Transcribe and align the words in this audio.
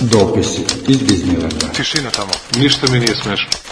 Dopisi 0.00 0.64
iz 0.88 0.98
Disneylanda. 0.98 1.72
Tišina 1.76 2.10
tamo. 2.10 2.32
Ništa 2.56 2.86
mi 2.92 2.98
nije 2.98 3.14
smešno. 3.14 3.63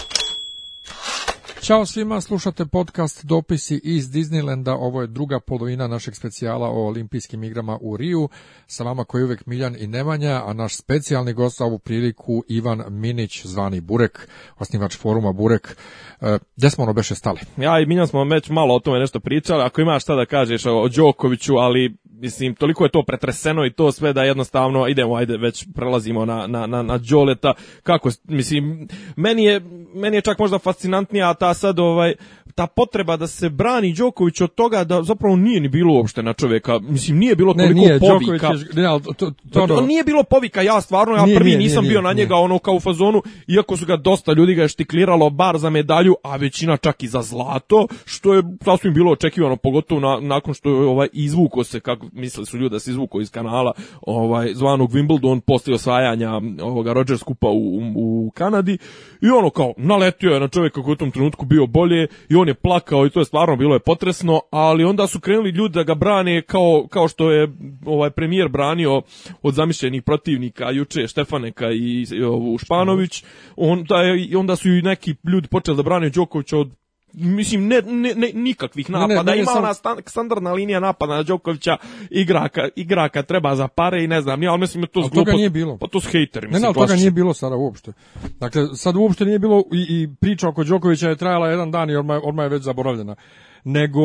Ćao 1.63 1.85
svima, 1.85 2.21
slušate 2.21 2.65
podcast 2.65 3.25
Dopisi 3.25 3.81
iz 3.83 4.09
Disneylanda. 4.09 4.75
Ovo 4.79 5.01
je 5.01 5.07
druga 5.07 5.39
polovina 5.39 5.87
našeg 5.87 6.15
specijala 6.15 6.69
o 6.69 6.87
olimpijskim 6.87 7.43
igrama 7.43 7.77
u 7.81 7.97
Riju. 7.97 8.29
Sa 8.67 8.83
vama 8.83 9.03
koji 9.03 9.21
je 9.21 9.25
uvek 9.25 9.45
Miljan 9.45 9.75
i 9.79 9.87
Nemanja, 9.87 10.41
a 10.45 10.53
naš 10.53 10.77
specijalni 10.77 11.33
gost 11.33 11.57
za 11.57 11.65
ovu 11.65 11.79
priliku 11.79 12.43
Ivan 12.47 12.83
Minić, 12.89 13.45
zvani 13.45 13.81
Burek, 13.81 14.27
osnivač 14.59 14.97
foruma 14.97 15.31
Burek. 15.31 15.77
E, 16.21 16.37
gde 16.57 16.69
smo 16.69 16.83
ono 16.83 16.93
beše 16.93 17.15
stali? 17.15 17.39
Ja 17.57 17.79
i 17.79 17.85
Miljan 17.85 18.07
smo 18.07 18.23
već 18.23 18.49
malo 18.49 18.75
o 18.75 18.79
tome 18.79 18.99
nešto 18.99 19.19
pričali. 19.19 19.63
Ako 19.63 19.81
imaš 19.81 20.03
šta 20.03 20.15
da 20.15 20.25
kažeš 20.25 20.65
o 20.65 20.89
Đokoviću, 20.89 21.53
ali 21.55 21.97
mislim, 22.13 22.55
toliko 22.55 22.83
je 22.83 22.91
to 22.91 23.03
pretreseno 23.03 23.65
i 23.65 23.73
to 23.73 23.91
sve 23.91 24.13
da 24.13 24.23
jednostavno 24.23 24.87
idemo, 24.87 25.15
ajde, 25.15 25.37
već 25.37 25.67
prelazimo 25.75 26.25
na, 26.25 26.47
na, 26.47 26.67
na, 26.67 26.83
na 26.83 26.97
Đoleta. 26.97 27.53
Kako, 27.83 28.09
mislim, 28.23 28.87
meni 29.15 29.43
je, 29.43 29.61
meni 29.95 30.17
je 30.17 30.21
čak 30.21 30.39
možda 30.39 30.59
fascinantnija 30.59 31.33
ta 31.33 31.53
sad, 31.53 31.79
ovaj, 31.79 32.15
ta 32.55 32.67
potreba 32.67 33.17
da 33.17 33.27
se 33.27 33.49
brani 33.49 33.93
Đoković 33.93 34.41
od 34.41 34.55
toga 34.55 34.83
da 34.83 35.03
zapravo 35.03 35.35
nije 35.35 35.59
ni 35.59 35.67
bilo 35.67 35.93
uopšte 35.93 36.23
na 36.23 36.33
čovjeka. 36.33 36.79
Mislim, 36.79 37.17
nije 37.17 37.35
bilo 37.35 37.53
toliko 37.53 37.73
nije, 37.73 37.99
povika. 37.99 38.47
Đoković 38.47 38.75
je, 38.75 38.81
ne, 38.81 38.99
to, 39.03 39.13
to, 39.13 39.31
To, 39.53 39.67
to, 39.67 39.75
to 39.75 39.81
nije 39.81 40.03
bilo 40.03 40.23
povika, 40.23 40.61
ja 40.61 40.81
stvarno, 40.81 41.15
ja 41.15 41.25
Nije, 41.25 41.37
prvi 41.37 41.49
nije, 41.49 41.57
nisam 41.57 41.83
nije, 41.83 41.89
bio 41.89 42.01
nije, 42.01 42.13
na 42.13 42.13
njega 42.13 42.35
nije. 42.35 42.43
ono 42.43 42.59
kao 42.59 42.73
u 42.73 42.79
fazonu, 42.79 43.21
iako 43.47 43.77
su 43.77 43.85
ga 43.85 43.97
dosta 43.97 44.33
ljudi 44.33 44.53
ga 44.53 44.61
je 44.61 44.67
štikliralo 44.67 45.29
bar 45.29 45.57
za 45.57 45.69
medalju, 45.69 46.15
a 46.23 46.35
većina 46.35 46.77
čak 46.77 47.03
i 47.03 47.07
za 47.07 47.21
zlato, 47.21 47.87
što 48.05 48.33
je 48.33 48.43
sasvim 48.63 48.93
bilo 48.93 49.11
očekivano, 49.11 49.55
pogotovo 49.55 50.01
na, 50.01 50.19
nakon 50.19 50.53
što 50.53 50.69
je 50.69 50.75
ovaj 50.75 51.07
izvuko 51.13 51.63
se, 51.63 51.79
kako 51.79 52.07
mislili 52.13 52.45
su 52.45 52.57
ljudi 52.57 52.73
da 52.73 52.79
se 52.79 52.91
izvuko 52.91 53.21
iz 53.21 53.31
kanala, 53.31 53.73
ovaj 54.01 54.53
zvanog 54.53 54.91
Wimbledon 54.91 55.39
posle 55.39 55.73
osvajanja 55.73 56.31
ovoga 56.61 56.93
Rogers 56.93 57.23
kupa 57.23 57.47
u, 57.47 57.81
u, 57.95 58.31
Kanadi 58.33 58.77
i 59.21 59.29
ono 59.29 59.49
kao 59.49 59.73
naletio 59.77 60.33
je 60.33 60.39
na 60.39 60.47
čovjeka 60.47 60.81
koji 60.81 60.91
je 60.91 60.93
u 60.93 60.97
tom 60.97 61.11
trenutku 61.11 61.45
bio 61.45 61.67
bolje 61.67 62.07
i 62.29 62.35
on 62.35 62.47
je 62.47 62.53
plakao 62.53 63.05
i 63.05 63.09
to 63.09 63.19
je 63.19 63.25
stvarno 63.25 63.55
bilo 63.55 63.73
je 63.73 63.79
potresno, 63.79 64.41
ali 64.51 64.83
onda 64.83 65.07
su 65.07 65.19
krenuli 65.19 65.49
ljudi 65.49 65.73
da 65.73 65.83
ga 65.83 65.95
brane 65.95 66.41
kao, 66.41 66.87
kao 66.89 67.07
što 67.07 67.31
je 67.31 67.47
ovaj 67.85 68.09
premijer 68.09 68.47
branio 68.47 69.01
od 69.41 69.53
zamišljenih 69.53 70.03
protivnika 70.03 70.71
juče 70.71 71.07
Štefaneka 71.07 71.71
i, 71.71 72.05
i 72.11 72.23
ovu 72.23 72.57
Španović, 72.57 73.23
onda, 73.55 73.95
je, 73.95 74.25
i 74.25 74.35
onda 74.35 74.55
su 74.55 74.69
i 74.69 74.81
neki 74.81 75.15
ljudi 75.31 75.47
počeli 75.47 75.77
da 75.77 75.83
brane 75.83 76.09
Đokovića 76.09 76.57
od 76.57 76.82
mislim 77.13 77.67
ne, 77.67 77.81
ne, 77.81 78.13
ne 78.15 78.31
nikakvih 78.33 78.89
ne, 78.89 78.99
napada 78.99 79.23
meni 79.23 79.37
je 79.37 79.41
ima 79.41 79.51
samo- 79.51 79.59
ona 79.59 79.73
stan- 79.73 80.01
standardna 80.05 80.51
linija 80.53 80.79
napada 80.79 81.15
na 81.15 81.23
Đokovića 81.23 81.77
igra, 82.09 82.49
ka, 82.49 82.61
igra 82.75 83.09
kad 83.09 83.25
treba 83.25 83.55
za 83.55 83.67
pare 83.67 84.03
i 84.03 84.07
ne 84.07 84.21
znam 84.21 84.43
ja 84.43 84.51
ali 84.51 84.59
mislim 84.59 84.81
da 84.81 84.87
to 84.87 85.01
zglupo 85.01 85.25
toga 85.25 85.31
nije 85.31 85.49
bilo. 85.49 85.77
pa 85.77 85.87
to 85.87 86.01
s 86.01 86.05
hejteri 86.05 86.47
Ne, 86.47 86.49
mislim 86.49 86.61
ne, 86.61 86.67
ali 86.67 86.75
toga 86.75 86.95
nije 86.95 87.11
bilo 87.11 87.33
sada 87.33 87.55
uopšte. 87.55 87.93
Dakle, 88.39 88.67
sad 88.75 88.95
uopšte 88.95 89.25
nije 89.25 89.39
bilo 89.39 89.63
i, 89.73 89.85
i 89.89 90.09
priča 90.21 90.49
oko 90.49 90.63
Đokovića 90.63 91.09
je 91.09 91.15
trajala 91.15 91.49
jedan 91.49 91.71
dan 91.71 91.89
i 91.89 91.95
odmah, 91.95 92.21
odmah 92.23 92.43
je 92.45 92.49
već 92.49 92.63
zaboravljena. 92.63 93.15
Nego, 93.63 94.01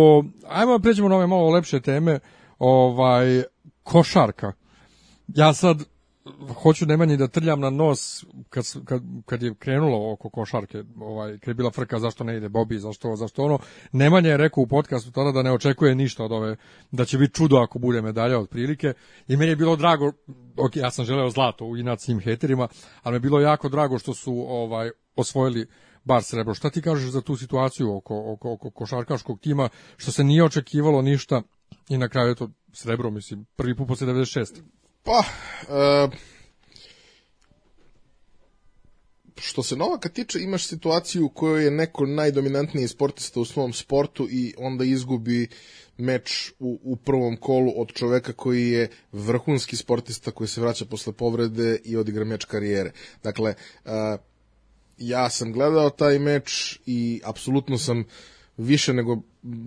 ajmo 0.49 0.72
da 0.72 0.83
pređemo 0.83 1.09
na 1.09 1.16
ove 1.16 1.27
malo 1.27 1.50
lepše 1.50 1.81
teme, 1.81 2.19
ovaj, 2.59 3.43
košarka. 3.83 4.53
Ja 5.28 5.54
sad 5.54 5.84
hoću 6.62 6.87
Nemanji 6.87 7.16
da 7.16 7.28
trljam 7.28 7.61
na 7.61 7.71
nos 7.71 8.25
kad, 8.50 8.65
kad, 8.84 9.03
kad 9.27 9.43
je 9.43 9.55
krenulo 9.55 10.12
oko 10.12 10.31
košarke, 10.31 10.83
ovaj, 11.00 11.39
kad 11.39 11.49
je 11.49 11.55
bila 11.55 11.71
frka 11.71 11.99
zašto 11.99 12.25
ne 12.25 12.37
ide 12.37 12.49
Bobi, 12.49 12.78
zašto, 12.78 13.16
zašto 13.16 13.43
ono. 13.43 13.59
Nemanja 13.93 14.31
je 14.31 14.37
rekao 14.37 14.62
u 14.62 14.66
podcastu 14.66 15.11
tada 15.11 15.33
da 15.33 15.43
ne 15.43 15.53
očekuje 15.53 15.94
ništa 15.94 16.25
od 16.25 16.33
ove, 16.33 16.56
da 16.91 17.05
će 17.05 17.19
biti 17.19 17.34
čudo 17.34 17.56
ako 17.56 17.78
bude 17.78 18.03
medalja 18.03 18.39
otprilike. 18.39 18.93
I 19.28 19.37
meni 19.37 19.53
je 19.53 19.56
bilo 19.56 19.77
drago, 19.77 20.12
ok, 20.56 20.77
ja 20.77 20.91
sam 20.91 21.05
želeo 21.05 21.31
zlato 21.31 21.65
u 21.65 21.77
inat 21.77 22.00
svim 22.00 22.21
heterima, 22.21 22.69
ali 23.03 23.12
mi 23.12 23.16
je 23.16 23.21
bilo 23.21 23.41
jako 23.41 23.69
drago 23.69 23.99
što 23.99 24.15
su 24.15 24.45
ovaj 24.49 24.91
osvojili 25.16 25.66
bar 26.05 26.22
srebro. 26.22 26.55
Šta 26.55 26.71
ti 26.71 26.83
kažeš 26.83 27.10
za 27.10 27.21
tu 27.21 27.37
situaciju 27.37 27.97
oko, 27.97 28.33
oko, 28.33 28.53
oko 28.53 28.71
košarkaškog 28.71 29.41
tima, 29.41 29.69
što 29.97 30.12
se 30.12 30.25
nije 30.25 30.45
očekivalo 30.45 31.03
ništa 31.03 31.43
i 31.89 31.99
na 31.99 32.09
kraju 32.09 32.28
je 32.28 32.34
to 32.34 32.49
srebro, 32.72 33.10
mislim, 33.10 33.47
prvi 33.56 33.77
put 33.77 33.89
posle 33.89 34.06
96. 34.06 34.62
Pa, 35.09 35.25
e, 35.25 36.09
što 39.37 39.63
se 39.63 39.77
Novaka 39.77 40.09
tiče, 40.09 40.41
imaš 40.41 40.67
situaciju 40.67 41.27
u 41.27 41.29
kojoj 41.29 41.65
je 41.65 41.71
neko 41.71 42.07
najdominantniji 42.07 42.89
sportista 42.89 43.41
u 43.41 43.45
svom 43.45 43.73
sportu 43.73 44.29
i 44.31 44.55
onda 44.59 44.85
izgubi 44.85 45.49
meč 45.99 46.53
u, 46.59 46.81
u 46.83 46.97
prvom 46.97 47.37
kolu 47.37 47.73
od 47.77 47.93
čoveka 47.93 48.33
koji 48.33 48.69
je 48.69 48.91
vrhunski 49.13 49.77
sportista 49.77 50.31
koji 50.31 50.49
se 50.49 50.61
vraća 50.61 50.85
posle 50.85 51.13
povrede 51.13 51.79
i 51.85 51.97
odigra 51.97 52.25
meč 52.25 52.45
karijere. 52.45 52.93
Dakle, 53.23 53.55
e, 53.85 53.91
ja 54.99 55.31
sam 55.31 55.53
gledao 55.53 55.91
taj 55.91 56.19
meč 56.19 56.79
i 56.87 57.21
apsolutno 57.25 57.79
sam 57.79 58.05
više 58.59 58.93
nego 58.93 59.19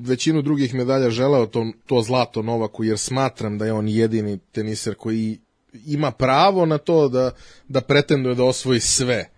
većinu 0.02 0.42
drugih 0.42 0.74
medalja 0.74 1.10
želeo 1.10 1.46
to, 1.46 1.72
to 1.86 2.02
zlato 2.02 2.42
Novaku 2.42 2.84
jer 2.84 2.98
smatram 2.98 3.58
da 3.58 3.66
je 3.66 3.74
on 3.74 3.88
jedini 3.88 4.40
teniser 4.52 4.96
koji 4.96 5.40
ima 5.86 6.12
pravo 6.12 6.66
na 6.66 6.78
to 6.78 7.10
da, 7.10 7.32
da 7.68 7.82
pretenduje 7.82 8.36
da 8.36 8.44
osvoji 8.44 8.80
sve 8.80 9.30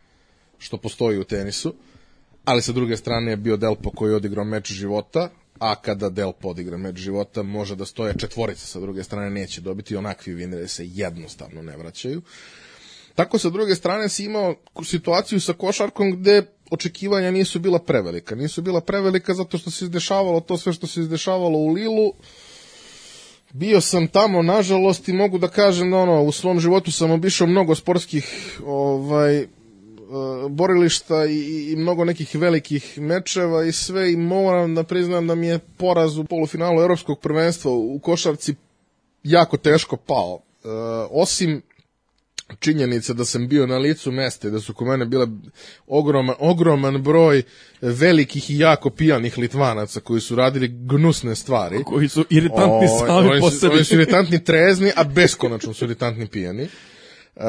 što 0.58 0.78
postoji 0.78 1.19
u 1.19 1.24
tenisu, 1.24 1.74
ali 2.46 2.62
sa 2.62 2.72
druge 2.72 2.97
strane 2.97 3.31
je 3.31 3.38
bio 3.38 3.58
Delpo 3.58 3.90
koji 3.90 4.12
je 4.12 4.16
odigrao 4.16 4.46
meč 4.46 4.72
života, 4.72 5.30
a 5.59 5.75
kada 5.75 6.09
Delpo 6.09 6.50
odigra 6.50 6.78
meč 6.78 6.97
života 6.97 7.44
može 7.44 7.75
da 7.75 7.85
stoje 7.85 8.14
četvorica 8.18 8.66
sa 8.68 8.80
druge 8.80 9.03
strane 9.03 9.30
neće 9.30 9.62
dobiti, 9.62 9.96
onakvi 9.96 10.34
vineri 10.34 10.68
se 10.68 10.88
jednostavno 10.88 11.62
ne 11.62 11.78
vraćaju. 11.78 12.22
Tako 13.16 13.38
sa 13.40 13.50
druge 13.50 13.75
strane 13.75 14.09
si 14.09 14.25
imao 14.25 14.56
situaciju 14.84 15.41
sa 15.41 15.53
košarkom 15.53 16.12
gde 16.12 16.44
očekivanja 16.72 17.31
nisu 17.31 17.59
bila 17.59 17.79
prevelika. 17.79 18.35
Nisu 18.35 18.62
bila 18.62 18.81
prevelika 18.81 19.34
zato 19.34 19.57
što 19.57 19.72
se 19.72 19.85
izdešavalo 19.85 20.40
to 20.40 20.57
sve 20.57 20.74
što 20.74 20.88
se 20.88 21.00
izdešavalo 21.00 21.57
u 21.57 21.68
Lilu. 21.68 22.13
Bio 23.53 23.81
sam 23.81 24.07
tamo, 24.07 24.41
nažalost, 24.41 25.09
i 25.09 25.13
mogu 25.13 25.38
da 25.38 25.47
kažem 25.47 25.91
da 25.91 25.97
ono, 25.97 26.23
u 26.23 26.31
svom 26.31 26.59
životu 26.59 26.91
sam 26.91 27.12
obišao 27.12 27.47
mnogo 27.47 27.75
sportskih 27.75 28.59
ovaj, 28.66 29.38
e, 29.38 29.47
borilišta 30.50 31.25
i, 31.25 31.72
i 31.72 31.75
mnogo 31.75 32.06
nekih 32.06 32.35
velikih 32.35 32.97
mečeva 32.97 33.63
i 33.66 33.72
sve 33.72 34.13
i 34.13 34.18
moram 34.18 34.75
da 34.75 34.84
priznam 34.84 35.28
da 35.28 35.35
mi 35.35 35.47
je 35.47 35.59
poraz 35.59 36.18
u 36.18 36.23
polufinalu 36.23 36.81
evropskog 36.81 37.19
prvenstva 37.19 37.72
u 37.72 38.00
košarci 38.00 38.56
jako 39.23 39.57
teško 39.57 39.97
pao. 39.97 40.40
E, 40.63 40.68
osim 41.12 41.62
činjenica 42.59 43.13
da 43.13 43.25
sam 43.25 43.47
bio 43.47 43.67
na 43.67 43.77
licu 43.77 44.11
mesta 44.11 44.49
da 44.49 44.59
su 44.59 44.73
kod 44.73 44.87
mene 44.87 45.05
bile 45.05 45.28
ogroman, 45.87 46.35
ogroman 46.40 47.03
broj 47.03 47.43
velikih 47.81 48.49
i 48.49 48.57
jako 48.57 48.90
pijanih 48.90 49.37
Litvanaca 49.37 49.99
koji 49.99 50.22
su 50.22 50.35
radili 50.35 50.67
gnusne 50.67 51.35
stvari. 51.35 51.84
koji 51.84 52.09
su 52.09 52.25
iritantni 52.29 52.87
Ovaj, 52.87 53.07
sami 53.07 53.29
oni 53.29 53.40
po 53.41 53.51
su- 53.51 53.59
sebi. 53.59 53.73
Oni 53.75 53.84
su 53.84 53.93
iritantni 53.95 54.43
trezni, 54.43 54.91
a 54.95 55.03
beskonačno 55.03 55.73
su 55.73 55.85
iritantni 55.85 56.28
pijani. 56.28 56.67
Uh, 57.35 57.43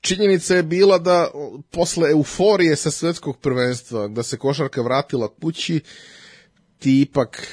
činjenica 0.00 0.56
je 0.56 0.62
bila 0.62 0.98
da 0.98 1.30
o, 1.34 1.60
posle 1.70 2.10
euforije 2.10 2.76
sa 2.76 2.90
svetskog 2.90 3.38
prvenstva, 3.38 4.08
da 4.08 4.22
se 4.22 4.36
košarka 4.36 4.82
vratila 4.82 5.28
kući, 5.42 5.80
ti 6.78 7.00
ipak 7.00 7.46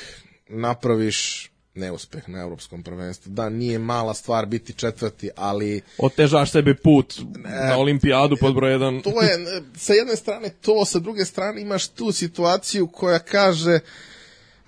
napraviš 0.50 1.51
neuspeh 1.75 2.30
na 2.30 2.42
evropskom 2.42 2.83
prvenstvu. 2.83 3.31
Da, 3.31 3.50
nije 3.50 3.80
mala 3.80 4.13
stvar 4.13 4.45
biti 4.45 4.74
četvrti, 4.74 5.30
ali 5.36 5.81
Otežaš 5.98 6.51
sebi 6.51 6.75
put 6.75 7.19
na 7.68 7.77
olimpijadu 7.77 8.38
pod 8.42 8.56
broj 8.56 8.71
1. 8.71 9.04
to 9.04 9.21
je, 9.21 9.33
e, 9.33 9.62
sa 9.75 9.94
jedne 9.94 10.16
strane 10.16 10.50
to, 10.62 10.86
sa 10.86 11.00
druge 11.00 11.25
strane 11.25 11.62
imaš 11.62 11.88
tu 11.88 12.12
situaciju 12.12 12.88
koja 12.88 13.19
kaže 13.19 13.80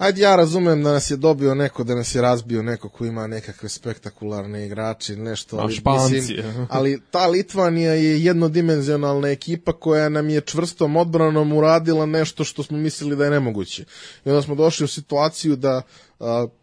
Ajde, 0.01 0.21
ja 0.21 0.36
razumem 0.36 0.83
da 0.83 0.92
nas 0.92 1.12
je 1.12 1.18
dobio 1.18 1.56
neko, 1.56 1.83
da 1.83 1.95
nas 1.95 2.15
je 2.15 2.21
razbio 2.21 2.63
neko 2.63 2.89
ko 2.89 3.06
ima 3.06 3.27
nekakve 3.27 3.69
spektakularne 3.69 4.65
igrače 4.65 5.15
nešto. 5.15 5.57
Ali, 5.57 5.74
Španci, 5.74 6.13
mislim, 6.13 6.68
ali 6.69 7.01
ta 7.12 7.27
Litvanija 7.27 7.94
je 7.94 8.24
jednodimenzionalna 8.24 9.30
ekipa 9.30 9.74
koja 9.74 10.09
nam 10.09 10.30
je 10.30 10.42
čvrstom 10.42 10.95
odbranom 10.95 11.54
uradila 11.54 12.06
nešto 12.06 12.44
što 12.44 12.63
smo 12.63 12.77
mislili 12.77 13.15
da 13.15 13.25
je 13.25 13.31
nemoguće. 13.31 13.83
I 14.25 14.30
onda 14.30 14.42
smo 14.42 14.56
došli 14.56 14.83
u 14.83 14.88
situaciju 14.88 15.56
da 15.56 15.81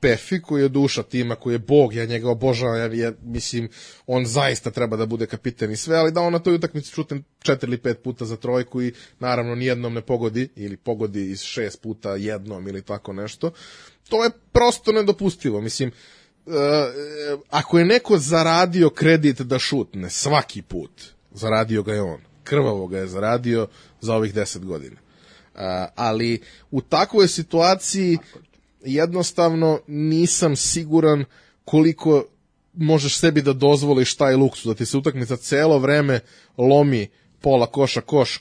Pefi 0.00 0.42
koji 0.42 0.62
je 0.62 0.68
duša 0.68 1.02
tima, 1.02 1.34
koji 1.34 1.54
je 1.54 1.58
bog, 1.58 1.94
ja 1.94 2.04
njega 2.04 2.30
obožavam, 2.30 2.76
ja, 2.76 3.04
ja, 3.04 3.12
mislim, 3.22 3.68
on 4.06 4.26
zaista 4.26 4.70
treba 4.70 4.96
da 4.96 5.06
bude 5.06 5.26
kapiten 5.26 5.70
i 5.70 5.76
sve, 5.76 5.96
ali 5.96 6.12
da 6.12 6.20
on 6.20 6.32
na 6.32 6.38
toj 6.38 6.54
utakmici 6.54 6.92
šutne 6.92 7.22
četiri 7.42 7.68
ili 7.68 7.78
pet 7.78 8.02
puta 8.02 8.24
za 8.24 8.36
trojku 8.36 8.82
i 8.82 8.92
naravno 9.18 9.54
nijednom 9.54 9.94
ne 9.94 10.00
pogodi, 10.00 10.48
ili 10.56 10.76
pogodi 10.76 11.30
iz 11.30 11.42
šest 11.42 11.82
puta 11.82 12.16
jednom 12.16 12.68
ili 12.68 12.82
tako 12.82 13.12
nešto, 13.12 13.50
to 14.08 14.24
je 14.24 14.30
prosto 14.52 14.92
nedopustivo, 14.92 15.60
mislim, 15.60 15.88
e, 15.88 15.92
ako 17.50 17.78
je 17.78 17.84
neko 17.84 18.18
zaradio 18.18 18.90
kredit 18.90 19.40
da 19.40 19.58
šutne 19.58 20.10
svaki 20.10 20.62
put, 20.62 21.02
zaradio 21.32 21.82
ga 21.82 21.94
je 21.94 22.02
on. 22.02 22.20
Krvavo 22.44 22.86
ga 22.86 22.98
je 22.98 23.06
zaradio 23.06 23.68
za 24.00 24.14
ovih 24.14 24.34
10 24.34 24.64
godina. 24.64 24.96
A, 25.54 25.88
ali 25.94 26.40
u 26.70 26.80
takvoj 26.80 27.28
situaciji 27.28 28.18
jednostavno 28.84 29.80
nisam 29.86 30.56
siguran 30.56 31.24
koliko 31.64 32.24
možeš 32.74 33.18
sebi 33.18 33.42
da 33.42 33.52
dozvoliš 33.52 34.14
taj 34.16 34.36
luksus, 34.36 34.64
da 34.66 34.74
ti 34.74 34.86
se 34.86 34.96
utakmica 34.96 35.36
celo 35.36 35.78
vreme 35.78 36.20
lomi 36.58 37.08
pola 37.40 37.66
koša 37.66 38.00
koš 38.00 38.40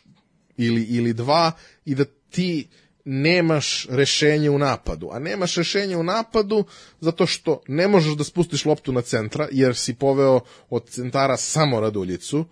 ili, 0.57 0.84
ili 0.84 1.13
dva 1.13 1.51
i 1.86 1.95
da 1.95 2.06
ti 2.30 2.68
nemaš 3.06 3.88
rešenje 3.89 4.50
u 4.50 4.57
napadu. 4.57 5.10
A 5.12 5.19
nemaš 5.19 5.56
rešenje 5.56 5.98
u 5.98 6.04
napadu 6.04 6.63
zato 7.00 7.25
što 7.25 7.62
ne 7.68 7.88
možeš 7.88 8.13
da 8.16 8.24
spustiš 8.24 8.66
loptu 8.66 8.92
na 8.92 9.01
centra, 9.01 9.48
jer 9.51 9.75
si 9.75 9.94
poveo 9.94 10.39
od 10.69 10.89
centara 10.89 11.38
samo 11.38 11.80
Raduljicu, 11.80 12.45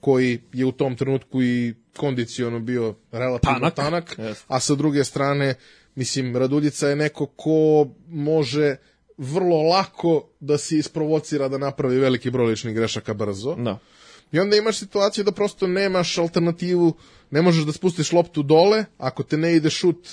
koji 0.00 0.40
je 0.52 0.66
u 0.66 0.72
tom 0.72 0.96
trenutku 0.96 1.42
i 1.42 1.74
kondiciono 1.96 2.60
bio 2.60 2.94
relativno 3.12 3.58
Tanak. 3.58 3.74
tanak, 3.74 4.16
Yes. 4.18 4.34
a 4.48 4.60
sa 4.60 4.74
druge 4.74 5.04
strane, 5.04 5.54
mislim, 5.94 6.36
Raduljica 6.36 6.88
je 6.88 6.96
neko 6.96 7.26
ko 7.26 7.88
može 8.08 8.76
vrlo 9.16 9.62
lako 9.62 10.28
da 10.40 10.58
se 10.58 10.78
isprovocira 10.78 11.48
da 11.48 11.58
napravi 11.58 11.98
veliki 11.98 12.30
broj 12.30 12.46
ličnih 12.46 12.74
grešaka 12.74 13.14
brzo. 13.14 13.54
Da. 13.54 13.78
I 14.32 14.38
onda 14.38 14.56
imaš 14.56 14.78
situaciju 14.78 15.24
da 15.24 15.32
prosto 15.32 15.66
nemaš 15.66 16.18
alternativu, 16.18 16.92
ne 17.30 17.42
možeš 17.42 17.64
da 17.64 17.72
spustiš 17.72 18.12
loptu 18.12 18.42
dole, 18.42 18.84
ako 18.98 19.22
te 19.22 19.36
ne 19.36 19.54
ide 19.56 19.70
šut, 19.70 20.08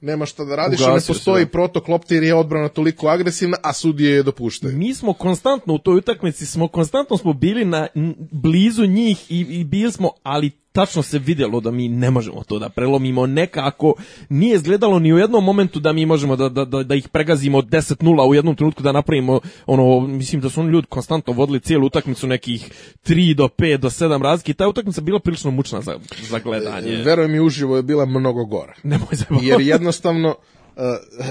nemaš 0.00 0.30
šta 0.30 0.44
da 0.44 0.56
radiš, 0.56 0.80
ne 0.80 0.86
Ugasio 0.86 1.00
se, 1.00 1.12
postoji 1.12 1.44
da. 1.44 1.50
protok 1.50 1.88
lopte 1.88 2.14
jer 2.14 2.24
je 2.24 2.34
odbrana 2.34 2.68
toliko 2.68 3.08
agresivna, 3.08 3.56
a 3.62 3.72
sudije 3.72 4.14
je 4.14 4.22
dopuštaju. 4.22 4.76
Mi 4.76 4.94
smo 4.94 5.12
konstantno 5.12 5.74
u 5.74 5.78
toj 5.78 5.96
utakmici, 5.96 6.46
smo 6.46 6.68
konstantno 6.68 7.16
smo 7.16 7.32
bili 7.32 7.64
na 7.64 7.88
blizu 8.30 8.86
njih 8.86 9.30
i, 9.30 9.40
i 9.40 9.64
bili 9.64 9.92
smo, 9.92 10.10
ali 10.22 10.50
tačno 10.72 11.02
se 11.02 11.18
vidjelo 11.18 11.60
da 11.60 11.70
mi 11.70 11.88
ne 11.88 12.10
možemo 12.10 12.42
to 12.44 12.58
da 12.58 12.68
prelomimo 12.68 13.26
nekako. 13.26 13.94
Nije 14.28 14.54
izgledalo 14.54 14.98
ni 14.98 15.12
u 15.12 15.18
jednom 15.18 15.44
momentu 15.44 15.80
da 15.80 15.92
mi 15.92 16.06
možemo 16.06 16.36
da, 16.36 16.48
da, 16.48 16.64
da, 16.64 16.82
da 16.82 16.94
ih 16.94 17.08
pregazimo 17.08 17.62
10-0 17.62 18.28
u 18.28 18.34
jednom 18.34 18.56
trenutku 18.56 18.82
da 18.82 18.92
napravimo 18.92 19.40
ono, 19.66 20.00
mislim 20.00 20.40
da 20.40 20.50
su 20.50 20.60
oni 20.60 20.70
ljudi 20.70 20.86
konstantno 20.86 21.32
vodili 21.32 21.60
cijelu 21.60 21.86
utakmicu 21.86 22.26
nekih 22.26 22.70
3 23.06 23.34
do 23.34 23.44
5 23.44 23.76
do 23.76 23.90
7 23.90 24.22
razlike 24.22 24.50
i 24.50 24.54
ta 24.54 24.68
utakmica 24.68 25.00
bila 25.00 25.20
prilično 25.20 25.50
mučna 25.50 25.80
za, 25.80 25.98
za 26.30 26.38
gledanje. 26.38 26.96
Veruj 26.96 27.28
mi, 27.28 27.40
uživo 27.40 27.76
je 27.76 27.82
bila 27.82 28.06
mnogo 28.06 28.44
gora. 28.44 28.74
Nemoj 28.82 29.08
zajebavati. 29.10 29.46
Jer 29.46 29.60
jednostavno 29.60 30.28
uh, 30.28 30.82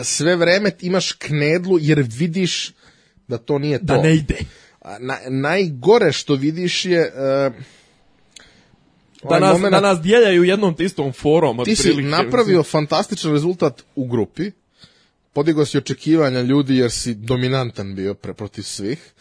sve 0.04 0.36
vreme 0.36 0.72
imaš 0.82 1.12
knedlu 1.12 1.78
jer 1.82 2.06
vidiš 2.08 2.72
da 3.28 3.38
to 3.38 3.60
nije 3.60 3.80
to. 3.80 3.86
da 3.86 4.02
ne 4.02 4.16
ide. 4.16 4.38
Na, 5.00 5.18
najgore 5.30 6.12
što 6.12 6.36
vidiš 6.36 6.86
je 6.86 7.02
uh, 7.48 7.54
Da 9.23 9.27
ovaj 9.27 9.39
nas, 9.41 9.57
momenat- 9.57 9.71
da 9.71 9.79
nas 9.81 10.01
dijeljaju 10.01 10.44
jednom 10.44 10.75
te 10.75 10.83
istom 10.83 11.13
forom. 11.13 11.63
ti 11.65 11.75
si 11.75 11.89
otprilike. 11.89 12.09
napravio 12.09 12.63
fantastičan 12.63 13.31
rezultat 13.31 13.83
u 13.95 14.07
grupi, 14.07 14.51
podigao 15.33 15.65
si 15.65 15.77
očekivanja 15.77 16.41
ljudi 16.41 16.77
jer 16.77 16.91
si 16.91 17.13
dominantan 17.13 17.95
bio 17.95 18.13
pre, 18.13 18.33
protiv 18.33 18.62
svih, 18.63 19.13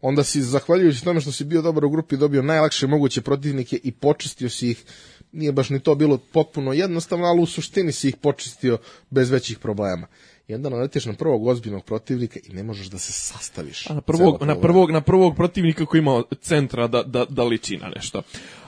onda 0.00 0.24
si, 0.24 0.42
zahvaljujući 0.42 1.04
tome 1.04 1.20
što 1.20 1.32
si 1.32 1.44
bio 1.44 1.62
dobar 1.62 1.84
u 1.84 1.90
grupi, 1.90 2.16
dobio 2.16 2.42
najlakše 2.42 2.86
moguće 2.86 3.20
protivnike 3.20 3.80
i 3.82 3.92
počistio 3.92 4.50
si 4.50 4.70
ih, 4.70 4.84
nije 5.32 5.52
baš 5.52 5.70
ni 5.70 5.80
to 5.80 5.94
bilo 5.94 6.18
potpuno 6.32 6.72
jednostavno, 6.72 7.26
ali 7.26 7.42
u 7.42 7.46
suštini 7.46 7.92
si 7.92 8.08
ih 8.08 8.16
počistio 8.16 8.78
bez 9.10 9.30
većih 9.30 9.58
problema. 9.58 10.06
I 10.48 10.54
onda 10.54 10.68
naletiš 10.68 11.04
na 11.06 11.12
prvog 11.12 11.46
ozbiljnog 11.46 11.84
protivnika 11.84 12.40
i 12.44 12.52
ne 12.52 12.62
možeš 12.62 12.86
da 12.86 12.98
se 12.98 13.12
sastaviš. 13.12 13.90
A 13.90 13.94
na 13.94 14.00
prvog, 14.00 14.42
na 14.42 14.60
prvog, 14.60 14.90
na 14.90 15.00
prvog 15.00 15.36
protivnika 15.36 15.86
koji 15.86 15.98
ima 15.98 16.22
centra 16.40 16.86
da, 16.86 17.02
da, 17.02 17.24
da 17.28 17.44
liči 17.44 17.76
na 17.76 17.88
nešto. 17.88 18.22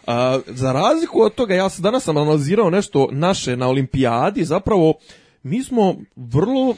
A, 0.08 0.38
za 0.46 0.72
razliku 0.72 1.20
od 1.20 1.34
toga, 1.34 1.54
ja 1.54 1.68
sam 1.68 1.82
danas 1.82 2.04
sam 2.04 2.16
analizirao 2.16 2.70
nešto 2.70 3.08
naše 3.12 3.56
na 3.56 3.68
olimpijadi, 3.68 4.44
zapravo 4.44 4.94
mi 5.42 5.64
smo 5.64 5.94
vrlo, 6.16 6.74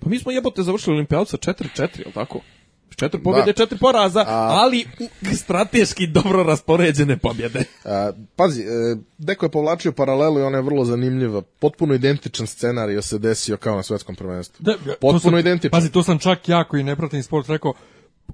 pa 0.00 0.08
mi 0.08 0.18
smo 0.18 0.32
jebote 0.32 0.62
završili 0.62 0.94
olimpijadu 0.94 1.24
sa 1.26 1.36
4-4, 1.36 1.80
je 1.80 2.06
li 2.06 2.12
tako? 2.12 2.40
Četiri 2.96 3.22
pobjede, 3.22 3.46
Da. 3.46 3.52
četiri 3.54 3.78
poraza, 3.78 4.20
A- 4.20 4.24
ali 4.54 4.84
strateški 5.34 6.06
dobro 6.06 6.42
raspoređene 6.42 7.16
pobjede. 7.18 7.64
A, 7.84 8.12
pazi, 8.36 8.62
e, 8.62 8.66
Deko 9.18 9.46
je 9.46 9.50
povlačio 9.50 9.92
paralelu 9.92 10.38
i 10.38 10.42
ona 10.42 10.58
je 10.58 10.62
vrlo 10.62 10.84
zanimljiva. 10.84 11.42
Potpuno 11.42 11.94
identičan 11.94 12.46
scenarij 12.46 13.02
se 13.02 13.18
desio 13.18 13.56
kao 13.56 13.76
na 13.76 13.82
svetskom 13.82 14.14
prvenstvu. 14.14 14.62
Da, 14.62 14.74
Potpuno 14.90 15.20
sam- 15.20 15.38
identičan. 15.38 15.70
Pazi, 15.70 15.92
to 15.92 16.02
sam 16.02 16.18
čak 16.18 16.48
ja 16.48 16.64
koji 16.64 16.82
ne 16.82 16.96
pratim 16.96 17.22
sport 17.22 17.48
rekao, 17.48 17.72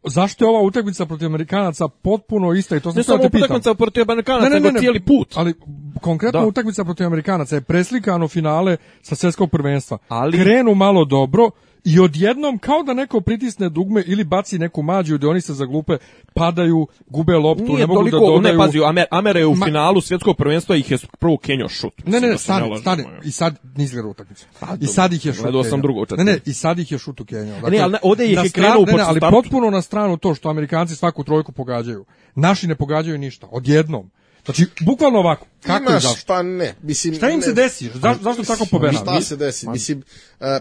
zašto 0.05 0.45
je 0.45 0.49
ova 0.49 0.61
utakmica 0.63 1.07
protiv 1.07 1.27
Amerikanaca 1.27 1.89
potpuno 1.89 2.53
ista 2.53 2.77
i 2.77 2.81
to 2.81 2.91
sam 2.93 2.97
Ne 2.99 3.03
samo 3.03 3.19
da 3.19 3.27
utakmica 3.27 3.75
protiv 3.75 4.03
Amerikanaca, 4.03 4.49
nego 4.49 4.79
cijeli 4.79 5.01
put. 5.01 5.33
Ali 5.37 5.55
konkretno 6.01 6.41
Da. 6.41 6.47
utakmica 6.47 6.85
protiv 6.85 7.07
Amerikanaca 7.07 7.55
je 7.55 7.61
preslikano 7.61 8.29
finale 8.29 8.77
sa 9.03 9.15
svetskog 9.15 9.51
prvenstva. 9.51 9.99
Ali- 10.09 10.39
Krenu 10.39 10.75
malo 10.75 11.05
dobro 11.05 11.51
i 11.85 12.01
odjednom 12.01 12.59
kao 12.59 12.83
da 12.83 12.95
neko 12.95 13.21
pritisne 13.21 13.69
dugme 13.69 14.03
ili 14.07 14.25
baci 14.25 14.59
neku 14.59 14.83
mađu 14.83 15.19
gde 15.19 15.27
oni 15.27 15.41
se 15.41 15.55
zaglupe, 15.55 15.97
padaju, 16.35 16.87
gube 17.07 17.33
loptu, 17.35 17.65
Nije 17.65 17.79
ne 17.79 17.87
mogu 17.87 18.01
toliko, 18.01 18.19
da 18.19 18.27
dodaju. 18.27 18.53
ne 18.53 18.59
pazi, 18.59 18.79
Amer, 18.85 19.07
Amere 19.11 19.41
je 19.41 19.47
u 19.47 19.55
Ma- 19.55 19.67
finalu 19.67 20.01
svjetskog 20.01 20.37
prvenstva 20.37 20.77
ih 20.77 20.91
je 20.91 20.99
prvo 21.19 21.37
Kenjo 21.37 21.69
šut. 21.69 21.93
Ne, 22.07 22.11
ne, 22.11 22.21
ne, 22.21 22.29
da 22.29 22.39
stani, 22.39 22.79
stani. 22.79 23.05
I 23.25 23.31
sad 23.31 23.59
nisi 23.77 23.93
gledao 23.95 24.11
utakmicu. 24.11 24.47
I 24.57 24.67
dobro, 24.67 24.87
sad 24.87 25.13
ih 25.13 25.27
je 25.27 25.33
šut. 25.33 25.43
gledao 25.43 25.65
sam 25.65 25.81
drugu 25.83 26.07
Ne, 26.17 26.25
ne, 26.25 26.39
i 26.47 26.53
sad 26.53 26.79
ih 26.79 26.93
je 26.93 26.99
šut 26.99 27.21
u 27.21 27.25
Kenjao. 27.25 27.55
Dakle, 27.55 27.71
Ne, 27.71 27.79
ali 27.79 27.93
ne, 27.93 27.99
ovdje 28.03 28.27
ih 28.27 28.39
je 28.45 28.51
krenuo 28.51 28.85
ne, 28.87 28.93
po 28.93 28.97
ne, 28.97 29.03
ali 29.03 29.21
potpuno 29.21 29.71
na 29.71 29.83
stranu 29.83 30.17
to 30.17 30.35
što 30.35 30.49
Amerikanci 30.49 30.97
svaku 30.97 31.25
trojku 31.25 31.53
pogađaju. 31.53 32.05
Naši 32.35 32.67
ne 32.67 32.75
pogađaju 32.75 33.19
ništa, 33.19 33.47
odjednom. 33.51 34.11
Znači, 34.45 34.67
bukvalno 34.81 35.19
ovako. 35.19 35.47
Kako 35.63 35.85
i 35.85 35.87
Imaš, 35.87 36.03
zašto? 36.03 36.25
pa 36.27 36.43
ne. 36.43 36.75
Mislim, 36.83 37.15
Šta 37.15 37.31
im 37.31 37.37
ne, 37.37 37.43
se 37.43 37.53
desi? 37.53 37.91
Za, 37.95 38.17
zašto 38.21 38.43
tako 38.45 38.65
pobena? 38.71 38.99
Šta 38.99 39.21
se 39.21 39.37
desi? 39.37 39.69
Mislim, 39.69 40.03
e, 40.41 40.61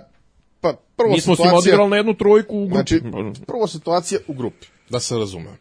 pa 0.61 0.73
prvo 0.95 1.11
Mi 1.11 1.21
smo 1.21 1.35
s 1.35 1.39
njima 1.39 1.49
situacija... 1.49 1.73
odigrali 1.73 1.89
na 1.89 1.97
jednu 1.97 2.13
trojku 2.13 2.59
u 2.59 2.67
grupi. 2.67 2.99
Znači, 2.99 3.41
prvo 3.47 3.67
situacija 3.67 4.19
u 4.27 4.33
grupi, 4.33 4.67
da 4.89 4.99
se 4.99 5.17
razumem. 5.17 5.57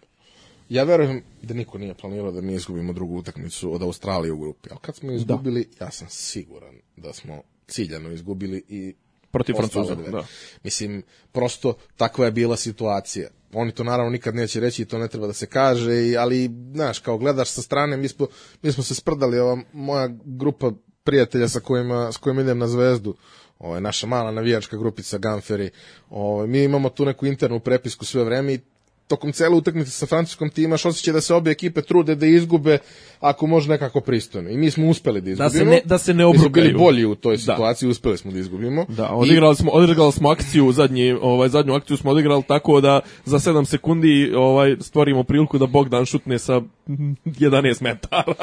Ja 0.69 0.85
verujem 0.85 1.23
da 1.43 1.55
niko 1.55 1.79
nije 1.79 1.95
planirao 1.95 2.33
da 2.33 2.41
mi 2.41 2.55
izgubimo 2.55 2.93
drugu 2.93 3.19
utakmicu 3.19 3.75
od 3.75 3.83
Australije 3.83 4.33
u 4.33 4.39
grupi, 4.39 4.69
ali 4.71 4.81
kad 4.83 4.97
smo 4.97 5.13
izgubili, 5.13 5.69
ja 5.81 5.91
sam 5.91 6.09
siguran 6.11 6.75
da 6.97 7.13
smo 7.13 7.43
ciljano 7.67 8.11
izgubili 8.13 8.65
i 8.69 8.95
Protiv 9.31 9.55
Francuza, 9.55 9.95
da. 9.95 10.25
Mislim, 10.65 11.03
prosto 11.33 11.75
takva 11.97 12.25
je 12.25 12.33
bila 12.33 12.57
situacija. 12.57 13.29
Oni 13.53 13.73
to 13.73 13.85
naravno 13.85 14.11
nikad 14.11 14.35
neće 14.35 14.61
reći 14.61 14.83
i 14.83 14.85
to 14.85 14.99
ne 14.99 15.09
treba 15.09 15.27
da 15.27 15.33
se 15.33 15.47
kaže, 15.47 16.15
ali, 16.19 16.51
znaš, 16.75 16.99
kao 16.99 17.19
gledaš 17.19 17.51
sa 17.51 17.63
strane, 17.63 17.97
mi 17.97 18.09
smo, 18.09 18.27
mi 18.63 18.73
smo 18.73 18.83
se 18.83 18.95
sprdali, 18.95 19.39
ova 19.39 19.59
moja 19.73 20.09
grupa 20.25 20.73
prijatelja 21.05 21.49
sa 21.49 21.61
kojima, 21.61 22.13
s 22.13 22.17
kojima 22.17 22.41
idem 22.41 22.59
na 22.59 22.69
zvezdu, 22.69 23.11
ovo 23.11 23.17
je 23.61 23.81
naša 23.81 24.07
mala 24.07 24.31
navijačka 24.31 24.77
grupica 24.77 25.19
Ganferi, 25.19 25.71
ovo, 26.11 26.47
mi 26.47 26.63
imamo 26.63 26.89
tu 26.89 27.05
neku 27.05 27.27
internu 27.27 27.61
prepisku 27.61 28.05
sve 28.05 28.25
vreme 28.25 28.55
i 28.55 28.59
tokom 29.07 29.33
cele 29.33 29.55
utakmice 29.55 29.91
sa 29.91 30.07
francuskom 30.07 30.51
ti 30.51 30.63
imaš 30.63 30.85
osjećaj 30.85 31.13
da 31.13 31.21
se 31.21 31.35
obje 31.35 31.51
ekipe 31.51 31.83
trude 31.83 32.15
da 32.15 32.27
izgube 32.27 32.79
ako 33.21 33.47
može 33.47 33.69
nekako 33.71 34.01
pristojno. 34.01 34.51
I 34.51 34.57
mi 34.57 34.71
smo 34.71 34.87
uspeli 34.87 35.21
da 35.23 35.35
Da 35.35 35.51
se 35.51 35.57
izgubimo. 35.57 35.71
ne- 35.71 35.81
da 35.85 35.99
se 35.99 36.15
ne 36.15 36.27
Mi 36.27 36.39
smo 36.39 36.49
bili 36.49 36.73
bolji 36.75 37.05
u 37.05 37.15
toj 37.15 37.33
Da. 37.33 37.39
situaciji, 37.43 37.89
uspeli 37.89 38.19
smo 38.19 38.33
da 38.33 38.39
izgubimo. 38.39 38.87
Da, 38.89 39.09
odigrali 39.09 39.57
smo, 39.57 39.71
odigrali 39.73 40.13
smo 40.13 40.31
akciju, 40.31 40.73
zadnji, 40.73 41.13
ovaj, 41.13 41.49
zadnju 41.49 41.75
akciju 41.75 41.97
smo 41.97 42.11
odigrali 42.11 42.43
tako 42.43 42.81
da 42.81 43.01
za 43.25 43.39
7 43.39 43.65
sekundi 43.65 44.33
ovaj, 44.37 44.77
stvorimo 44.81 45.25
priliku 45.25 45.59
da 45.59 45.67
Bogdan 45.67 46.05
šutne 46.05 46.39
sa 46.39 46.61
11 47.41 47.83
metara. 47.83 48.35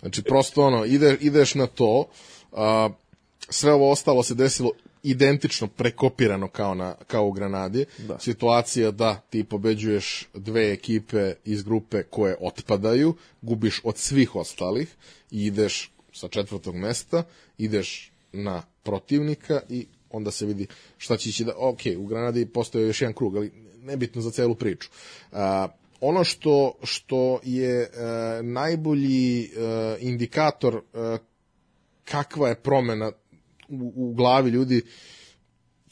Znači, 0.00 0.22
prosto 0.22 0.62
ono, 0.62 0.84
ide, 0.84 1.16
ideš 1.20 1.54
na 1.54 1.66
to, 1.66 2.04
a, 2.52 2.88
sve 3.48 3.72
ovo 3.72 3.90
ostalo 3.90 4.22
se 4.22 4.34
desilo 4.34 4.72
identično 5.02 5.68
prekopirano 5.68 6.48
kao, 6.48 6.74
na, 6.74 6.94
kao 7.06 7.26
u 7.26 7.32
Granadi. 7.32 7.84
Da. 7.98 8.18
Situacija 8.18 8.90
da 8.90 9.20
ti 9.30 9.44
pobeđuješ 9.44 10.28
dve 10.34 10.72
ekipe 10.72 11.34
iz 11.44 11.62
grupe 11.62 12.02
koje 12.02 12.36
otpadaju, 12.40 13.14
gubiš 13.42 13.80
od 13.84 13.98
svih 13.98 14.36
ostalih 14.36 14.94
i 15.30 15.46
ideš 15.46 15.92
sa 16.12 16.28
četvrtog 16.28 16.76
mesta, 16.76 17.22
ideš 17.58 18.12
na 18.32 18.62
protivnika 18.82 19.60
i 19.68 19.86
onda 20.10 20.30
se 20.30 20.46
vidi 20.46 20.66
šta 20.98 21.16
će 21.16 21.28
ići 21.28 21.44
da, 21.44 21.52
ok, 21.56 21.80
u 21.98 22.06
Granadi 22.06 22.46
postoje 22.46 22.86
još 22.86 23.00
jedan 23.00 23.14
krug, 23.14 23.36
ali 23.36 23.52
nebitno 23.82 24.22
za 24.22 24.30
celu 24.30 24.54
priču. 24.54 24.88
A, 25.32 25.68
ono 26.00 26.24
što, 26.24 26.74
što 26.82 27.40
je 27.42 27.82
e, 27.82 27.88
najbolji 28.42 29.42
e, 29.42 29.48
indikator 30.00 30.74
e, 30.74 31.18
kakva 32.04 32.48
je 32.48 32.54
promena 32.54 33.12
u, 33.68 33.92
u 33.96 34.14
glavi 34.14 34.50
ljudi 34.50 34.82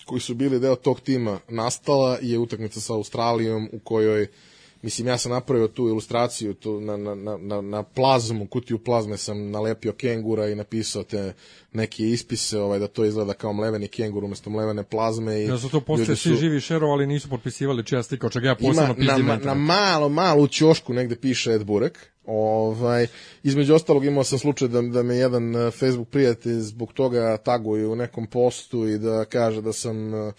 koji 0.04 0.20
su 0.20 0.34
bili 0.34 0.60
deo 0.60 0.76
tog 0.76 1.00
tima 1.00 1.40
nastala 1.48 2.18
je 2.22 2.38
utakmica 2.38 2.80
sa 2.80 2.94
Australijom 2.94 3.68
u 3.72 3.78
kojoj 3.78 4.26
Mislim, 4.82 5.08
ja 5.08 5.18
sam 5.18 5.32
napravio 5.32 5.68
tu 5.68 5.88
ilustraciju 5.88 6.54
tu 6.54 6.80
na, 6.80 6.96
na, 6.96 7.14
na, 7.14 7.60
na, 7.60 7.82
plazmu, 7.82 8.46
kutiju 8.46 8.78
plazme 8.78 9.16
sam 9.16 9.50
nalepio 9.50 9.92
kengura 9.92 10.48
i 10.48 10.54
napisao 10.54 11.02
te 11.02 11.32
neke 11.72 12.02
ispise, 12.02 12.58
ovaj, 12.58 12.78
da 12.78 12.86
to 12.86 13.04
izgleda 13.04 13.34
kao 13.34 13.52
mleveni 13.52 13.88
kengur 13.88 14.24
umesto 14.24 14.50
mlevene 14.50 14.82
plazme. 14.82 15.40
I 15.40 15.46
Ja 15.46 15.58
su 15.58 15.68
to 15.68 15.80
posle 15.80 16.04
ljudi 16.04 16.16
svi 16.16 16.36
živi 16.36 16.60
šerovali, 16.60 17.06
nisu 17.06 17.28
potpisivali 17.28 17.84
čija 17.84 18.02
slika, 18.02 18.26
od 18.26 18.32
čega 18.32 18.46
ja 18.46 18.56
ima 18.60 18.68
posebno 18.68 18.94
pizdim 18.94 19.26
na, 19.26 19.36
na 19.36 19.44
na 19.44 19.54
malo, 19.54 20.08
malo 20.08 20.46
ćošku 20.46 20.92
negde 20.92 21.16
piše 21.16 21.52
Ed 21.52 21.64
Burek. 21.64 21.98
Ovaj, 22.26 23.06
između 23.42 23.74
ostalog 23.74 24.04
imao 24.04 24.24
sam 24.24 24.38
slučaj 24.38 24.68
da, 24.68 24.82
da 24.82 25.02
me 25.02 25.16
jedan 25.16 25.56
eh, 25.56 25.70
Facebook 25.70 26.08
prijatelj 26.08 26.60
zbog 26.60 26.92
toga 26.92 27.36
taguje 27.36 27.86
u 27.86 27.96
nekom 27.96 28.26
postu 28.26 28.88
i 28.88 28.98
da 28.98 29.24
kaže 29.24 29.62
da 29.62 29.72
sam 29.72 30.14
eh, 30.14 30.32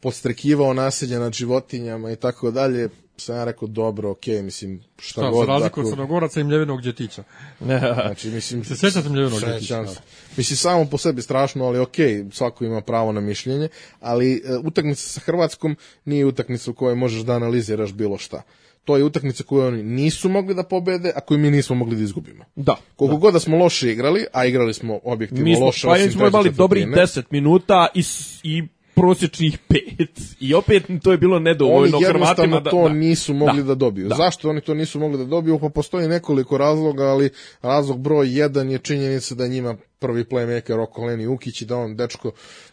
podstrekivao 0.00 0.74
nasilje 0.74 1.18
nad 1.18 1.32
životinjama 1.32 2.10
i 2.10 2.16
tako 2.16 2.50
dalje. 2.50 2.88
Sam 3.18 3.36
ja 3.36 3.44
rekao, 3.44 3.68
dobro, 3.68 4.10
okej, 4.10 4.42
mislim, 4.42 4.82
šta 4.98 5.20
Šta, 5.20 5.30
god. 5.30 5.46
za 5.46 5.52
razliku 5.52 5.80
od 5.80 5.90
Crnogoraca 5.90 6.40
i 6.40 6.44
Mljevinog 6.44 6.82
Đetića. 6.82 7.22
Znači, 8.04 8.28
mislim, 8.28 8.64
Se 8.64 8.76
sećate 8.76 9.08
Mljevinog 9.08 9.40
Đetića? 9.40 9.86
se. 9.86 10.00
Mislim, 10.36 10.56
samo 10.56 10.84
po 10.84 10.98
sebi 10.98 11.22
strašno, 11.22 11.64
ali 11.64 11.78
okej, 11.78 12.24
svako 12.32 12.64
ima 12.64 12.80
pravo 12.80 13.12
na 13.12 13.20
mišljenje, 13.20 13.68
ali 14.00 14.42
e, 14.44 14.56
utakmica 14.64 15.08
sa 15.08 15.20
Hrvatskom 15.20 15.76
nije 16.04 16.26
utakmica 16.26 16.70
u 16.70 16.74
kojoj 16.74 16.94
možeš 16.94 17.20
da 17.20 17.32
analiziraš 17.32 17.92
bilo 17.92 18.18
šta. 18.18 18.42
To 18.84 18.96
je 18.96 19.04
utakmica 19.04 19.44
koju 19.44 19.66
oni 19.66 19.82
nisu 19.82 20.28
mogli 20.28 20.54
da 20.54 20.62
pobede, 20.62 21.12
a 21.16 21.20
koju 21.20 21.38
mi 21.38 21.50
nismo 21.50 21.76
mogli 21.76 21.96
da 21.96 22.02
izgubimo. 22.02 22.44
Da. 22.56 22.76
Koliko 22.96 23.16
god 23.16 23.32
da 23.32 23.40
smo 23.40 23.56
loše 23.56 23.92
igrali, 23.92 24.26
a 24.32 24.46
igrali 24.46 24.74
smo 24.74 25.00
objektivno 25.04 25.44
Mi 25.44 25.56
smo, 25.56 25.66
loše, 25.66 25.86
pa 25.86 25.92
osim 25.92 26.12
smo 26.12 26.26
imali 26.26 26.50
dobrih 26.50 26.84
četvrtine. 26.84 27.22
10 27.22 27.22
minuta 27.30 27.86
i, 27.94 28.02
i 28.42 28.62
prosječnih 28.98 29.58
pet. 29.58 30.10
I 30.40 30.54
opet 30.54 30.82
to 31.02 31.12
je 31.12 31.18
bilo 31.18 31.36
Oni 31.36 31.44
nedovoljno 31.44 31.98
jednostavno 31.98 32.26
Hrvatima 32.26 32.60
da... 32.60 32.70
to 32.70 32.82
da. 32.82 32.94
nisu 32.94 33.34
mogli 33.34 33.56
da, 33.56 33.62
Da. 33.64 33.74
dobiju. 33.74 34.08
Da. 34.08 34.14
Zašto 34.16 34.50
oni 34.50 34.60
to 34.60 34.74
nisu 34.74 34.98
mogli 34.98 35.18
da 35.18 35.24
dobiju? 35.24 35.58
Pa 35.58 35.68
postoji 35.68 36.08
nekoliko 36.08 36.58
razloga, 36.58 37.04
ali 37.04 37.30
razlog 37.62 37.98
broj 37.98 38.28
jedan 38.30 38.70
je 38.70 38.78
činjenica 38.78 39.34
da 39.34 39.46
njima 39.46 39.76
prvi 39.98 40.24
playmaker 40.24 40.76
Roko 40.76 41.04
Leni 41.04 41.26
Ukić 41.26 41.62
i 41.62 41.66
da 41.66 41.76
on 41.76 41.96
dečko... 41.96 42.30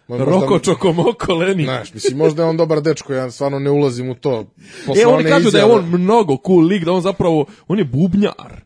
možda- 0.07 0.25
Roko 0.25 0.59
Čokomoko 0.59 1.33
Leni. 1.33 1.63
Znaš, 1.63 1.93
mislim, 1.93 2.17
možda 2.17 2.43
je 2.43 2.49
on 2.49 2.57
dobar 2.57 2.81
dečko, 2.81 3.13
ja 3.13 3.31
stvarno 3.31 3.59
ne 3.59 3.69
ulazim 3.71 4.09
u 4.09 4.15
to. 4.15 4.45
Posle 4.85 5.03
E, 5.03 5.07
oni 5.07 5.23
kažu 5.23 5.51
da 5.51 5.57
je 5.57 5.63
izjave- 5.63 5.73
on 5.73 5.85
mnogo 5.91 6.37
cool 6.47 6.61
lik, 6.61 6.83
da 6.83 6.91
on 6.91 7.01
zapravo, 7.01 7.45
on 7.67 7.77
je 7.79 7.85
bubnjar. 7.85 8.64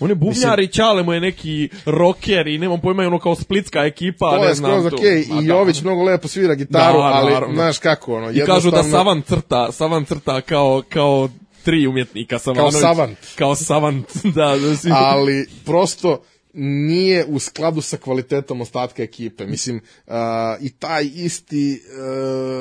On 0.00 0.10
je 0.10 0.14
bubnjar 0.14 0.60
i 0.60 0.68
Ćale 0.68 1.02
mu 1.02 1.12
je 1.12 1.20
neki 1.20 1.68
rocker 1.86 2.46
i 2.46 2.58
nemam 2.58 2.80
pojma, 2.80 3.02
je 3.02 3.06
ono 3.06 3.18
kao 3.18 3.34
splitska 3.34 3.84
ekipa, 3.84 4.30
To 4.30 4.42
ne 4.42 4.48
je 4.48 4.54
znam 4.54 4.70
skroz 4.70 4.92
okej, 4.92 5.24
Ma 5.30 5.40
i 5.40 5.46
da. 5.46 5.54
Jović 5.54 5.82
mnogo 5.82 6.02
lepo 6.02 6.28
svira 6.28 6.54
gitaru, 6.54 6.98
Da, 6.98 7.04
ali 7.04 7.32
naravno. 7.32 7.54
znaš 7.54 7.78
kako, 7.78 8.14
ono, 8.16 8.30
I 8.30 8.40
kažu 8.46 8.70
da 8.70 8.82
Savan 8.82 9.22
crta, 9.22 9.72
Savan 9.72 10.04
crta 10.04 10.40
kao, 10.40 10.82
kao 10.88 11.28
tri 11.64 11.86
umjetnika 11.86 12.38
Savanović. 12.38 12.74
savant. 12.80 13.18
Kao 13.38 13.54
savant, 13.54 14.06
da. 14.36 14.56
da 14.56 14.76
si... 14.76 14.88
ali 14.92 15.48
prosto 15.64 16.22
nije 16.58 17.24
u 17.28 17.38
skladu 17.38 17.80
sa 17.80 17.96
kvalitetom 17.96 18.60
ostatka 18.60 19.02
ekipe. 19.02 19.46
Mislim, 19.46 19.76
uh, 20.06 20.12
i 20.60 20.70
taj 20.70 21.04
isti 21.14 21.80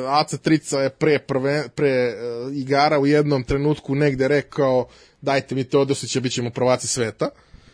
uh, 0.03 0.13
Aca 0.13 0.37
Trica 0.37 0.79
je 0.79 0.89
pre, 0.89 1.19
prve, 1.19 1.63
pre 1.75 2.13
uh, 2.47 2.55
igara 2.55 2.99
u 2.99 3.05
jednom 3.05 3.43
trenutku 3.43 3.95
negde 3.95 4.27
rekao 4.27 4.87
dajte 5.25 5.55
mi 5.55 5.63
Teodosića, 5.63 6.19
bit 6.19 6.33
ćemo 6.33 6.49
prvaci 6.49 6.87
sveta 6.87 7.29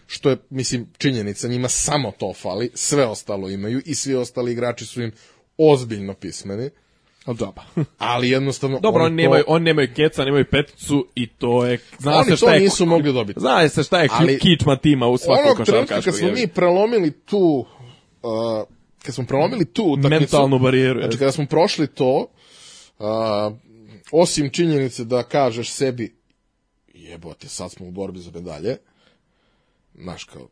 što 0.08 0.30
je, 0.30 0.38
mislim, 0.50 0.88
činjenica, 0.98 1.48
njima 1.48 1.68
samo 1.70 2.12
to 2.12 2.34
fali, 2.34 2.72
sve 2.74 3.06
ostalo 3.06 3.50
imaju 3.50 3.82
i 3.86 3.96
svi 3.96 4.16
ostali 4.16 4.52
igrači 4.52 4.86
su 4.86 5.02
im 5.02 5.12
ozbiljno 5.58 6.14
pismeni, 6.14 6.70
Al 7.26 7.36
džaba. 7.36 7.64
ali 7.98 8.30
jednostavno 8.30 8.80
Dobro, 8.80 9.04
oni 9.04 9.12
to- 9.12 9.16
nemaju, 9.16 9.44
oni 9.48 9.66
nemaju 9.66 9.88
keca, 9.96 10.26
nemaju 10.26 10.46
peticu 10.52 11.08
i 11.16 11.28
to 11.28 11.66
je... 11.66 11.80
Zna 12.00 12.18
Oni 12.18 12.26
se 12.26 12.38
šta 12.38 12.46
to 12.46 12.52
je, 12.54 12.60
nisu 12.60 12.86
mogli 12.86 13.14
dobiti. 13.14 13.40
Zna 13.40 13.70
se 13.70 13.84
šta 13.84 14.02
je 14.02 14.08
Ali- 14.12 14.40
kičma 14.40 14.76
tima 14.76 15.08
u 15.08 15.18
svakog 15.18 15.46
onog 15.46 15.66
trenutka 15.66 16.02
kad 16.02 16.16
smo 16.16 16.32
mi 16.32 16.48
prelomili 16.48 17.12
tu 17.12 17.66
uh, 18.22 18.32
kad 19.06 19.16
smo 19.16 19.26
prelomili 19.26 19.66
tu 19.66 19.84
utakmicu, 19.84 20.20
Mentalnu 20.20 20.60
barijeru, 20.60 21.00
Znači 21.00 21.18
kada 21.18 21.32
smo 21.32 21.46
prošli 21.46 21.88
to 21.88 22.28
uh, 23.00 23.06
osim 24.12 24.50
činjenice 24.50 25.04
da 25.04 25.24
kažeš 25.24 25.70
sebi 25.70 26.21
jebote, 27.04 27.48
sad 27.48 27.72
smo 27.72 27.88
u 27.88 27.92
borbi 27.92 28.20
za 28.20 28.32
medalje. 28.32 28.78
Znaš 29.96 30.24
kao, 30.24 30.48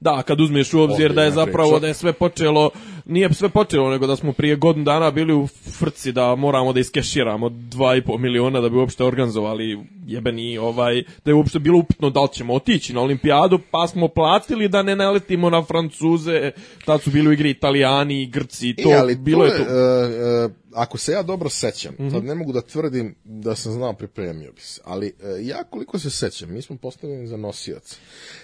Da, 0.00 0.22
kad 0.22 0.40
uzmeš 0.40 0.74
u 0.74 0.80
obzir 0.80 1.12
da 1.12 1.22
je 1.22 1.30
zapravo 1.30 1.78
da 1.78 1.86
je 1.86 1.94
sve 1.94 2.12
počelo, 2.12 2.70
nije 3.06 3.34
sve 3.34 3.48
počelo, 3.48 3.90
nego 3.90 4.06
da 4.06 4.16
smo 4.16 4.32
prije 4.32 4.56
godinu 4.56 4.84
dana 4.84 5.10
bili 5.10 5.34
u 5.34 5.46
frci 5.78 6.12
da 6.12 6.34
moramo 6.34 6.72
da 6.72 6.80
iskeširamo 6.80 7.48
2,5 7.48 8.18
miliona 8.18 8.60
da 8.60 8.68
bi 8.68 8.76
uopšte 8.76 9.04
organizovali 9.04 9.78
jebeni 10.06 10.58
ovaj, 10.58 11.02
da 11.24 11.30
je 11.30 11.34
uopšte 11.34 11.58
bilo 11.58 11.78
upitno 11.78 12.10
da 12.10 12.22
li 12.22 12.28
ćemo 12.32 12.54
otići 12.54 12.94
na 12.94 13.00
olimpijadu, 13.00 13.58
pa 13.70 13.86
smo 13.86 14.08
platili 14.08 14.68
da 14.68 14.82
ne 14.82 14.96
naletimo 14.96 15.50
na 15.50 15.62
Francuze, 15.64 16.50
tad 16.84 17.02
su 17.02 17.10
bili 17.10 17.28
u 17.28 17.32
igri 17.32 17.50
Italijani 17.50 18.22
i 18.22 18.26
Grci, 18.26 18.74
to 18.74 18.90
e, 18.90 18.94
ali 18.94 19.16
bilo 19.16 19.44
je 19.44 19.50
to. 19.50 19.62
uh, 19.62 20.50
uh, 20.50 20.65
ako 20.76 20.98
se 20.98 21.12
ja 21.12 21.22
dobro 21.22 21.48
sećam, 21.48 21.94
Mhm. 21.98 22.10
sad 22.10 22.24
ne 22.24 22.34
mogu 22.34 22.52
da 22.52 22.60
tvrdim 22.60 23.14
da 23.24 23.54
sam 23.54 23.72
znao 23.72 23.92
pripremio 23.92 24.52
bi 24.52 24.60
se, 24.60 24.80
ali 24.84 25.12
uh, 25.20 25.46
ja 25.46 25.64
koliko 25.64 25.98
se 25.98 26.10
sećam, 26.10 26.52
mi 26.52 26.62
smo 26.62 26.76
postavljeni 26.76 27.26
za 27.26 27.36
nosioce. 27.36 27.96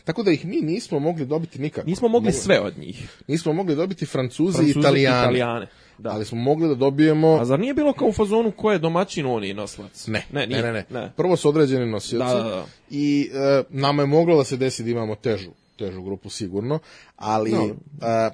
Tako 0.05 0.23
da 0.23 0.31
ih 0.31 0.47
mi 0.47 0.57
nismo 0.61 0.99
mogli 0.99 1.27
dobiti 1.27 1.59
nikako. 1.61 1.87
Nismo 1.87 2.09
mogli 2.09 2.33
sve 2.33 2.61
od 2.61 2.79
njih. 2.79 3.09
Nismo 3.29 3.53
mogli 3.53 3.77
dobiti 3.77 4.07
Francuze, 4.07 4.57
Francuze 4.57 4.79
i 4.79 4.81
Italijane. 4.81 5.23
Italijane. 5.23 5.67
Da. 5.99 6.11
Ali 6.11 6.25
smo 6.25 6.39
mogli 6.39 6.69
da 6.69 6.75
dobijemo... 6.75 7.29
A 7.41 7.45
zar 7.45 7.61
nije 7.61 7.75
bilo 7.75 7.93
kao 7.93 8.09
u 8.09 8.13
fazonu 8.13 8.53
ko 8.53 8.73
je 8.73 8.79
domaćin 8.79 9.27
on 9.27 9.45
i 9.45 9.55
noslac? 9.55 10.07
Ne, 10.07 10.27
ne, 10.33 10.47
nije. 10.47 10.63
ne, 10.63 10.73
ne, 10.73 10.85
ne. 10.91 11.13
Prvo 11.17 11.37
su 11.37 11.49
određeni 11.49 11.87
nosioci 11.91 12.19
Da, 12.35 12.43
da, 12.43 12.49
da. 12.49 12.67
i 12.91 13.31
e, 13.35 13.63
nama 13.71 14.03
je 14.03 14.07
moglo 14.07 14.37
da 14.37 14.45
se 14.45 14.57
desi 14.57 14.83
da 14.85 14.91
imamo 14.91 15.15
težu, 15.15 15.51
težu 15.79 16.03
grupu 16.03 16.31
sigurno, 16.31 16.79
ali 17.17 17.51
Dobro. 17.51 17.77
e, 18.03 18.31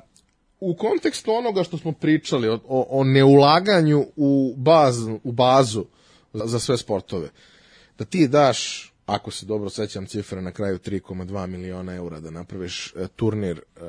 u 0.61 0.75
kontekstu 0.75 1.33
onoga 1.33 1.63
što 1.63 1.79
smo 1.79 1.93
pričali 1.93 2.49
o, 2.49 2.61
o, 2.69 2.87
o 2.91 3.05
neulaganju 3.05 4.07
u, 4.17 4.55
baz, 4.57 5.07
u 5.25 5.33
bazu 5.33 5.85
za, 6.33 6.47
za 6.47 6.59
sve 6.59 6.79
sportove, 6.79 7.29
da 7.99 8.05
ti 8.05 8.29
daš 8.29 8.93
ako 9.09 9.31
se 9.31 9.47
dobro 9.47 9.71
sećam 9.71 10.07
cifre 10.07 10.43
na 10.43 10.53
kraju 10.53 10.79
3,2 10.79 11.47
miliona 11.47 11.95
eura 11.95 12.21
da 12.21 12.31
napraviš 12.31 12.93
e, 12.97 13.09
turnir 13.17 13.59
e, 13.59 13.81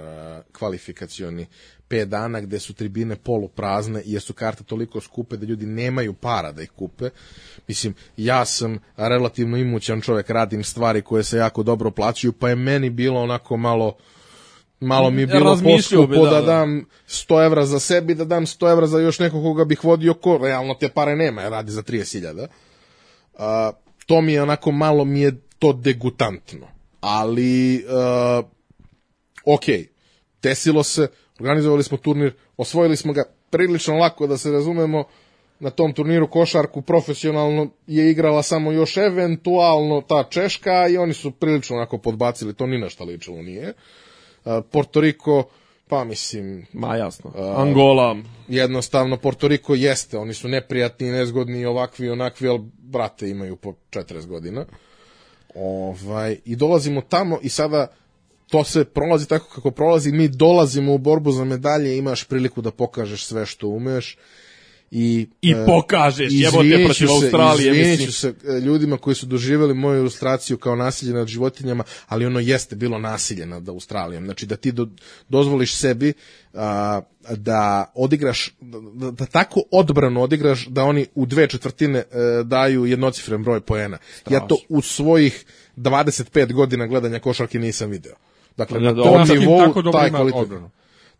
kvalifikacioni 0.51 1.45
5 1.89 2.05
dana 2.05 2.41
gde 2.41 2.59
su 2.59 2.73
tribine 2.73 3.15
poluprazne 3.15 4.01
jer 4.05 4.21
su 4.21 4.33
karte 4.33 4.63
toliko 4.63 5.01
skupe 5.01 5.37
da 5.37 5.45
ljudi 5.45 5.65
nemaju 5.65 6.13
para 6.13 6.51
da 6.51 6.61
ih 6.61 6.69
kupe. 6.69 7.09
Mislim, 7.67 7.93
ja 8.17 8.45
sam 8.45 8.79
relativno 8.97 9.57
imućan 9.57 10.01
čovek, 10.01 10.29
radim 10.29 10.63
stvari 10.63 11.01
koje 11.01 11.23
se 11.23 11.37
jako 11.37 11.63
dobro 11.63 11.91
plaćaju, 11.91 12.33
pa 12.33 12.49
je 12.49 12.55
meni 12.55 12.89
bilo 12.89 13.21
onako 13.21 13.57
malo 13.57 13.97
malo 14.79 15.11
mi 15.11 15.21
je 15.21 15.27
bilo 15.27 15.57
poskupo 15.63 16.25
da, 16.25 16.29
da, 16.29 16.41
da. 16.41 16.41
dam 16.41 16.85
100 17.07 17.45
evra 17.45 17.65
za 17.65 17.79
sebi, 17.79 18.15
da 18.15 18.25
dam 18.25 18.45
100 18.45 18.71
evra 18.71 18.87
za 18.87 18.99
još 18.99 19.19
nekog 19.19 19.43
koga 19.43 19.65
bih 19.65 19.83
vodio 19.83 20.13
ko, 20.13 20.37
realno 20.37 20.73
te 20.73 20.89
pare 20.89 21.15
nema, 21.15 21.41
jer 21.41 21.51
radi 21.51 21.71
za 21.71 21.81
30.000. 21.81 22.47
A, 23.37 23.71
to 24.05 24.21
mi 24.21 24.33
je 24.33 24.41
onako 24.41 24.71
malo 24.71 25.05
mi 25.05 25.21
je 25.21 25.41
to 25.59 25.73
degutantno. 25.73 26.67
Ali, 27.01 27.85
uh, 27.85 28.45
ok, 29.45 29.63
desilo 30.43 30.83
se, 30.83 31.07
organizovali 31.39 31.83
smo 31.83 31.97
turnir, 31.97 32.33
osvojili 32.57 32.95
smo 32.95 33.13
ga 33.13 33.23
prilično 33.49 33.95
lako 33.95 34.27
da 34.27 34.37
se 34.37 34.51
razumemo, 34.51 35.03
na 35.59 35.69
tom 35.69 35.93
turniru 35.93 36.27
košarku 36.27 36.81
profesionalno 36.81 37.69
je 37.87 38.11
igrala 38.11 38.43
samo 38.43 38.71
još 38.71 38.97
eventualno 38.97 40.01
ta 40.01 40.23
Češka 40.29 40.87
i 40.87 40.97
oni 40.97 41.13
su 41.13 41.31
prilično 41.31 41.75
onako 41.75 41.97
podbacili, 41.97 42.53
to 42.53 42.67
ni 42.67 42.77
na 42.77 42.89
šta 42.89 43.03
ličilo 43.03 43.41
nije. 43.41 43.69
Uh, 43.69 43.73
Porto 44.71 45.01
Riko, 45.01 45.43
pa 45.87 46.03
mislim, 46.03 46.65
Ma 46.73 46.95
jasno. 46.95 47.31
Angola, 47.55 48.17
jednostavno 48.47 49.17
Porto 49.17 49.47
Riko 49.47 49.75
jeste, 49.75 50.17
oni 50.17 50.33
su 50.33 50.47
neprijatni, 50.47 51.11
nezgodni, 51.11 51.65
ovakvi 51.65 52.05
i 52.05 52.09
onakvi, 52.09 52.47
ali 52.47 52.59
brate 52.77 53.29
imaju 53.29 53.55
po 53.55 53.73
40 53.91 54.25
godina. 54.25 54.65
Ovaj, 55.55 56.37
I 56.45 56.55
dolazimo 56.55 57.01
tamo 57.01 57.39
i 57.41 57.49
sada 57.49 57.87
to 58.49 58.63
se 58.63 58.85
prolazi 58.85 59.27
tako 59.27 59.45
kako 59.55 59.71
prolazi, 59.71 60.11
mi 60.11 60.27
dolazimo 60.27 60.93
u 60.93 60.97
borbu 60.97 61.31
za 61.31 61.43
medalje, 61.43 61.97
imaš 61.97 62.23
priliku 62.23 62.61
da 62.61 62.71
pokažeš 62.71 63.25
sve 63.25 63.45
što 63.45 63.67
umeš. 63.67 64.17
I, 64.91 65.27
I 65.41 65.51
e, 65.51 65.65
pokažeš, 65.65 66.27
jebote, 66.31 66.85
protiv 66.85 67.07
se- 67.07 67.13
Australije, 67.13 67.71
mislim. 67.73 68.11
se 68.11 68.33
e, 68.47 68.59
ljudima 68.59 68.97
koji 68.97 69.15
su 69.15 69.25
doživjeli 69.25 69.73
moju 69.73 69.97
ilustraciju 69.97 70.57
kao 70.57 70.75
nasilje 70.75 71.13
nad 71.13 71.27
životinjama, 71.27 71.83
ali 72.07 72.25
ono 72.25 72.39
jeste 72.39 72.75
bilo 72.75 72.99
nasilje 72.99 73.45
nad 73.45 73.69
Australijom. 73.69 74.25
Znači 74.25 74.45
da 74.45 74.55
ti 74.55 74.71
do, 74.71 74.87
dozvoliš 75.29 75.75
sebi 75.75 76.13
a, 76.53 77.01
da 77.29 77.91
odigraš, 77.95 78.53
da, 78.61 79.11
da 79.11 79.25
tako 79.25 79.61
odbranu 79.71 80.21
odigraš 80.23 80.67
da 80.67 80.83
oni 80.83 81.05
u 81.15 81.25
dve 81.25 81.47
četvrtine 81.47 81.99
e, 81.99 82.05
daju 82.43 82.85
jednocifren 82.85 83.43
broj 83.43 83.61
poena. 83.61 83.97
Ja 84.29 84.39
to 84.39 84.57
u 84.69 84.81
svojih 84.81 85.45
25 85.77 86.53
godina 86.53 86.87
gledanja 86.87 87.19
košarke 87.19 87.59
nisam 87.59 87.89
video. 87.89 88.13
Dakle, 88.57 88.79
Da, 88.79 88.85
na 88.85 88.93
da, 88.93 89.03
tom 89.03 89.27
nivou 89.29 89.73
taj 89.91 90.09
kvalitet. 90.09 90.41
odbranu. 90.41 90.69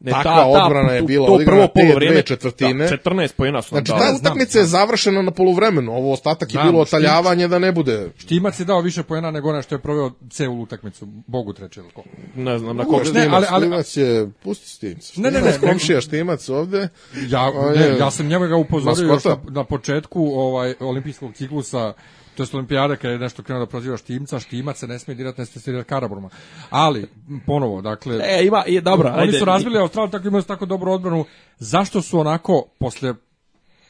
Ne, 0.02 0.12
Takva 0.12 0.46
odbrana 0.48 0.92
je 0.92 1.02
bila 1.02 1.28
to 1.28 1.34
odigrana 1.34 1.58
prvo 1.58 1.68
te 1.68 1.74
poluvreme, 1.82 2.12
dve 2.12 2.22
četvrtine. 2.24 2.88
Da, 2.88 2.98
14 2.98 3.34
poena 3.38 3.62
su 3.62 3.76
nam 3.76 3.86
Znači, 3.86 4.02
ta 4.04 4.16
utakmica 4.20 4.60
je 4.60 4.66
završena 4.66 5.22
na 5.22 5.32
poluvremenu. 5.32 5.96
Ovo 5.96 6.14
ostatak 6.14 6.54
je 6.54 6.60
bilo 6.64 6.80
otaljavanje 6.80 7.48
da 7.48 7.60
ne 7.60 7.72
bude... 7.72 8.10
Štimac 8.18 8.60
je 8.60 8.66
dao 8.66 8.82
više 8.82 9.04
poena 9.04 9.32
nego 9.32 9.50
onaj 9.50 9.62
što 9.62 9.76
je 9.76 9.80
proveo 9.80 10.12
celu 10.30 10.62
utakmicu. 10.62 11.06
Bogu 11.28 11.54
treće 11.54 11.80
ili 11.80 11.90
ko. 11.90 12.04
Ne 12.36 12.58
znam 12.58 12.78
na 12.78 12.86
Koga 12.86 13.06
Štimac, 13.06 13.28
ali- 13.32 13.46
ali- 13.50 13.66
Štimac 13.66 13.98
je... 13.98 14.30
Pusti 14.44 14.68
Štimac. 14.70 15.16
Ne, 15.16 15.24
ne, 15.24 15.32
ne, 15.32 15.40
Štimac, 15.40 15.62
ne, 15.62 15.70
komšija 15.70 16.02
Štimac 16.02 16.50
ovde. 16.50 16.88
Ja, 17.30 17.52
ne, 17.76 17.98
ja 18.00 18.12
sam 18.12 18.28
njega 18.28 18.56
upozorio 18.56 19.08
još 19.14 19.26
na, 19.26 19.38
na 19.50 19.64
početku 19.64 20.26
ovaj 20.26 20.74
olimpijskog 20.80 21.34
ciklusa 21.34 21.94
to 22.40 22.44
je 22.44 22.58
olimpijade 22.58 22.98
kada 22.98 23.14
je 23.14 23.20
nešto 23.20 23.44
krenuo 23.44 23.66
da 23.66 23.70
proziva 23.70 23.98
Štimca, 23.98 24.40
Štimac 24.40 24.78
se 24.78 24.88
ne 24.88 25.00
smije 25.00 25.16
dirati, 25.16 25.42
ne 25.42 25.46
smije 25.46 25.62
se 25.62 25.72
dirati 25.72 25.90
Karaburma. 25.90 26.30
Ali, 26.70 27.08
ponovo, 27.46 27.82
dakle, 27.82 28.20
E, 28.24 28.46
ima, 28.46 28.64
je, 28.68 28.82
dobro, 28.82 29.10
oni 29.10 29.22
ajde. 29.22 29.40
su 29.40 29.46
razbili 29.46 29.80
Australiju, 29.80 30.12
tako 30.12 30.28
imali 30.28 30.44
su 30.44 30.48
tako 30.48 30.66
dobru 30.66 30.92
odbranu. 30.92 31.26
Zašto 31.60 32.02
su 32.02 32.20
onako, 32.20 32.66
posle 32.80 33.14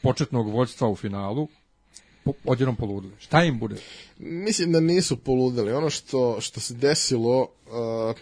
početnog 0.02 0.48
vođstva 0.48 0.88
u 0.88 0.96
finalu, 0.96 1.48
po, 2.24 2.32
odjednom 2.44 2.76
poludili? 2.76 3.12
Šta 3.18 3.44
im 3.44 3.58
bude? 3.58 3.76
Mislim 4.18 4.72
da 4.72 4.80
nisu 4.80 5.16
poludeli. 5.16 5.72
Ono 5.72 5.90
što, 5.90 6.40
što 6.40 6.60
se 6.60 6.74
desilo... 6.74 7.40
Uh, 7.40 8.16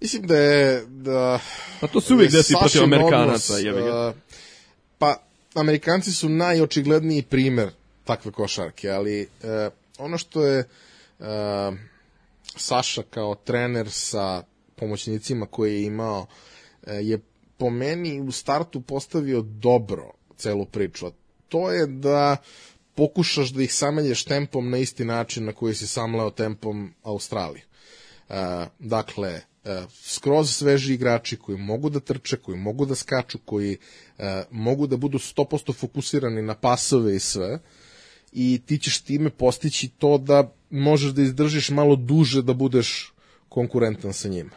mislim 0.00 0.26
da 0.26 0.36
je... 0.36 0.84
Da, 0.86 1.40
Pa 1.80 1.86
to 1.86 2.00
se 2.00 2.14
uvijek 2.14 2.32
je 2.32 2.36
desi 2.36 2.54
protiv 2.60 2.82
Amerikanaca, 2.82 3.54
odnos, 3.54 4.14
uh, 4.14 4.14
pa, 4.98 5.16
Amerikanci 5.54 6.12
su 6.12 6.28
najočigledniji 6.28 7.22
primer 7.22 7.70
takve 8.04 8.32
košarke, 8.32 8.90
ali 8.90 9.22
uh, 9.22 9.72
ono 9.98 10.18
što 10.18 10.44
je 10.46 10.68
uh, 11.18 11.26
Saša 12.56 13.02
kao 13.10 13.34
trener 13.34 13.90
sa 13.90 14.42
pomoćnicima 14.76 15.46
koje 15.46 15.74
je 15.74 15.84
imao 15.84 16.20
uh, 16.20 16.92
je 17.00 17.18
po 17.56 17.70
meni 17.70 18.20
u 18.20 18.32
startu 18.32 18.80
postavio 18.80 19.42
dobro 19.42 20.10
celu 20.36 20.66
priču. 20.66 21.06
To 21.48 21.70
je 21.70 21.86
da 21.86 22.36
pokušaš 22.94 23.50
da 23.50 23.62
ih 23.62 23.74
samelješ 23.74 24.24
tempom 24.24 24.70
na 24.70 24.78
isti 24.78 25.04
način 25.04 25.44
na 25.44 25.52
koji 25.52 25.74
si 25.74 25.86
samleo 25.86 26.30
tempom 26.30 26.94
Australije. 27.02 27.64
Uh, 28.28 28.36
dakle, 28.78 29.40
uh, 29.64 29.70
skroz 30.02 30.50
sveži 30.50 30.94
igrači 30.94 31.36
koji 31.36 31.58
mogu 31.58 31.90
da 31.90 32.00
trče, 32.00 32.36
koji 32.36 32.58
mogu 32.58 32.86
da 32.86 32.94
skaču, 32.94 33.38
koji 33.44 33.76
uh, 34.18 34.24
mogu 34.50 34.86
da 34.86 34.96
budu 34.96 35.18
100% 35.18 35.74
fokusirani 35.74 36.42
na 36.42 36.54
pasove 36.54 37.16
i 37.16 37.20
sve 37.20 37.58
i 38.32 38.60
ti 38.66 38.78
ćeš 38.78 39.00
time 39.00 39.30
postići 39.30 39.88
to 39.88 40.18
da 40.18 40.52
možeš 40.70 41.12
da 41.12 41.22
izdržiš 41.22 41.70
malo 41.70 41.96
duže 41.96 42.42
da 42.42 42.52
budeš 42.52 43.12
konkurentan 43.48 44.12
sa 44.12 44.28
njima. 44.28 44.50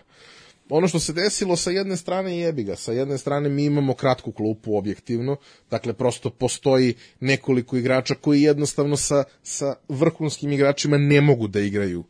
Ono 0.69 0.87
što 0.87 0.99
se 0.99 1.13
desilo 1.13 1.55
sa 1.55 1.71
jedne 1.71 1.97
strane 1.97 2.37
jebi 2.37 2.63
ga, 2.63 2.75
sa 2.75 2.91
jedne 2.91 3.17
strane 3.17 3.49
mi 3.49 3.65
imamo 3.65 3.93
kratku 3.93 4.31
klupu 4.31 4.77
objektivno, 4.77 5.37
dakle 5.69 5.93
prosto 5.93 6.29
postoji 6.29 6.93
nekoliko 7.19 7.77
igrača 7.77 8.15
koji 8.15 8.41
jednostavno 8.41 8.97
sa, 8.97 9.23
sa 9.43 9.75
vrhunskim 9.89 10.51
igračima 10.51 10.97
ne 10.97 11.21
mogu 11.21 11.47
da 11.47 11.59
igraju 11.59 12.03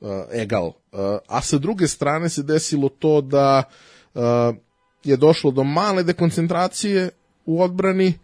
uh, 0.00 0.10
egal. 0.32 0.66
Uh, 0.66 0.98
a 1.26 1.42
sa 1.42 1.58
druge 1.58 1.88
strane 1.88 2.28
se 2.28 2.42
desilo 2.42 2.88
to 2.88 3.20
da 3.20 3.62
uh, 4.14 4.22
je 5.04 5.16
došlo 5.16 5.50
do 5.50 5.64
male 5.64 6.02
dekoncentracije 6.02 7.10
u 7.46 7.62
odbrani 7.62 8.14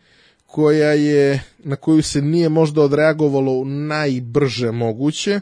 koja 0.54 0.90
je, 0.90 1.42
na 1.58 1.76
koju 1.76 2.02
se 2.02 2.22
nije 2.22 2.48
možda 2.48 2.82
odreagovalo 2.82 3.64
najbrže 3.64 4.70
moguće, 4.70 5.40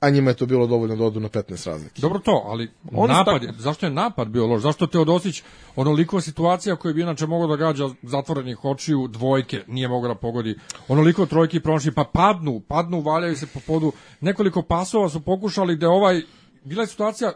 a 0.00 0.10
njima 0.10 0.30
je 0.30 0.36
to 0.36 0.46
bilo 0.46 0.66
dovoljno 0.66 0.96
da 0.96 1.04
odu 1.04 1.20
na 1.20 1.28
15 1.28 1.66
razlike. 1.66 2.00
Dobro 2.00 2.18
to, 2.18 2.42
ali 2.46 2.70
Oni 2.92 3.14
su 3.14 3.18
napad, 3.18 3.40
tako- 3.40 3.44
je, 3.44 3.52
zašto 3.58 3.86
je 3.86 3.90
napad 3.90 4.28
bio 4.28 4.46
loš? 4.46 4.62
Zašto 4.62 4.86
Teodosić, 4.86 5.42
onoliko 5.76 6.20
situacija 6.20 6.76
koje 6.76 6.94
bi 6.94 7.02
inače 7.02 7.26
mogao 7.26 7.56
da 7.56 7.56
gađa 7.56 7.88
zatvorenih 8.02 8.64
očiju, 8.64 9.08
dvojke, 9.08 9.60
nije 9.66 9.88
mogao 9.88 10.14
da 10.14 10.20
pogodi, 10.20 10.54
onoliko 10.88 11.26
trojki 11.26 11.60
prošli, 11.60 11.92
pa 11.94 12.04
padnu, 12.04 12.60
padnu, 12.60 13.00
valjaju 13.00 13.36
se 13.36 13.46
po 13.46 13.60
podu, 13.66 13.92
nekoliko 14.20 14.62
pasova 14.62 15.08
su 15.08 15.20
pokušali 15.20 15.76
gde 15.76 15.86
ovaj, 15.86 16.22
bila 16.64 16.82
je 16.82 16.86
situacija, 16.86 17.32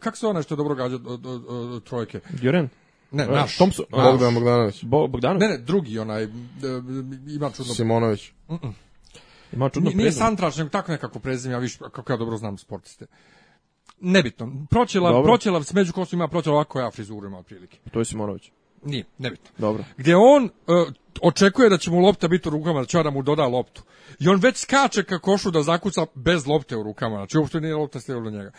kako 0.00 0.16
se 0.16 0.26
ona 0.26 0.42
što 0.42 0.54
je 0.54 0.56
dobro 0.56 0.74
gađa 0.74 0.98
trojke? 1.84 2.20
Duren. 2.42 2.68
Ne, 3.10 3.26
naš. 3.26 3.56
Thompson. 3.56 3.84
Naš. 3.90 4.10
Bogdan 4.10 4.34
Bogdanović, 4.34 4.84
Bo, 4.84 5.06
Bogdanov? 5.06 5.38
Ne, 5.38 5.48
ne, 5.48 5.58
drugi 5.58 5.98
onaj, 5.98 6.22
e, 6.22 6.28
ima 7.28 7.50
čudno 7.50 7.74
Simonović. 7.74 8.32
Ima 9.52 9.68
čudno 9.68 9.88
Nije, 9.88 9.96
nije 9.96 10.06
prezime. 10.06 10.26
Santrač, 10.26 10.56
nego 10.56 10.70
tako 10.70 10.92
nekako 10.92 11.18
prezime, 11.18 11.54
ja 11.54 11.58
viš, 11.58 11.76
kako 11.76 12.12
ja 12.12 12.16
dobro 12.16 12.36
znam 12.36 12.58
sportiste. 12.58 13.06
Nebitno. 14.00 14.66
Proćelav, 14.70 15.22
proćelav, 15.22 15.62
smeđu 15.62 15.92
kosu 15.92 16.16
ima 16.16 16.28
proćelav, 16.28 16.54
ovako 16.56 16.80
ja 16.80 16.90
frizuru 16.90 17.26
ima 17.26 17.38
otprilike. 17.38 17.78
To 17.92 17.98
je 17.98 18.04
Simonović. 18.04 18.50
Nije, 18.84 19.04
nebitno. 19.18 19.50
Dobro. 19.58 19.84
Gde 19.96 20.16
on 20.16 20.44
uh, 20.44 20.50
očekuje 21.22 21.68
da 21.68 21.78
će 21.78 21.90
mu 21.90 22.00
lopta 22.00 22.28
biti 22.28 22.48
u 22.48 22.50
rukama, 22.50 22.80
da 22.80 22.86
će 22.86 23.02
da 23.02 23.10
mu 23.10 23.22
doda 23.22 23.46
loptu. 23.46 23.82
I 24.20 24.28
on 24.28 24.40
već 24.40 24.56
skače 24.56 25.04
ka 25.04 25.18
košu 25.18 25.50
da 25.50 25.62
zakuca 25.62 26.06
bez 26.14 26.46
lopte 26.46 26.76
u 26.76 26.82
rukama, 26.82 27.16
znači 27.16 27.38
uopšte 27.38 27.60
nije 27.60 27.74
lopta 27.74 28.00
stigla 28.00 28.22
do 28.22 28.30
njega. 28.30 28.50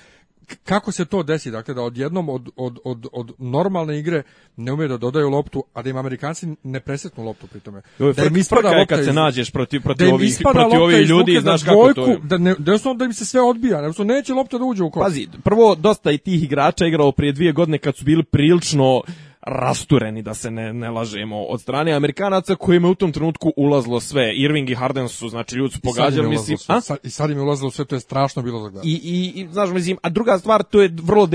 Kako 0.63 0.91
se 0.91 1.05
to 1.05 1.23
desi, 1.23 1.51
dakle 1.51 1.73
da 1.73 1.81
odjednom 1.81 2.29
od, 2.29 2.49
od, 2.55 2.79
od, 2.83 3.07
od 3.11 3.31
normalne 3.37 3.99
igre 3.99 4.23
ne 4.57 4.73
umije 4.73 4.87
da 4.87 4.97
dodaju 4.97 5.29
loptu, 5.29 5.63
a 5.73 5.81
da 5.81 5.89
im 5.89 5.97
Amerikanci 5.97 6.47
ne 6.63 6.79
presretnu 6.79 7.23
loptu 7.23 7.47
pri 7.47 7.59
tome. 7.59 7.81
Je 7.99 8.13
Da 8.13 8.25
im 8.25 8.37
ispada 8.37 8.67
lopta 8.69 8.95
kad 8.95 9.03
se 9.05 9.09
iz- 9.09 9.15
nađeš 9.15 9.51
protiv, 9.51 9.79
da 9.79 9.83
protiv 9.83 10.07
im 10.07 10.13
ovih, 10.13 10.37
protiv 10.53 10.81
ovih 10.81 11.07
ljudi, 11.07 11.31
ruke 11.31 11.41
znaš 11.41 11.63
kako 11.63 11.93
to 11.93 12.07
je. 12.07 12.17
Da, 12.23 12.37
ne, 12.37 12.55
da, 12.59 12.77
da 12.95 13.05
im 13.05 13.13
se 13.13 13.25
sve 13.25 13.41
odbija, 13.41 13.81
nego 13.81 14.03
neće 14.03 14.33
lopta 14.33 14.57
da 14.57 14.63
uđe 14.63 14.83
u 14.83 14.91
koš. 14.91 15.03
Pazi, 15.03 15.27
prvo 15.43 15.75
dosta 15.75 16.11
i 16.11 16.17
tih 16.17 16.43
igrača 16.43 16.85
igralo 16.85 17.11
prije 17.11 17.33
dvije 17.33 17.51
godine 17.51 17.77
kad 17.77 17.95
su 17.95 18.05
bili 18.05 18.23
prilično 18.23 19.01
rastureni, 19.47 20.21
da 20.21 20.33
se 20.33 20.51
ne, 20.51 20.73
ne 20.73 20.89
lažemo, 20.89 21.43
od 21.43 21.61
strane 21.61 21.93
Amerikanaca 21.93 22.55
kojima 22.55 22.87
je 22.87 22.91
u 22.91 22.95
tom 22.95 23.11
trenutku 23.11 23.53
ulazlo 23.57 23.99
sve. 23.99 24.35
Irving 24.35 24.69
i 24.69 24.75
Harden 24.75 25.09
su, 25.09 25.29
znači, 25.29 25.55
ljudi 25.55 25.73
su 25.73 25.81
pogađali, 25.81 26.29
mislim... 26.29 26.57
sve. 26.57 26.75
A? 26.75 26.81
Sa- 26.81 26.97
I 27.03 27.09
sad 27.09 27.29
im 27.29 27.37
je 27.37 27.43
ulazilo 27.43 27.71
sve, 27.71 27.85
to 27.85 27.95
je 27.95 27.99
strašno 27.99 28.41
bilo 28.41 28.59
za 28.59 28.69
gledanje. 28.69 28.93
I, 28.93 28.99
i, 29.03 29.41
i, 29.41 29.47
znaš, 29.51 29.69
mislim, 29.69 29.97
a 30.01 30.09
druga 30.09 30.37
stvar, 30.37 30.63
to 30.63 30.81
je 30.81 30.93
vrlo 31.03 31.27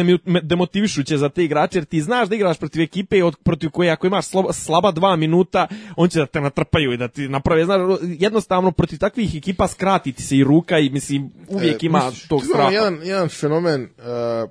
demotivišuće 0.42 1.18
za 1.18 1.28
te 1.28 1.44
igrače, 1.44 1.78
jer 1.78 1.84
ti 1.84 2.00
znaš 2.00 2.28
da 2.28 2.34
igraš 2.34 2.58
protiv 2.58 2.82
ekipe 2.82 3.24
od, 3.24 3.36
protiv 3.42 3.70
koje 3.70 3.90
ako 3.90 4.06
imaš 4.06 4.26
slaba, 4.26 4.52
slaba 4.52 4.90
dva 4.90 5.16
minuta, 5.16 5.66
on 5.96 6.08
će 6.08 6.18
da 6.18 6.26
te 6.26 6.40
natrpaju 6.40 6.92
i 6.92 6.96
da 6.96 7.08
ti 7.08 7.28
naprave, 7.28 7.64
znaš, 7.64 7.80
jednostavno 8.02 8.72
protiv 8.72 8.98
takvih 8.98 9.34
ekipa 9.34 9.68
skratiti 9.68 10.22
se 10.22 10.36
i 10.36 10.44
ruka 10.44 10.78
i, 10.78 10.90
mislim, 10.90 11.30
uvijek 11.48 11.82
E, 11.82 11.86
ima 11.86 12.04
misliš, 12.04 12.28
tog 12.28 12.44
straha. 12.44 12.70
Jedan, 12.70 12.98
jedan 13.02 13.28
fenomen 13.28 13.82
uh, 13.82 14.50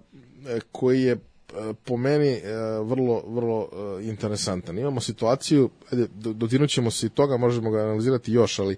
koji 0.72 1.02
je 1.02 1.18
po 1.86 1.98
meni 1.98 2.34
uh, 2.34 2.90
vrlo, 2.90 3.24
vrlo 3.28 3.60
uh, 3.60 4.06
interesantan. 4.06 4.78
Imamo 4.78 5.02
situaciju, 5.02 5.70
ajde, 5.92 6.08
do- 6.16 6.34
dotinut 6.34 6.70
ćemo 6.70 6.92
se 6.92 7.06
i 7.06 7.10
toga, 7.10 7.38
možemo 7.38 7.72
ga 7.72 7.80
analizirati 7.80 8.32
još, 8.32 8.60
ali 8.60 8.76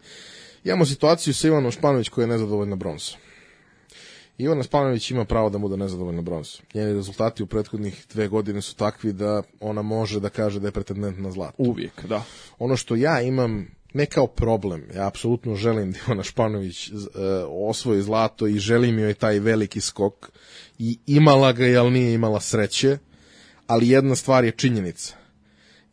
imamo 0.64 0.86
situaciju 0.86 1.34
sa 1.34 1.48
Ivanom 1.48 1.72
Španović 1.72 2.10
koja 2.10 2.24
je 2.24 2.28
nezadovoljna 2.28 2.76
bronzom. 2.76 3.18
Ivana 4.38 4.64
Spanović 4.64 5.12
ima 5.12 5.26
pravo 5.26 5.50
da 5.50 5.58
bude 5.58 5.78
nezadovoljna 5.78 6.22
bronzom. 6.22 6.66
Njeni 6.74 6.94
rezultati 6.94 7.44
u 7.44 7.48
prethodnih 7.48 8.06
dve 8.14 8.28
godine 8.28 8.62
su 8.62 8.76
takvi 8.76 9.14
da 9.14 9.44
ona 9.60 9.82
može 9.82 10.20
da 10.20 10.30
kaže 10.30 10.60
da 10.60 10.68
je 10.68 10.72
pretendent 10.72 11.20
na 11.20 11.32
zlato. 11.32 11.54
Uvijek, 11.58 12.06
da. 12.06 12.24
Ono 12.60 12.76
što 12.76 12.96
ja 12.96 13.22
imam 13.22 13.68
ne 13.94 14.06
kao 14.06 14.28
problem, 14.28 14.88
ja 14.96 15.08
apsolutno 15.08 15.56
želim 15.56 15.92
da 15.92 16.00
Ivana 16.06 16.24
Španović 16.24 16.90
uh, 16.90 16.98
osvoji 17.50 18.02
zlato 18.02 18.48
i 18.48 18.60
želim 18.60 19.00
joj 19.00 19.14
taj 19.14 19.40
veliki 19.40 19.82
skok 19.82 20.32
i 20.80 20.98
imala 21.08 21.52
ga 21.52 21.66
je, 21.66 21.78
ali 21.78 21.92
nije 21.92 22.14
imala 22.14 22.40
sreće, 22.40 22.98
ali 23.68 23.90
jedna 23.90 24.16
stvar 24.16 24.46
je 24.46 24.52
činjenica. 24.52 25.16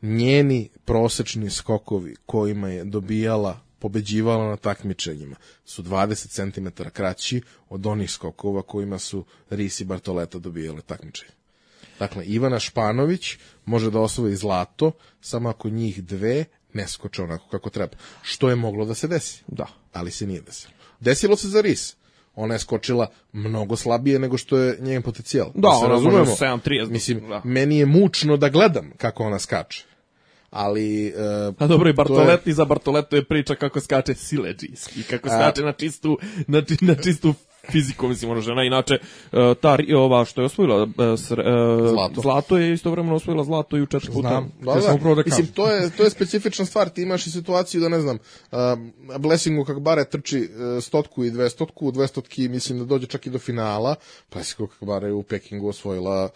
Njeni 0.02 0.68
prosečni 0.84 1.50
skokovi 1.50 2.16
kojima 2.26 2.68
je 2.68 2.84
dobijala 2.84 3.60
pobeđivala 3.80 4.48
na 4.48 4.56
takmičenjima 4.56 5.36
su 5.64 5.82
20 5.82 6.52
cm 6.52 6.82
kraći 6.92 7.42
od 7.68 7.86
onih 7.86 8.10
skokova 8.10 8.62
kojima 8.62 8.98
su 8.98 9.24
Ris 9.50 9.80
i 9.80 9.84
Bartoleta 9.84 10.38
dobijale 10.38 10.82
takmičenje. 10.82 11.32
Dakle, 11.98 12.24
Ivana 12.24 12.58
Španović 12.58 13.36
može 13.64 13.90
da 13.90 14.00
osvoji 14.00 14.36
zlato 14.36 14.92
samo 15.20 15.48
ako 15.48 15.68
njih 15.68 16.04
dve 16.04 16.44
ne 16.72 16.88
skoče 16.88 17.22
onako 17.22 17.48
kako 17.48 17.70
treba. 17.70 17.92
Što 18.22 18.50
je 18.50 18.56
moglo 18.56 18.84
da 18.84 18.94
se 18.94 19.08
desi. 19.08 19.42
Da. 19.46 19.66
Ali 19.92 20.10
se 20.10 20.26
nije 20.26 20.40
desilo. 20.40 20.72
Desilo 21.00 21.36
se 21.36 21.48
za 21.48 21.60
Ris. 21.60 21.96
Ona 22.34 22.54
je 22.54 22.60
skočila 22.60 23.06
mnogo 23.32 23.76
slabije 23.76 24.18
nego 24.18 24.38
što 24.38 24.58
je 24.58 24.76
njen 24.80 25.02
potencijal. 25.02 25.50
Da, 25.54 25.70
se 25.70 25.76
ona 25.78 25.88
razumemo. 25.88 26.18
može 26.18 26.30
7.30, 26.32 26.90
Mislim, 26.90 27.28
da. 27.28 27.40
meni 27.44 27.78
je 27.78 27.86
mučno 27.86 28.36
da 28.36 28.48
gledam 28.48 28.92
kako 28.96 29.22
ona 29.24 29.38
skače. 29.38 29.84
Ali... 30.50 31.06
e, 31.06 31.12
A 31.58 31.66
dobro, 31.66 31.90
i 31.90 31.94
to 31.94 32.02
je- 32.02 32.08
Bartoletti 32.08 32.52
za 32.52 32.64
Bartoleto 32.64 33.16
je 33.16 33.24
priča 33.24 33.54
kako 33.54 33.80
skače 33.80 34.14
sileđijski, 34.14 35.02
kako 35.02 35.28
skače 35.28 35.62
na 35.62 35.72
čistu, 35.72 36.18
na, 36.46 36.62
na 36.80 36.94
čistu 36.94 37.34
fizikom, 37.72 38.08
mislim, 38.08 38.30
ono 38.30 38.40
žena, 38.40 38.64
inače, 38.64 38.94
e, 39.32 39.54
ta, 39.60 39.78
ova 39.96 40.24
što 40.24 40.40
je 40.40 40.44
osvojila 40.44 40.82
e, 40.82 41.02
sre- 41.02 41.86
e, 41.86 41.88
Zlato. 41.88 42.20
zlato 42.20 42.56
je 42.56 42.72
istovremeno 42.72 43.16
osvojila 43.16 43.44
zlato 43.44 43.76
i 43.76 43.82
u 43.82 43.86
četiri 43.86 44.12
puta. 44.12 44.28
Znam. 44.28 44.52
Da, 44.60 44.74
da. 44.74 44.94
upravo 44.94 45.14
da 45.14 45.22
Mislim, 45.26 45.46
to 45.46 45.70
je, 45.70 45.90
to 45.96 46.04
je 46.04 46.10
specifična 46.10 46.64
stvar. 46.64 46.88
Ti 46.88 47.02
imaš 47.02 47.26
i 47.26 47.30
situaciju 47.30 47.80
da, 47.80 47.88
ne 47.88 48.00
znam, 48.00 48.18
uh, 48.52 48.58
Blessingu 49.18 49.64
Kakbare 49.64 50.04
trči 50.04 50.38
uh, 50.40 50.82
stotku 50.82 51.24
i 51.24 51.30
dvestotku, 51.30 51.86
u 51.86 51.90
dvestotki 51.90 52.48
mislim 52.48 52.78
da 52.78 52.84
dođe 52.84 53.06
čak 53.06 53.26
i 53.26 53.30
do 53.30 53.38
finala, 53.38 53.94
Blessingu 54.32 54.66
Kakbare 54.66 55.06
je 55.06 55.12
u 55.12 55.22
Pekingu 55.22 55.68
osvojila 55.68 56.28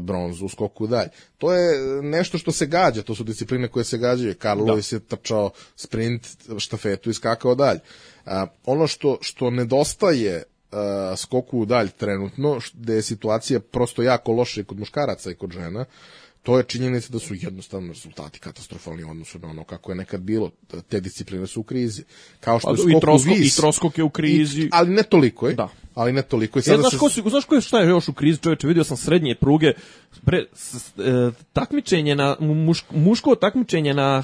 bronzu 0.00 0.44
u 0.44 0.48
skoku 0.48 0.86
dalje. 0.86 1.08
To 1.38 1.52
je 1.52 2.02
nešto 2.02 2.38
što 2.38 2.52
se 2.52 2.66
gađa, 2.66 3.02
to 3.02 3.14
su 3.14 3.24
discipline 3.24 3.68
koje 3.68 3.84
se 3.84 3.98
gađaju. 3.98 4.34
Karl 4.38 4.64
Da. 4.64 4.72
Lewis 4.72 4.94
je 4.94 5.00
trčao 5.00 5.50
sprint, 5.76 6.26
štafetu 6.58 7.10
i 7.10 7.14
skakao 7.14 7.54
dalje. 7.54 7.80
Uh, 8.26 8.32
ono 8.66 8.86
što, 8.86 9.18
što 9.20 9.50
nedostaje 9.50 10.42
uh, 10.72 10.78
skoku 11.18 11.58
u 11.58 11.66
dalj 11.66 11.88
trenutno, 11.88 12.60
gde 12.74 12.94
je 12.94 13.02
situacija 13.02 13.60
prosto 13.60 14.02
jako 14.02 14.32
loša 14.32 14.60
i 14.60 14.64
kod 14.64 14.78
muškaraca 14.78 15.30
i 15.30 15.34
kod 15.34 15.50
žena, 15.52 15.84
to 16.42 16.58
je 16.58 16.64
činjenica 16.64 17.08
da 17.10 17.18
su 17.18 17.34
jednostavno 17.34 17.88
rezultati 17.88 18.38
katastrofalni 18.38 19.04
odnosu 19.04 19.38
na 19.38 19.48
ono 19.48 19.64
kako 19.64 19.92
je 19.92 19.96
nekad 19.96 20.20
bilo. 20.20 20.50
Te 20.88 21.00
discipline 21.00 21.46
su 21.46 21.60
u 21.60 21.64
krizi. 21.64 22.04
Kao 22.40 22.58
što 22.58 22.66
Pa, 22.66 22.72
je 22.72 22.76
i 22.76 22.78
skok 22.90 22.96
u 22.96 23.06
troskok- 23.06 23.38
vis. 23.38 23.52
i 23.52 23.60
troskok 23.60 23.98
je 23.98 24.04
u 24.04 24.10
krizi. 24.10 24.62
I- 24.62 24.68
ali 24.72 24.90
ne 24.90 25.02
toliko 25.02 25.48
je. 25.48 25.54
Da. 25.54 25.68
Ali 25.94 26.12
ne 26.12 26.22
toliko. 26.22 26.58
I 26.58 26.60
Ja, 26.60 26.62
sada 26.62 26.80
znaš, 26.80 26.92
se- 26.92 26.98
ko, 26.98 27.08
su, 27.08 27.30
znaš 27.30 27.44
ko 27.44 27.54
je 27.54 27.60
šta 27.60 27.80
je 27.80 27.88
još 27.88 28.08
u 28.08 28.12
krizi, 28.12 28.38
čoveče, 28.40 28.66
vidio 28.66 28.84
sam 28.84 28.96
srednje 28.96 29.34
pruge, 29.34 29.72
bre, 30.22 30.46
s, 30.54 30.74
e, 30.98 31.30
takmičenje 31.52 32.14
na, 32.14 32.36
muš, 32.40 32.84
muško 32.90 33.34
takmičenje 33.34 33.94
na 33.94 34.22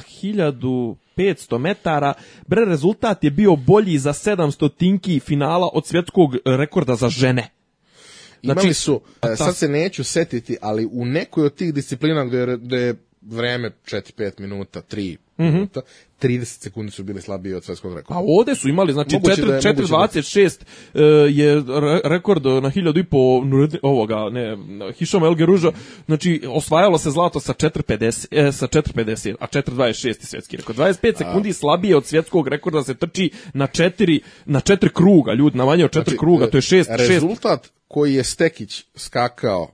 1500 1.19 1.59
metara, 1.59 2.15
bre, 2.47 2.65
rezultat 2.65 3.25
je 3.25 3.31
bio 3.31 3.57
bolji 3.57 3.99
za 3.99 4.13
700 4.13 4.71
tinki 4.77 5.21
finala 5.21 5.69
od 5.73 5.87
svjetskog 5.87 6.37
rekorda 6.45 6.95
za 6.95 7.09
žene. 7.09 7.49
Imali 8.43 8.61
Znači, 8.61 8.75
su, 8.75 9.01
e, 9.17 9.21
ta- 9.21 9.37
sad 9.37 9.57
se 9.57 9.69
neću 9.69 10.05
setiti, 10.05 10.57
ali 10.61 10.89
u 10.93 11.05
nekoj 11.05 11.45
od 11.47 11.55
tih 11.55 11.75
disciplina 11.75 12.25
gde 12.25 12.39
je, 12.39 12.57
gde 12.57 12.77
je 12.77 12.95
vreme 13.23 13.71
4-5 13.85 14.41
minuta, 14.41 14.83
3 14.83 15.17
Mhm. 15.39 15.49
minuta, 15.49 15.81
30 16.19 16.63
sekundi 16.63 16.93
su 16.93 17.03
bili 17.05 17.21
slabiji 17.21 17.55
od 17.55 17.65
svetskog 17.65 17.93
A 17.93 17.95
rekorda. 17.95 18.23
ovde 18.29 18.55
su 18.55 18.69
imali, 18.69 18.93
znači 18.93 19.15
Moguće 19.15 19.43
da 19.43 19.55
je- 19.55 19.61
4, 19.61 19.81
moguće 19.81 19.93
da 19.93 20.03
je. 20.03 20.15
4.26 20.15 20.65
e, 20.95 20.99
re- 21.81 22.01
rekord 22.05 22.45
na 22.45 22.71
1000 22.71 23.01
i 23.01 23.05
po 23.05 23.19
ovoga, 23.83 24.17
ne, 24.31 24.57
Hišom 24.93 25.25
Elge 25.25 25.47
Ruža, 25.47 25.73
znači 26.07 26.43
osvajalo 26.49 26.99
se 26.99 27.11
zlato 27.11 27.41
sa 27.41 27.53
4.50, 27.53 28.27
e, 28.33 28.53
sa 28.53 28.67
4.50, 28.67 29.35
a 29.41 29.47
4.26 29.47 30.07
je 30.07 30.15
svetski 30.17 30.57
rekord. 30.57 30.79
25 30.79 31.17
sekundi 31.19 31.53
slabije 31.53 31.97
od 31.97 32.07
svjetskog 32.07 32.49
rekorda 32.49 32.83
se 32.83 32.95
trči 32.95 33.31
na 33.55 33.67
4, 33.67 34.21
na 34.45 34.61
4 34.61 34.89
kruga, 34.89 35.33
ljudi, 35.33 35.59
na 35.59 35.65
manje 35.65 35.85
od 35.85 35.91
4 35.91 36.19
kruga, 36.19 36.47
to 36.47 36.57
je 36.59 36.63
6, 36.63 36.77
6 36.77 36.85
Znači, 36.87 37.09
Rezultat 37.09 37.69
koji 37.89 38.15
je 38.15 38.25
Stekić 38.25 38.85
skakao 38.95 39.71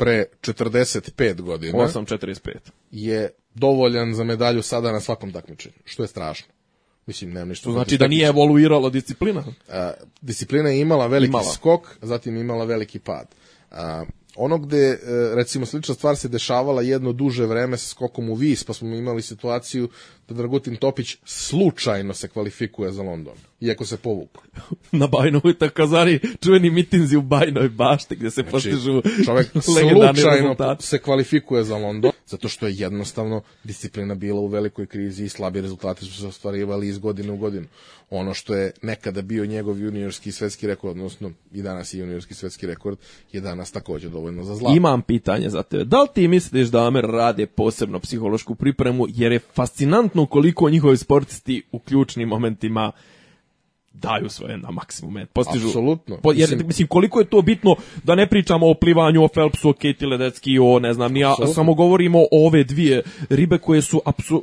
pre 0.00 0.24
45 0.40 1.40
godina 1.40 1.78
8.45. 1.78 2.56
je 2.90 3.30
dovoljan 3.54 4.14
za 4.14 4.24
medalju 4.24 4.62
sada 4.62 4.92
na 4.92 5.00
svakom 5.00 5.32
takmičenju, 5.32 5.74
što 5.84 6.02
je 6.02 6.06
strašno. 6.06 6.52
Mislim, 7.06 7.32
nemam 7.32 7.48
ništa. 7.48 7.64
To 7.64 7.72
znači 7.72 7.98
da 7.98 8.08
nije 8.08 8.26
evoluirala 8.26 8.90
disciplina. 8.90 9.44
A, 9.68 9.92
disciplina 10.20 10.68
je 10.68 10.80
imala 10.80 11.06
veliki 11.06 11.30
Imala. 11.30 11.52
skok, 11.52 11.96
zatim 12.02 12.36
imala 12.36 12.64
veliki 12.64 12.98
pad. 12.98 13.26
A, 13.70 14.04
ono 14.36 14.58
gde, 14.58 14.86
e, 14.86 14.98
recimo, 15.34 15.66
slična 15.66 15.94
stvar 15.94 16.16
se 16.16 16.28
dešavala 16.28 16.82
jedno 16.82 17.12
duže 17.12 17.46
vreme 17.46 17.76
sa 17.76 17.88
skokom 17.88 18.30
u 18.30 18.34
vis, 18.34 18.64
pa 18.64 18.72
smo 18.72 18.88
imali 18.88 19.22
situaciju 19.22 19.88
da 20.28 20.34
Dragutin 20.34 20.76
Topić 20.76 21.16
slučajno 21.24 22.14
se 22.14 22.28
kvalifikuje 22.28 22.92
za 22.92 23.02
London, 23.02 23.34
iako 23.60 23.86
se 23.86 23.96
povukao. 23.96 24.42
na 24.92 25.06
Bajnovoj 25.06 25.58
takazari 25.58 26.20
čuveni 26.42 26.70
mitinzi 26.70 27.16
u 27.16 27.22
Bajnoj 27.22 27.68
bašti 27.68 28.16
gdje 28.16 28.30
se 28.30 28.42
postižu 28.42 29.00
Znači, 29.00 29.24
čovek 29.24 29.48
legendarni 29.76 30.20
slučajno 30.20 30.76
se 30.80 30.98
kvalifikuje 30.98 31.64
za 31.64 31.76
London, 31.76 32.12
zato 32.26 32.48
što 32.48 32.66
je 32.66 32.74
jednostavno 32.76 33.42
disciplina 33.64 34.14
bila 34.14 34.40
u 34.40 34.46
velikoj 34.46 34.86
krizi 34.86 35.24
i 35.24 35.28
slabi 35.28 35.60
rezultati 35.60 36.04
su 36.04 36.20
se 36.20 36.26
ostvarivali 36.26 36.88
iz 36.88 36.98
godine 36.98 37.32
u 37.32 37.36
godinu. 37.36 37.66
Ono 38.10 38.34
što 38.34 38.54
je 38.54 38.72
nekada 38.82 39.22
bio 39.22 39.46
njegov 39.46 39.78
juniorski 39.78 40.32
svetski 40.32 40.66
rekord, 40.66 40.90
odnosno 40.90 41.32
i 41.52 41.62
danas 41.62 41.94
je 41.94 42.00
juniorski 42.00 42.34
svetski 42.34 42.66
rekord, 42.66 42.98
je 43.32 43.40
danas 43.40 43.72
takođe 43.72 44.08
dovoljno 44.08 44.44
za 44.44 44.54
zlato. 44.54 44.76
Imam 44.76 45.02
pitanje 45.02 45.50
za 45.50 45.62
tebe. 45.62 45.84
Da 45.84 46.02
li 46.02 46.08
ti 46.14 46.28
misliš 46.28 46.68
da 46.68 46.86
Amer 46.86 47.04
rade 47.04 47.46
posebno 47.46 48.00
psihološku 48.00 48.54
pripremu, 48.54 49.06
jer 49.08 49.32
je 49.32 49.38
fascinantno 49.38 50.26
koliko 50.26 50.70
njihovi 50.70 50.96
sportisti 50.96 51.62
u 51.72 51.78
ključnim 51.78 52.28
momentima 52.28 52.92
daju 53.92 54.28
svoje 54.28 54.56
na 54.56 54.70
maksimum. 54.70 55.18
e, 55.18 55.26
Postižu, 55.26 55.66
Apsolutno. 55.66 56.16
Po, 56.16 56.32
jer, 56.32 56.40
Mislim- 56.40 56.66
mislim, 56.66 56.88
koliko 56.88 57.18
je 57.18 57.24
to 57.24 57.42
bitno 57.42 57.76
da 58.04 58.14
ne 58.14 58.26
pričamo 58.26 58.70
o 58.70 58.74
plivanju, 58.74 59.24
o 59.24 59.28
Phelpsu, 59.28 59.68
o 59.68 59.72
Katie 59.72 60.08
Ledecki, 60.08 60.58
o 60.58 60.78
ne 60.78 60.92
znam, 60.94 61.16
ja, 61.16 61.34
samo 61.46 61.74
govorimo 61.74 62.18
o 62.20 62.46
ove 62.46 62.64
dvije 62.64 63.02
ribe 63.30 63.58
koje 63.58 63.82
su 63.82 64.02
apsu, 64.04 64.42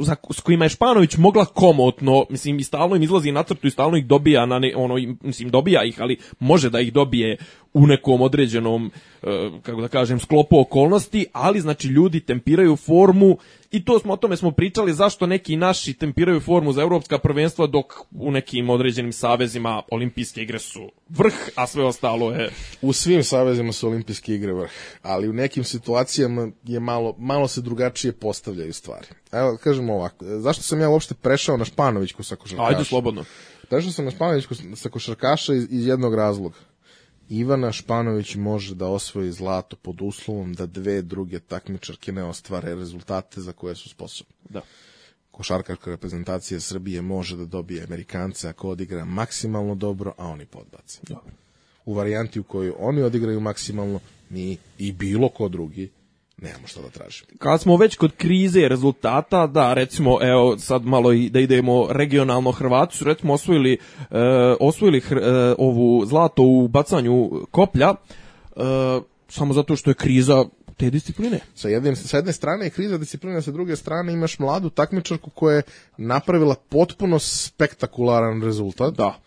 za, 0.00 0.16
s 0.30 0.40
kojima 0.40 0.64
je 0.64 0.68
Španović 0.68 1.16
mogla 1.16 1.44
komotno, 1.44 2.26
mislim, 2.30 2.58
i 2.58 2.64
stalno 2.64 2.96
im 2.96 3.02
izlazi 3.02 3.32
na 3.32 3.42
crtu 3.42 3.66
i 3.66 3.70
stalno 3.70 3.96
ih 3.96 4.06
dobija, 4.06 4.46
na 4.46 4.58
ne, 4.58 4.72
ono, 4.76 4.98
im- 4.98 5.18
mislim, 5.22 5.50
dobija 5.50 5.84
ih, 5.84 6.00
ali 6.00 6.16
može 6.38 6.70
da 6.70 6.80
ih 6.80 6.92
dobije 6.92 7.36
u 7.74 7.86
nekom 7.86 8.20
određenom, 8.20 8.90
e, 9.22 9.50
kako 9.62 9.80
da 9.80 9.88
kažem, 9.88 10.20
sklopu 10.20 10.60
okolnosti, 10.60 11.26
ali 11.32 11.60
znači 11.60 11.88
ljudi 11.88 12.20
tempiraju 12.20 12.76
formu 12.76 13.38
i 13.70 13.84
to 13.84 13.98
smo 13.98 14.12
o 14.12 14.16
tome 14.16 14.36
smo 14.36 14.50
pričali 14.50 14.94
zašto 14.94 15.26
neki 15.26 15.56
naši 15.56 15.94
tempiraju 15.94 16.40
formu 16.40 16.72
za 16.72 16.82
evropska 16.82 17.18
prvenstva 17.18 17.66
dok 17.66 17.86
u 18.10 18.30
nekim 18.30 18.70
određenim 18.70 19.12
savezima 19.12 19.82
olimpijske 19.90 20.42
igre 20.42 20.58
su 20.58 20.90
vrh, 21.08 21.34
a 21.54 21.66
sve 21.66 21.84
ostalo 21.84 22.32
je 22.32 22.50
U 22.82 22.92
svim 22.92 23.24
savezima 23.24 23.72
su 23.72 23.88
olimpijske 23.88 24.34
igre 24.34 24.52
vrh, 24.52 24.70
ali 25.02 25.28
u 25.28 25.32
nekim 25.32 25.64
situacijama 25.64 26.48
je 26.64 26.80
malo, 26.80 27.14
malo 27.18 27.48
se 27.48 27.60
drugačije 27.60 28.12
postavljaju 28.12 28.72
stvari. 28.72 29.06
Evo, 29.32 29.58
kažemo 29.64 29.94
ovako, 29.94 30.24
zašto 30.24 30.62
sam 30.62 30.80
ja 30.80 30.88
uopšte 30.88 31.14
prešao 31.14 31.56
na 31.56 31.64
Španovićku 31.64 32.22
sa 32.22 32.36
košarkaša? 32.36 32.68
Ajde 32.68 32.84
slobodno. 32.84 33.24
Prešao 33.70 33.92
sam 33.92 34.04
na 34.04 34.10
Španovićku 34.10 34.54
sa 34.76 34.88
košarkaša 34.88 35.54
iz, 35.54 35.66
iz 35.70 35.86
jednog 35.86 36.14
razloga. 36.14 36.56
Ivana 37.28 37.72
Španović 37.72 38.34
može 38.34 38.74
da 38.74 38.86
osvoji 38.86 39.32
zlato 39.32 39.76
pod 39.76 40.02
uslovom 40.02 40.54
da 40.54 40.66
dve 40.66 41.02
druge 41.02 41.40
takmičarke 41.40 42.12
ne 42.12 42.24
ostvare 42.24 42.74
rezultate 42.74 43.40
za 43.40 43.52
koje 43.52 43.74
su 43.74 43.88
sposobne. 43.88 44.34
Da. 44.48 44.60
Košarkaška 45.30 45.90
reprezentacija 45.90 46.60
Srbije 46.60 47.02
može 47.02 47.36
da 47.36 47.44
dobije 47.44 47.84
Amerikance 47.84 48.48
ako 48.48 48.68
odigra 48.68 49.04
maksimalno 49.04 49.74
dobro, 49.74 50.12
a 50.18 50.26
oni 50.26 50.46
podbace. 50.46 51.00
Dobro. 51.02 51.32
U 51.84 51.94
varijanti 51.94 52.40
u 52.40 52.44
kojoj 52.44 52.72
oni 52.78 53.02
odigraju 53.02 53.40
maksimalno, 53.40 54.00
mi 54.30 54.56
i 54.78 54.92
bilo 54.92 55.28
ko 55.28 55.48
drugi 55.48 55.90
nemamo 56.42 56.66
šta 56.66 56.80
da 56.82 56.88
tražimo. 56.88 57.28
Kad 57.38 57.60
smo 57.60 57.76
već 57.76 57.96
kod 57.96 58.12
krize 58.16 58.60
i 58.60 58.68
rezultata, 58.68 59.46
da, 59.46 59.74
recimo, 59.74 60.18
evo, 60.22 60.58
sad 60.58 60.84
malo 60.84 61.12
i 61.12 61.30
da 61.30 61.40
idemo 61.40 61.86
regionalno, 61.90 62.52
Hrvati 62.52 62.96
su, 62.96 63.04
recimo, 63.04 63.32
osvojili, 63.32 63.72
e, 63.72 63.78
osvojili 64.60 65.00
hr, 65.00 65.18
e, 65.18 65.54
ovu 65.58 66.06
zlato 66.06 66.42
u 66.42 66.68
bacanju 66.68 67.30
koplja, 67.50 67.94
e, 68.56 68.60
samo 69.28 69.54
zato 69.54 69.76
što 69.76 69.90
je 69.90 69.94
kriza 69.94 70.44
te 70.76 70.90
discipline. 70.90 71.40
Sa, 71.54 71.68
jednim, 71.68 71.96
sa 71.96 72.16
jedne 72.16 72.32
strane 72.32 72.66
je 72.66 72.70
kriza 72.70 72.98
disciplina, 72.98 73.42
sa 73.42 73.50
druge 73.50 73.76
strane 73.76 74.12
imaš 74.12 74.38
mladu 74.38 74.70
takmičarku 74.70 75.30
koja 75.30 75.56
je 75.56 75.62
napravila 75.96 76.54
potpuno 76.68 77.18
spektakularan 77.18 78.42
rezultat. 78.42 78.94
Da. 78.94 79.18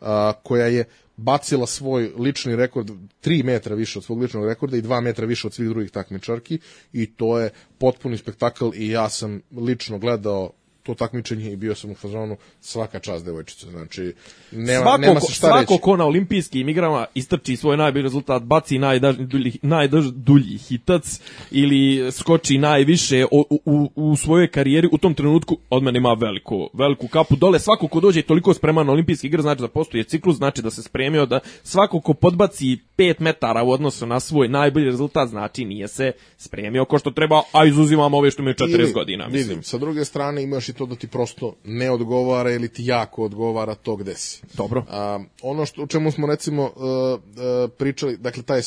a, 0.00 0.32
koja 0.42 0.66
je 0.66 0.84
bacila 1.20 1.66
svoj 1.66 2.12
lični 2.18 2.56
rekord 2.56 2.90
3 3.24 3.44
metra 3.44 3.74
više 3.74 3.98
od 3.98 4.04
svog 4.04 4.20
ličnog 4.20 4.46
rekorda 4.46 4.76
i 4.76 4.82
2 4.82 5.00
metra 5.00 5.26
više 5.26 5.46
od 5.46 5.54
svih 5.54 5.68
drugih 5.68 5.90
takmičarki 5.90 6.58
i 6.92 7.06
to 7.06 7.38
je 7.38 7.50
potpuni 7.78 8.18
spektakl 8.18 8.70
i 8.74 8.88
ja 8.88 9.08
sam 9.08 9.40
lično 9.56 9.98
gledao 9.98 10.52
to 10.94 10.98
takmičenje 10.98 11.52
i 11.52 11.56
bio 11.56 11.74
sam 11.74 11.90
u 11.90 11.94
fazonu 11.94 12.36
svaka 12.60 12.98
čast 12.98 13.24
devojčice. 13.24 13.66
Znači, 13.70 14.14
nema, 14.52 14.82
svako, 14.82 15.00
nema 15.00 15.20
se 15.20 15.32
šta 15.32 15.46
svako 15.46 15.72
reći. 15.74 15.82
ko 15.82 15.96
na 15.96 16.04
olimpijskim 16.04 16.68
igrama 16.68 17.06
istrči 17.14 17.56
svoj 17.56 17.76
najbolji 17.76 18.02
rezultat, 18.02 18.42
baci 18.42 18.78
najdulji, 18.78 19.58
najdulji 19.62 20.58
hitac 20.58 21.20
ili 21.50 22.12
skoči 22.12 22.58
najviše 22.58 23.24
u, 23.30 23.58
u, 23.64 23.90
u 23.94 24.16
svojoj 24.16 24.50
karijeri, 24.50 24.88
u 24.92 24.98
tom 24.98 25.14
trenutku 25.14 25.58
od 25.70 25.82
mene 25.82 25.98
ima 25.98 26.12
veliku, 26.12 26.70
veliku 26.72 27.08
kapu 27.08 27.36
dole. 27.36 27.58
Svako 27.58 27.88
ko 27.88 28.00
dođe 28.00 28.22
toliko 28.22 28.54
spreman 28.54 28.86
na 28.86 28.92
olimpijske 28.92 29.26
igre, 29.26 29.42
znači 29.42 29.60
da 29.60 29.68
postoji 29.68 30.04
ciklus, 30.04 30.36
znači 30.36 30.62
da 30.62 30.70
se 30.70 30.82
spremio, 30.82 31.26
da 31.26 31.40
svako 31.62 32.00
ko 32.00 32.14
podbaci 32.14 32.78
5 32.98 33.14
metara 33.18 33.62
u 33.62 33.70
odnosu 33.70 34.06
na 34.06 34.20
svoj 34.20 34.48
najbolji 34.48 34.86
rezultat, 34.86 35.28
znači 35.28 35.64
nije 35.64 35.88
se 35.88 36.12
spremio 36.36 36.84
ko 36.84 36.98
što 36.98 37.10
treba, 37.10 37.42
a 37.52 37.64
izuzimamo 37.64 38.16
ove 38.18 38.30
što 38.30 38.42
imaju 38.42 38.54
40 38.54 38.80
Ili, 38.80 38.92
godina. 38.92 39.28
Mislim. 39.28 39.48
Vidim, 39.48 39.62
sa 39.62 39.78
druge 39.78 40.04
strane 40.04 40.42
imaš 40.42 40.68
i 40.68 40.72
to 40.80 40.86
da 40.86 40.96
ti 40.96 41.06
prosto 41.06 41.54
ne 41.64 41.90
odgovara 41.90 42.50
ili 42.50 42.68
ti 42.68 42.86
jako 42.86 43.24
odgovara 43.24 43.74
to 43.74 43.96
gde 43.96 44.14
si. 44.14 44.42
Dobro. 44.54 44.84
A, 44.88 45.20
ono 45.42 45.66
što, 45.66 45.82
o 45.82 45.86
čemu 45.86 46.12
smo 46.12 46.26
recimo 46.26 46.62
uh, 46.64 46.72
uh, 46.72 47.70
pričali, 47.78 48.16
dakle 48.16 48.42
taj 48.42 48.58
uh, 48.58 48.64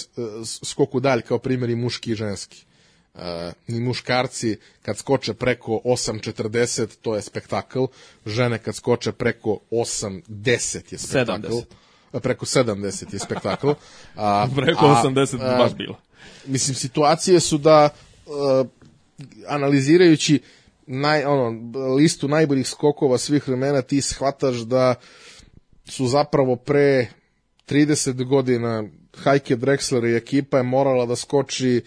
skok 0.64 0.96
u 0.96 1.00
dalj 1.00 1.22
kao 1.22 1.38
primjer 1.38 1.70
i 1.70 1.76
muški 1.76 2.12
i 2.12 2.16
ženski. 2.16 2.66
Uh, 3.14 3.22
ni 3.68 3.80
muškarci 3.80 4.58
kad 4.82 4.98
skoče 4.98 5.34
preko 5.34 5.72
8.40 5.86 6.88
to 7.02 7.16
je 7.16 7.22
spektakl, 7.22 7.84
žene 8.26 8.60
kad 8.60 8.76
skoče 8.76 9.12
preko 9.12 9.60
8.10 9.72 10.94
je 10.94 10.98
spektakl. 10.98 11.54
7.10. 12.14 12.20
preko 12.20 12.46
70 12.46 13.14
je 13.14 13.20
spektakl. 13.20 13.72
A, 14.16 14.48
Preko 14.56 14.86
a, 14.86 15.02
80 15.06 15.42
a, 15.42 15.58
baš 15.58 15.74
bilo. 15.74 16.00
Mislim, 16.46 16.76
situacije 16.76 17.40
su 17.40 17.58
da 17.58 17.90
uh, 18.26 18.68
analizirajući 19.48 20.40
naj, 20.88 21.24
ono, 21.26 21.50
listu 21.96 22.28
najboljih 22.28 22.68
skokova 22.68 23.18
svih 23.18 23.48
vremena 23.48 23.82
ti 23.82 24.02
shvataš 24.02 24.56
da 24.56 24.96
su 25.86 26.08
zapravo 26.08 26.56
pre 26.56 27.08
30 27.70 28.28
godina 28.28 28.84
Heike 29.24 29.56
Drexler 29.56 30.12
i 30.12 30.18
ekipa 30.18 30.58
je 30.58 30.64
morala 30.64 31.06
da 31.06 31.16
skoči 31.16 31.82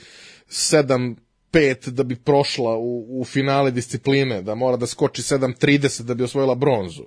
7 0.48 1.16
5 1.56 1.90
da 1.90 2.02
bi 2.02 2.16
prošla 2.16 2.76
u, 2.76 3.20
u 3.20 3.24
finale 3.24 3.70
discipline, 3.70 4.42
da 4.42 4.54
mora 4.54 4.76
da 4.76 4.86
skoči 4.86 5.22
7.30 5.22 6.02
da 6.02 6.14
bi 6.14 6.24
osvojila 6.24 6.54
bronzu. 6.54 7.02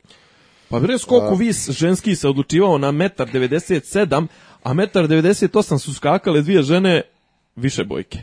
Pa 0.70 0.80
bre, 0.80 0.98
skoku 0.98 1.36
vis 1.36 1.70
ženski 1.70 2.16
se 2.16 2.28
odlučivao 2.28 2.78
na 2.78 2.92
1,97 2.92 4.28
a 4.64 4.74
1,98 4.74 5.78
su 5.78 5.94
skakale 5.94 6.42
dvije 6.42 6.64
žene 6.64 7.02
više 7.56 7.84
bojke. 7.84 8.20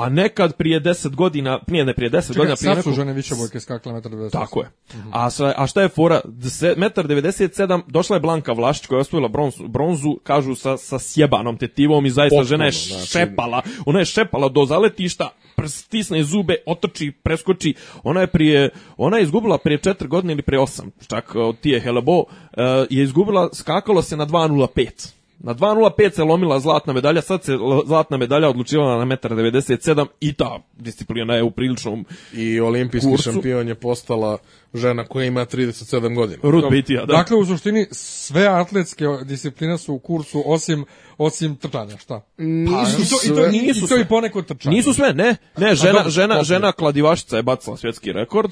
A 0.00 0.08
nekad 0.08 0.56
prije 0.56 0.80
10 0.80 1.14
godina, 1.14 1.60
nije 1.66 1.84
ne 1.84 1.94
prije 1.94 2.10
10 2.10 2.26
Čekaj, 2.26 2.36
godina, 2.36 2.56
prije 2.56 2.74
sad 2.74 2.84
su 2.84 2.92
žene 2.92 3.12
više 3.12 3.34
bojke 3.34 3.60
skakale 3.60 3.94
metar 3.94 4.12
90. 4.12 4.30
Tako 4.30 4.60
je. 4.60 4.70
A, 5.12 5.30
sa, 5.30 5.54
a 5.56 5.66
šta 5.66 5.82
je 5.82 5.88
fora? 5.88 6.20
Dse- 6.24 6.76
Metar 6.76 7.06
97, 7.06 7.82
došla 7.86 8.16
je 8.16 8.20
Blanka 8.20 8.52
Vlašić 8.52 8.86
koja 8.86 8.96
je 8.96 9.00
osvojila 9.00 9.28
bronzu, 9.28 9.68
bronzu 9.68 10.16
kažu, 10.22 10.54
sa, 10.54 10.76
sa 10.76 10.98
sjebanom 10.98 11.56
tetivom 11.56 12.06
i 12.06 12.10
zaista 12.10 12.36
Potpuno, 12.36 12.48
žena 12.48 12.64
je 12.64 12.70
znači- 12.72 13.06
šepala. 13.06 13.62
Ona 13.86 13.98
je 13.98 14.04
šepala 14.04 14.48
do 14.48 14.64
zaletišta, 14.64 15.28
stisne 15.66 16.22
zube, 16.22 16.54
otrči, 16.66 17.12
preskoči. 17.22 17.74
Ona 18.02 18.20
je 18.20 18.26
prije, 18.26 18.70
ona 18.96 19.16
je 19.16 19.22
izgubila 19.22 19.58
prije 19.58 19.78
4 19.78 20.08
godine 20.08 20.32
ili 20.32 20.42
prije 20.42 20.60
8, 20.60 20.90
čak 21.08 21.34
od 21.34 21.60
tije 21.60 21.80
Helebo, 21.80 22.24
e, 22.52 22.62
je 22.90 23.02
izgubila, 23.02 23.48
skakalo 23.52 24.02
se 24.02 24.16
na 24.16 24.26
2.05. 24.26 25.19
Na 25.42 25.54
2.05 25.54 26.14
se 26.14 26.22
lomila 26.22 26.60
zlatna 26.60 26.92
medalja, 26.92 27.22
sad 27.22 27.44
se 27.44 27.52
zlatna 27.86 28.16
medalja 28.16 28.48
odlučivala 28.48 29.04
na 29.04 29.16
1,97 29.16 30.06
i 30.20 30.32
ta 30.32 30.60
disciplina 30.74 31.34
je 31.34 31.42
u 31.42 31.50
priličnom 31.50 32.04
I 32.32 32.60
olimpijski 32.60 33.10
Kursu. 33.10 33.32
šampion 33.32 33.68
je 33.68 33.74
postala 33.74 34.38
žena 34.74 35.04
koja 35.04 35.26
ima 35.26 35.46
37 35.46 36.14
godina. 36.14 36.38
Rud 36.42 36.64
bitija. 36.70 37.04
Da. 37.04 37.12
Dakle, 37.12 37.36
u 37.36 37.44
suštini, 37.46 37.86
sve 37.90 38.46
atletske 38.46 39.04
discipline 39.24 39.78
su 39.78 39.94
u 39.94 39.98
kursu, 39.98 40.42
osim, 40.46 40.84
osim 41.18 41.56
trčanja, 41.56 41.96
šta? 41.96 42.20
Nisu 42.38 43.02
I 43.02 43.04
to, 43.04 43.16
i 43.24 43.28
to, 43.28 43.34
sve- 43.34 43.48
nisu 43.48 43.78
i 43.78 43.80
to 43.80 43.86
sve. 43.86 44.00
i 44.00 44.04
ponekod 44.04 44.46
trčanja. 44.46 44.76
Nisu 44.76 44.92
sve, 44.94 45.12
ne. 45.14 45.36
Ne, 45.58 45.74
žena, 45.74 46.08
žena, 46.08 46.42
žena 46.42 46.72
kladivašica 46.72 47.36
je 47.36 47.42
bacila 47.42 47.76
svjetski 47.76 48.12
rekord. 48.12 48.50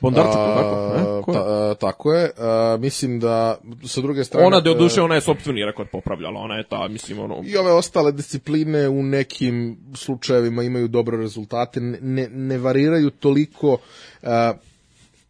Bondarčuk, 0.00 0.34
tako? 0.34 0.92
Ne? 0.96 1.22
Ko 1.22 1.32
je? 1.32 1.38
Ta, 1.38 1.70
a, 1.70 1.74
tako 1.74 2.12
je. 2.12 2.30
A, 2.38 2.76
mislim 2.80 3.20
da 3.20 3.58
sa 3.86 4.00
druge 4.00 4.24
strane... 4.24 4.46
Ona 4.46 4.60
de 4.60 4.74
duše, 4.74 5.00
e, 5.00 5.02
ona 5.02 5.14
je 5.14 5.20
sopstveni 5.20 5.64
rekord 5.64 5.88
popravljala, 5.92 6.40
ona 6.40 6.54
je 6.54 6.64
ta, 6.68 6.88
mislim, 6.88 7.18
ono... 7.18 7.42
I 7.44 7.56
ove 7.56 7.72
ostale 7.72 8.12
discipline 8.12 8.88
u 8.88 9.02
nekim 9.02 9.78
slučajevima 9.94 10.62
imaju 10.62 10.88
dobre 10.88 11.16
rezultate, 11.16 11.80
ne, 11.80 12.28
ne, 12.28 12.58
variraju 12.58 13.10
toliko. 13.10 13.78
A, 14.22 14.52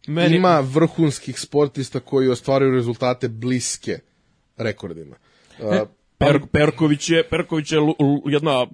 Meni, 0.07 0.35
Ima 0.35 0.59
vrhunskih 0.59 1.39
sportista 1.39 1.99
koji 1.99 2.29
ostvaruju 2.29 2.71
rezultate 2.71 3.27
bliske 3.27 3.99
rekordima. 4.57 5.15
A, 5.63 5.85
Per, 6.17 6.39
Perković 6.51 7.09
je, 7.09 7.23
Perković 7.29 7.71
je 7.71 7.79
lu- 7.79 7.95
lu- 7.99 8.21
jedna 8.25 8.67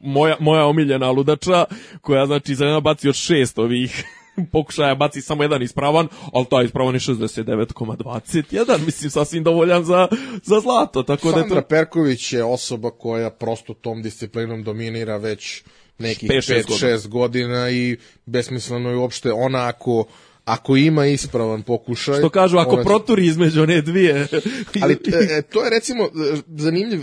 moja, 0.00 0.36
moja 0.40 0.64
omiljena 0.64 1.10
ludača, 1.10 1.64
koja, 2.00 2.26
znači, 2.26 2.54
za 2.54 2.64
jedna 2.64 2.80
baci 2.80 3.08
od 3.08 3.14
šest 3.14 3.58
ovih 3.58 4.04
pokušaja 4.52 4.94
baci 4.94 5.22
samo 5.22 5.42
jedan 5.42 5.62
ispravan, 5.62 6.08
ali 6.32 6.46
taj 6.50 6.64
ispravan 6.64 6.94
je 6.94 7.00
69,21, 7.00 8.84
mislim, 8.84 9.10
sasvim 9.10 9.44
dovoljan 9.44 9.84
za, 9.84 10.08
za 10.42 10.60
zlato, 10.60 11.02
tako 11.02 11.32
da 11.32 11.40
Sandra 11.40 11.60
to... 11.60 11.68
Perković 11.68 12.32
je 12.32 12.44
osoba 12.44 12.90
koja 12.90 13.30
prosto 13.30 13.74
tom 13.74 14.02
disciplinom 14.02 14.62
dominira 14.62 15.16
već 15.16 15.62
nekih 15.98 16.28
Pet, 16.28 16.44
šest 16.44 16.68
5-6 16.68 17.08
godina 17.08 17.70
i 17.70 17.96
besmisleno 18.26 18.90
je 18.90 18.96
uopšte 18.96 19.32
ona 19.32 19.68
ako, 19.68 20.04
ako 20.44 20.76
ima 20.76 21.06
ispravan 21.06 21.62
pokušaj. 21.62 22.18
Što 22.18 22.28
kažu, 22.28 22.58
ako 22.58 22.70
ona 22.70 22.84
proturi 22.84 23.26
između 23.26 23.62
one 23.62 23.80
dvije... 23.80 24.26
Ali 24.82 24.94
e, 24.94 25.38
e, 25.38 25.42
to 25.42 25.64
je 25.64 25.70
recimo 25.70 26.04
e, 26.04 26.08
zanimljiv, 26.48 27.00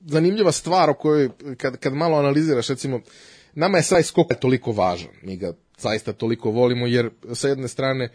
zanimljiva 0.00 0.52
stvar 0.52 0.90
o 0.90 0.94
kojoj 0.94 1.30
kad, 1.56 1.76
kad 1.76 1.92
malo 1.92 2.18
analiziraš 2.18 2.68
recimo 2.68 3.00
nama 3.54 3.78
je 3.78 3.88
taj 3.88 4.02
skok 4.02 4.34
toliko 4.40 4.72
važan. 4.72 5.10
Mi 5.22 5.36
ga 5.36 5.52
zaista 5.78 6.12
toliko 6.12 6.50
volimo 6.50 6.86
jer 6.86 7.10
sa 7.34 7.48
jedne 7.48 7.68
strane 7.68 8.08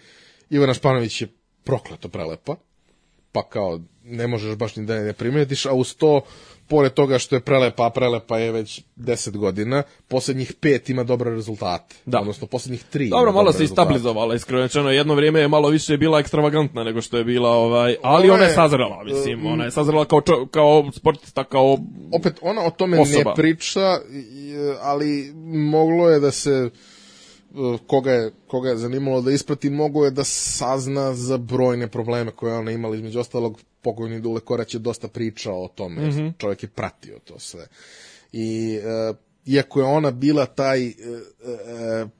Ivana 0.49 0.73
Španović 0.73 1.21
je 1.21 1.27
prokleto 1.63 2.09
prelepa 2.09 2.55
pa 3.35 3.43
kao 3.49 3.79
ne 4.03 4.27
možeš 4.27 4.55
baš 4.55 4.75
ni 4.75 4.85
da 4.85 4.99
ne 5.03 5.13
primetiš, 5.13 5.65
a 5.65 5.73
uz 5.73 5.95
to 5.95 6.21
pored 6.67 6.93
toga 6.93 7.19
što 7.19 7.35
je 7.35 7.39
prelepa, 7.39 7.85
a 7.85 7.89
prelepa 7.89 8.37
je 8.37 8.51
već 8.51 8.81
10 8.97 9.37
godina, 9.37 9.83
poslednjih 10.07 10.53
pet 10.59 10.89
ima 10.89 11.03
dobre 11.03 11.31
rezultate. 11.31 11.95
Da. 12.05 12.19
Odnosno, 12.19 12.47
poslednjih 12.47 12.83
tri 12.83 13.09
Dobro, 13.09 13.31
malo 13.31 13.51
se 13.51 13.59
rezultate. 13.59 13.85
stabilizovala, 13.85 14.35
iskreno. 14.35 14.91
Jedno 14.91 15.15
vrijeme 15.15 15.39
je 15.39 15.47
malo 15.47 15.69
više 15.69 15.97
bila 15.97 16.19
ekstravagantna 16.19 16.83
nego 16.83 17.01
što 17.01 17.17
je 17.17 17.23
bila, 17.23 17.49
ovaj, 17.49 17.95
ali 18.03 18.29
Ona 18.29 18.33
ona 18.33 18.43
je 18.43 18.53
sazrela, 18.53 19.03
mislim, 19.03 19.45
ona 19.45 19.63
je 19.63 19.71
sazrela 19.71 20.05
kao, 20.05 20.21
čo, 20.21 20.47
kao 20.51 20.91
sportista, 20.91 21.43
kao... 21.43 21.77
opet 22.13 22.39
ona 22.41 22.65
o 22.65 22.69
tome 22.69 22.99
Osoba. 22.99 23.29
ne 23.29 23.35
priča, 23.35 23.99
ali 24.81 25.33
moglo 25.45 26.09
je 26.09 26.19
da 26.19 26.31
se 26.31 26.51
e, 26.51 26.69
koga 27.87 28.11
je, 28.11 28.31
koga 28.47 28.69
je 28.69 28.77
zanimalo 28.77 29.21
da 29.21 29.31
isprati, 29.31 29.69
mogo 29.69 30.05
je 30.05 30.11
da 30.11 30.23
sazna 30.23 31.13
za 31.13 31.37
brojne 31.37 31.87
probleme 31.87 32.31
koje 32.31 32.51
je 32.51 32.57
ona 32.57 32.71
imala, 32.71 32.95
između 32.95 33.19
ostalog 33.19 33.59
pokojni 33.85 34.19
Dule 34.19 34.41
Korać 34.41 34.73
je 34.73 34.79
dosta 34.79 35.07
pričao 35.07 35.63
o 35.63 35.67
tome, 35.67 36.01
mm 36.01 36.11
-hmm. 36.11 36.33
čovjek 36.37 36.63
je 36.63 36.69
pratio 36.69 37.19
to 37.19 37.39
sve. 37.39 37.67
I 38.31 38.79
e, 38.83 39.13
iako 39.45 39.79
je 39.79 39.85
ona 39.85 40.11
bila 40.11 40.45
taj 40.45 40.87
e, 40.87 40.91
e, 40.91 40.93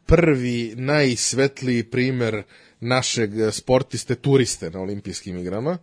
prvi, 0.05 0.73
najsvetliji 0.77 1.83
primer 1.83 2.43
našeg 2.79 3.31
sportiste 3.51 4.15
turiste 4.15 4.69
na 4.69 4.79
olimpijskim 4.81 5.37
igrama, 5.37 5.77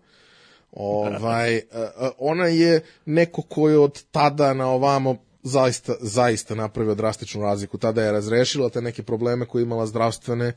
Ovaj, 0.73 1.57
e, 1.57 1.63
ona 2.19 2.47
je 2.47 2.81
neko 3.07 3.43
ko 3.43 3.69
je 3.69 3.79
od 3.79 4.03
tada 4.11 4.55
na 4.55 4.71
ovamo 4.71 5.17
zaista, 5.43 5.95
zaista 6.01 6.55
napravio 6.55 6.95
drastičnu 6.95 7.43
razliku. 7.43 7.79
Tada 7.79 8.03
je 8.03 8.13
razrešila 8.13 8.71
te 8.71 8.81
neke 8.81 9.03
probleme 9.03 9.47
koje 9.47 9.63
je 9.63 9.65
imala 9.65 9.87
zdravstvene, 9.87 10.53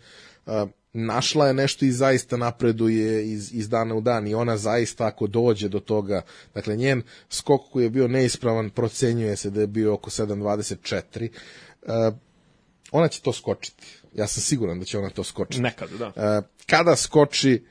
našla 0.95 1.47
je 1.47 1.53
nešto 1.53 1.85
i 1.85 1.91
zaista 1.91 2.37
napreduje 2.37 3.31
iz, 3.31 3.53
iz 3.53 3.69
dana 3.69 3.95
u 3.95 4.01
dan 4.01 4.27
i 4.27 4.35
ona 4.35 4.57
zaista 4.57 5.05
ako 5.05 5.27
dođe 5.27 5.69
do 5.69 5.79
toga, 5.79 6.21
dakle 6.53 6.75
njen 6.75 7.01
skok 7.29 7.61
koji 7.71 7.83
je 7.83 7.89
bio 7.89 8.07
neispravan 8.07 8.69
procenjuje 8.69 9.35
se 9.35 9.49
da 9.49 9.61
je 9.61 9.67
bio 9.67 9.93
oko 9.93 10.09
7.24, 10.09 11.29
e, 11.81 12.11
ona 12.91 13.07
će 13.07 13.21
to 13.21 13.33
skočiti. 13.33 13.85
Ja 14.13 14.27
sam 14.27 14.41
siguran 14.41 14.79
da 14.79 14.85
će 14.85 14.97
ona 14.97 15.09
to 15.09 15.23
skočiti. 15.23 15.61
Nekad, 15.61 15.89
da. 15.89 16.11
E, 16.15 16.41
kada 16.65 16.95
skoči, 16.95 17.65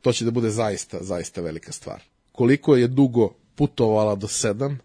to 0.00 0.12
će 0.12 0.24
da 0.24 0.30
bude 0.30 0.50
zaista, 0.50 0.98
zaista 1.00 1.40
velika 1.40 1.72
stvar. 1.72 2.02
Koliko 2.32 2.76
je 2.76 2.88
dugo 2.88 3.34
putovala 3.54 4.14
do 4.14 4.26
7, 4.26 4.76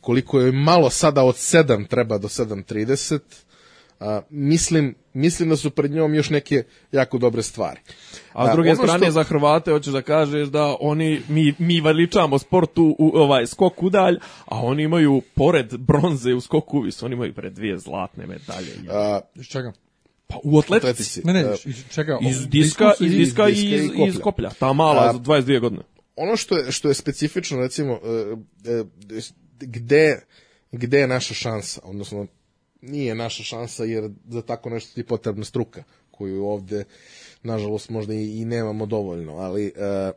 koliko 0.00 0.40
je 0.40 0.52
malo 0.52 0.90
sada 0.90 1.22
od 1.22 1.34
7 1.34 1.88
treba 1.88 2.18
do 2.18 2.28
7.30, 2.28 3.18
a, 4.02 4.20
mislim, 4.30 4.94
mislim 5.14 5.48
da 5.48 5.56
su 5.56 5.70
pred 5.70 5.90
njom 5.90 6.14
još 6.14 6.30
neke 6.30 6.62
jako 6.92 7.18
dobre 7.18 7.42
stvari. 7.42 7.80
A 8.32 8.48
s 8.48 8.52
druge 8.52 8.70
ono 8.70 8.76
strane, 8.76 8.98
što- 8.98 9.10
za 9.10 9.22
Hrvate, 9.24 9.70
hoćeš 9.70 9.92
da 9.92 10.02
kažeš 10.02 10.48
da 10.48 10.76
oni, 10.80 11.22
mi, 11.28 11.54
mi 11.58 11.80
veličamo 11.80 12.38
sportu 12.38 12.96
u 12.98 13.12
ovaj 13.14 13.46
skok 13.46 13.82
udalj, 13.82 14.16
a 14.44 14.60
oni 14.60 14.82
imaju, 14.82 15.22
pored 15.34 15.76
bronze 15.78 16.34
u 16.34 16.40
skoku 16.40 16.78
uvis, 16.78 17.02
oni 17.02 17.14
imaju 17.14 17.34
pred 17.34 17.52
dvije 17.52 17.78
zlatne 17.78 18.26
medalje. 18.26 18.72
a, 18.90 19.20
Iz 19.34 19.46
čega? 19.46 19.72
Pa 20.26 20.38
u 20.44 20.58
atletici. 20.58 20.90
atletici. 20.90 21.20
Ne, 21.24 21.32
ne, 21.32 21.44
iz 21.64 21.84
čega? 21.90 22.18
Iz 22.22 22.48
diska, 22.48 22.92
iz 23.00 23.12
diska 23.12 23.48
i 23.48 23.52
diska 23.52 23.72
i 23.72 23.74
iz, 23.76 23.90
koplja. 23.90 24.06
iz 24.06 24.18
koplja. 24.18 24.50
Ta 24.50 24.72
mala, 24.72 25.02
A- 25.02 25.12
za 25.12 25.18
22 25.18 25.60
godine. 25.60 25.82
ono 26.16 26.36
što 26.36 26.56
je, 26.56 26.72
što 26.72 26.88
je 26.88 26.94
specifično, 26.94 27.58
recimo, 27.58 27.92
e, 27.94 28.36
e, 28.70 28.84
gde, 29.60 30.20
gde 30.72 30.98
je 30.98 31.06
naša 31.08 31.34
šansa, 31.34 31.80
odnosno, 31.84 32.26
nije 32.82 33.14
naša 33.14 33.42
šansa, 33.42 33.84
jer 33.84 34.10
za 34.28 34.42
tako 34.42 34.70
nešto 34.70 34.94
ti 34.94 35.06
potrebna 35.06 35.44
struka, 35.44 35.82
koju 36.10 36.44
ovde, 36.44 36.84
nažalost, 37.42 37.90
možda 37.90 38.14
i, 38.14 38.40
i 38.40 38.44
nemamo 38.44 38.86
dovoljno, 38.86 39.36
ali 39.36 39.66
e, 39.66 39.72
e, 39.76 40.12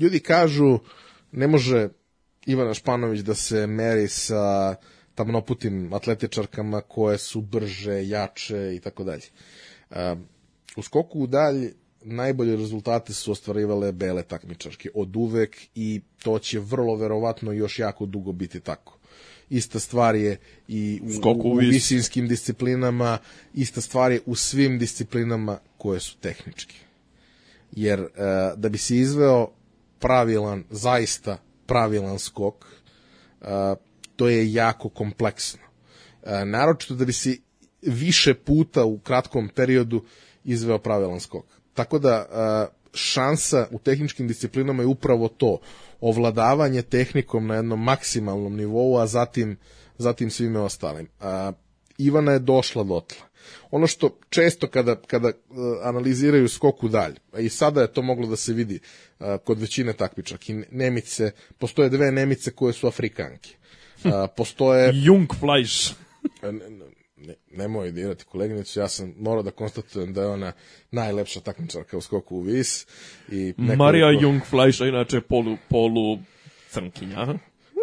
ljudi 0.00 0.20
kažu, 0.20 0.78
ne 1.32 1.46
može 1.46 1.88
Ivana 2.46 2.74
Španović 2.74 3.20
da 3.20 3.34
se 3.34 3.66
meri 3.66 4.08
sa 4.08 4.74
tamnoputim 5.14 5.92
atletičarkama 5.92 6.80
koje 6.80 7.18
su 7.18 7.40
brže, 7.40 8.08
jače 8.08 8.74
i 8.76 8.80
tako 8.80 9.04
dalje. 9.04 9.24
E, 9.90 10.16
U 10.76 10.82
skoku 10.82 11.20
u 11.20 11.26
dalj 11.26 11.72
najbolje 12.00 12.56
rezultate 12.56 13.12
su 13.12 13.32
ostvarivale 13.32 13.92
bele 13.92 14.22
takmičarke 14.22 14.90
od 14.94 15.16
uvek 15.16 15.56
i 15.74 16.00
to 16.22 16.38
će 16.38 16.60
vrlo 16.60 16.96
verovatno 16.96 17.52
još 17.52 17.78
jako 17.78 18.06
dugo 18.06 18.32
biti 18.32 18.60
tako. 18.60 18.95
Ista 19.50 19.80
stvar 19.80 20.14
je 20.14 20.36
i 20.68 21.00
u, 21.04 21.12
Skoku 21.12 21.48
u, 21.48 21.50
u 21.50 21.54
u 21.54 21.56
vis. 21.56 21.74
visinskim 21.74 22.28
disciplinama, 22.28 23.18
ista 23.54 23.80
stvar 23.80 24.12
je 24.12 24.20
u 24.26 24.34
svim 24.34 24.78
disciplinama 24.78 25.58
koje 25.78 26.00
su 26.00 26.16
tehničke. 26.20 26.76
Jer 27.72 28.00
e, 28.00 28.06
da 28.56 28.68
bi 28.68 28.78
se 28.78 28.96
izveo 28.96 29.48
pravilan, 29.98 30.64
zaista 30.70 31.38
pravilan 31.66 32.18
skok, 32.18 32.66
uh, 33.40 33.48
to 34.16 34.28
je 34.28 34.52
jako 34.52 34.88
kompleksno. 34.88 35.60
Uh, 36.22 36.30
naročito 36.44 36.94
da 36.94 37.04
bi 37.04 37.12
si 37.12 37.42
više 37.82 38.34
puta 38.34 38.84
u 38.84 38.98
kratkom 38.98 39.48
periodu 39.48 40.04
izveo 40.44 40.78
pravilan 40.78 41.20
skok. 41.20 41.44
Tako 41.74 41.98
da 41.98 42.26
šansa 42.94 43.66
u 43.70 43.78
tehničkim 43.78 44.28
disciplinama 44.28 44.82
je 44.82 44.86
upravo 44.86 45.28
to, 45.28 45.60
ovladavanje 46.00 46.82
tehnikom 46.82 47.46
na 47.46 47.54
jednom 47.54 47.82
maksimalnom 47.82 48.56
nivou, 48.56 48.98
a 48.98 49.06
zatim, 49.06 49.56
zatim 49.98 50.30
svime 50.30 50.60
ostalim. 50.60 51.08
A, 51.20 51.52
Ivana 51.98 52.32
je 52.32 52.38
došla 52.38 52.84
dotle. 52.84 53.18
Ono 53.70 53.86
što 53.86 54.18
često 54.30 54.68
kada, 54.68 54.96
kada 55.06 55.28
uh, 55.28 55.56
analiziraju 55.82 56.48
skoku 56.48 56.88
dalje, 56.88 57.16
i 57.38 57.48
sada 57.48 57.80
je 57.80 57.92
to 57.92 58.02
moglo 58.02 58.26
da 58.26 58.36
se 58.36 58.52
vidi 58.52 58.80
uh, 59.18 59.26
kod 59.44 59.60
većine 59.60 59.92
takmičaka, 59.92 60.44
i 60.48 60.62
Nemice, 60.70 61.30
postoje 61.58 61.88
dve 61.88 62.12
Nemice 62.12 62.50
koje 62.50 62.72
su 62.72 62.86
Afrikanke. 62.86 63.50
Uh, 64.04 64.10
postoje... 64.36 64.92
Jungfleisch. 64.94 65.94
Ne, 67.26 67.34
nemoj 67.50 67.92
dirati 67.92 68.24
koleginicu, 68.24 68.80
ja 68.80 68.88
sam 68.88 69.14
morao 69.18 69.42
da 69.42 69.50
konstatujem 69.50 70.12
da 70.12 70.20
je 70.22 70.28
ona 70.28 70.52
najlepša 70.90 71.40
takmičarka 71.40 71.98
u 71.98 72.00
skoku 72.00 72.36
u 72.36 72.40
vis. 72.40 72.86
I 73.28 73.36
nekoliko, 73.36 73.76
Marija 73.76 74.10
Jungfleisch, 74.10 74.82
a 74.82 74.86
inače 74.86 75.20
polu, 75.20 75.56
polu 75.68 76.18
crnkinja. 76.70 77.26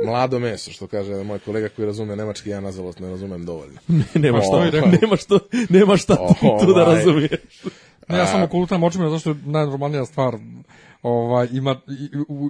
Mlado 0.06 0.39
meso, 0.39 0.71
što 0.71 0.88
kaže 0.88 1.23
moj 1.23 1.39
kolega 1.39 1.69
koji 1.69 1.86
razume 1.86 2.15
nemački, 2.15 2.49
ja 2.49 2.62
nažalost 2.62 2.99
ne 2.99 3.10
razumem 3.10 3.45
dovoljno. 3.45 3.79
nema 4.15 4.41
šta, 4.41 4.56
Ovaj. 4.56 4.71
nema 5.01 5.15
šta, 5.17 5.39
nema 5.69 5.97
šta 5.97 6.15
ti 6.15 6.34
tu 6.65 6.73
da 6.73 6.84
Ovaj. 6.84 6.95
razumiješ. 6.95 7.32
Ne, 8.10 8.17
ja 8.17 8.25
samo 8.27 8.47
kulutam 8.47 8.84
očima, 8.84 9.10
zašto 9.10 9.29
je 9.29 9.36
najnormalnija 9.45 10.06
stvar 10.06 10.36
ovaj, 11.03 11.47
ima, 11.51 11.82
i- 11.89 12.17
u, 12.27 12.49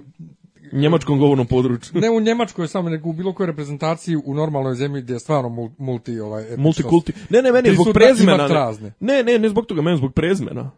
Njemačkom 0.74 1.18
govornom 1.18 1.46
području. 1.46 2.00
ne 2.00 2.10
u 2.10 2.20
Njemačkoj 2.20 2.68
samo, 2.68 2.88
nego 2.88 3.08
u 3.08 3.12
bilo 3.12 3.32
kojoj 3.32 3.46
reprezentaciji 3.46 4.16
u 4.16 4.34
normalnoj 4.34 4.74
zemlji 4.74 5.02
gdje 5.02 5.14
je 5.14 5.20
stvarno 5.20 5.48
mul- 5.48 5.70
multi, 5.78 6.20
ovaj. 6.20 6.44
Multikulti. 6.56 7.12
Ne, 7.30 7.42
ne, 7.42 7.52
meni 7.52 7.74
zbog 7.74 7.86
Prisutna 7.86 8.36
prezimena. 8.36 8.72
Ne, 9.00 9.14
ne, 9.14 9.22
ne, 9.22 9.38
ne 9.38 9.48
zbog 9.48 9.66
toga, 9.66 9.82
meni 9.82 9.96
zbog 9.96 10.12
prezimena. 10.14 10.70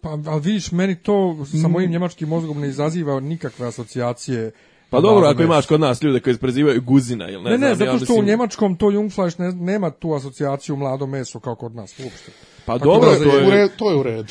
Pa, 0.00 0.08
ali 0.10 0.40
vidiš, 0.40 0.72
meni 0.72 0.96
to 0.96 1.36
sa 1.62 1.68
mojim 1.68 1.90
njemačkim 1.90 2.28
mozgom 2.28 2.60
ne 2.60 2.68
izaziva 2.68 3.20
nikakve 3.20 3.66
asocijacije. 3.66 4.50
Pa 4.90 5.00
dobro, 5.00 5.28
ako 5.28 5.42
imaš 5.42 5.66
kod 5.66 5.80
nas 5.80 6.02
ljude 6.02 6.20
koji 6.20 6.34
se 6.34 6.40
prezivaju 6.40 6.82
Guzina 6.82 7.30
ili 7.30 7.42
ne, 7.42 7.50
Ne, 7.50 7.58
ne, 7.58 7.74
znam, 7.74 7.88
ja 7.88 7.92
zato 7.92 8.04
što 8.04 8.12
u 8.12 8.16
mislim- 8.16 8.26
njemačkom 8.26 8.76
to 8.76 8.90
Jungfleisch 8.90 9.40
ne, 9.40 9.52
nema 9.52 9.90
tu 9.90 10.14
asocijaciju 10.14 10.76
mlado 10.76 11.06
meso 11.06 11.40
kao 11.40 11.54
kod 11.54 11.74
nas 11.74 11.98
uopšte. 11.98 12.32
Pa 12.66 12.72
Tako 12.78 12.84
dobro, 12.84 13.10
da 13.10 13.16
to 13.18 13.30
u 13.30 13.32
je... 13.32 13.50
redu, 13.50 13.72
to 13.76 13.90
je 13.90 13.96
u 13.96 14.02
redu. 14.02 14.24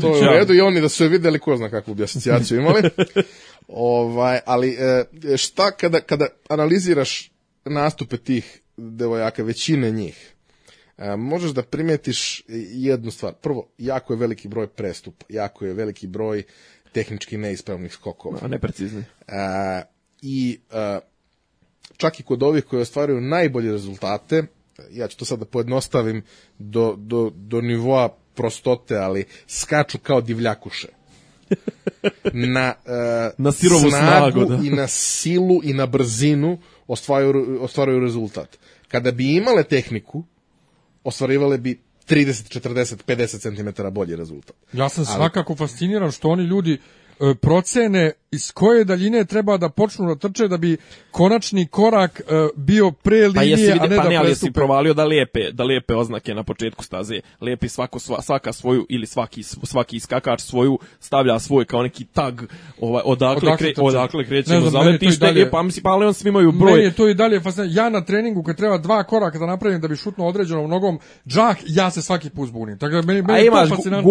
To 0.00 0.08
je 0.08 0.20
u 0.20 0.24
ja. 0.24 0.30
redu 0.30 0.54
i 0.54 0.60
oni 0.60 0.80
da 0.80 0.88
su 0.88 1.02
je 1.04 1.08
videli 1.08 1.38
ko 1.38 1.56
zna 1.56 1.68
kakvu 1.70 1.94
bi 1.94 2.04
asocijaciju 2.04 2.60
imali. 2.60 2.82
ovaj, 3.74 4.40
ali 4.46 4.76
e, 4.78 5.04
šta 5.36 5.70
kada, 5.70 6.00
kada 6.00 6.26
analiziraš 6.48 7.32
nastupe 7.64 8.16
tih 8.16 8.60
devojaka, 8.76 9.42
većine 9.42 9.90
njih, 9.90 10.34
e, 10.98 11.16
možeš 11.16 11.50
da 11.50 11.62
primetiš 11.62 12.44
jednu 12.72 13.10
stvar. 13.10 13.34
Prvo, 13.34 13.68
jako 13.78 14.12
je 14.12 14.18
veliki 14.18 14.48
broj 14.48 14.66
prestupa, 14.66 15.26
jako 15.28 15.64
je 15.64 15.74
veliki 15.74 16.06
broj 16.06 16.42
tehnički 16.92 17.36
neispravnih 17.36 17.92
skokova. 17.92 18.38
A 18.42 18.48
neprecizni. 18.48 19.04
E, 19.28 19.82
I 20.22 20.58
čak 21.96 22.20
i 22.20 22.22
kod 22.22 22.42
ovih 22.42 22.64
koji 22.64 22.82
ostvaruju 22.82 23.20
najbolje 23.20 23.72
rezultate, 23.72 24.42
ja 24.90 25.08
ću 25.08 25.18
to 25.18 25.24
sad 25.24 25.38
da 25.38 25.44
pojednostavim 25.44 26.22
do, 26.58 26.94
do, 26.98 27.30
do 27.34 27.60
nivoa 27.60 28.16
prostote, 28.34 28.96
ali 28.96 29.24
skaču 29.46 29.98
kao 29.98 30.20
divljakuše. 30.20 30.88
Na, 32.32 32.74
e, 32.86 33.30
Na 33.38 33.52
sirovu 33.52 33.90
snagu, 33.90 34.44
da. 34.44 34.60
i 34.64 34.70
na 34.70 34.88
silu 34.88 35.60
i 35.64 35.72
na 35.72 35.86
brzinu 35.86 36.58
ostvaruju, 36.88 37.62
ostvaruju 37.62 38.00
rezultat. 38.00 38.58
Kada 38.88 39.10
bi 39.10 39.34
imale 39.36 39.64
tehniku, 39.64 40.24
ostvarivale 41.04 41.58
bi 41.58 41.80
30, 42.08 42.60
40, 42.60 42.96
50 43.06 43.76
cm 43.76 43.88
bolji 43.92 44.16
rezultat. 44.16 44.56
Ja 44.72 44.88
sam 44.88 45.04
svakako 45.04 45.56
fasciniran 45.56 46.10
što 46.10 46.28
oni 46.28 46.42
ljudi 46.42 46.78
procene 47.40 48.12
iz 48.30 48.52
koje 48.52 48.84
daljine 48.84 49.24
treba 49.24 49.56
da 49.56 49.68
počnu 49.68 50.06
da 50.06 50.14
trče 50.14 50.48
da 50.48 50.56
bi 50.56 50.76
konačni 51.10 51.66
korak 51.66 52.20
e, 52.20 52.24
bio 52.56 52.90
pre 52.92 53.16
linije, 53.16 53.34
Pa 53.34 53.42
jesi 53.42 53.70
a 53.72 53.86
ne 53.86 53.96
pa 53.96 54.02
da 54.02 54.08
ne, 54.08 54.16
ali 54.16 54.28
jesi 54.28 54.50
provalio 54.52 54.94
da 54.94 55.04
lijepe, 55.04 55.50
da 55.52 55.64
lijepe 55.64 55.94
oznake 55.94 56.34
na 56.34 56.42
početku 56.42 56.84
staze. 56.84 57.20
Lijepi 57.40 57.68
svako 57.68 57.98
sva, 57.98 58.22
svaka 58.22 58.52
svoju 58.52 58.86
ili 58.88 59.06
svaki 59.06 59.42
svaki 59.42 59.96
iskakač 59.96 60.40
svoju 60.40 60.78
stavlja 61.00 61.38
svoj 61.38 61.64
kao 61.64 61.82
neki 61.82 62.04
tag 62.04 62.40
ovaj 62.80 63.02
odakle 63.04 63.48
Odakle 63.48 63.72
kre, 63.72 63.82
odakle 63.82 64.22
Ne 64.22 64.28
krećemo 64.28 64.60
znam, 64.60 64.70
za 64.70 64.78
meni 64.78 64.92
je 64.92 64.98
to 64.98 65.04
i 65.04 65.06
letište, 65.06 65.26
dalje- 65.26 65.42
e, 65.42 65.50
pa 65.50 65.62
mislim 65.62 65.82
pa 65.82 65.90
ali 65.90 66.06
on 66.06 66.14
svi 66.14 66.28
imaju 66.28 66.52
Meni 66.52 66.60
broj. 66.60 66.84
je 66.84 66.92
to 66.92 67.08
i 67.08 67.14
dalje. 67.14 67.40
Ja 67.68 67.88
na 67.88 68.04
treningu 68.04 68.42
kad 68.42 68.56
treba 68.56 68.78
dva 68.78 69.04
koraka 69.04 69.38
da 69.38 69.46
napravim 69.46 69.80
da 69.80 69.88
bi 69.88 69.96
šutnuo 69.96 70.28
određenom 70.28 70.70
nogom 70.70 70.98
džak, 71.26 71.56
ja 71.66 71.90
se 71.90 72.02
svaki 72.02 72.30
put 72.30 72.48
zbunim. 72.48 72.78
Tako 72.78 72.92
da 72.92 73.02
meni, 73.02 73.22
meni 73.22 73.38
A 73.38 73.42
imaš, 73.42 73.68
to 73.68 73.74
fascinantno. 73.76 74.10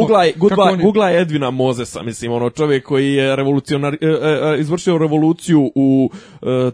googlaj 0.77 1.21
Edvina 1.21 1.49
Mozesa, 1.51 2.03
mislim, 2.03 2.31
ono 2.31 2.49
čovjek 2.49 2.85
koji 2.85 3.00
je 3.05 3.35
revolucionar, 3.35 3.93
e, 3.93 3.97
e, 4.01 4.09
e, 4.55 4.59
izvršio 4.59 4.97
revoluciju 4.97 5.71
u 5.75 6.09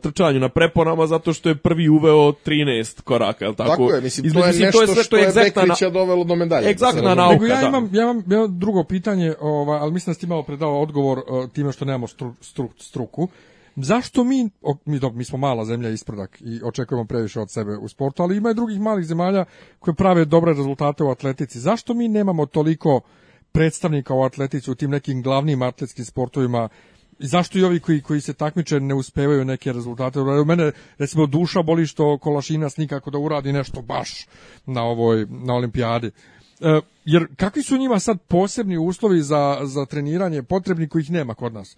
trčanju 0.01 0.39
na 0.39 0.49
preponama 0.49 1.07
zato 1.07 1.33
što 1.33 1.49
je 1.49 1.55
prvi 1.55 1.89
uveo 1.89 2.31
13 2.45 3.01
koraka, 3.01 3.45
je 3.45 3.49
li 3.49 3.55
tako? 3.55 3.69
Tako 3.69 3.91
je, 3.91 4.01
mislim, 4.01 4.25
Između- 4.25 4.41
to 4.41 4.47
je 4.47 4.65
nešto 4.65 4.87
sve 4.87 5.03
što 5.03 5.17
je 5.17 5.27
egzaktna 5.27 5.61
na- 5.61 5.67
Bekvića 5.67 5.89
dovelo 5.89 6.23
do 6.23 6.35
medalje. 6.35 6.69
Egzaktna 6.69 7.01
da 7.01 7.13
razumemo. 7.13 7.21
nauka. 7.21 7.43
Nego 7.43 7.45
ja 7.45 7.61
da. 7.61 7.67
imam, 7.67 7.89
ja 7.93 8.03
imam, 8.03 8.23
ja 8.27 8.37
imam 8.37 8.59
drugo 8.59 8.83
pitanje, 8.83 9.33
ovaj, 9.41 9.79
ali 9.79 9.91
mislim 9.91 10.11
da 10.11 10.15
ste 10.15 10.27
malo 10.27 10.43
predao 10.43 10.81
odgovor 10.81 11.17
uh, 11.19 11.49
time 11.49 11.71
što 11.71 11.85
nemamo 11.85 12.07
stru, 12.07 12.33
stru, 12.41 12.69
struku. 12.77 13.27
Zašto 13.75 14.23
mi, 14.23 14.49
o, 14.61 14.75
mi, 14.85 14.99
dobro, 14.99 15.17
mi 15.17 15.23
smo 15.23 15.37
mala 15.37 15.65
zemlja 15.65 15.89
ispredak 15.89 16.41
i 16.41 16.59
očekujemo 16.63 17.05
previše 17.05 17.39
od 17.39 17.51
sebe 17.51 17.77
u 17.77 17.87
sportu, 17.87 18.23
ali 18.23 18.37
ima 18.37 18.51
i 18.51 18.53
drugih 18.53 18.79
malih 18.79 19.05
zemalja 19.05 19.45
koje 19.79 19.95
prave 19.95 20.25
dobre 20.25 20.53
rezultate 20.53 21.03
u 21.03 21.11
atletici. 21.11 21.59
Zašto 21.59 21.93
mi 21.93 22.07
nemamo 22.07 22.45
toliko 22.45 23.01
predstavnika 23.51 24.13
u 24.13 24.23
atletici 24.23 24.71
u 24.71 24.75
tim 24.75 24.91
nekim 24.91 25.21
glavnim 25.21 25.62
atletskim 25.62 26.05
sportovima 26.05 26.69
i 27.19 27.27
zašto 27.27 27.60
i 27.60 27.63
ovi 27.63 27.79
koji, 27.79 28.01
koji 28.01 28.21
se 28.21 28.33
takmiče 28.33 28.79
ne 28.79 28.95
uspevaju 28.95 29.45
neke 29.45 29.73
rezultate? 29.73 30.19
U 30.19 30.45
mene, 30.45 30.71
recimo, 30.97 31.25
duša 31.25 31.62
boli 31.62 31.86
što 31.86 32.17
Kolašinac 32.17 32.77
nikako 32.77 33.12
da 33.12 33.17
uradi 33.17 33.53
nešto 33.53 33.81
baš 33.81 34.27
na 34.65 34.83
ovoj, 34.83 35.25
na 35.29 35.53
olimpijadi. 35.53 36.12
E, 36.62 36.81
jer 37.05 37.27
kakvi 37.36 37.63
su 37.63 37.77
njima 37.77 37.99
sad 37.99 38.21
posebni 38.21 38.77
uslovi 38.77 39.21
za, 39.21 39.60
za 39.63 39.86
treniranje 39.86 40.43
potrebni 40.43 40.89
kojih 40.89 41.12
nema 41.12 41.33
kod 41.33 41.53
nas? 41.53 41.77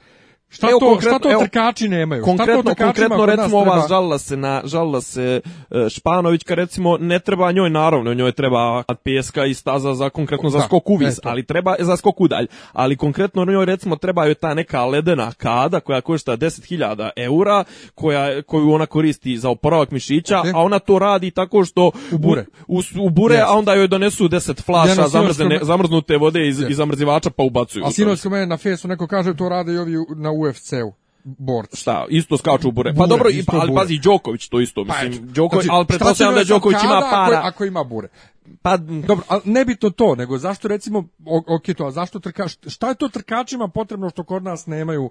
Šta 0.51 0.67
Evo, 0.69 0.79
to, 0.79 1.01
šta 1.01 1.19
to 1.19 1.31
evo, 1.31 1.41
trkači 1.41 1.87
nemaju? 1.87 2.21
šta 2.21 2.25
Konkretno, 2.27 2.63
to 2.63 2.69
trkačima 2.69 3.07
konkretno 3.07 3.25
recimo 3.25 3.57
ova 3.57 3.85
žalila 3.89 4.17
se 4.17 4.37
na 4.37 4.61
žalila 4.65 5.01
se 5.01 5.41
e, 5.71 5.89
Španovićka 5.89 6.55
recimo 6.55 6.97
ne 6.97 7.19
treba 7.19 7.51
njoj 7.51 7.69
naravno 7.69 8.13
njoj 8.13 8.31
treba 8.31 8.83
pjeska 9.03 9.45
i 9.45 9.53
staza 9.53 9.93
za 9.93 10.09
konkretno 10.09 10.49
za 10.49 10.57
Da, 10.57 10.63
skok 10.63 10.89
uvis, 10.89 11.19
ali 11.23 11.45
treba 11.45 11.75
za 11.79 11.97
skok 11.97 12.21
udalj, 12.21 12.47
ali 12.73 12.95
konkretno 12.95 13.45
njoj 13.45 13.65
recimo 13.65 13.95
treba 13.95 14.25
joj 14.25 14.33
ta 14.33 14.53
neka 14.53 14.85
ledena 14.85 15.31
kada 15.33 15.79
koja 15.79 16.01
košta 16.01 16.37
10.000 16.37 17.09
eura, 17.17 17.63
koja 17.95 18.41
koju 18.41 18.71
ona 18.71 18.85
koristi 18.85 19.37
za 19.37 19.49
oporavak 19.49 19.91
mišića, 19.91 20.39
Ok. 20.39 20.45
a 20.45 20.59
ona 20.59 20.79
to 20.79 20.99
radi 20.99 21.31
tako 21.31 21.65
što 21.65 21.91
Ubure. 22.11 22.45
u, 22.67 22.77
u, 22.77 22.81
ubure, 22.99 23.35
Jeste. 23.35 23.45
a 23.47 23.53
onda 23.53 23.73
joj 23.73 23.87
donesu 23.87 24.27
10 24.27 24.63
flaša 24.63 24.93
sinoć 24.93 25.09
zamrzne, 25.09 25.59
zamrznute 25.61 26.17
vode 26.17 26.47
iz, 26.47 26.59
iz 26.61 26.77
zamrzivača 26.77 27.29
pa 27.29 27.43
ubacuju. 27.43 27.85
A 27.85 27.91
sinoć 27.91 28.21
kod 28.21 28.31
mene 28.31 28.45
na 28.45 28.57
fesu 28.57 28.87
neko 28.87 29.07
kaže 29.07 29.33
to 29.33 29.49
rade 29.49 29.73
i 29.73 29.77
ovi 29.77 29.97
u- 29.97 30.05
na 30.09 30.38
UFC-u. 30.39 30.93
Borci. 31.23 31.77
Šta, 31.77 32.05
isto 32.09 32.37
skaču 32.37 32.67
u 32.67 32.71
bure. 32.71 32.89
Pa 32.89 32.97
Bure, 32.97 33.07
dobro, 33.07 33.29
i, 33.29 33.43
pa, 33.45 33.57
ali 33.57 33.71
bure. 33.71 33.81
pazi, 33.81 33.99
Đoković 33.99 34.47
to 34.47 34.59
isto, 34.59 34.83
mislim, 34.83 35.13
eto. 35.13 35.21
Đoković, 35.23 35.65
Znači, 35.65 35.75
ali 35.77 35.85
pretpostavljam 35.85 36.35
da 36.35 36.43
Đoković 36.43 36.77
ima 36.83 37.01
para. 37.01 37.37
Ako, 37.37 37.47
ako 37.47 37.65
ima 37.65 37.83
bure. 37.83 38.07
Pa, 38.61 38.77
Dobro, 38.77 39.25
ali 39.27 39.41
ne 39.45 39.65
bi 39.65 39.75
to 39.75 39.89
to, 39.89 40.15
nego 40.15 40.37
zašto 40.37 40.67
recimo, 40.67 41.07
ok 41.47 41.75
to, 41.77 41.85
a 41.85 41.91
zašto 41.91 42.19
trka, 42.19 42.47
šta 42.67 42.89
je 42.89 42.95
to 42.95 43.09
trkačima 43.09 43.67
potrebno 43.67 44.09
što 44.09 44.23
kod 44.23 44.43
nas 44.43 44.65
nemaju? 44.65 45.09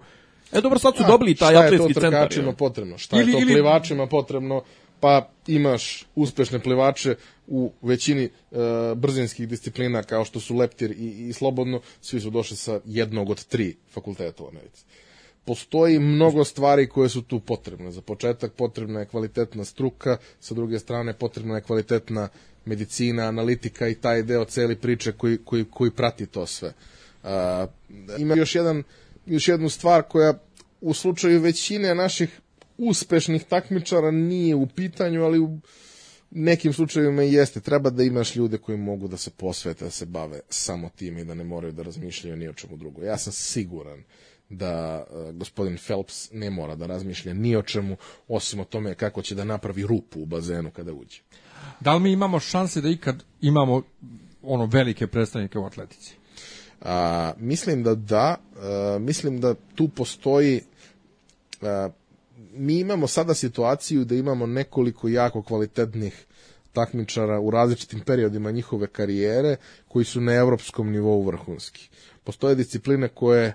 e 0.53 0.61
dobro, 0.61 0.79
sad 0.79 0.97
su 0.97 1.03
dobili 1.05 1.35
taj 1.35 1.49
šta 1.49 1.61
je 1.61 1.67
atletski 1.67 1.95
to 1.95 2.01
centar. 2.01 2.21
trkačima 2.21 2.49
je. 2.49 2.57
potrebno? 2.57 2.99
Šta 2.99 3.17
Ili- 3.17 3.27
je 3.27 3.33
to 3.33 3.43
ili- 3.43 3.53
plivačima 3.53 4.07
potrebno? 4.07 4.63
Pa 5.01 5.29
imaš 5.47 6.05
uspešne 6.15 6.59
plivače 6.59 7.17
u 7.47 7.73
većini 7.83 8.25
e, 8.25 8.31
brzinskih 8.95 9.49
disciplina 9.49 10.03
kao 10.03 10.25
što 10.25 10.41
su 10.41 10.57
leptir 10.57 10.91
i, 10.91 11.29
i 11.29 11.33
slobodno, 11.33 11.81
svi 12.01 12.21
su 12.21 12.31
došli 12.31 12.57
sa 12.57 12.81
jednog 12.85 13.31
od 13.31 13.45
tri 13.45 13.77
fakulteta 13.91 14.43
u 14.45 14.49
Americi. 14.49 14.85
Postoji 15.49 15.99
mnogo 15.99 16.45
stvari 16.45 16.87
koje 16.87 17.09
su 17.09 17.23
tu 17.23 17.41
potrebne. 17.41 17.91
Za 17.91 18.01
početak 18.01 18.53
potrebna 18.53 19.01
je 19.01 19.07
kvalitetna 19.07 19.65
struka, 19.65 20.17
sa 20.41 20.55
druge 20.55 20.79
strane 20.79 21.13
potrebna 21.13 21.55
je 21.55 21.63
kvalitetna 21.63 22.29
medicina, 22.65 23.23
analitika 23.23 23.89
i 23.89 23.95
taj 23.95 24.23
deo 24.23 24.45
celi 24.45 24.77
priče 24.77 25.13
koji, 25.13 25.39
koji, 25.45 25.65
koji 25.71 25.91
prati 25.91 26.27
to 26.27 26.47
sve. 26.47 26.73
A, 27.25 27.67
ima 28.19 28.35
još, 28.35 28.55
jedan, 28.55 28.83
još 29.27 29.49
jednu 29.49 29.69
stvar 29.69 30.03
koja 30.03 30.35
u 30.81 30.95
slučaju 30.95 31.41
većine 31.41 31.95
naših 31.95 32.41
uspešnih 32.79 33.45
takmičara 33.45 34.11
nije 34.11 34.55
u 34.55 34.67
pitanju, 34.67 35.25
ali 35.25 35.39
u 35.39 35.59
nekim 36.31 36.73
slučajevima 36.73 37.23
i 37.23 37.33
jeste. 37.33 37.61
Treba 37.61 37.91
da 37.91 38.03
imaš 38.03 38.37
ljude 38.37 38.59
koji 38.59 38.79
mogu 38.79 39.09
da 39.09 39.17
se 39.17 39.31
posvete, 39.31 39.85
da 39.85 39.91
se 39.91 40.07
bave 40.07 40.41
samo 40.49 40.91
tim 40.97 41.19
i 41.19 41.25
da 41.25 41.35
ne 41.35 41.45
moraju 41.45 41.73
da 41.73 41.83
razmišljaju 41.83 42.37
ni 42.37 42.49
o 42.49 42.53
čemu 42.53 42.77
drugo. 42.77 43.03
Ja 43.03 43.19
sam 43.19 43.33
siguran 43.33 44.03
da 44.51 45.05
uh, 45.11 45.35
gospodin 45.35 45.77
Phelps 45.87 46.31
ne 46.33 46.51
mora 46.51 46.75
da 46.75 46.87
razmišlja 46.87 47.35
ni 47.35 47.57
o 47.57 47.63
čemu, 47.63 47.97
osim 48.29 48.61
o 48.61 48.65
tome 48.65 48.95
kako 48.95 49.23
će 49.23 49.35
da 49.35 49.45
napravi 49.45 49.83
rupu 49.83 50.21
u 50.21 50.27
bazenu 50.27 50.71
kada 50.71 50.93
uđe. 50.93 51.21
Da 51.81 51.95
li 51.95 52.01
mi 52.01 52.13
imamo 52.13 52.41
šanse 52.41 52.81
da 52.81 52.89
ikad 52.89 53.25
imamo 53.41 53.83
ono 54.43 54.67
velike 54.67 55.07
predstavnike 55.07 55.59
u 55.59 55.65
atletici? 55.65 56.15
A, 56.81 57.33
mislim 57.39 57.83
da 57.83 57.95
da, 57.95 58.37
a, 58.57 58.99
mislim 59.01 59.41
da 59.41 59.55
tu 59.75 59.89
postoji 59.89 60.61
a, 61.63 61.89
mi 62.53 62.79
imamo 62.81 63.07
sada 63.07 63.35
situaciju 63.35 64.05
da 64.05 64.15
imamo 64.15 64.47
nekoliko 64.47 65.09
jako 65.09 65.43
kvalitetnih 65.43 66.25
takmičara 66.73 67.41
u 67.41 67.51
različitim 67.51 68.01
periodima 68.01 68.51
njihove 68.51 68.87
karijere 68.87 69.57
koji 69.89 70.05
su 70.05 70.21
na 70.21 70.33
evropskom 70.33 70.91
nivou 70.91 71.23
vrhunski. 71.23 71.89
Postoje 72.25 72.55
discipline 72.55 73.09
koje 73.09 73.47
e, 73.47 73.55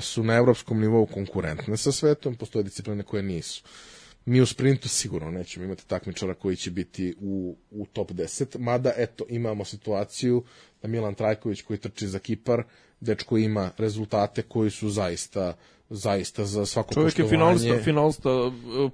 su 0.00 0.22
na 0.22 0.34
evropskom 0.36 0.80
nivou 0.80 1.06
konkurentne 1.06 1.76
sa 1.76 1.92
svetom, 1.92 2.34
postoje 2.36 2.62
discipline 2.62 3.02
koje 3.02 3.22
nisu. 3.22 3.62
Mi 4.24 4.40
u 4.40 4.46
sprintu 4.46 4.88
sigurno 4.88 5.30
nećemo 5.30 5.64
imati 5.64 5.86
takmičara 5.86 6.34
koji 6.34 6.56
će 6.56 6.70
biti 6.70 7.14
u, 7.20 7.56
u 7.70 7.86
top 7.86 8.10
10, 8.10 8.58
mada 8.58 8.92
eto 8.96 9.24
imamo 9.28 9.64
situaciju 9.64 10.44
da 10.82 10.88
Milan 10.88 11.14
Trajković 11.14 11.62
koji 11.62 11.78
trči 11.78 12.06
za 12.08 12.18
Kipar, 12.18 12.62
dečko 13.00 13.38
ima 13.38 13.70
rezultate 13.78 14.42
koji 14.42 14.70
su 14.70 14.90
zaista 14.90 15.54
zaista 15.90 16.44
za 16.44 16.66
svako 16.66 16.94
Čovjek 16.94 17.18
je 17.18 17.24
poštovanje. 17.24 17.58
finalista, 17.58 17.84
finalista 17.84 18.30
uh, 18.30 18.52
uh, 18.74 18.92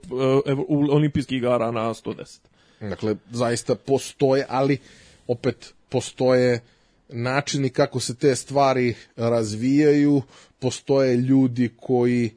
uh, 0.68 0.86
olimpijskih 0.90 1.38
igara 1.38 1.70
na 1.70 1.94
110. 1.94 2.38
Dakle, 2.80 3.16
zaista 3.30 3.74
postoje, 3.74 4.46
ali 4.48 4.78
opet 5.26 5.74
postoje 5.88 6.60
načini 7.08 7.70
kako 7.70 8.00
se 8.00 8.14
te 8.14 8.36
stvari 8.36 8.94
razvijaju, 9.16 10.22
postoje 10.60 11.16
ljudi 11.16 11.70
koji 11.76 12.30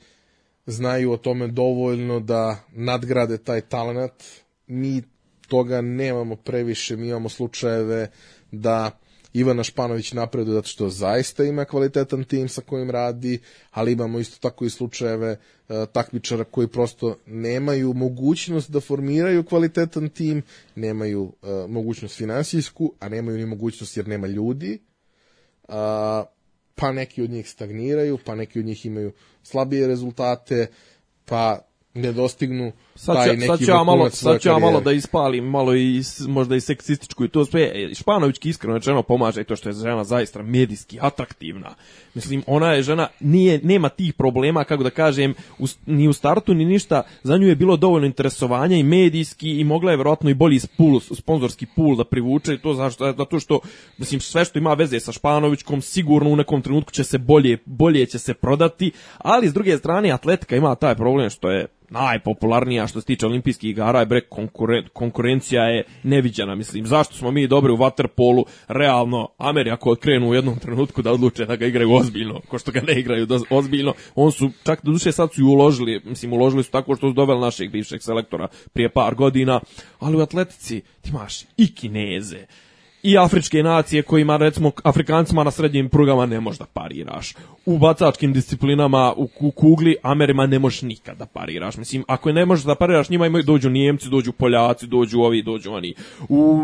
znaju 0.65 1.11
o 1.11 1.17
tome 1.17 1.47
dovoljno 1.47 2.19
da 2.19 2.59
nadgrade 2.71 3.37
taj 3.37 3.61
talent. 3.61 4.23
Mi 4.67 5.03
toga 5.47 5.81
nemamo 5.81 6.35
previše, 6.35 6.95
mi 6.95 7.07
imamo 7.07 7.29
slučajeve 7.29 8.07
da 8.51 8.91
Ivana 9.33 9.63
Španović 9.63 10.13
napreduje 10.13 10.53
zato 10.55 10.67
što 10.67 10.89
zaista 10.89 11.43
ima 11.43 11.65
kvalitetan 11.65 12.23
tim 12.23 12.49
sa 12.49 12.61
kojim 12.61 12.91
radi, 12.91 13.39
ali 13.71 13.91
imamo 13.91 14.19
isto 14.19 14.37
tako 14.39 14.65
i 14.65 14.69
slučajeve 14.69 15.27
e, 15.69 15.85
takmičara 15.93 16.43
koji 16.43 16.67
prosto 16.67 17.15
nemaju 17.25 17.93
mogućnost 17.93 18.71
da 18.71 18.79
formiraju 18.79 19.43
kvalitetan 19.43 20.09
tim, 20.09 20.41
nemaju 20.75 21.33
e, 21.43 21.47
mogućnost 21.67 22.17
finansijsku, 22.17 22.93
a 22.99 23.09
nemaju 23.09 23.37
ni 23.37 23.45
mogućnost 23.45 23.97
jer 23.97 24.07
nema 24.07 24.27
ljudi, 24.27 24.79
pa 26.75 26.91
neki 26.91 27.21
od 27.21 27.29
njih 27.29 27.49
stagniraju, 27.49 28.19
pa 28.25 28.35
neki 28.35 28.59
od 28.59 28.65
njih 28.65 28.85
imaju 28.85 29.11
slabije 29.43 29.87
rezultate, 29.87 30.67
pa 31.25 31.59
ne 31.93 32.11
dostignu 32.11 32.71
Sad 32.95 33.15
taj 33.15 33.27
neki 33.27 33.47
sad 33.47 33.59
ću 33.59 33.71
ja 33.71 33.83
malo, 33.83 34.09
sad 34.09 34.41
ću 34.41 34.49
ja 34.49 34.59
malo 34.59 34.81
da 34.81 34.91
ispalim, 34.91 35.45
malo 35.45 35.75
i 35.75 36.01
možda 36.27 36.55
i 36.55 36.61
seksističku 36.61 37.25
i 37.25 37.29
to 37.29 37.45
sve. 37.45 37.71
Španovićki 37.93 38.49
iskreno 38.49 38.77
rečeno 38.77 39.03
pomaže 39.03 39.41
i 39.41 39.43
to 39.43 39.55
što 39.55 39.69
je 39.69 39.73
žena 39.73 40.03
zaista 40.03 40.41
medijski 40.41 40.97
atraktivna. 41.01 41.75
Mislim, 42.13 42.43
ona 42.47 42.71
je 42.71 42.83
žena, 42.83 43.07
nije, 43.19 43.59
nema 43.63 43.89
tih 43.89 44.13
problema, 44.13 44.63
kako 44.63 44.83
da 44.83 44.89
kažem, 44.89 45.33
ni 45.85 46.07
u 46.07 46.13
startu 46.13 46.53
ni 46.53 46.65
ništa, 46.65 47.03
za 47.23 47.37
nju 47.37 47.47
je 47.47 47.55
bilo 47.55 47.77
dovoljno 47.77 48.05
interesovanja 48.05 48.77
i 48.77 48.83
medijski 48.83 49.59
i 49.59 49.63
mogla 49.63 49.91
je 49.91 49.97
verovatno 49.97 50.29
i 50.29 50.33
bolji 50.33 50.59
pool, 50.77 50.99
sponzorski 50.99 51.65
pool 51.75 51.95
da 51.95 52.03
privuče 52.03 52.57
to 52.57 52.73
zašto, 52.73 53.13
zato 53.17 53.39
što, 53.39 53.59
mislim, 53.97 54.19
sve 54.19 54.45
što 54.45 54.59
ima 54.59 54.73
veze 54.73 54.99
sa 54.99 55.11
Španovićkom 55.11 55.81
sigurno 55.81 56.29
u 56.29 56.35
nekom 56.35 56.61
trenutku 56.61 56.91
će 56.91 57.03
se 57.03 57.17
bolje, 57.17 57.57
bolje 57.65 58.05
će 58.05 58.19
se 58.19 58.33
prodati, 58.33 58.91
ali 59.17 59.49
s 59.49 59.53
druge 59.53 59.77
strane 59.77 60.11
atletika 60.11 60.55
ima 60.55 60.75
taj 60.75 60.95
problem 60.95 61.29
što 61.29 61.51
je 61.51 61.67
najpopularnija 61.93 62.87
što 62.87 63.01
se 63.01 63.07
tiče 63.07 63.25
olimpijskih 63.25 63.69
igara 63.69 63.99
je 63.99 64.05
bre 64.05 64.21
konkuren, 64.21 64.87
konkurencija 64.93 65.63
je 65.63 65.83
neviđena 66.03 66.55
mislim. 66.55 66.87
Zašto 66.87 67.15
smo 67.15 67.31
mi 67.31 67.47
dobri 67.47 67.71
u 67.71 67.77
waterpolu? 67.77 68.43
Realno 68.67 69.29
Ameri 69.37 69.71
ako 69.71 69.95
krenu 69.95 70.29
u 70.29 70.33
jednom 70.33 70.59
trenutku 70.59 71.01
da 71.01 71.11
odluče 71.11 71.45
da 71.45 71.55
ga 71.55 71.65
igraju 71.65 71.93
ozbiljno 71.93 72.39
ko 72.47 72.59
što 72.59 72.71
ga 72.71 72.81
ne 72.81 72.99
igraju 72.99 73.25
do, 73.25 73.39
ozbiljno 73.49 73.93
on 74.15 74.31
su 74.31 74.49
čak 74.63 74.85
do 74.85 74.91
duše 74.91 75.11
sad 75.11 75.33
su 75.33 75.41
i 75.41 75.43
uložili 75.43 76.01
mislim 76.05 76.33
uložili 76.33 76.63
su 76.63 76.71
tako 76.71 76.95
što 76.95 77.09
su 77.09 77.13
doveli 77.13 77.41
našeg 77.41 77.71
bivšeg 77.71 78.01
selektora 78.01 78.47
prije 78.73 78.89
par 78.89 79.15
godina 79.15 79.59
ali 79.99 80.17
u 80.17 80.21
atletici 80.21 80.81
ti 81.01 81.09
imaš 81.09 81.41
i 81.57 81.75
Kineze 81.75 82.45
i 83.03 83.17
afričke 83.17 83.63
nacije 83.63 84.01
kojima 84.03 84.37
recimo 84.37 84.71
Afrikancima 84.83 85.43
na 85.43 85.51
srednjim 85.51 85.89
prugama 85.89 86.25
ne 86.25 86.39
možeš 86.39 86.59
da 86.59 86.65
pariraš. 86.65 87.35
U 87.65 87.77
bacačkim 87.77 88.33
disciplinama 88.33 89.13
u 89.17 89.27
ku- 89.27 89.51
kugli 89.51 89.95
Amerima 90.01 90.47
ne 90.47 90.59
možeš 90.59 90.81
nikad 90.81 91.17
da 91.17 91.25
pariraš. 91.25 91.77
Mislim, 91.77 92.03
ako 92.07 92.31
ne 92.31 92.45
možeš 92.45 92.65
da 92.65 92.75
pariraš, 92.75 93.09
njima 93.09 93.25
imaju 93.27 93.43
dođu 93.43 93.69
Nijemci, 93.69 94.09
dođu 94.09 94.31
Poljaci, 94.31 94.87
dođu 94.87 95.19
ovi, 95.19 95.43
dođu 95.43 95.71
oni. 95.71 95.93
U 96.29 96.59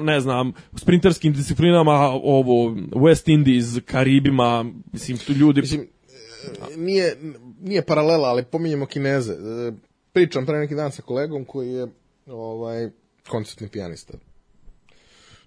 e, 0.00 0.04
ne 0.04 0.20
znam, 0.20 0.52
sprinterskim 0.74 1.32
disciplinama 1.32 1.92
ovo 2.22 2.70
West 2.74 3.32
Indies, 3.32 3.66
Karibima, 3.84 4.64
mislim 4.92 5.18
tu 5.18 5.32
ljudi 5.32 5.60
Mislim, 5.60 5.80
e, 5.80 6.76
nije, 6.76 7.16
nije 7.62 7.82
paralela, 7.82 8.28
ali 8.28 8.44
pominjemo 8.44 8.86
Kineze. 8.86 9.32
E, 9.32 9.72
Pričam 10.12 10.46
pre 10.46 10.58
neki 10.58 10.74
dan 10.74 10.92
sa 10.92 11.02
kolegom 11.02 11.44
koji 11.44 11.72
je 11.72 11.86
ovaj, 12.26 12.90
koncertni 13.28 13.68
pijanista. 13.68 14.12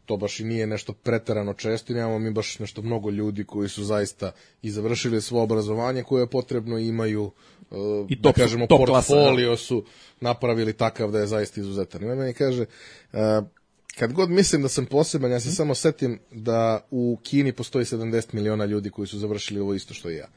To 0.09 0.17
baš 0.17 0.39
i 0.39 0.43
nije 0.43 0.67
nešto 0.67 0.93
preterano 0.93 1.53
često 1.53 1.93
i 1.93 1.95
nemamo 1.95 2.19
mi 2.19 2.31
baš 2.31 2.59
nešto 2.59 2.81
mnogo 2.81 3.09
ljudi 3.09 3.43
koji 3.43 3.69
su 3.69 3.83
zaista 3.83 4.31
i 4.61 4.71
završili 4.71 5.21
svoje 5.21 5.43
obrazovanje 5.43 6.03
koje 6.03 6.21
je 6.21 6.29
potrebno 6.29 6.77
i 6.77 6.87
imaju 6.87 7.31
e, 7.71 7.75
I 8.07 8.15
da 8.15 8.29
top- 8.29 8.35
kažemo 8.35 8.67
top 8.67 8.85
klasa, 8.85 9.13
portfolio 9.13 9.57
su 9.57 9.83
napravili 10.21 10.73
takav 10.73 11.11
da 11.11 11.19
je 11.19 11.27
zaista 11.27 11.61
izuzetan. 11.61 12.03
I 12.03 12.09
on 12.09 12.17
meni 12.17 12.33
kaže 12.33 12.65
e, 13.13 13.41
kad 13.99 14.13
god 14.13 14.29
mislim 14.29 14.61
da 14.61 14.69
sam 14.69 14.85
poseban, 14.85 15.31
ja 15.31 15.39
se 15.39 15.51
samo 15.51 15.75
setim 15.75 16.19
da 16.31 16.87
u 16.91 17.19
Kini 17.23 17.53
postoji 17.53 17.85
70 17.85 18.33
miliona 18.33 18.65
ljudi 18.65 18.89
koji 18.89 19.07
su 19.07 19.19
završili 19.19 19.59
ovo 19.59 19.73
isto 19.73 19.93
što 19.93 20.09
i 20.09 20.15
ja. 20.15 20.27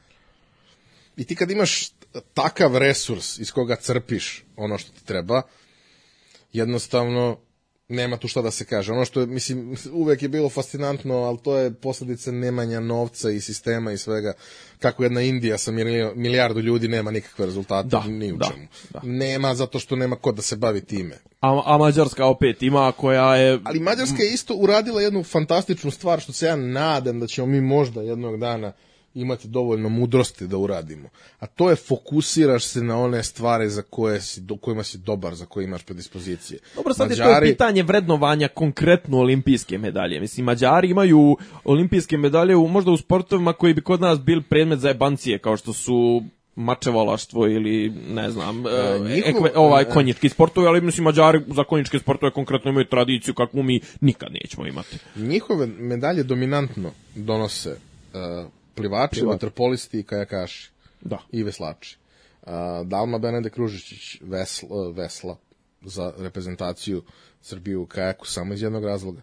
I 1.17 1.23
ti 1.23 1.35
kad 1.35 1.51
imaš 1.51 1.89
takav 2.33 2.77
resurs 2.77 3.39
iz 3.39 3.51
koga 3.51 3.75
crpiš 3.75 4.43
ono 4.55 4.77
što 4.77 4.91
ti 4.91 5.05
treba, 5.05 5.41
jednostavno 6.51 7.37
nema 7.93 8.17
tu 8.17 8.27
šta 8.27 8.41
da 8.41 8.51
se 8.51 8.65
kaže. 8.65 8.91
Ono 8.91 9.05
što 9.05 9.19
je, 9.19 9.25
mislim, 9.25 9.75
uvek 9.91 10.21
je 10.21 10.29
bilo 10.29 10.49
fascinantno, 10.49 11.15
ali 11.15 11.37
to 11.37 11.57
je 11.57 11.73
posledica 11.73 12.31
nemanja 12.31 12.79
novca 12.79 13.29
i 13.29 13.41
sistema 13.41 13.91
i 13.91 13.97
svega. 13.97 14.33
Kako 14.79 15.03
jedna 15.03 15.21
Indija 15.21 15.57
sa 15.57 15.71
milijardu 16.15 16.59
ljudi 16.59 16.87
nema 16.87 17.11
nikakve 17.11 17.45
rezultate, 17.45 17.87
Da, 17.87 18.03
ni 18.03 18.33
u 18.33 18.37
da, 18.37 18.45
čemu. 18.45 18.67
da. 18.89 18.99
Nema 19.03 19.55
zato 19.55 19.79
što 19.79 19.95
nema 19.95 20.15
ko 20.15 20.31
da 20.31 20.41
se 20.41 20.55
bavi 20.55 20.81
time. 20.81 21.17
a, 21.41 21.61
a 21.65 21.77
Mađarska 21.77 22.25
opet 22.25 22.63
ima 22.63 22.91
koja 22.91 23.35
je 23.35 23.59
Ali 23.63 23.79
Mađarska 23.79 24.23
je 24.23 24.33
isto 24.33 24.53
uradila 24.55 25.01
jednu 25.01 25.23
fantastičnu 25.23 25.91
stvar 25.91 26.19
što 26.19 26.33
se 26.33 26.45
ja 26.45 26.55
nadam 26.55 27.19
da 27.19 27.27
ćemo 27.27 27.47
mi 27.47 27.61
možda 27.61 28.01
jednog 28.01 28.39
dana 28.39 28.73
imati 29.13 29.47
dovoljno 29.47 29.89
mudrosti 29.89 30.47
da 30.47 30.57
uradimo. 30.57 31.09
A 31.39 31.47
to 31.47 31.69
je 31.69 31.75
fokusiraš 31.75 32.63
se 32.63 32.83
na 32.83 32.97
one 32.97 33.23
stvari 33.23 33.69
za 33.69 33.81
koje 33.81 34.21
si, 34.21 34.41
do 34.41 34.57
kojima 34.57 34.83
si 34.83 34.97
dobar, 34.97 35.35
za 35.35 35.45
koje 35.45 35.63
imaš 35.63 35.83
predispozicije. 35.83 36.59
Dobro, 36.75 36.93
sad 36.93 37.11
je 37.11 37.17
to 37.17 37.29
je 37.29 37.41
pitanje 37.41 37.83
vrednovanja 37.83 38.47
konkretno 38.47 39.17
olimpijske 39.17 39.77
medalje. 39.77 40.19
Mislim, 40.19 40.45
Mađari 40.45 40.89
imaju 40.89 41.37
olimpijske 41.63 42.17
medalje 42.17 42.55
u, 42.55 42.67
možda 42.67 42.91
u 42.91 42.97
sportovima 42.97 43.53
koji 43.53 43.73
bi 43.73 43.81
kod 43.81 44.01
nas 44.01 44.19
bili 44.19 44.43
predmet 44.43 44.79
za 44.79 44.87
jebancije, 44.87 45.39
kao 45.39 45.57
što 45.57 45.73
su 45.73 46.23
mačevalaštvo 46.55 47.47
ili 47.47 47.89
ne 48.09 48.31
znam, 48.31 48.67
e, 48.67 48.99
njihov- 48.99 49.37
ekve, 49.47 49.51
ovaj 49.55 49.85
konjički 49.85 50.29
sportovi, 50.29 50.67
ali 50.67 50.81
mislim 50.81 51.03
Mađari 51.03 51.41
za 51.47 51.63
konjičke 51.63 51.99
sportove 51.99 52.31
konkretno 52.31 52.71
imaju 52.71 52.85
tradiciju 52.85 53.33
kakvu 53.33 53.63
mi 53.63 53.79
nikad 54.01 54.29
nećemo 54.31 54.67
imati. 54.67 54.97
Njihove 55.15 55.67
medalje 55.67 56.23
dominantno 56.23 56.91
donose 57.15 57.69
uh, 58.13 58.49
plivači, 58.75 59.25
vaterpolisti 59.25 59.99
i 59.99 60.03
kajakaši. 60.03 60.71
Da. 61.01 61.19
i 61.31 61.43
veslači. 61.43 61.97
A, 62.43 62.83
Dalma 62.85 63.17
Benede 63.17 63.49
Kružičić 63.49 64.21
vesla, 64.21 64.91
vesla 64.91 65.37
za 65.81 66.13
reprezentaciju 66.17 67.03
Srbije 67.41 67.77
u 67.77 67.85
kajaku 67.85 68.27
samo 68.27 68.53
iz 68.53 68.61
jednog 68.61 68.85
razloga. 68.85 69.21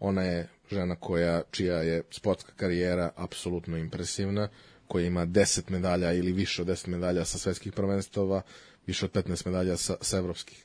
Ona 0.00 0.22
je 0.22 0.48
žena 0.70 0.96
koja, 0.96 1.42
čija 1.50 1.76
je 1.76 2.02
sportska 2.10 2.52
karijera 2.56 3.10
apsolutno 3.16 3.76
impresivna, 3.76 4.48
koja 4.88 5.06
ima 5.06 5.26
10 5.26 5.70
medalja 5.70 6.12
ili 6.12 6.32
više 6.32 6.62
od 6.62 6.68
10 6.68 6.88
medalja 6.88 7.24
sa 7.24 7.38
svetskih 7.38 7.72
prvenstava, 7.72 8.42
više 8.86 9.04
od 9.04 9.12
15 9.12 9.46
medalja 9.46 9.76
sa, 9.76 9.96
sa 10.00 10.18
evropskih. 10.18 10.64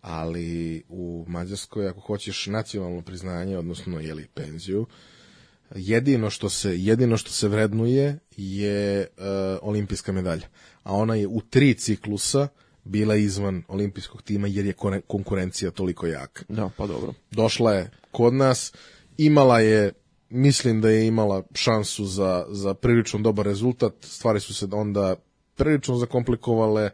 Ali 0.00 0.82
u 0.88 1.24
Mađarskoj, 1.28 1.88
ako 1.88 2.00
hoćeš 2.00 2.46
nacionalno 2.46 3.02
priznanje, 3.02 3.58
odnosno 3.58 4.00
jeli, 4.00 4.28
penziju, 4.34 4.86
jedino 5.74 6.30
što 6.30 6.48
se 6.48 6.82
jedino 6.82 7.16
što 7.16 7.30
se 7.30 7.48
vrednuje 7.48 8.18
je 8.36 9.00
uh, 9.00 9.24
olimpijska 9.62 10.12
medalja 10.12 10.46
a 10.82 10.94
ona 10.94 11.14
je 11.14 11.26
u 11.26 11.40
tri 11.40 11.74
ciklusa 11.74 12.48
bila 12.84 13.16
izvan 13.16 13.62
olimpijskog 13.68 14.22
tima 14.22 14.46
jer 14.46 14.66
je 14.66 14.74
konkurencija 15.06 15.70
toliko 15.70 16.06
jaka 16.06 16.44
Da, 16.48 16.70
pa 16.76 16.86
dobro. 16.86 17.14
došla 17.30 17.72
je 17.72 17.90
kod 18.10 18.34
nas 18.34 18.72
imala 19.18 19.60
je 19.60 19.92
mislim 20.28 20.80
da 20.80 20.90
je 20.90 21.06
imala 21.06 21.42
šansu 21.54 22.04
za, 22.04 22.46
za 22.48 22.74
prilično 22.74 23.18
dobar 23.20 23.46
rezultat. 23.46 23.92
Stvari 24.00 24.40
su 24.40 24.54
se 24.54 24.68
onda 24.72 25.16
prilično 25.54 25.96
zakomplikovale. 25.96 26.90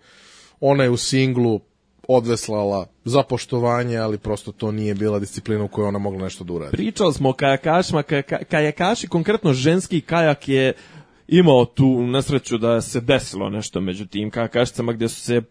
Ona 0.61 0.85
je 0.85 0.91
u 0.91 0.97
singlu 0.97 1.61
odveslala 2.09 2.87
za 3.05 3.23
poštovanje, 3.23 3.97
ali 3.97 4.19
prosto 4.19 4.53
to 4.53 4.73
nije 4.73 4.95
bila 4.95 5.19
disciplina 5.19 5.65
u 5.65 5.69
kojoj 5.69 5.89
ona 5.89 5.99
mogla 5.99 6.23
nešto 6.23 6.45
da 6.45 6.53
uradi. 6.53 6.77
Pričali 6.77 7.15
smo 7.15 7.29
o 7.29 7.33
kajakašima, 7.33 8.03
kajaka, 8.03 8.39
kajakaši, 8.45 9.09
konkretno 9.09 9.53
ženski 9.53 10.01
kajak 10.01 10.49
je 10.49 10.73
imao 11.29 11.65
tu 11.65 12.07
nesreću 12.07 12.59
da 12.59 12.81
se 12.81 13.01
desilo 13.01 13.51
nešto 13.51 13.81
među 13.81 14.07
tim 14.07 14.31
kajakašicama 14.31 14.93
gdje 14.93 15.09
su 15.09 15.21
se 15.21 15.43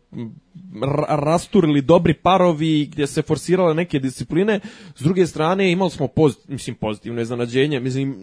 rasturili 1.10 1.82
dobri 1.82 2.14
parovi, 2.14 2.86
gdje 2.92 3.08
se 3.08 3.22
forsirale 3.22 3.74
neke 3.74 4.00
discipline. 4.00 4.60
S 4.96 5.02
druge 5.02 5.28
strane 5.28 5.72
imali 5.72 5.90
smo 5.90 6.08
pozit, 6.08 6.48
mislim, 6.48 6.76
pozitivno 6.76 7.22
iznenađenje. 7.22 7.80
Mislim, 7.80 8.16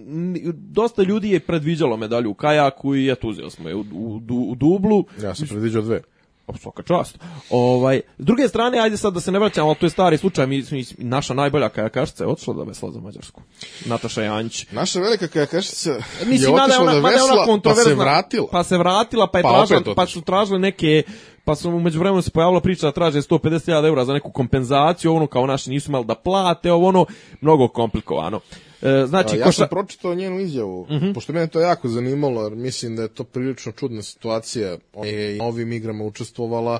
dosta 0.54 1.02
ljudi 1.02 1.30
je 1.30 1.40
predviđalo 1.40 1.96
medalju 1.96 2.30
u 2.30 2.34
kajaku 2.34 2.96
i 2.96 3.10
eto 3.10 3.28
uzeli 3.28 3.50
smo 3.50 3.68
je 3.68 3.74
u, 3.74 3.80
u, 3.80 4.20
u 4.28 4.54
dublu. 4.54 5.04
Ja 5.22 5.34
sam 5.34 5.48
predviđao 5.48 5.82
dve. 5.82 6.02
Pa, 6.48 6.58
Svaka 6.58 6.82
čast. 6.82 7.18
Ovaj, 7.50 8.00
s 8.18 8.24
druge 8.24 8.48
strane, 8.48 8.78
ajde 8.78 8.96
sad 8.96 9.14
da 9.14 9.20
se 9.20 9.32
ne 9.32 9.38
vraćamo, 9.38 9.74
to 9.74 9.86
je 9.86 9.90
stari 9.90 10.18
slučaj, 10.18 10.46
mi, 10.46 10.64
mi, 10.70 10.84
naša 10.98 11.34
najbolja 11.34 11.68
kajakašica 11.68 12.24
je 12.24 12.28
otišla 12.28 12.54
da 12.54 12.62
vesla 12.62 12.90
za 12.90 13.00
Mađarsku. 13.00 13.42
Nataša 13.86 14.22
Janjić. 14.22 14.66
Naša 14.70 15.00
velika 15.00 15.28
kajakašica 15.28 15.90
je 15.90 16.00
Mislim, 16.26 16.54
je 16.56 16.62
otišla 16.62 16.82
ona, 16.82 16.92
da 16.92 16.98
je 16.98 16.98
ona 16.98 17.08
vesla, 17.08 17.60
pa 17.64 17.74
se 17.74 17.94
vratila. 17.94 18.48
Pa 18.52 18.64
se 18.64 18.78
vratila, 18.78 19.26
pa 19.26 19.38
je 19.38 19.42
Pa 19.42 19.66
tražila, 19.66 19.94
pa 19.94 20.06
su 20.06 20.20
tražile 20.20 20.58
neke 20.58 21.02
pa 21.48 21.54
su 21.54 21.70
umeđu 21.70 21.98
vremenu 21.98 22.22
se 22.22 22.30
pojavila 22.30 22.60
priča 22.60 22.86
da 22.86 22.92
traže 22.92 23.22
150.000 23.22 23.86
eura 23.86 24.04
za 24.04 24.12
neku 24.12 24.30
kompenzaciju, 24.30 25.14
ono 25.14 25.26
kao 25.26 25.46
naši 25.46 25.70
nisu 25.70 25.90
imali 25.90 26.04
da 26.04 26.14
plate, 26.14 26.72
ovo 26.72 26.88
ono, 26.88 27.06
mnogo 27.40 27.68
komplikovano. 27.68 28.40
E, 28.82 29.04
znači, 29.06 29.36
ja 29.36 29.44
koša- 29.44 29.52
sam 29.58 29.68
pročitao 29.68 30.14
njenu 30.14 30.40
izjavu, 30.40 30.86
pošto 31.14 31.32
mene 31.32 31.46
to 31.46 31.60
jako 31.60 31.88
zanimalo, 31.88 32.42
jer 32.42 32.52
mislim 32.52 32.96
da 32.96 33.02
je 33.02 33.08
to 33.08 33.24
prilično 33.24 33.72
čudna 33.72 34.02
situacija. 34.02 34.76
Ona 34.94 35.08
je 35.08 35.36
i 35.36 35.40
ovim 35.40 35.72
igrama 35.72 36.04
učestvovala, 36.04 36.78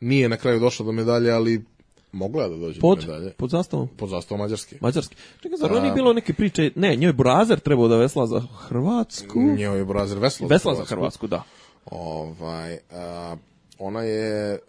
nije 0.00 0.28
na 0.28 0.36
kraju 0.36 0.60
došla 0.60 0.86
do 0.86 0.92
medalje, 0.92 1.30
ali 1.30 1.64
mogla 2.12 2.42
je 2.42 2.50
da 2.50 2.56
dođe 2.56 2.80
pod, 2.80 2.98
do 2.98 3.12
medalje. 3.12 3.30
pod 3.32 3.50
zastavom 3.50 3.88
Pod 3.88 4.08
zastavom 4.08 4.40
Mađarske. 4.40 4.76
Mađarski. 4.80 5.16
Čekaj, 5.42 5.58
zar 5.58 5.82
nije 5.82 5.92
bilo 5.94 6.12
neke 6.12 6.32
priče, 6.32 6.70
ne, 6.74 6.96
njoj 6.96 7.12
Brazer 7.12 7.60
trebao 7.60 7.88
da 7.88 7.96
vesla 7.96 8.26
za 8.26 8.40
Hrvatsku. 8.68 9.40
Njeo 9.40 9.74
je 9.74 9.84
Brazer 9.84 10.18
vesla. 10.18 10.46
Vesla 10.46 10.74
za 10.74 10.84
Hrvatsku, 10.84 11.26
da. 11.26 11.42
Ovaj, 11.90 12.78
a, 12.92 13.36
ona 13.80 14.02
je 14.02 14.54
e, 14.54 14.60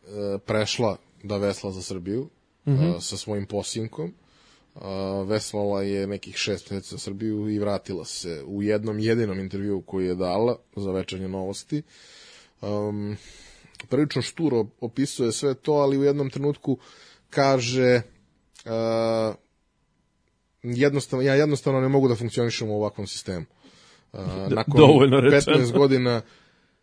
prešla 0.45 0.97
da 1.23 1.37
vesla 1.37 1.71
za 1.71 1.81
Srbiju 1.81 2.29
a, 2.65 3.01
sa 3.01 3.17
svojim 3.17 3.45
posinkom. 3.45 4.13
A, 4.75 5.23
veslala 5.27 5.81
je 5.81 6.07
nekih 6.07 6.35
šest 6.35 6.71
meseci 6.71 6.89
za 6.89 6.97
Srbiju 6.97 7.49
i 7.49 7.59
vratila 7.59 8.05
se 8.05 8.43
u 8.45 8.63
jednom 8.63 8.99
jedinom 8.99 9.39
intervju 9.39 9.81
koji 9.81 10.07
je 10.07 10.15
dala 10.15 10.57
za 10.75 10.91
večernje 10.91 11.27
novosti. 11.27 11.83
Um, 12.61 13.17
prilično 13.89 14.21
šturo 14.21 14.65
opisuje 14.79 15.31
sve 15.31 15.53
to, 15.53 15.73
ali 15.73 15.97
u 15.97 16.03
jednom 16.03 16.29
trenutku 16.29 16.77
kaže 17.29 18.01
uh, 18.65 19.35
jednostavno, 20.63 21.23
ja 21.25 21.35
jednostavno 21.35 21.81
ne 21.81 21.87
mogu 21.87 22.07
da 22.07 22.15
funkcionišem 22.15 22.69
u 22.69 22.75
ovakvom 22.75 23.07
sistemu. 23.07 23.45
Uh, 24.13 24.19
nakon 24.57 24.73
dovoljno 24.77 25.19
rečeno. 25.19 25.57
15 25.57 25.77
godina 25.77 26.21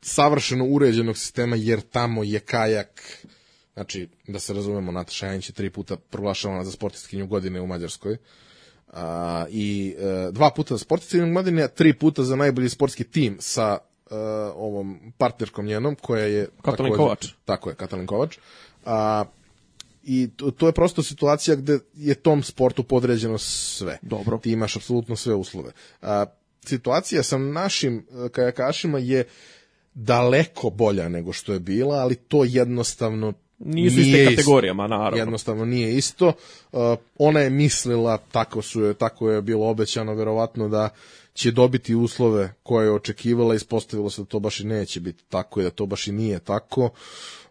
savršeno 0.02 0.64
uređenog 0.64 1.18
sistema, 1.18 1.56
jer 1.56 1.80
tamo 1.80 2.24
je 2.24 2.40
kajak, 2.40 3.24
znači, 3.74 4.08
da 4.26 4.38
se 4.38 4.52
razumemo, 4.52 4.92
Nataša 4.92 5.26
Janjić 5.26 5.48
je 5.48 5.52
tri 5.52 5.70
puta 5.70 5.96
proglašavana 5.96 6.64
za 6.64 6.70
sportistkinju 6.70 7.26
godine 7.26 7.60
u 7.60 7.66
Mađarskoj, 7.66 8.16
a, 8.92 9.46
i 9.50 9.94
e, 9.98 10.30
dva 10.32 10.50
puta 10.50 10.74
za 10.74 10.78
sportistkinju 10.78 11.34
godine, 11.34 11.62
a 11.62 11.68
tri 11.68 11.92
puta 11.92 12.22
za 12.22 12.36
najbolji 12.36 12.68
sportski 12.68 13.04
tim 13.04 13.36
sa 13.40 13.78
e, 14.10 14.14
ovom 14.54 15.12
partnerkom 15.18 15.66
njenom, 15.66 15.94
koja 15.94 16.24
je... 16.24 16.48
Katalin 16.62 16.94
Kovač. 16.96 17.26
Tako 17.44 17.70
je, 17.70 17.76
Katalin 17.76 18.06
Kovač. 18.06 18.38
A, 18.84 19.24
I 20.02 20.28
to, 20.36 20.50
to 20.50 20.66
je 20.66 20.72
prosto 20.72 21.02
situacija 21.02 21.56
gde 21.56 21.78
je 21.94 22.14
tom 22.14 22.42
sportu 22.42 22.82
podređeno 22.82 23.38
sve. 23.38 23.98
Dobro. 24.02 24.38
Ti 24.38 24.52
imaš 24.52 24.76
apsolutno 24.76 25.16
sve 25.16 25.34
uslove. 25.34 25.72
A, 26.02 26.24
situacija 26.64 27.22
sa 27.22 27.38
našim 27.38 27.98
e, 27.98 28.28
kajakašima 28.28 28.98
je 28.98 29.24
daleko 29.98 30.70
bolja 30.70 31.08
nego 31.08 31.32
što 31.32 31.52
je 31.52 31.58
bila, 31.58 31.96
ali 31.96 32.14
to 32.14 32.44
jednostavno 32.44 33.32
Nisu 33.58 34.00
nije 34.00 34.22
iste 34.22 34.36
kategorijama, 34.36 34.86
naravno. 34.86 35.18
Jednostavno 35.18 35.64
nije 35.64 35.96
isto. 35.96 36.32
Uh, 36.72 36.80
ona 37.18 37.40
je 37.40 37.50
mislila, 37.50 38.18
tako, 38.32 38.62
su 38.62 38.82
je, 38.82 38.94
tako 38.94 39.30
je 39.30 39.42
bilo 39.42 39.68
obećano, 39.68 40.14
verovatno 40.14 40.68
da 40.68 40.88
će 41.34 41.50
dobiti 41.50 41.94
uslove 41.94 42.54
koje 42.62 42.86
je 42.86 42.92
očekivala, 42.92 43.54
ispostavilo 43.54 44.10
se 44.10 44.22
da 44.22 44.26
to 44.26 44.40
baš 44.40 44.60
i 44.60 44.66
neće 44.66 45.00
biti 45.00 45.24
tako 45.28 45.60
i 45.60 45.64
da 45.64 45.70
to 45.70 45.86
baš 45.86 46.06
i 46.06 46.12
nije 46.12 46.38
tako. 46.38 46.90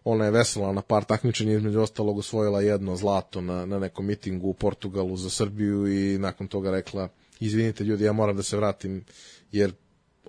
Ona 0.04 0.24
je 0.24 0.30
vesela 0.30 0.72
na 0.72 0.82
par 0.82 1.04
takmičenja, 1.04 1.52
između 1.52 1.80
ostalog 1.80 2.18
osvojila 2.18 2.60
jedno 2.60 2.96
zlato 2.96 3.40
na, 3.40 3.66
na 3.66 3.78
nekom 3.78 4.06
mitingu 4.06 4.48
u 4.48 4.54
Portugalu 4.54 5.16
za 5.16 5.30
Srbiju 5.30 5.86
i 5.86 6.18
nakon 6.18 6.48
toga 6.48 6.70
rekla, 6.70 7.08
izvinite 7.40 7.84
ljudi, 7.84 8.04
ja 8.04 8.12
moram 8.12 8.36
da 8.36 8.42
se 8.42 8.56
vratim, 8.56 9.04
jer 9.52 9.72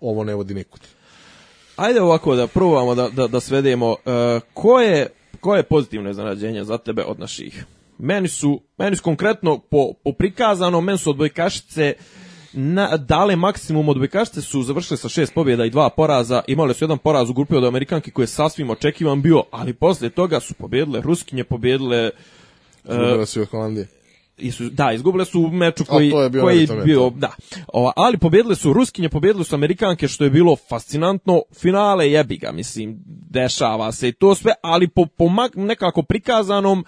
ovo 0.01 0.23
ne 0.23 0.35
vodi 0.35 0.53
nikud. 0.53 0.81
Ajde 1.79 2.01
ovako 2.01 2.35
da 2.35 2.47
probamo 2.47 2.95
da, 2.95 3.09
da, 3.09 3.27
da 3.27 3.39
svedemo. 3.39 3.95
E, 4.05 4.39
ko, 4.53 4.79
je, 4.79 5.07
ko 5.39 5.55
je 5.55 5.63
pozitivno 5.63 6.13
za 6.63 6.77
tebe 6.77 7.03
od 7.03 7.19
naših? 7.19 7.65
Meni 7.97 8.27
su, 8.27 8.61
meni 8.77 8.95
su 8.95 9.03
konkretno 9.03 9.57
po, 9.57 9.93
po 10.03 10.11
prikazano, 10.11 10.81
meni 10.81 10.97
su 10.97 11.09
odbojkašice 11.09 11.93
na, 12.53 12.97
dale 12.97 13.35
maksimum 13.35 13.89
odbojkašice 13.89 14.41
su 14.41 14.63
završile 14.63 14.97
sa 14.97 15.09
šest 15.09 15.33
pobjeda 15.33 15.65
i 15.65 15.69
dva 15.69 15.89
poraza, 15.89 16.41
imale 16.47 16.73
su 16.73 16.83
jedan 16.83 16.97
poraz 16.97 17.29
u 17.29 17.33
grupi 17.33 17.55
od 17.55 17.65
Amerikanki 17.65 18.11
koji 18.11 18.23
je 18.23 18.27
sasvim 18.27 18.69
očekivan 18.69 19.21
bio, 19.21 19.43
ali 19.51 19.73
posle 19.73 20.09
toga 20.09 20.39
su 20.39 20.53
pobjedile, 20.53 21.01
Ruskinje 21.01 21.43
pobjedile, 21.43 22.11
Izgubila 22.89 23.25
su 23.25 23.41
od 23.41 23.49
Holandije. 23.49 23.87
I 24.39 24.51
su, 24.51 24.69
da, 24.69 24.91
izgubile 24.91 25.25
su 25.25 25.41
u 25.41 25.51
meču 25.51 25.85
koji, 25.85 26.09
je 26.09 26.29
bio 26.29 26.41
koji 26.41 26.59
je 26.59 26.67
bio, 26.85 26.99
to. 26.99 27.09
da. 27.09 27.31
Ova, 27.73 27.91
ali 27.95 28.17
pobjedile 28.17 28.55
su 28.55 28.73
Ruskinje, 28.73 29.09
pobjedile 29.09 29.43
su 29.43 29.55
Amerikanke, 29.55 30.07
što 30.07 30.23
je 30.23 30.29
bilo 30.29 30.55
fascinantno. 30.55 31.41
Finale 31.61 32.11
jebi 32.11 32.37
ga, 32.37 32.51
mislim, 32.51 32.99
dešava 33.29 33.91
se 33.91 34.09
i 34.09 34.11
to 34.11 34.35
sve, 34.35 34.53
ali 34.61 34.87
po, 34.87 35.05
po 35.05 35.25
nekako 35.55 36.03
prikazanom, 36.03 36.85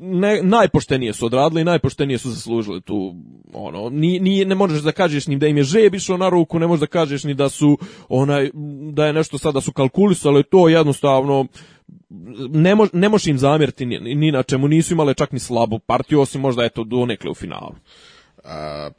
ne, 0.00 0.42
najpoštenije 0.42 1.12
su 1.12 1.26
odradili 1.26 1.60
i 1.60 1.64
najpoštenije 1.64 2.18
su 2.18 2.30
zaslužili 2.30 2.80
tu 2.80 3.14
ono 3.52 3.90
ni, 3.90 4.20
ni, 4.20 4.44
ne 4.44 4.54
možeš 4.54 4.82
da 4.82 4.92
kažeš 4.92 5.26
ni 5.26 5.38
da 5.38 5.46
im 5.46 5.56
je 5.56 5.62
žeb 5.62 5.94
išao 5.94 6.16
na 6.16 6.28
ruku 6.28 6.58
ne 6.58 6.66
možeš 6.66 6.80
da 6.80 6.86
kažeš 6.86 7.24
ni 7.24 7.34
da 7.34 7.48
su 7.48 7.78
onaj 8.08 8.50
da 8.92 9.06
je 9.06 9.12
nešto 9.12 9.38
sada 9.38 9.52
da 9.52 9.60
su 9.60 9.72
kalkulisali 9.72 10.44
to 10.44 10.68
jednostavno 10.68 11.46
ne, 12.50 12.74
mož, 12.74 12.88
ne 12.92 13.08
možeš 13.08 13.26
im 13.26 13.38
zamjeriti 13.38 13.86
ni, 13.86 14.14
ni 14.14 14.32
na 14.32 14.42
čemu 14.42 14.68
nisu 14.68 14.94
imale 14.94 15.14
čak 15.14 15.32
ni 15.32 15.38
slabu 15.38 15.78
partiju 15.78 16.20
osim 16.20 16.40
možda 16.40 16.64
eto 16.64 16.84
donekle 16.84 17.30
u 17.30 17.34
finalu 17.34 17.74
A, 18.44 18.90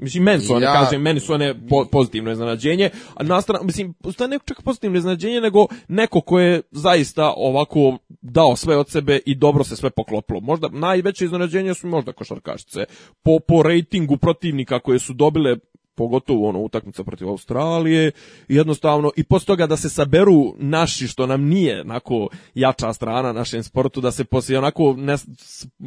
Mislim, 0.00 0.22
meni 0.24 0.42
su 0.42 0.54
one, 0.54 0.64
Ja- 0.66 0.72
kažem, 0.72 1.02
meni 1.02 1.20
su 1.20 1.32
one 1.32 1.54
po, 1.68 1.84
pozitivno 1.92 2.30
iznenađenje, 2.32 2.90
a 3.14 3.22
na 3.22 3.40
stranu, 3.40 3.64
mislim, 3.64 3.94
to 4.16 4.24
je 4.24 4.28
neko 4.28 4.44
čak 4.44 4.62
pozitivno 4.62 4.98
iznenađenje, 4.98 5.40
nego 5.40 5.66
neko 5.88 6.20
ko 6.20 6.40
je 6.40 6.62
zaista 6.70 7.32
ovako 7.36 7.98
dao 8.22 8.56
sve 8.56 8.76
od 8.76 8.88
sebe 8.90 9.20
i 9.26 9.34
dobro 9.34 9.64
se 9.64 9.76
sve 9.76 9.90
poklopilo. 9.90 10.40
Možda 10.40 10.68
najveće 10.68 11.24
iznenađenje 11.24 11.74
su 11.74 11.86
možda 11.86 12.12
košarkašice. 12.12 12.84
Po, 13.22 13.38
po 13.48 13.62
rejtingu 13.62 14.16
protivnika 14.16 14.78
koje 14.80 14.98
su 14.98 15.12
dobile 15.12 15.56
pogotovo 15.98 16.48
ono 16.48 16.58
utakmica 16.58 17.04
protiv 17.04 17.28
Australije, 17.28 18.12
jednostavno 18.48 19.10
i 19.16 19.24
posle 19.24 19.46
toga 19.46 19.66
da 19.66 19.76
se 19.76 19.88
saberu 19.90 20.54
naši 20.58 21.06
što 21.06 21.26
nam 21.26 21.44
nije 21.44 21.80
onako 21.80 22.28
jača 22.54 22.92
strana 22.92 23.32
našem 23.32 23.62
sportu, 23.62 24.00
da 24.00 24.10
se 24.10 24.24
poslije 24.24 24.58
onako 24.58 24.94
ne, 24.98 25.16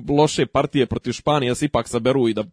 loše 0.09 0.45
partije 0.45 0.85
protiv 0.85 1.11
Španije 1.11 1.55
se 1.55 1.65
ipak 1.65 1.87
saberu 1.87 2.27
i 2.27 2.33
da 2.33 2.43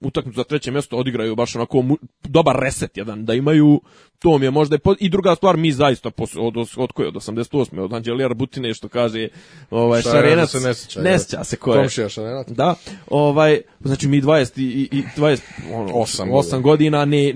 utakmicu 0.00 0.36
za 0.36 0.44
treće 0.44 0.70
mjesto 0.70 0.96
odigraju 0.96 1.36
baš 1.36 1.56
onako 1.56 1.84
dobar 2.22 2.56
reset 2.60 2.96
jedan, 2.96 3.24
da 3.24 3.34
imaju 3.34 3.80
to 4.24 4.38
mi 4.38 4.46
je 4.46 4.50
možda 4.50 4.78
i 4.98 5.08
druga 5.08 5.34
stvar 5.34 5.56
mi 5.56 5.72
zaista 5.72 6.10
od, 6.36 6.56
od, 6.76 6.92
koje 6.92 7.08
od 7.08 7.14
88. 7.14 7.80
od 7.80 7.92
Anđelija 7.92 8.26
Arbutine 8.26 8.74
što 8.74 8.88
kaže 8.88 9.28
ovaj 9.70 10.02
Šarenac 10.02 10.22
Šarenac 10.22 10.50
se 10.50 10.60
ne 10.60 10.74
sjeća, 10.74 11.02
ne 11.02 11.18
sjeća 11.18 11.44
se 11.44 11.56
ko 11.56 11.74
je 11.74 11.80
Komšija 11.80 12.08
Šarenac. 12.08 12.48
da, 12.48 12.74
ovaj, 13.10 13.60
znači 13.80 14.08
mi 14.08 14.22
20 14.22 14.60
i, 14.60 14.88
i 14.92 15.02
20, 15.16 15.40
ono, 15.72 15.94
Osam 15.94 16.28
8 16.28 16.60
godina 16.60 17.04
ne, 17.04 17.34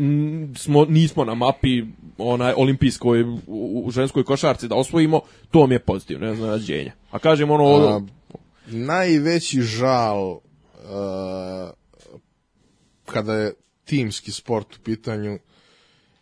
smo, 0.56 0.84
nismo 0.84 1.24
na 1.24 1.34
mapi 1.34 1.84
onaj 2.18 2.52
olimpijskoj 2.56 3.22
u, 3.22 3.82
u 3.84 3.90
ženskoj 3.90 4.24
košarci 4.24 4.68
da 4.68 4.74
osvojimo, 4.74 5.20
to 5.50 5.66
mi 5.66 5.74
je 5.74 5.78
pozitivno 5.78 6.32
iznenađenje. 6.32 6.92
A 7.10 7.18
kažem 7.18 7.50
ono, 7.50 7.64
A, 7.64 8.00
najveći 8.66 9.60
žal 9.62 10.30
uh, 10.30 10.40
kada 13.04 13.34
je 13.34 13.54
timski 13.84 14.32
sport 14.32 14.76
u 14.76 14.78
pitanju 14.80 15.38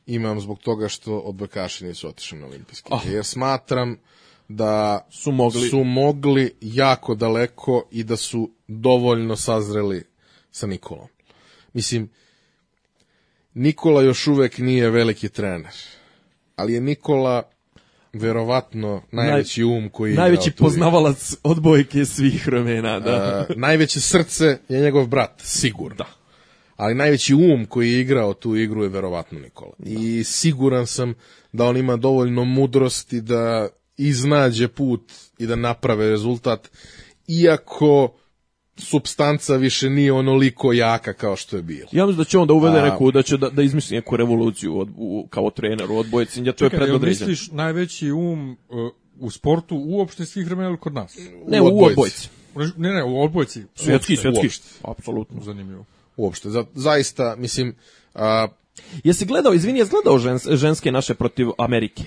imam 0.07 0.41
zbog 0.41 0.59
toga 0.59 0.89
što 0.89 1.19
odbojkaši 1.19 1.85
nisu 1.85 2.09
otišli 2.09 2.39
na 2.39 2.47
olimpijske. 2.47 2.89
Ah. 2.93 3.09
Jer 3.09 3.25
smatram 3.25 3.97
da 4.49 5.07
Su 5.11 5.33
mogli. 5.33 5.69
su 5.69 5.85
mogli 5.85 6.55
jako 6.61 7.15
daleko 7.15 7.89
i 7.91 8.05
da 8.05 8.17
su 8.17 8.51
dovoljno 8.69 9.37
sazreli 9.37 10.05
sa 10.51 10.67
Nikolom. 10.67 11.09
Mislim, 11.73 12.11
Nikola 13.55 14.03
još 14.03 14.27
uvek 14.27 14.59
nije 14.59 14.91
veliki 14.91 15.29
trener, 15.29 15.73
ali 16.57 16.73
je 16.73 16.81
Nikola 16.81 17.43
verovatno 18.13 19.03
najveći 19.13 19.65
um 19.65 19.89
koji 19.89 20.11
je 20.11 20.17
Najveći 20.17 20.51
poznavalac 20.51 21.35
odbojke 21.43 22.05
svih 22.05 22.47
vremena, 22.47 23.01
da. 23.01 23.47
A, 23.51 23.55
najveće 23.57 24.01
srce 24.01 24.59
je 24.69 24.81
njegov 24.81 25.07
brat, 25.07 25.41
sigurno. 25.45 25.97
Da. 25.97 26.07
Ali 26.77 26.95
najveći 26.95 27.35
um 27.35 27.67
koji 27.69 27.93
je 27.93 28.01
igrao 28.01 28.35
tu 28.35 28.57
igru 28.57 28.83
je 28.83 28.89
verovatno 28.89 29.39
Nikola. 29.39 29.73
I 29.79 30.25
siguran 30.25 30.87
sam 30.87 31.15
da 31.53 31.65
on 31.65 31.77
ima 31.77 31.97
dovoljno 31.97 32.45
mudrosti 32.45 33.21
da 33.21 33.69
iznađe 33.97 34.69
put 34.69 35.13
i 35.39 35.47
da 35.47 35.57
naprave 35.57 36.11
rezultat, 36.11 36.69
iako 37.29 38.13
substanca 38.77 39.57
više 39.57 39.91
nije 39.91 40.13
onoliko 40.13 40.73
jaka 40.73 41.13
kao 41.13 41.37
što 41.37 41.57
je 41.57 41.63
bila. 41.63 41.89
Ja 41.93 42.07
mislim 42.07 42.19
da 42.19 42.25
će 42.25 42.39
on 42.39 42.49
da 42.49 42.55
uvede 42.55 42.79
A- 42.79 42.85
neku, 42.85 43.11
da 43.11 43.23
će 43.23 43.37
da, 43.37 43.51
da 43.51 43.63
izmisli 43.63 43.97
neku 43.97 44.17
revoluciju 44.17 44.79
od, 44.79 44.89
u, 44.97 45.27
kao 45.31 45.51
trener 45.51 45.91
u 45.91 45.99
odbojci, 45.99 46.43
ja 46.45 46.53
to 46.53 46.65
je 46.65 46.71
predodređeno. 46.71 47.29
misliš 47.29 47.51
najveći 47.51 48.11
um 48.11 48.57
uh, 48.69 48.91
u 49.21 49.31
sportu 49.31 49.77
uopšte 49.77 50.25
svih 50.25 50.47
vremena 50.47 50.69
ili 50.69 50.79
kod 50.79 50.95
nas? 50.95 51.19
Ne, 51.49 51.61
u 51.61 51.65
u 51.65 51.67
odbojci. 51.67 52.29
odbojci. 52.55 52.81
Ne, 52.81 52.95
ne, 52.95 53.05
u 53.05 53.23
odbojci. 53.23 53.63
Svjetski, 53.75 54.17
svjetski. 54.17 54.49
Apsolutno. 54.83 55.43
Zanimljivo. 55.43 55.85
Uopšte, 56.17 56.51
za, 56.51 56.65
zaista, 56.75 57.35
mislim, 57.39 57.75
a, 58.15 58.49
Jesi 59.05 59.25
gledao, 59.25 59.55
izvini, 59.55 59.79
jesi 59.79 59.91
gledao 59.91 60.19
žens, 60.19 60.47
ženske 60.51 60.93
naše 60.93 61.15
protiv 61.15 61.49
Amerike? 61.59 62.03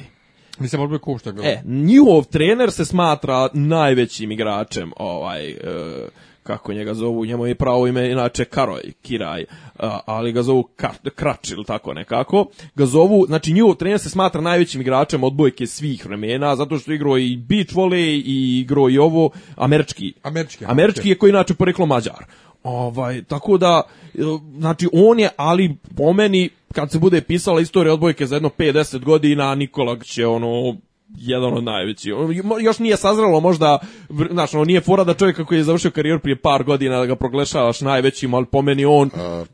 Mislim, 0.59 0.81
odboj 0.81 0.99
šta 1.19 1.31
gleda. 1.31 1.49
E, 1.49 1.61
njihov 1.65 2.23
trener 2.23 2.71
se 2.71 2.85
smatra 2.85 3.49
najvećim 3.53 4.31
igračem, 4.31 4.91
ovaj, 4.97 5.49
e, 5.49 5.55
kako 6.43 6.73
njega 6.73 6.93
zovu, 6.93 7.25
njemu 7.25 7.45
je 7.45 7.55
pravo 7.55 7.87
ime 7.87 8.11
inače 8.11 8.45
Karoj, 8.45 8.81
Kiraj, 9.01 9.45
ali 10.05 10.31
ga 10.31 10.43
zovu 10.43 10.63
Kar, 10.75 10.91
Krač 11.15 11.51
ili 11.51 11.65
tako 11.65 11.93
nekako. 11.93 12.45
Ga 12.75 12.85
zovu, 12.85 13.25
znači 13.27 13.53
njihov 13.53 13.75
trener 13.75 13.99
se 13.99 14.09
smatra 14.09 14.41
najvećim 14.41 14.81
igračem 14.81 15.23
odbojke 15.23 15.67
svih 15.67 16.05
vremena, 16.05 16.55
zato 16.55 16.79
što 16.79 16.93
igrao 16.93 17.17
i 17.17 17.37
beach 17.37 17.73
volley 17.73 18.21
i 18.25 18.59
igrao 18.59 18.89
i 18.89 18.97
ovo, 18.97 19.29
američki. 19.55 20.13
Američki, 20.23 20.65
Američki 20.65 20.99
okej. 20.99 21.09
je 21.09 21.17
koji 21.17 21.29
inače 21.29 21.53
poreklo 21.53 21.85
Mađar. 21.85 22.25
Ovaj, 22.63 23.23
tako 23.23 23.57
da, 23.57 23.81
e, 24.13 24.19
znači 24.57 24.87
on 24.93 25.19
je, 25.19 25.29
ali 25.37 25.77
po 25.97 26.13
meni, 26.13 26.49
kad 26.73 26.91
se 26.91 26.99
bude 26.99 27.21
pisala 27.21 27.61
istorija 27.61 27.93
odbojke 27.93 28.25
za 28.25 28.35
jedno 28.35 28.49
5-10 28.57 29.03
godina, 29.03 29.55
Nikola 29.55 29.99
će 29.99 30.27
ono 30.27 30.77
jedan 31.17 31.53
od 31.53 31.63
najvećih. 31.63 32.13
Još 32.61 32.79
nije 32.79 32.97
sazrelo 32.97 33.39
možda, 33.39 33.79
znaš, 34.31 34.53
ono 34.53 34.65
nije 34.65 34.81
fora 34.81 35.03
da 35.03 35.13
čovjek 35.13 35.45
koji 35.47 35.57
je 35.57 35.63
završio 35.63 35.91
karijeru 35.91 36.19
prije 36.19 36.41
par 36.41 36.63
godina 36.63 36.99
da 36.99 37.05
ga 37.05 37.15
proglašavaš 37.15 37.81
najvećim, 37.81 38.33
ali 38.33 38.45
po 38.45 38.61
meni 38.61 38.85
on, 38.85 39.09
a, 39.15 39.45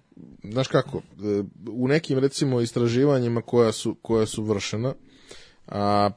znaš 0.44 0.68
kako, 0.68 0.98
e, 0.98 1.44
u 1.72 1.88
nekim 1.88 2.20
recimo 2.20 2.62
istraživanjima 2.62 3.42
koja 3.42 3.72
su, 3.72 3.96
koja 4.02 4.26
su 4.26 4.44
vršena, 4.44 4.94
a, 5.68 6.10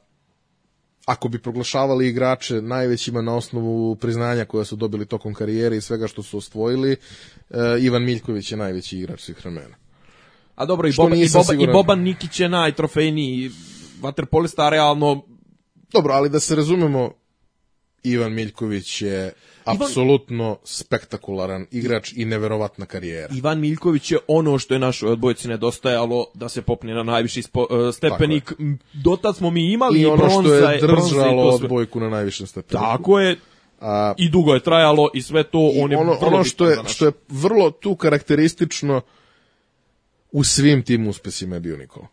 ako 1.08 1.28
bi 1.28 1.38
proglašavali 1.38 2.08
igrače 2.08 2.62
najvećima 2.62 3.22
na 3.22 3.36
osnovu 3.36 3.96
priznanja 3.96 4.44
koja 4.44 4.64
su 4.64 4.76
dobili 4.76 5.06
tokom 5.06 5.34
karijere 5.34 5.76
i 5.76 5.80
svega 5.80 6.08
što 6.08 6.22
su 6.22 6.38
osvojili, 6.38 6.92
e, 6.92 6.96
Ivan 7.80 8.04
Miljković 8.04 8.52
je 8.52 8.58
najveći 8.58 8.98
igrač 8.98 9.20
svih 9.20 9.36
vremena. 9.40 9.76
a 10.54 10.66
dobro, 10.66 10.88
i, 10.88 10.92
Boba, 10.96 11.16
i, 11.16 11.28
Boba, 11.32 11.40
i 11.40 11.44
siguran. 11.44 11.72
Boban 11.72 12.00
Nikić 12.00 12.40
je 12.40 12.48
najtrofejniji 12.48 13.50
vaterpolista, 14.00 14.68
realno 14.68 15.22
Dobro, 15.92 16.14
ali 16.14 16.28
da 16.28 16.40
se 16.40 16.56
razumemo, 16.56 17.10
Ivan 18.02 18.32
Miljković 18.32 19.02
je 19.02 19.32
apsolutno 19.68 20.58
spektakularan 20.64 21.66
igrač 21.70 22.12
i 22.16 22.24
neverovatna 22.24 22.86
karijera. 22.86 23.34
Ivan 23.34 23.60
Miljković 23.60 24.10
je 24.10 24.18
ono 24.28 24.58
što 24.58 24.74
je 24.74 24.80
našoj 24.80 25.10
odbojci 25.10 25.48
nedostajalo 25.48 26.26
da 26.34 26.48
se 26.48 26.62
popne 26.62 26.94
na 26.94 27.02
najviši 27.02 27.42
spo, 27.42 27.66
e, 27.88 27.92
stepenik. 27.92 28.52
Dotad 28.92 29.36
smo 29.36 29.50
mi 29.50 29.72
imali 29.72 30.00
I 30.00 30.06
ono 30.06 30.16
bronza, 30.16 30.40
što 30.40 30.54
je 30.54 30.80
držalo 30.80 31.42
odbojku 31.42 32.00
na 32.00 32.08
najvišem 32.08 32.46
stepenu. 32.46 32.80
Tako 32.80 33.20
je, 33.20 33.36
A, 33.80 34.14
i 34.16 34.28
dugo 34.28 34.54
je 34.54 34.60
trajalo 34.60 35.10
i 35.14 35.22
sve 35.22 35.42
to, 35.42 35.72
I 35.74 35.80
on 35.80 35.92
je 35.92 35.98
ono, 35.98 36.16
ono 36.20 36.44
što 36.44 36.68
je, 36.68 36.78
što 36.86 37.06
je 37.06 37.12
vrlo 37.28 37.70
tu 37.70 37.96
karakteristično 37.96 39.00
u 40.32 40.44
svim 40.44 40.82
tim 40.82 41.08
uspesima 41.08 41.56
je 41.56 41.60
bio 41.60 41.76
Nikola. 41.76 42.06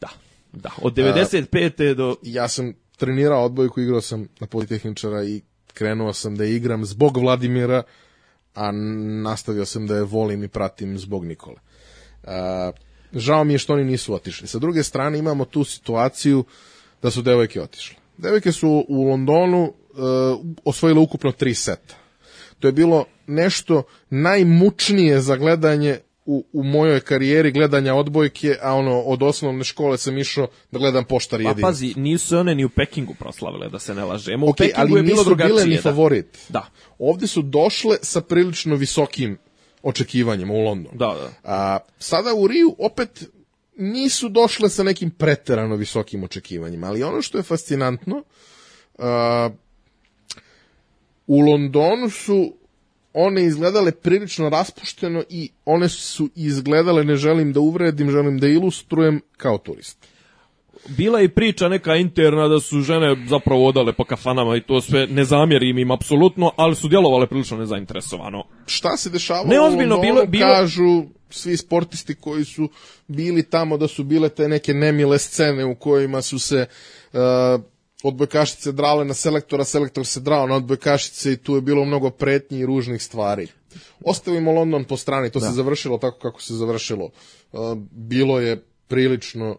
Da, 0.00 0.08
da, 0.52 0.70
od 0.82 0.94
95. 0.94 1.94
do... 1.94 2.16
Ja 2.22 2.48
sam 2.48 2.74
trenirao 2.96 3.44
odbojku, 3.44 3.80
igrao 3.80 4.00
sam 4.00 4.28
na 4.40 4.46
politehničara 4.46 5.24
i 5.24 5.42
krenuo 5.74 6.12
sam 6.12 6.36
da 6.36 6.44
igram 6.44 6.84
zbog 6.84 7.16
Vladimira, 7.16 7.82
a 8.54 8.72
nastavio 9.22 9.64
sam 9.64 9.86
da 9.86 9.96
je 9.96 10.02
volim 10.02 10.44
i 10.44 10.48
pratim 10.48 10.98
zbog 10.98 11.24
Nikole. 11.24 11.56
A, 12.24 12.72
žao 13.12 13.44
mi 13.44 13.54
je 13.54 13.58
što 13.58 13.72
oni 13.72 13.84
nisu 13.84 14.14
otišli. 14.14 14.48
Sa 14.48 14.58
druge 14.58 14.82
strane 14.82 15.18
imamo 15.18 15.44
tu 15.44 15.64
situaciju 15.64 16.44
da 17.02 17.10
su 17.10 17.22
devojke 17.22 17.62
otišle. 17.62 17.96
Devojke 18.16 18.52
su 18.52 18.84
u 18.88 19.04
Londonu 19.04 19.62
uh, 19.62 20.40
osvojile 20.64 21.00
ukupno 21.00 21.32
tri 21.32 21.54
seta. 21.54 21.94
To 22.58 22.68
je 22.68 22.72
bilo 22.72 23.04
nešto 23.26 23.82
najmučnije 24.10 25.20
za 25.20 25.36
gledanje 25.36 25.98
u, 26.26 26.44
u 26.52 26.62
mojoj 26.62 27.00
karijeri 27.00 27.52
gledanja 27.52 27.94
odbojke, 27.94 28.56
a 28.62 28.74
ono, 28.74 29.00
od 29.00 29.22
osnovne 29.22 29.64
škole 29.64 29.98
sam 29.98 30.18
išao 30.18 30.46
da 30.70 30.78
gledam 30.78 31.04
poštar 31.04 31.42
Pa 31.42 31.48
jedin. 31.48 31.62
pazi, 31.62 31.94
nisu 31.96 32.38
one 32.38 32.54
ni 32.54 32.64
u 32.64 32.68
Pekingu 32.68 33.14
proslavile, 33.14 33.68
da 33.68 33.78
se 33.78 33.94
ne 33.94 34.04
lažemo. 34.04 34.46
U 34.46 34.50
Ok, 34.50 34.56
Pekingu 34.56 34.80
ali 34.80 34.92
je 34.92 35.02
bilo 35.02 35.16
nisu 35.18 35.34
bile 35.34 35.48
drugačije. 35.48 35.68
ni 35.68 35.76
da. 35.76 35.82
favorit. 35.82 36.38
Da. 36.48 36.66
Ovde 36.98 37.26
su 37.26 37.42
došle 37.42 37.96
sa 38.02 38.20
prilično 38.20 38.76
visokim 38.76 39.38
očekivanjima 39.82 40.52
u 40.52 40.60
London. 40.60 40.92
Da, 40.98 41.06
da. 41.06 41.30
A, 41.44 41.78
sada 41.98 42.34
u 42.34 42.46
Riju 42.46 42.76
opet 42.78 43.24
nisu 43.76 44.28
došle 44.28 44.68
sa 44.68 44.82
nekim 44.82 45.10
preterano 45.10 45.76
visokim 45.76 46.24
očekivanjima, 46.24 46.86
ali 46.86 47.02
ono 47.02 47.22
što 47.22 47.38
je 47.38 47.42
fascinantno, 47.42 48.22
a, 48.98 49.50
u 51.26 51.40
Londonu 51.40 52.10
su 52.10 52.52
one 53.14 53.44
izgledale 53.44 53.92
prilično 53.92 54.48
raspušteno 54.48 55.22
i 55.28 55.50
one 55.64 55.88
su 55.88 56.28
izgledale, 56.36 57.04
ne 57.04 57.16
želim 57.16 57.52
da 57.52 57.60
uvredim, 57.60 58.10
želim 58.10 58.38
da 58.38 58.46
ilustrujem, 58.48 59.20
kao 59.36 59.58
turisti. 59.58 60.08
Bila 60.88 61.20
je 61.20 61.28
priča 61.28 61.68
neka 61.68 61.96
interna 61.96 62.48
da 62.48 62.60
su 62.60 62.80
žene 62.80 63.16
zapravo 63.28 63.66
odale 63.66 63.92
po 63.92 64.04
kafanama 64.04 64.56
i 64.56 64.60
to 64.60 64.80
sve, 64.80 65.06
ne 65.06 65.24
zamjerim 65.24 65.78
im 65.78 65.90
apsolutno, 65.90 66.50
ali 66.56 66.74
su 66.74 66.88
djelovale 66.88 67.26
prilično 67.26 67.56
nezainteresovano. 67.56 68.44
šta 68.66 68.96
se 68.96 69.10
dešavalo 69.10 69.46
Ne, 69.48 69.60
u 69.60 70.00
bilo- 70.00 70.26
bilo- 70.26 70.46
kažu 70.46 71.02
svi 71.30 71.56
sportisti 71.56 72.14
koji 72.14 72.44
su 72.44 72.68
bili 73.06 73.42
tamo 73.42 73.76
da 73.76 73.88
su 73.88 74.04
bile 74.04 74.28
te 74.28 74.48
neke 74.48 74.74
nemile 74.74 75.18
scene 75.18 75.64
u 75.64 75.74
kojima 75.74 76.22
su 76.22 76.38
se 76.38 76.66
uh, 77.12 77.20
odbojkašice 78.04 78.72
drale 78.72 79.04
na 79.04 79.14
selektora, 79.14 79.64
selektor 79.64 80.06
se 80.06 80.20
drao 80.20 80.46
na 80.46 80.56
odbojkašice 80.56 81.32
i 81.32 81.36
tu 81.36 81.54
je 81.54 81.60
bilo 81.60 81.84
mnogo 81.84 82.10
pretnji 82.10 82.58
i 82.58 82.66
ružnih 82.66 83.02
stvari. 83.02 83.48
Ostavimo 84.04 84.52
London 84.52 84.84
po 84.84 84.96
strani, 84.96 85.30
to 85.30 85.40
se 85.40 85.52
završilo 85.52 85.98
tako 85.98 86.18
kako 86.18 86.42
se 86.42 86.54
završilo. 86.54 87.10
Uh, 87.52 87.60
bilo 87.90 88.40
je 88.40 88.64
prilično 88.88 89.56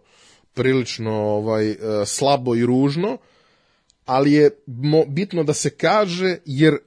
prilično 0.56 1.12
ovaj 1.12 1.72
uh, 1.72 1.78
slabo 2.06 2.56
i 2.56 2.66
ružno, 2.66 3.18
ali 4.06 4.34
je 4.34 4.50
bitno 5.08 5.44
da 5.44 5.54
se 5.54 5.70
kaže 5.70 6.38
jer 6.46 6.78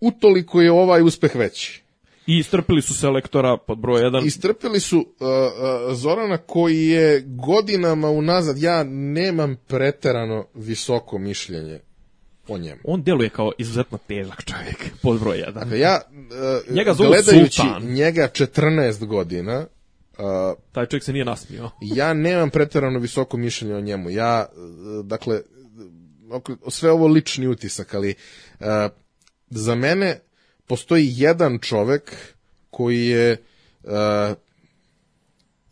utoliko 0.00 0.60
je 0.60 0.72
ovaj 0.72 1.02
uspeh 1.02 1.34
veći. 1.34 1.82
I 2.28 2.38
istrpili 2.38 2.82
su 2.82 2.94
selektora 2.94 3.56
pod 3.56 3.78
broj 3.78 4.02
1. 4.02 4.26
Istrpeli 4.26 4.80
su 4.80 4.98
uh, 4.98 5.04
uh, 5.06 5.94
Zorana 5.96 6.38
koji 6.38 6.86
je 6.86 7.22
godinama 7.26 8.10
unazad, 8.10 8.58
ja 8.58 8.84
nemam 8.84 9.56
preterano 9.66 10.46
visoko 10.54 11.18
mišljenje 11.18 11.80
o 12.48 12.58
njemu. 12.58 12.80
On 12.84 13.02
djeluje 13.02 13.28
kao 13.30 13.52
izuzetno 13.58 13.98
težak 14.06 14.44
čovjek, 14.44 14.90
pod 15.02 15.20
broj 15.20 15.36
1. 15.36 15.52
Dakle, 15.52 15.78
ja 15.78 16.00
uh, 16.10 16.74
Njega 16.74 16.94
zovu 16.94 17.08
gledajući 17.08 17.56
Sultan. 17.60 17.82
njega 17.82 18.28
14 18.32 19.06
godina, 19.06 19.66
uh, 20.18 20.24
Taj 20.72 20.86
čovjek 20.86 21.04
se 21.04 21.12
nije 21.12 21.24
nasmio. 21.24 21.70
ja 21.80 22.12
nemam 22.12 22.50
preterano 22.50 22.98
visoko 22.98 23.36
mišljenje 23.36 23.74
o 23.74 23.80
njemu. 23.80 24.10
Ja, 24.10 24.46
uh, 24.52 25.06
dakle, 25.06 25.40
sve 26.68 26.90
ovo 26.90 27.06
lični 27.06 27.46
utisak, 27.46 27.94
ali 27.94 28.14
uh, 28.60 28.66
za 29.50 29.74
mene 29.74 30.20
postoji 30.68 31.12
jedan 31.16 31.58
čovek 31.58 32.16
koji 32.70 33.06
je 33.06 33.42
uh, 33.82 33.90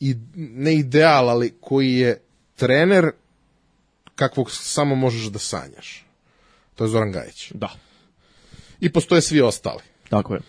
i, 0.00 0.14
ne 0.34 0.74
ideal, 0.74 1.28
ali 1.28 1.54
koji 1.60 1.92
je 1.92 2.20
trener 2.56 3.10
kakvog 4.14 4.50
samo 4.50 4.94
možeš 4.94 5.24
da 5.24 5.38
sanjaš. 5.38 6.06
To 6.74 6.84
je 6.84 6.88
Zoran 6.88 7.12
Gajić. 7.12 7.52
Da, 7.54 7.68
I 8.80 8.92
postoje 8.92 9.22
svi 9.22 9.40
ostali 9.40 9.82
tako 10.08 10.34
je. 10.34 10.40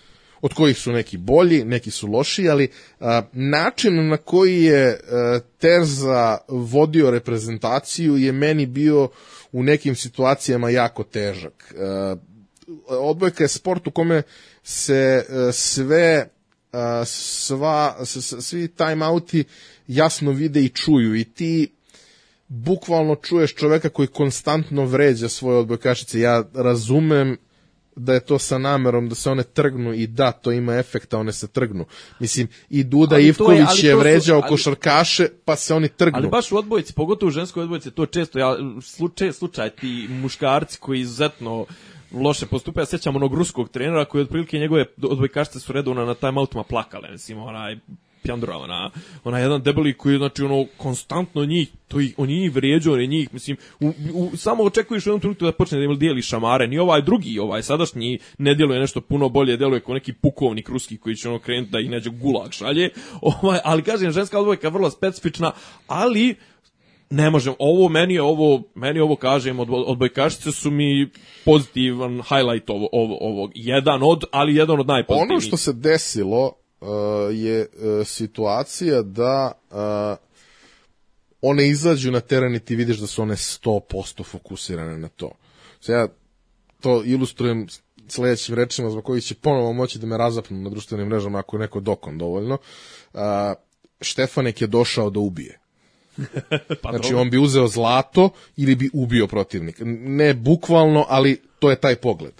od 0.41 0.53
kojih 0.53 0.77
su 0.77 0.91
neki 0.91 1.17
bolji, 1.17 1.63
neki 1.63 1.91
su 1.91 2.07
loši, 2.07 2.49
ali 2.49 2.71
a, 2.99 3.21
način 3.31 4.07
na 4.07 4.17
koji 4.17 4.63
je 4.63 4.99
a, 5.11 5.39
Terza 5.57 6.37
vodio 6.47 7.11
reprezentaciju 7.11 8.17
je 8.17 8.31
meni 8.31 8.65
bio 8.65 9.09
u 9.51 9.63
nekim 9.63 9.95
situacijama 9.95 10.69
jako 10.69 11.03
težak. 11.03 11.73
A, 11.79 12.15
odbojka 12.87 13.43
je 13.43 13.47
sport 13.47 13.87
u 13.87 13.91
kome 13.91 14.21
se 14.63 15.25
a, 15.29 15.51
sve 15.51 16.29
a, 16.71 17.03
sva, 17.05 18.05
svi 18.39 18.67
timeouti 18.67 19.43
jasno 19.87 20.31
vide 20.31 20.61
i 20.61 20.69
čuju 20.69 21.15
i 21.15 21.23
ti 21.23 21.73
bukvalno 22.47 23.15
čuješ 23.15 23.55
čoveka 23.55 23.89
koji 23.89 24.07
konstantno 24.07 24.85
vređa 24.85 25.29
svoje 25.29 25.57
odbojkašice. 25.57 26.19
Ja 26.19 26.43
razumem 26.53 27.37
da 27.95 28.13
je 28.13 28.19
to 28.19 28.39
sa 28.39 28.57
namerom 28.57 29.09
da 29.09 29.15
se 29.15 29.29
one 29.29 29.43
trgnu 29.43 29.93
i 29.93 30.07
da, 30.07 30.31
to 30.31 30.51
ima 30.51 30.75
efekta, 30.75 31.17
one 31.17 31.33
se 31.33 31.47
trgnu. 31.47 31.85
Mislim, 32.19 32.47
i 32.69 32.83
Duda 32.83 33.15
Ali 33.15 33.23
je- 33.23 33.29
Ivković 33.29 33.59
ali 33.69 33.79
je, 33.79 33.91
to 33.91 33.97
su- 33.97 33.99
vređao 33.99 34.39
ali- 34.39 34.49
košarkaše, 34.49 35.27
pa 35.45 35.55
se 35.55 35.73
oni 35.73 35.89
trgnu. 35.89 36.17
Ali 36.17 36.27
baš 36.27 36.51
u 36.51 36.57
odbojici, 36.57 36.93
pogotovo 36.93 37.27
u 37.27 37.31
ženskoj 37.31 37.63
odbojici, 37.63 37.91
to 37.91 38.05
često, 38.05 38.39
ja, 38.39 38.57
slučaj, 38.81 39.31
slučaj 39.33 39.69
ti 39.69 40.07
muškarci 40.11 40.77
koji 40.79 40.99
izuzetno 40.99 41.65
loše 42.21 42.45
postupe, 42.45 42.81
ja 42.81 42.85
sećam 42.85 43.15
onog 43.15 43.33
ruskog 43.33 43.69
trenera 43.69 44.05
koji 44.05 44.21
otprilike 44.21 44.59
njegove 44.59 44.85
odbojkašice 45.03 45.59
su 45.59 45.73
redovno 45.73 46.05
na 46.05 46.13
timeoutima 46.13 46.63
plakale, 46.63 47.11
mislim, 47.11 47.39
onaj 47.39 47.77
Pjandura, 48.23 48.57
ona, 48.57 48.89
ona 49.23 49.39
jedan 49.39 49.61
debeli 49.61 49.93
koji 49.93 50.17
znači, 50.17 50.43
ono, 50.43 50.65
konstantno 50.77 51.45
njih, 51.45 51.69
to 51.87 51.99
ih, 51.99 52.13
on 52.17 52.27
njih 52.27 52.55
vrijeđao, 52.55 52.93
on 52.93 53.01
je 53.01 53.07
njih, 53.07 53.33
mislim, 53.33 53.57
u, 53.79 53.93
u, 54.13 54.37
samo 54.37 54.63
očekuješ 54.63 55.05
u 55.05 55.09
jednom 55.09 55.19
trenutku 55.19 55.45
da 55.45 55.51
počne 55.51 55.77
da 55.77 55.83
im 55.83 55.99
dijeli 55.99 56.21
šamare, 56.21 56.67
ni 56.67 56.79
ovaj 56.79 57.01
drugi, 57.01 57.39
ovaj 57.39 57.63
sadašnji, 57.63 58.19
ne 58.37 58.55
djeluje 58.55 58.79
nešto 58.79 59.01
puno 59.01 59.29
bolje, 59.29 59.57
djeluje 59.57 59.79
kao 59.79 59.93
neki 59.93 60.13
pukovnik 60.13 60.69
ruski 60.69 60.97
koji 60.97 61.15
će 61.15 61.29
ono 61.29 61.39
krenuti 61.39 61.71
da 61.71 61.79
ih 61.79 61.89
neđe 61.89 62.09
gulag 62.09 62.51
šalje, 62.51 62.89
ovaj, 63.21 63.59
ali 63.63 63.83
kažem, 63.83 64.11
ženska 64.11 64.39
odbojka 64.39 64.69
vrlo 64.69 64.89
specifična, 64.89 65.51
ali 65.87 66.35
ne 67.09 67.29
možem, 67.29 67.53
ovo 67.59 67.89
meni 67.89 68.13
je 68.13 68.21
ovo, 68.21 68.63
meni 68.75 68.99
ovo 68.99 69.15
kažem, 69.15 69.59
od, 69.59 69.67
odbojkašice 69.71 70.51
su 70.51 70.71
mi 70.71 71.09
pozitivan 71.45 72.21
highlight 72.21 72.69
ovo, 72.69 72.89
ovo, 72.91 73.17
ovog, 73.21 73.51
jedan 73.55 73.99
od, 74.03 74.23
ali 74.31 74.55
jedan 74.55 74.79
od 74.79 74.87
najpozitivnijih. 74.87 75.31
Ono 75.31 75.41
što 75.41 75.57
se 75.57 75.73
desilo 75.73 76.45
uh, 76.45 76.87
je 77.31 77.61
uh, 77.61 78.07
situacija 78.07 79.01
da 79.01 79.51
uh, 79.71 80.27
one 81.41 81.67
izađu 81.67 82.11
na 82.11 82.19
teren 82.19 82.55
i 82.55 82.59
ti 82.59 82.75
vidiš 82.75 82.97
da 82.97 83.07
su 83.07 83.21
one 83.21 83.35
100% 83.35 84.25
fokusirane 84.25 84.97
na 84.97 85.07
to. 85.07 85.31
Sad 85.79 85.95
ja 85.95 86.07
to 86.79 87.03
ilustrujem 87.05 87.67
sledećim 88.07 88.55
rečima 88.55 88.89
zbog 88.89 89.03
kojih 89.03 89.23
će 89.23 89.35
ponovo 89.35 89.73
moći 89.73 89.99
da 89.99 90.07
me 90.07 90.17
razapnu 90.17 90.57
na 90.57 90.69
društvenim 90.69 91.07
mrežama 91.07 91.39
ako 91.39 91.55
je 91.55 91.59
neko 91.59 91.79
dokon 91.79 92.17
dovoljno. 92.17 92.57
Uh, 93.13 93.21
Štefanek 94.01 94.61
je 94.61 94.67
došao 94.67 95.09
da 95.09 95.19
ubije. 95.19 95.59
pa 96.81 96.89
Znači 96.89 97.03
dobro. 97.03 97.19
on 97.19 97.29
bi 97.29 97.37
uzeo 97.37 97.67
zlato 97.67 98.29
ili 98.57 98.75
bi 98.75 98.89
ubio 98.93 99.27
protivnika. 99.27 99.83
Ne 99.97 100.33
bukvalno, 100.33 101.05
ali 101.09 101.41
to 101.59 101.69
je 101.69 101.75
taj 101.75 101.95
pogled. 101.95 102.33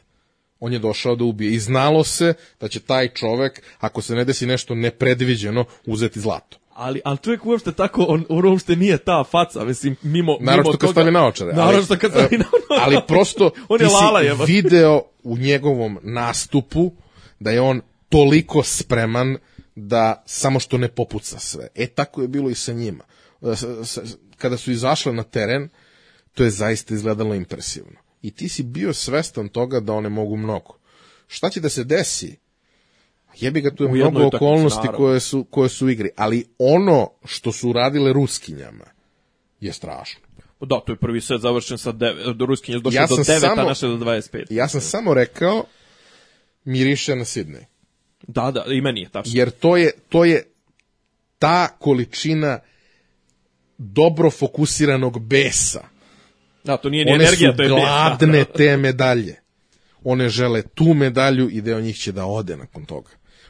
On 0.60 0.74
je 0.74 0.80
došao 0.80 1.16
da 1.16 1.24
ubije 1.24 1.52
i 1.52 1.60
znalo 1.60 2.04
se 2.04 2.34
da 2.60 2.68
će 2.68 2.80
taj 2.80 3.08
čovek, 3.10 3.62
ako 3.80 4.02
se 4.02 4.16
ne 4.16 4.26
desi 4.26 4.46
nešto 4.46 4.76
nepredviđeno, 4.76 5.66
uzeti 5.86 6.20
zlato. 6.20 6.58
Ali, 6.74 7.02
ali 7.06 7.18
čovjek 7.18 7.46
uopšte 7.46 7.72
tako, 7.72 8.04
on, 8.04 8.26
on 8.30 8.46
uopšte 8.46 8.76
nije 8.76 8.98
ta 8.98 9.24
faca, 9.24 9.64
mislim, 9.64 9.96
mimo, 10.02 10.38
Naravno 10.40 10.64
mimo 10.64 10.72
kad 10.72 10.80
toga- 10.80 10.92
stavi 10.92 11.12
naočare. 11.12 11.50
ali- 11.52 11.58
Naravno 11.58 11.84
što 11.84 11.98
kad 11.98 12.12
stavi 12.12 12.28
e, 12.36 12.38
naočare. 12.38 12.82
Ali 12.82 12.98
prosto 13.08 13.44
on 13.70 13.80
ti 13.80 13.84
je 13.84 13.90
lala, 13.90 14.22
si 14.38 14.54
video 14.54 15.02
u 15.24 15.38
njegovom 15.38 16.00
nastupu 16.04 16.92
da 17.40 17.52
je 17.52 17.62
on 17.62 17.82
toliko 18.10 18.64
spreman 18.64 19.38
da 19.76 20.24
samo 20.26 20.60
što 20.60 20.78
ne 20.78 20.88
popuca 20.88 21.40
sve. 21.40 21.68
E 21.76 21.88
tako 21.88 22.22
je 22.22 22.28
bilo 22.28 22.50
i 22.50 22.56
sa 22.56 22.74
njima. 22.74 23.04
E, 23.42 23.54
Kada 24.38 24.58
su 24.58 24.72
izašle 24.72 25.14
na 25.14 25.24
teren, 25.24 25.70
to 26.34 26.44
je 26.44 26.50
zaista 26.50 26.94
izgledalo 26.94 27.36
impresivno. 27.36 28.00
I 28.22 28.32
ti 28.32 28.50
si 28.50 28.64
bio 28.64 28.94
svestan 28.94 29.48
toga 29.50 29.80
da 29.80 29.94
one 29.94 30.10
mogu 30.10 30.38
mnogo. 30.38 30.78
Šta 31.28 31.50
će 31.50 31.60
da 31.60 31.70
se 31.70 31.84
desi? 31.84 32.38
Jebi 33.36 33.62
ga 33.62 33.76
tu 33.76 33.84
je 33.84 33.90
mnogo 33.90 34.26
okolnosti 34.28 34.78
naravno. 34.78 34.98
koje 34.98 35.20
su, 35.20 35.44
koje 35.44 35.70
su 35.70 35.86
u 35.86 35.90
igri, 35.90 36.10
ali 36.16 36.46
ono 36.58 37.10
što 37.26 37.52
su 37.52 37.70
uradile 37.70 38.14
Ruskinjama 38.14 38.86
je 39.60 39.74
strašno. 39.74 40.22
Da, 40.60 40.80
to 40.80 40.92
je 40.92 40.96
prvi 40.96 41.22
set 41.22 41.42
završen 41.42 41.78
sa 41.78 41.94
9, 41.94 42.34
do 42.34 42.46
Ruskinje 42.46 42.80
Ja 42.92 43.08
do 43.08 43.16
sam 43.16 43.36
9, 43.36 43.40
samo- 43.40 43.62
a 43.62 43.66
naše 43.66 43.88
do 43.88 43.96
25. 43.96 44.46
Ja 44.50 44.68
sam 44.68 44.82
samo 44.82 45.14
rekao 45.14 45.64
miriše 46.66 47.16
na 47.16 47.26
Sidney. 47.26 47.64
Da, 48.28 48.52
da, 48.52 48.66
i 48.74 48.82
meni 48.82 49.02
je 49.02 49.10
tačno. 49.10 49.32
Jer 49.36 49.52
to 49.52 49.78
je, 49.78 49.92
to 50.10 50.26
je 50.26 50.44
ta 51.40 51.68
količina 51.80 52.60
dobro 53.78 54.32
fokusiranog 54.32 55.20
besa. 55.20 55.84
Da, 56.64 56.78
to 56.78 56.90
nije 56.90 57.06
ni 57.06 57.12
One 57.12 57.24
energija, 57.24 57.52
su 57.52 57.58
to 57.58 57.64
je 57.64 57.70
bes, 57.70 57.76
da. 57.76 57.82
gladne 57.82 58.46
te 58.46 58.78
medalje. 58.78 59.36
One 60.04 60.30
žele 60.30 60.62
tu 60.62 60.94
medalju 60.94 61.50
i 61.50 61.62
deo 61.62 61.82
njih 61.82 61.98
će 61.98 62.12
da 62.12 62.26
ode 62.26 62.58
nakon 62.58 62.86
toga. 62.86 63.10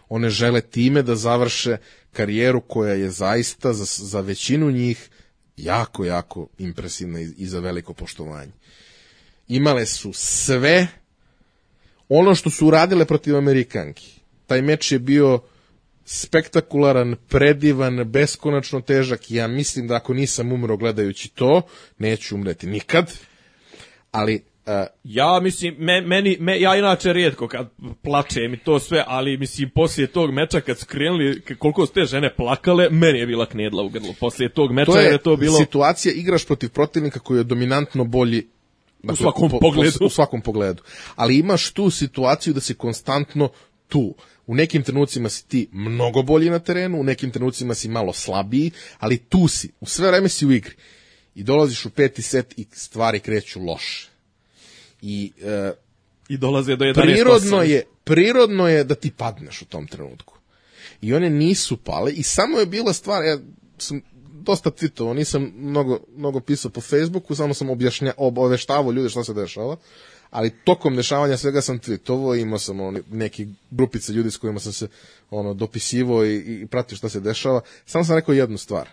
One 0.09 0.29
žele 0.29 0.61
time 0.61 1.01
da 1.01 1.15
završe 1.15 1.77
karijeru 2.13 2.61
koja 2.61 2.93
je 2.93 3.09
zaista 3.09 3.73
za, 3.73 3.85
za 3.85 4.21
većinu 4.21 4.71
njih 4.71 5.09
jako, 5.57 6.05
jako 6.05 6.47
impresivna 6.57 7.21
i, 7.21 7.29
i 7.37 7.47
za 7.47 7.59
veliko 7.59 7.93
poštovanje. 7.93 8.51
Imale 9.47 9.85
su 9.85 10.13
sve 10.13 10.87
ono 12.09 12.35
što 12.35 12.49
su 12.49 12.67
uradile 12.67 13.05
protiv 13.05 13.37
Amerikanki. 13.37 14.19
Taj 14.47 14.61
meč 14.61 14.91
je 14.91 14.99
bio 14.99 15.39
spektakularan, 16.09 17.15
predivan, 17.29 18.03
beskonačno 18.11 18.81
težak 18.81 19.31
i 19.31 19.35
ja 19.35 19.47
mislim 19.47 19.87
da 19.87 19.95
ako 19.95 20.13
nisam 20.13 20.51
umro 20.51 20.77
gledajući 20.77 21.29
to, 21.29 21.61
neću 21.97 22.35
umreti 22.35 22.67
nikad. 22.67 23.11
Ali 24.11 24.35
uh, 24.65 24.71
Ja 25.03 25.39
mislim, 25.39 25.75
me, 25.79 26.01
meni, 26.01 26.37
me, 26.39 26.59
ja 26.59 26.75
inače 26.75 27.13
rijetko 27.13 27.47
kad 27.47 27.69
plačem 28.01 28.53
i 28.53 28.57
to 28.57 28.79
sve, 28.79 29.03
ali 29.07 29.37
mislim, 29.37 29.69
poslije 29.69 30.07
tog 30.07 30.31
meča 30.31 30.61
kad 30.61 30.79
su 30.79 30.85
krenuli, 30.85 31.41
k- 31.41 31.55
koliko 31.57 31.85
su 31.85 31.93
te 31.93 32.05
žene 32.05 32.35
plakale, 32.35 32.89
meni 32.89 33.19
je 33.19 33.27
bila 33.27 33.45
knedla 33.45 33.83
u 33.83 33.89
grlu. 33.89 34.13
Poslije 34.19 34.49
tog 34.49 34.71
meča 34.71 34.91
to 34.91 34.97
jer 34.97 35.05
je 35.05 35.11
je 35.13 35.17
to 35.17 35.35
bilo... 35.35 35.57
situacija, 35.57 36.13
igraš 36.15 36.45
protiv 36.45 36.69
protivnika 36.69 37.19
koji 37.19 37.37
je 37.37 37.43
dominantno 37.43 38.03
bolji 38.03 38.47
dakle, 39.03 39.17
svakom 39.17 39.49
pogledu. 39.61 40.05
u 40.05 40.09
svakom 40.09 40.41
pogledu. 40.41 40.83
Ali 41.15 41.37
imaš 41.37 41.71
tu 41.71 41.89
situaciju 41.89 42.53
da 42.53 42.59
si 42.59 42.73
konstantno 42.73 43.49
tu. 43.87 44.15
U 44.47 44.55
nekim 44.55 44.83
trenucima 44.83 45.29
si 45.29 45.47
ti 45.47 45.69
mnogo 45.71 46.21
bolji 46.21 46.49
na 46.49 46.59
terenu, 46.59 46.99
u 46.99 47.03
nekim 47.03 47.31
trenucima 47.31 47.73
si 47.73 47.87
malo 47.87 48.13
slabiji, 48.13 48.71
ali 48.99 49.17
tu 49.17 49.47
si. 49.47 49.69
U 49.79 49.85
sve 49.85 50.07
vreme 50.07 50.29
si 50.29 50.45
u 50.45 50.51
igri. 50.51 50.75
I 51.35 51.43
dolaziš 51.43 51.85
u 51.85 51.89
peti 51.89 52.21
set 52.21 52.53
i 52.57 52.65
stvari 52.71 53.19
kreću 53.19 53.59
loše. 53.59 54.09
I 55.01 55.31
e, 55.41 55.71
I 56.29 56.37
dolaze 56.37 56.75
do 56.75 56.85
11 56.85 57.01
prirodno 57.01 57.61
je, 57.61 57.83
prirodno 58.03 58.67
je 58.67 58.83
da 58.83 58.95
ti 58.95 59.11
padneš 59.11 59.61
u 59.61 59.65
tom 59.65 59.87
trenutku. 59.87 60.37
I 61.01 61.13
one 61.13 61.29
nisu 61.29 61.77
pale 61.77 62.11
i 62.11 62.23
samo 62.23 62.59
je 62.59 62.65
bila 62.65 62.93
stvar, 62.93 63.25
ja 63.25 63.37
sam 63.77 64.01
dosta 64.47 64.71
tweetovao, 64.71 65.13
nisam 65.13 65.53
mnogo, 65.57 65.99
mnogo 66.15 66.39
pisao 66.39 66.71
po 66.71 66.81
Facebooku, 66.81 67.35
samo 67.35 67.53
sam 67.53 67.69
objašnja, 67.69 68.13
obaveštavao 68.17 68.91
ljude 68.91 69.09
šta 69.09 69.23
se 69.23 69.33
dešava, 69.33 69.77
ali 70.29 70.53
tokom 70.63 70.95
dešavanja 70.95 71.37
svega 71.37 71.61
sam 71.61 71.79
tweetovao, 71.79 72.41
imao 72.41 72.59
sam 72.59 72.79
ono, 72.79 72.99
neki 73.11 73.47
grupice 73.71 74.13
ljudi 74.13 74.31
s 74.31 74.37
kojima 74.37 74.59
sam 74.59 74.73
se 74.73 74.87
ono, 75.29 75.53
dopisivao 75.53 76.25
i, 76.25 76.35
i 76.35 76.67
pratio 76.67 76.97
šta 76.97 77.09
se 77.09 77.19
dešava. 77.19 77.61
Samo 77.85 78.03
sam 78.03 78.15
rekao 78.15 78.33
jednu 78.33 78.57
stvar. 78.57 78.89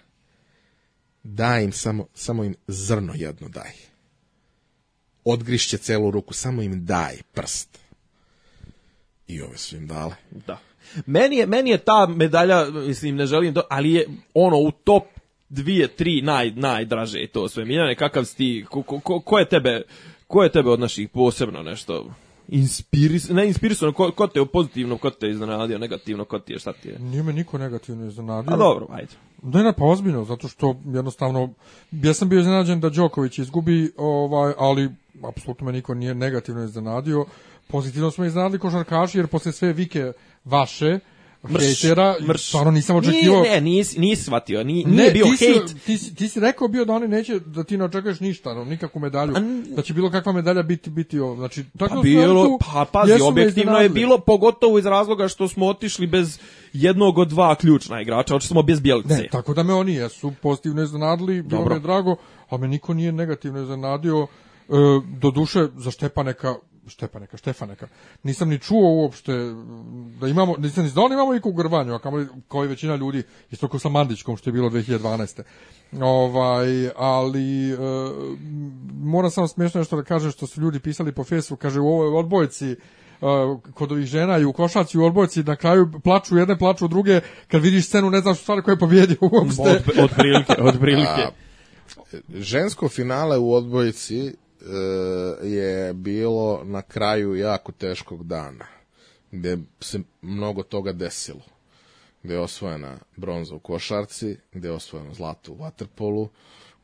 Daj 1.22 1.64
im 1.64 1.72
samo, 1.72 2.06
samo 2.14 2.44
im 2.44 2.54
zrno 2.66 3.12
jedno 3.16 3.48
daj. 3.48 3.72
Odgrišće 5.24 5.78
celu 5.78 6.10
ruku, 6.10 6.34
samo 6.34 6.62
im 6.62 6.84
daj 6.84 7.16
prst. 7.32 7.78
I 9.28 9.40
ove 9.40 9.58
su 9.58 9.76
im 9.76 9.86
dale. 9.86 10.14
Da. 10.46 10.58
Meni 11.06 11.36
je, 11.36 11.46
meni 11.46 11.70
je 11.70 11.78
ta 11.78 12.06
medalja, 12.06 12.64
mislim, 12.64 13.16
ne 13.16 13.26
želim, 13.26 13.54
do, 13.54 13.62
ali 13.70 13.92
je 13.92 14.08
ono 14.34 14.56
u 14.56 14.70
top 14.70 15.04
dvije, 15.48 15.88
tri 15.88 16.22
naj, 16.22 16.50
najdraže 16.50 17.26
to 17.32 17.48
sve. 17.48 17.64
Miljane, 17.64 17.94
kakav 17.94 18.24
si 18.24 18.36
ti, 18.36 18.64
ko, 18.70 18.82
ko, 18.82 19.20
ko 19.20 19.38
je 19.38 19.48
tebe, 19.48 19.82
ko 20.34 20.42
je 20.42 20.52
tebe 20.52 20.70
od 20.70 20.80
naših 20.80 21.08
posebno 21.08 21.62
nešto 21.62 22.04
inspiris, 22.48 23.28
ne 23.28 23.46
inspirisano, 23.46 23.92
ko, 23.92 24.10
ko 24.10 24.26
te 24.26 24.40
je 24.40 24.46
pozitivno, 24.46 24.96
ko 24.98 25.10
te 25.10 25.26
je 25.26 25.32
iznenadio, 25.32 25.78
negativno, 25.78 26.24
ko 26.24 26.38
ti 26.38 26.52
je, 26.52 26.58
šta 26.58 26.72
ti 26.72 26.88
je? 26.88 26.98
Nije 26.98 27.22
me 27.22 27.32
niko 27.32 27.58
negativno 27.58 28.06
iznenadio. 28.06 28.54
A 28.54 28.56
dobro, 28.56 28.86
ajde. 28.90 29.12
Da 29.42 29.62
ne, 29.62 29.72
pa 29.72 29.84
ozbiljno, 29.84 30.24
zato 30.24 30.48
što 30.48 30.76
jednostavno, 30.86 31.50
ja 31.92 32.14
sam 32.14 32.28
bio 32.28 32.40
iznenađen 32.40 32.80
da 32.80 32.88
Đoković 32.88 33.38
izgubi, 33.38 33.92
ovaj, 33.96 34.52
ali 34.58 34.90
apsolutno 35.22 35.66
me 35.66 35.72
niko 35.72 35.94
nije 35.94 36.14
negativno 36.14 36.64
iznenadio. 36.64 37.26
Pozitivno 37.68 38.10
smo 38.10 38.24
iznenadili 38.24 38.58
košarkaši, 38.58 39.18
jer 39.18 39.26
posle 39.26 39.52
sve 39.52 39.72
vike 39.72 40.12
vaše, 40.44 40.98
hejtera, 41.58 42.14
stvarno 42.38 42.70
nisam 42.70 42.96
očekivao... 42.96 43.42
Nije, 43.42 43.54
ne, 43.54 43.60
nisi, 43.60 44.00
nisi 44.00 44.22
shvatio, 44.22 44.64
nije, 44.64 44.86
nije 44.86 45.10
bio 45.10 45.24
ti 45.24 45.36
si, 45.36 45.46
hejt. 45.46 45.84
Ti, 45.86 45.98
si, 45.98 46.14
ti 46.14 46.28
si 46.28 46.40
rekao 46.40 46.68
bio 46.68 46.84
da 46.84 46.92
oni 46.92 47.08
neće, 47.08 47.38
da 47.40 47.64
ti 47.64 47.76
ne 47.76 47.84
očekuješ 47.84 48.20
ništa, 48.20 48.54
no, 48.54 48.64
nikakvu 48.64 49.00
medalju, 49.00 49.32
A 49.36 49.38
n- 49.38 49.64
da 49.76 49.82
će 49.82 49.94
bilo 49.94 50.10
kakva 50.10 50.32
medalja 50.32 50.62
biti, 50.62 50.90
biti 50.90 51.18
ovo. 51.18 51.36
Znači, 51.36 51.64
tako 51.78 51.94
Pa 51.94 52.00
bilo, 52.00 52.58
pa 52.74 52.86
pazi, 52.92 53.22
objektivno 53.22 53.78
je 53.78 53.88
bilo 53.88 54.18
pogotovo 54.18 54.78
iz 54.78 54.86
razloga 54.86 55.28
što 55.28 55.48
smo 55.48 55.66
otišli 55.66 56.06
bez 56.06 56.38
jednog 56.72 57.18
od 57.18 57.28
dva 57.28 57.54
ključna 57.54 58.00
igrača, 58.00 58.34
otišli 58.36 58.48
smo 58.48 58.62
bez 58.62 58.80
Bjelice. 58.80 59.14
Ne, 59.14 59.28
tako 59.32 59.54
da 59.54 59.62
me 59.62 59.74
oni 59.74 59.94
jesu 59.94 60.32
pozitivno 60.42 60.82
iznenadili, 60.82 61.42
bilo 61.42 61.58
Dobro. 61.60 61.74
mi 61.74 61.80
je 61.80 61.82
drago, 61.82 62.16
a 62.50 62.56
me 62.56 62.68
niko 62.68 62.94
nije 62.94 63.12
negativno 63.12 63.62
iznenadio. 63.62 64.26
E, 64.68 64.74
do 65.20 65.30
duše, 65.30 65.66
za 65.76 65.90
Štepaneka 65.90 66.54
Štepaneka, 66.88 67.36
Štefaneka. 67.36 67.88
Nisam 68.22 68.48
ni 68.48 68.58
čuo 68.58 69.02
uopšte 69.02 69.32
da 70.20 70.28
imamo, 70.28 70.54
nisam 70.58 70.84
ni 70.84 70.90
znao 70.90 71.08
da 71.08 71.14
imamo 71.14 71.34
ikog 71.34 71.56
grvanju, 71.56 71.94
a 71.94 71.98
kao, 71.98 72.24
kao 72.48 72.64
i 72.64 72.68
većina 72.68 72.96
ljudi, 72.96 73.22
isto 73.50 73.68
kao 73.68 73.80
sa 73.80 73.88
Mandićkom 73.88 74.36
što 74.36 74.50
je 74.50 74.52
bilo 74.52 74.70
2012. 74.70 75.42
Ovaj, 76.00 76.88
ali 76.96 77.72
e, 77.72 77.76
moram 79.02 79.30
samo 79.30 79.48
smiješno 79.48 79.78
nešto 79.78 79.96
da 79.96 80.02
kažem 80.02 80.30
što 80.30 80.46
su 80.46 80.60
ljudi 80.60 80.80
pisali 80.80 81.12
po 81.12 81.24
Facebooku, 81.24 81.62
kaže 81.62 81.80
u 81.80 81.88
ovoj 81.88 82.18
odbojci 82.18 82.76
uh, 83.20 83.60
kod 83.74 83.92
ovih 83.92 84.06
žena 84.06 84.38
i 84.38 84.44
u 84.44 84.52
košarci 84.52 84.98
u 84.98 85.04
odbojci 85.04 85.42
na 85.42 85.56
kraju 85.56 85.90
plaču 86.04 86.36
jedne, 86.36 86.58
plaču 86.58 86.88
druge, 86.88 87.20
kad 87.48 87.62
vidiš 87.62 87.86
scenu 87.86 88.10
ne 88.10 88.20
znaš 88.20 88.38
u 88.38 88.42
stvari 88.42 88.62
ko 88.62 88.70
je 88.70 88.78
pobjedio 88.78 89.16
uopšte. 89.20 89.62
Od, 89.62 89.98
od 89.98 90.10
prilike, 90.16 90.54
od 90.58 90.78
prilike. 90.80 91.22
A, 91.22 91.30
žensko 92.34 92.88
finale 92.88 93.38
u 93.38 93.54
odbojici 93.54 94.26
e, 94.26 94.32
je 95.42 95.92
bilo 95.94 96.60
na 96.64 96.82
kraju 96.82 97.34
jako 97.34 97.72
teškog 97.72 98.26
dana, 98.26 98.66
gde 99.32 99.58
se 99.80 100.00
mnogo 100.22 100.62
toga 100.62 100.92
desilo. 100.92 101.42
Gde 102.22 102.34
je 102.34 102.40
osvojena 102.40 102.98
bronza 103.16 103.54
u 103.54 103.58
košarci, 103.58 104.36
gde 104.52 104.68
je 104.68 104.72
osvojeno 104.72 105.14
zlato 105.14 105.52
u 105.52 105.56
vaterpolu, 105.56 106.28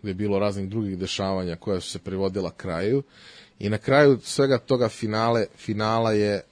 gde 0.02 0.10
je 0.10 0.14
bilo 0.14 0.38
raznih 0.38 0.68
drugih 0.68 0.98
dešavanja 0.98 1.56
koja 1.56 1.80
su 1.80 1.90
se 1.90 1.98
privodila 1.98 2.50
kraju. 2.50 3.02
I 3.58 3.68
na 3.68 3.78
kraju 3.78 4.18
svega 4.22 4.58
toga 4.58 4.88
finale, 4.88 5.46
finala 5.56 6.12
je 6.12 6.34
e, 6.34 6.42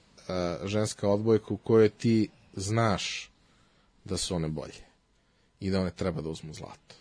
ženska 0.64 1.08
odbojka 1.08 1.54
u 1.54 1.56
kojoj 1.56 1.88
ti 1.88 2.28
znaš 2.56 3.30
da 4.04 4.16
su 4.16 4.34
one 4.34 4.48
bolje 4.48 4.84
i 5.60 5.70
da 5.70 5.80
one 5.80 5.90
treba 5.90 6.20
da 6.20 6.28
uzmu 6.28 6.54
zlato 6.54 6.94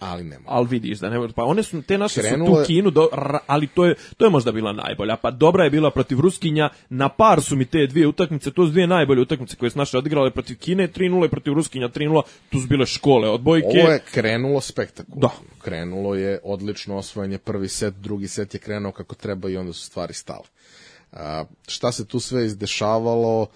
ali 0.00 0.24
ne 0.24 0.38
mogu. 0.38 0.50
Ali 0.52 0.66
vidiš 0.68 0.98
da 0.98 1.10
ne 1.10 1.18
može. 1.18 1.32
Pa 1.32 1.44
one 1.44 1.62
su 1.62 1.82
te 1.82 1.98
naše 1.98 2.20
Krenulo 2.20 2.56
su 2.56 2.62
tu 2.62 2.66
kinu 2.66 2.90
do, 2.90 3.08
ali 3.46 3.66
to 3.66 3.84
je 3.84 3.94
to 4.16 4.24
je 4.24 4.30
možda 4.30 4.52
bila 4.52 4.72
najbolja. 4.72 5.16
Pa 5.16 5.30
dobra 5.30 5.64
je 5.64 5.70
bila 5.70 5.90
protiv 5.90 6.20
Ruskinja. 6.20 6.68
Na 6.88 7.08
par 7.08 7.42
su 7.42 7.56
mi 7.56 7.64
te 7.64 7.86
dvije 7.86 8.06
utakmice, 8.06 8.50
to 8.50 8.66
su 8.66 8.70
dvije 8.70 8.86
najbolje 8.86 9.20
utakmice 9.20 9.56
koje 9.56 9.70
su 9.70 9.78
naše 9.78 9.98
odigrale 9.98 10.30
protiv 10.30 10.58
Kine 10.58 10.88
3:0 10.88 11.26
i 11.26 11.28
protiv 11.28 11.52
Ruskinja 11.52 11.88
3:0. 11.88 12.22
Tu 12.50 12.60
su 12.60 12.66
bile 12.66 12.86
škole 12.86 13.28
odbojke. 13.28 13.66
Ovo 13.82 13.92
je 13.92 14.00
krenulo 14.12 14.60
spektakularno. 14.60 15.20
Da. 15.20 15.60
Krenulo 15.62 16.14
je 16.14 16.40
odlično 16.44 16.96
osvojanje 16.96 17.38
prvi 17.38 17.68
set, 17.68 17.94
drugi 17.94 18.28
set 18.28 18.54
je 18.54 18.60
krenuo 18.60 18.92
kako 18.92 19.14
treba 19.14 19.50
i 19.50 19.56
onda 19.56 19.72
su 19.72 19.84
stvari 19.84 20.14
stale. 20.14 20.44
A, 21.12 21.44
šta 21.68 21.92
se 21.92 22.06
tu 22.06 22.20
sve 22.20 22.46
izdešavalo? 22.46 23.46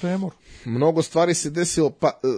Premor. 0.00 0.32
Mnogo 0.64 1.02
stvari 1.02 1.34
se 1.34 1.50
desilo, 1.50 1.90
pa, 1.90 2.20
e, 2.22 2.28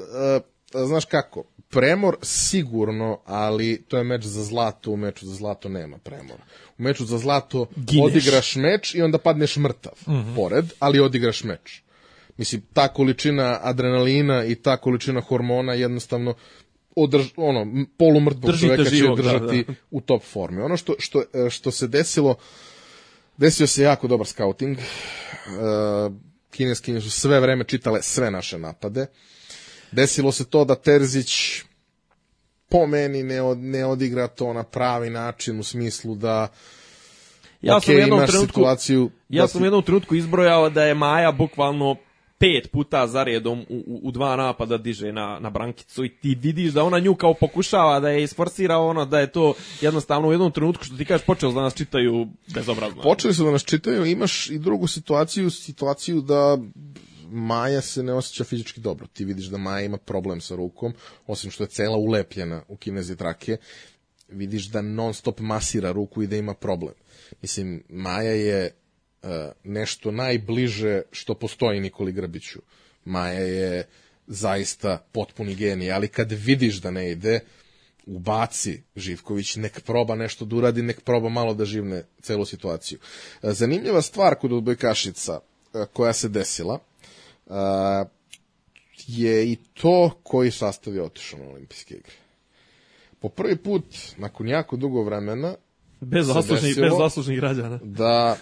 e, 0.80 0.86
znaš 0.86 1.04
kako, 1.04 1.44
premor 1.70 2.16
sigurno, 2.22 3.20
ali 3.24 3.82
to 3.88 3.98
je 3.98 4.04
meč 4.04 4.24
za 4.24 4.44
zlato, 4.44 4.90
u 4.90 4.96
meču 4.96 5.26
za 5.26 5.34
zlato 5.34 5.68
nema 5.68 5.98
premora. 5.98 6.44
U 6.78 6.82
meču 6.82 7.04
za 7.04 7.18
zlato 7.18 7.66
Gineš. 7.76 8.04
odigraš 8.06 8.56
meč 8.56 8.94
i 8.94 9.02
onda 9.02 9.18
padneš 9.18 9.56
mrtav 9.56 9.92
pored, 10.36 10.64
ali 10.78 11.00
odigraš 11.00 11.44
meč. 11.44 11.82
Mislim, 12.36 12.62
ta 12.72 12.88
količina 12.88 13.58
adrenalina 13.62 14.44
i 14.44 14.54
ta 14.54 14.76
količina 14.76 15.20
hormona 15.20 15.74
jednostavno 15.74 16.34
održ, 16.96 17.26
ono, 17.36 17.86
polumrtvog 17.96 18.52
Držite 18.52 18.66
čoveka 18.66 18.90
će 18.90 18.96
živog, 18.96 19.16
da, 19.16 19.22
držati 19.22 19.64
da. 19.68 19.74
u 19.90 20.00
top 20.00 20.22
formi. 20.22 20.62
Ono 20.62 20.76
što, 20.76 20.94
što, 20.98 21.22
e, 21.34 21.50
što 21.50 21.70
se 21.70 21.88
desilo, 21.88 22.36
desio 23.36 23.66
se 23.66 23.82
jako 23.82 24.08
dobar 24.08 24.26
scouting. 24.26 24.78
E, 24.78 24.82
Kineskinje 26.50 27.00
su 27.00 27.10
sve 27.10 27.40
vreme 27.40 27.64
čitale 27.64 28.02
sve 28.02 28.30
naše 28.30 28.58
napade. 28.58 29.06
Desilo 29.96 30.32
se 30.32 30.44
to 30.44 30.64
da 30.64 30.74
Terzić 30.74 31.62
po 32.68 32.86
meni 32.86 33.22
ne, 33.22 33.42
od, 33.42 33.58
ne 33.58 33.84
odigra 33.84 34.28
to 34.28 34.52
na 34.52 34.62
pravi 34.62 35.10
način 35.10 35.60
u 35.60 35.62
smislu 35.62 36.14
da 36.14 36.48
Ja 37.62 37.80
sam 37.80 37.94
u 37.94 37.98
jednom 37.98 38.26
trenutku 38.26 38.60
situaciju 38.60 39.10
Ja 39.28 39.42
da 39.42 39.48
sam 39.48 39.62
u 39.62 39.64
jednom 39.64 39.82
trenutku 39.82 40.14
izbrojao 40.14 40.70
da 40.70 40.84
je 40.84 40.94
Maja 40.94 41.32
bukvalno 41.32 41.96
pet 42.38 42.70
puta 42.72 43.06
za 43.06 43.24
redom 43.24 43.60
u, 43.68 43.76
u, 43.86 44.00
u 44.02 44.10
dva 44.10 44.36
napada 44.36 44.76
diže 44.78 45.12
na, 45.12 45.38
na 45.40 45.50
brankicu 45.50 46.04
i 46.04 46.08
ti 46.08 46.34
vidiš 46.34 46.72
da 46.72 46.84
ona 46.84 46.98
nju 46.98 47.14
kao 47.14 47.34
pokušava 47.34 48.00
da 48.00 48.08
je 48.08 48.22
isforsira 48.22 48.78
ono 48.78 49.04
da 49.04 49.20
je 49.20 49.32
to 49.32 49.54
jednostavno 49.80 50.28
u 50.28 50.32
jednom 50.32 50.52
trenutku 50.52 50.84
što 50.84 50.96
ti 50.96 51.04
kažeš 51.04 51.26
počeo 51.26 51.52
da 51.52 51.60
nas 51.60 51.74
čitaju 51.74 52.28
bezobrazno. 52.54 53.02
Počeli 53.02 53.34
su 53.34 53.44
da 53.44 53.50
nas 53.50 53.64
čitaju, 53.64 54.04
imaš 54.04 54.50
i 54.50 54.58
drugu 54.58 54.86
situaciju, 54.86 55.50
situaciju 55.50 56.20
da 56.20 56.58
Maja 57.30 57.80
se 57.80 58.02
ne 58.02 58.12
osjeća 58.12 58.44
fizički 58.44 58.80
dobro. 58.80 59.06
Ti 59.06 59.24
vidiš 59.24 59.46
da 59.46 59.58
Maja 59.58 59.84
ima 59.84 59.98
problem 59.98 60.40
sa 60.40 60.56
rukom, 60.56 60.94
osim 61.26 61.50
što 61.50 61.64
je 61.64 61.68
cela 61.68 61.96
ulepljena 61.96 62.62
u 62.68 62.76
kinezi 62.76 63.16
trake, 63.16 63.56
vidiš 64.28 64.68
da 64.68 64.82
non 64.82 65.14
stop 65.14 65.40
masira 65.40 65.92
ruku 65.92 66.22
i 66.22 66.26
da 66.26 66.36
ima 66.36 66.54
problem. 66.54 66.94
Mislim, 67.42 67.82
Maja 67.88 68.32
je 68.32 68.64
e, 68.64 69.52
nešto 69.64 70.10
najbliže 70.10 71.02
što 71.12 71.34
postoji 71.34 71.80
Nikoli 71.80 72.12
Grbiću. 72.12 72.60
Maja 73.04 73.40
je 73.40 73.88
zaista 74.26 75.06
potpuni 75.12 75.54
genij, 75.54 75.92
ali 75.92 76.08
kad 76.08 76.32
vidiš 76.32 76.80
da 76.80 76.90
ne 76.90 77.10
ide, 77.10 77.40
ubaci 78.06 78.82
Živković, 78.96 79.56
nek 79.56 79.80
proba 79.80 80.14
nešto 80.14 80.44
da 80.44 80.56
uradi, 80.56 80.82
nek 80.82 81.00
proba 81.00 81.28
malo 81.28 81.54
da 81.54 81.64
živne 81.64 82.04
celu 82.22 82.44
situaciju. 82.44 82.98
E, 83.42 83.52
Zanimljiva 83.52 84.02
stvar 84.02 84.34
kod 84.34 84.52
odbojkašica 84.52 85.40
e, 85.74 85.86
koja 85.92 86.12
se 86.12 86.28
desila 86.28 86.78
je 89.06 89.52
i 89.52 89.56
to 89.56 90.20
koji 90.22 90.50
sastav 90.50 90.94
je 90.94 91.02
otišao 91.02 91.38
na 91.38 91.48
olimpijske 91.50 91.94
igre. 91.94 92.14
Po 93.18 93.28
prvi 93.28 93.56
put, 93.56 93.84
nakon 94.16 94.48
jako 94.48 94.76
dugo 94.76 95.02
vremena, 95.02 95.54
bez 96.00 96.26
zaslužnih, 96.26 96.76
bez 96.76 96.92
zaslužnih 96.98 97.38
građana. 97.38 97.80
da 97.82 98.36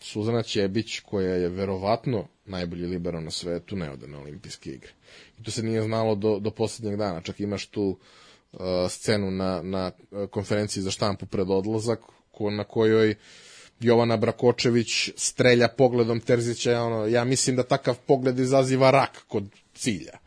Suzana 0.00 0.42
Ćebić, 0.42 1.00
koja 1.00 1.34
je 1.34 1.48
verovatno 1.48 2.26
najbolji 2.44 2.86
libero 2.86 3.20
na 3.20 3.30
svetu, 3.30 3.76
ne 3.76 3.90
ode 3.90 4.06
na 4.06 4.20
olimpijske 4.20 4.70
igre. 4.70 4.90
I 5.38 5.42
to 5.42 5.50
se 5.50 5.62
nije 5.62 5.82
znalo 5.82 6.14
do, 6.14 6.38
do 6.38 6.50
posljednjeg 6.50 6.96
dana. 6.96 7.20
Čak 7.20 7.40
imaš 7.40 7.66
tu 7.66 7.98
uh, 8.52 8.60
scenu 8.88 9.30
na, 9.30 9.62
na 9.62 9.92
uh, 10.10 10.28
konferenciji 10.28 10.82
za 10.82 10.90
štampu 10.90 11.26
pred 11.26 11.50
odlazak, 11.50 12.00
ko, 12.30 12.50
na 12.50 12.64
kojoj 12.64 13.14
Jovana 13.80 14.16
Brakočević 14.16 15.10
strelja 15.16 15.68
pogledom 15.68 16.20
Terzića, 16.20 16.80
ono, 16.80 17.06
ja 17.06 17.24
mislim 17.24 17.56
da 17.56 17.62
takav 17.62 17.96
pogled 18.06 18.38
izaziva 18.38 18.90
rak 18.90 19.24
kod 19.28 19.44
cilja. 19.74 20.18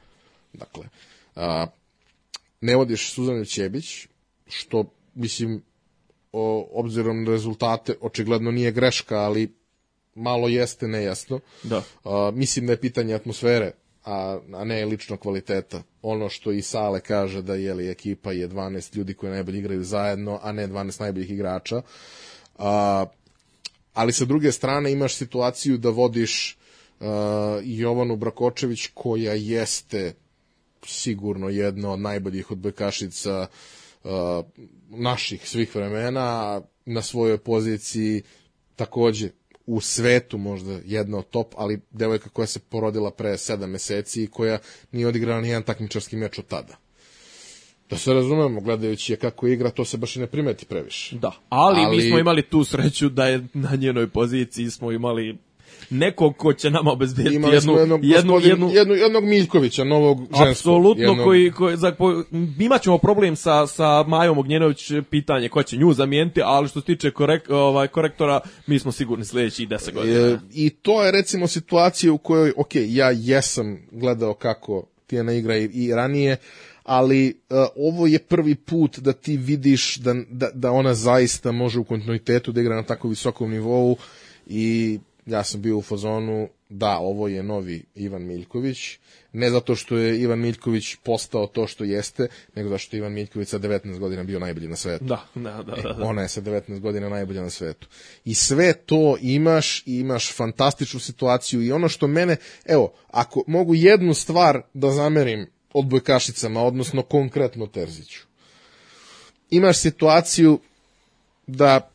Dakle, 0.54 0.84
a, 1.36 1.68
ne 2.62 2.76
vodiš 2.76 3.14
Suzanu 3.14 3.46
Ćebić, 3.46 4.08
što, 4.48 4.86
mislim, 5.16 5.62
o, 6.32 6.70
obzirom 6.72 7.24
na 7.24 7.32
rezultate, 7.32 7.96
očigledno 8.02 8.52
nije 8.52 8.72
greška, 8.72 9.18
ali 9.18 9.54
malo 10.16 10.48
jeste 10.48 10.88
nejasno. 10.88 11.40
Da. 11.64 11.84
A, 12.04 12.32
mislim 12.34 12.68
da 12.68 12.74
je 12.74 12.82
pitanje 12.82 13.14
atmosfere, 13.14 13.72
a, 14.06 14.40
a 14.54 14.64
ne 14.64 14.86
ličnog 14.86 15.20
kvaliteta. 15.20 15.84
Ono 16.02 16.30
što 16.30 16.52
i 16.52 16.62
Sale 16.62 17.00
kaže 17.00 17.42
da 17.42 17.56
je 17.56 17.74
li 17.74 17.90
ekipa 17.90 18.32
je 18.32 18.50
12 18.50 18.96
ljudi 18.98 19.14
koji 19.14 19.32
najbolje 19.32 19.60
igraju 19.60 19.84
zajedno, 19.84 20.40
a 20.44 20.52
ne 20.52 20.68
12 20.68 21.02
najboljih 21.02 21.32
igrača. 21.32 21.82
A, 22.58 23.06
ali 23.98 24.14
sa 24.14 24.26
druge 24.26 24.52
strane 24.52 24.92
imaš 24.92 25.16
situaciju 25.16 25.78
da 25.78 25.90
vodiš 25.90 26.58
uh, 27.00 27.08
Jovanu 27.64 28.16
Brakočević 28.16 28.90
koja 28.94 29.34
jeste 29.34 30.14
sigurno 30.86 31.50
jedna 31.50 31.92
od 31.92 32.00
najboljih 32.00 32.52
odbojkašica 32.52 33.48
uh, 34.04 34.12
naših 34.90 35.50
svih 35.50 35.76
vremena 35.76 36.62
na 36.86 37.02
svojoj 37.02 37.38
poziciji 37.38 38.22
takođe 38.76 39.30
u 39.66 39.82
svetu 39.82 40.38
možda 40.38 40.80
jedna 40.86 41.18
od 41.18 41.30
top, 41.30 41.54
ali 41.58 41.82
devojka 41.92 42.30
koja 42.30 42.48
se 42.48 42.60
porodila 42.60 43.12
pre 43.12 43.38
sedam 43.38 43.70
meseci 43.70 44.24
i 44.24 44.28
koja 44.28 44.60
nije 44.92 45.08
odigrala 45.08 45.42
ni 45.42 45.48
jedan 45.48 45.64
takmičarski 45.64 46.16
meč 46.16 46.40
od 46.40 46.46
tada. 46.46 46.78
Da 47.90 47.98
se 47.98 48.14
razumemo, 48.14 48.62
gledajući 48.62 49.14
je 49.14 49.18
kako 49.18 49.48
igra, 49.48 49.70
to 49.70 49.86
se 49.86 49.98
baš 49.98 50.16
i 50.16 50.20
ne 50.20 50.28
primeti 50.28 50.66
previše. 50.66 51.16
Da, 51.16 51.32
ali, 51.50 51.82
Ali- 51.82 51.96
mi 51.96 52.10
smo 52.10 52.20
imali 52.20 52.42
tu 52.42 52.64
sreću 52.64 53.10
da 53.10 53.26
je 53.28 53.48
na 53.54 53.76
njenoj 53.76 54.08
poziciji 54.08 54.70
smo 54.70 54.92
imali 54.92 55.38
nekog 55.90 56.38
ko 56.38 56.54
će 56.54 56.70
nama 56.70 56.92
obezbediti 56.92 57.36
Imali 57.36 57.56
jednu, 57.56 57.72
smo 57.72 57.80
jednog, 57.80 58.06
jednu, 58.06 58.32
gospodin, 58.34 58.50
jednu, 58.50 58.70
jednu, 58.74 58.94
jednog 58.94 59.24
Miljkovića, 59.24 59.84
novog 59.84 60.20
ženskog. 60.20 60.48
Apsolutno, 60.48 61.04
jednog- 61.04 61.24
koji, 61.24 61.52
koji, 61.52 61.78
za, 61.78 61.92
po, 61.92 62.24
imat 62.60 62.82
ćemo 62.82 62.98
problem 62.98 63.36
sa, 63.36 63.68
sa 63.68 64.04
Majom 64.04 64.38
Ognjenović, 64.38 64.92
pitanje 65.10 65.50
ko 65.50 65.64
će 65.64 65.78
nju 65.78 65.94
zamijeniti, 65.94 66.42
ali 66.44 66.68
što 66.68 66.80
se 66.80 66.86
tiče 66.86 67.12
korek, 67.12 67.50
ovaj, 67.50 67.88
korektora, 67.88 68.40
mi 68.68 68.80
smo 68.80 68.92
sigurni 68.92 69.26
sljedećih 69.26 69.68
10 69.70 69.94
godina. 69.94 70.20
E, 70.20 70.38
I 70.54 70.70
to 70.70 71.04
je 71.04 71.12
recimo 71.12 71.48
situacija 71.48 72.14
u 72.14 72.18
kojoj, 72.18 72.54
ok, 72.58 72.72
ja 72.76 73.12
jesam 73.12 73.78
gledao 73.92 74.34
kako 74.34 74.84
Tijana 75.08 75.34
igra 75.34 75.58
i, 75.58 75.70
i 75.74 75.94
ranije, 75.96 76.38
ali 76.88 77.28
e, 77.28 77.34
ovo 77.76 78.08
je 78.08 78.20
prvi 78.20 78.56
put 78.56 79.00
da 79.00 79.14
ti 79.14 79.38
vidiš 79.38 79.98
da, 79.98 80.16
da, 80.30 80.50
da 80.54 80.72
ona 80.72 80.94
zaista 80.94 81.52
može 81.52 81.80
u 81.80 81.84
kontinuitetu 81.84 82.52
da 82.52 82.62
igra 82.62 82.76
na 82.76 82.84
tako 82.84 83.08
visokom 83.08 83.52
nivou 83.52 83.98
i 84.48 85.00
ja 85.26 85.44
sam 85.44 85.62
bio 85.62 85.78
u 85.78 85.82
fazonu 85.82 86.50
da, 86.70 86.98
ovo 86.98 87.28
je 87.28 87.44
novi 87.44 87.84
Ivan 87.96 88.24
Miljković, 88.24 88.98
ne 89.34 89.50
zato 89.50 89.76
što 89.76 89.98
je 89.98 90.22
Ivan 90.22 90.40
Miljković 90.40 90.96
postao 91.04 91.48
to 91.48 91.68
što 91.68 91.84
jeste, 91.84 92.28
nego 92.56 92.70
zato 92.70 92.80
što 92.80 92.96
je 92.96 92.98
Ivan 92.98 93.14
Miljković 93.14 93.50
sa 93.50 93.60
19 93.60 94.00
godina 94.00 94.24
bio 94.24 94.40
najbolji 94.40 94.68
na 94.68 94.76
svetu. 94.76 95.06
Da, 95.06 95.26
da, 95.36 95.64
da, 95.64 95.76
da. 95.76 95.94
da. 95.94 96.06
Ona 96.06 96.22
je 96.22 96.28
sa 96.28 96.42
19 96.42 96.80
godina 96.80 97.10
najbolja 97.10 97.42
na 97.42 97.50
svetu. 97.50 97.88
I 98.26 98.34
sve 98.34 98.74
to 98.74 99.18
imaš, 99.22 99.84
i 99.86 100.00
imaš 100.00 100.34
fantastičnu 100.34 101.00
situaciju 101.00 101.64
i 101.64 101.72
ono 101.72 101.90
što 101.90 102.08
mene, 102.08 102.36
evo, 102.66 102.94
ako 103.08 103.44
mogu 103.48 103.76
jednu 103.76 104.14
stvar 104.14 104.62
da 104.74 104.92
zamerim 104.92 105.48
odbojkašicama, 105.80 106.62
odnosno 106.62 107.02
konkretno 107.02 107.68
Terziću. 107.68 108.20
Imaš 109.50 109.78
situaciju 109.78 110.60
da 111.48 111.92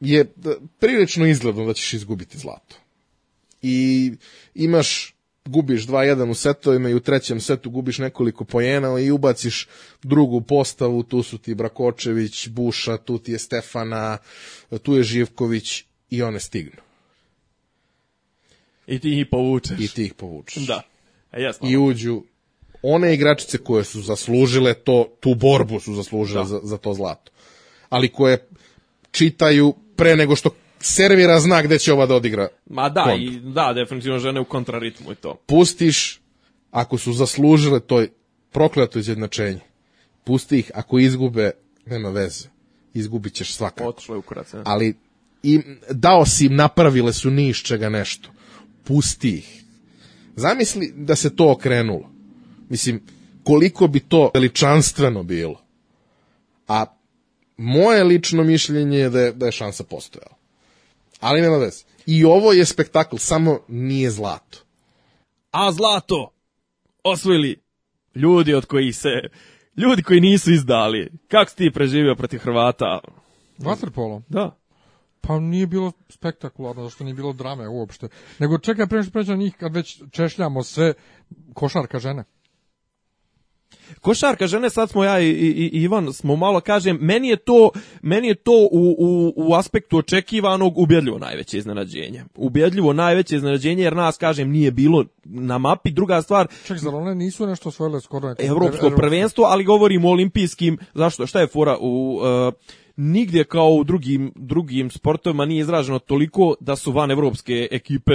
je 0.00 0.32
da, 0.36 0.54
prilično 0.78 1.26
izgledno 1.26 1.66
da 1.66 1.74
ćeš 1.74 1.92
izgubiti 1.92 2.38
zlato. 2.38 2.76
I 3.62 4.12
imaš 4.54 5.14
gubiš 5.44 5.86
2-1 5.86 6.30
u 6.30 6.34
setovima 6.34 6.88
i 6.88 6.94
u 6.94 7.00
trećem 7.00 7.40
setu 7.40 7.70
gubiš 7.70 7.98
nekoliko 7.98 8.44
pojena 8.44 9.00
i 9.00 9.10
ubaciš 9.10 9.68
drugu 10.02 10.40
postavu, 10.40 11.02
tu 11.02 11.22
su 11.22 11.38
ti 11.38 11.54
Brakočević, 11.54 12.48
Buša, 12.48 12.96
tu 12.96 13.18
ti 13.18 13.32
je 13.32 13.38
Stefana, 13.38 14.18
tu 14.82 14.94
je 14.94 15.02
Živković 15.02 15.84
i 16.10 16.22
one 16.22 16.40
stignu. 16.40 16.82
I 18.86 18.98
ti 18.98 19.20
ih 19.20 19.26
povučeš. 19.30 19.80
I 19.80 19.88
ti 19.88 20.04
ih 20.04 20.14
povučeš. 20.14 20.66
Da. 20.66 20.82
E, 21.32 21.42
jasno. 21.42 21.70
I 21.70 21.76
uđu 21.76 22.22
one 22.86 23.14
igračice 23.14 23.58
koje 23.58 23.84
su 23.84 24.02
zaslužile 24.02 24.74
to, 24.74 25.08
tu 25.20 25.34
borbu 25.34 25.80
su 25.80 25.94
zaslužile 25.94 26.40
Da. 26.40 26.46
za, 26.46 26.60
za 26.62 26.76
to 26.78 26.94
zlato. 26.94 27.32
Ali 27.88 28.08
koje 28.08 28.48
čitaju 29.10 29.74
pre 29.96 30.16
nego 30.16 30.36
što 30.36 30.50
servira 30.80 31.40
zna 31.40 31.62
gde 31.62 31.78
će 31.78 31.92
ova 31.92 32.06
da 32.06 32.14
odigra. 32.14 32.48
Ma 32.66 32.88
da, 32.88 33.04
kontru. 33.04 33.22
i 33.22 33.40
da, 33.40 33.72
definitivno 33.72 34.18
žene 34.18 34.40
u 34.40 34.44
kontraritmu 34.44 35.12
i 35.12 35.14
to. 35.14 35.36
Pustiš, 35.46 36.20
ako 36.70 36.98
su 36.98 37.12
zaslužile 37.12 37.80
to 37.80 38.04
prokleto 38.52 38.98
izjednačenje, 38.98 39.60
pusti 40.24 40.58
ih, 40.58 40.70
ako 40.74 40.98
izgube, 40.98 41.50
nema 41.86 42.08
veze. 42.10 42.48
Izgubit 42.94 43.34
ćeš 43.34 43.54
svakako. 43.54 43.88
Otišlo 43.88 44.14
je 44.14 44.18
u 44.18 44.22
kurac. 44.22 44.52
ne? 44.52 44.60
Ali 44.64 44.94
im, 45.42 45.78
dao 45.90 46.26
si 46.26 46.46
im, 46.46 46.56
napravile 46.56 47.12
su 47.12 47.30
ni 47.30 47.48
iz 47.48 47.56
čega 47.56 47.88
nešto. 47.88 48.28
Pusti 48.84 49.30
ih. 49.30 49.62
Zamisli 50.36 50.92
da 50.96 51.16
se 51.16 51.36
to 51.36 51.50
okrenulo. 51.52 52.13
Mislim, 52.68 53.02
koliko 53.44 53.86
bi 53.86 54.00
to 54.00 54.30
veličanstveno 54.34 55.22
bilo. 55.22 55.60
A 56.68 56.84
moje 57.56 58.04
lično 58.04 58.44
mišljenje 58.44 58.98
je 58.98 59.10
da 59.10 59.20
je, 59.20 59.32
da 59.32 59.46
je 59.46 59.52
šansa 59.52 59.84
postojala. 59.84 60.36
Ali 61.20 61.40
nema 61.40 61.56
veze. 61.56 61.84
I 62.06 62.24
ovo 62.24 62.52
je 62.52 62.64
spektakl, 62.64 63.16
samo 63.16 63.58
nije 63.68 64.10
zlato. 64.10 64.58
A 65.50 65.72
zlato 65.72 66.30
osvojili 67.04 67.62
ljudi 68.14 68.54
od 68.54 68.66
kojih 68.66 68.96
se 68.96 69.08
ljudi 69.76 70.02
koji 70.02 70.20
nisu 70.20 70.52
izdali. 70.52 71.10
Kako 71.28 71.50
si 71.50 71.56
ti 71.56 71.70
preživio 71.70 72.14
protiv 72.14 72.38
Hrvata? 72.38 73.00
Vaterpolo. 73.58 74.22
Da. 74.28 74.56
Pa 75.20 75.40
nije 75.40 75.66
bilo 75.66 75.92
spektakularno, 76.08 76.82
zašto 76.82 77.04
nije 77.04 77.14
bilo 77.14 77.32
drame 77.32 77.68
uopšte. 77.68 78.08
Nego 78.38 78.58
čekaj, 78.58 78.86
pre 78.86 78.96
nego 78.96 79.04
što 79.04 79.12
pređemo 79.12 79.36
na 79.36 79.42
njih, 79.42 79.54
kad 79.56 79.74
već 79.74 80.02
češljamo 80.10 80.62
sve, 80.62 80.94
košarka 81.54 81.98
žene. 81.98 82.24
Košarka 84.00 84.46
žene, 84.46 84.70
sad 84.70 84.90
smo 84.90 85.04
ja 85.04 85.20
i, 85.20 85.28
i, 85.28 85.70
i 85.72 85.82
Ivan, 85.82 86.12
smo 86.12 86.36
malo 86.36 86.60
kažem, 86.60 86.98
meni 87.00 87.28
je 87.28 87.36
to, 87.36 87.70
meni 88.02 88.28
je 88.28 88.34
to 88.34 88.68
u, 88.72 88.96
u, 88.98 89.32
u 89.36 89.54
aspektu 89.54 89.98
očekivanog 89.98 90.78
ubjedljivo 90.78 91.18
najveće 91.18 91.58
iznenađenje. 91.58 92.24
Ubjedljivo 92.34 92.92
najveće 92.92 93.36
iznenađenje, 93.36 93.82
jer 93.82 93.96
nas, 93.96 94.16
kažem, 94.16 94.50
nije 94.50 94.70
bilo 94.70 95.04
na 95.24 95.58
mapi. 95.58 95.90
Druga 95.90 96.22
stvar, 96.22 96.46
Ček, 96.66 96.78
zar 96.78 96.94
one 96.94 97.14
nisu 97.14 97.46
nešto 97.46 97.68
osvojile 97.68 98.00
skoro 98.00 98.28
neko? 98.28 98.42
evropsko 98.42 98.86
Evropsko. 98.86 99.00
prvenstvo, 99.00 99.44
ali 99.44 99.64
govorimo 99.64 100.08
o 100.08 100.12
olimpijskim, 100.12 100.78
zašto, 100.94 101.26
šta 101.26 101.40
je 101.40 101.46
fora 101.46 101.76
u... 101.80 102.20
Uh, 102.48 102.54
nigdje 102.96 103.44
kao 103.44 103.68
u 103.68 103.84
drugim, 103.84 104.32
drugim 104.36 104.90
sportovima 104.90 105.44
nije 105.44 105.60
izraženo 105.60 105.98
toliko 105.98 106.54
da 106.60 106.76
su 106.76 106.92
van 106.92 107.10
evropske 107.10 107.68
ekipe 107.70 108.12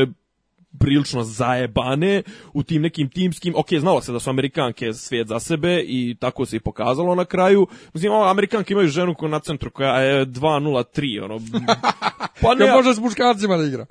prilično 0.79 1.23
zajebane 1.23 2.23
u 2.53 2.63
tim 2.63 2.81
nekim 2.81 3.09
timskim, 3.09 3.53
ok, 3.57 3.67
znalo 3.79 4.01
se 4.01 4.11
da 4.11 4.19
su 4.19 4.29
Amerikanke 4.29 4.93
svijet 4.93 5.27
za 5.27 5.39
sebe 5.39 5.83
i 5.87 6.15
tako 6.19 6.45
se 6.45 6.55
i 6.55 6.59
pokazalo 6.59 7.15
na 7.15 7.25
kraju. 7.25 7.67
Mislim, 7.93 8.11
ovo, 8.11 8.29
Amerikanke 8.29 8.73
imaju 8.73 8.87
ženu 8.87 9.15
koja 9.15 9.29
na 9.29 9.39
centru 9.39 9.71
koja 9.71 9.99
je 9.99 10.25
2-0-3, 10.25 11.23
ono, 11.23 11.39
pa 12.41 12.55
ne, 12.55 12.71
može 12.71 12.93
s 12.93 12.99
muškarcima 12.99 13.57
da 13.57 13.63
igra. 13.63 13.85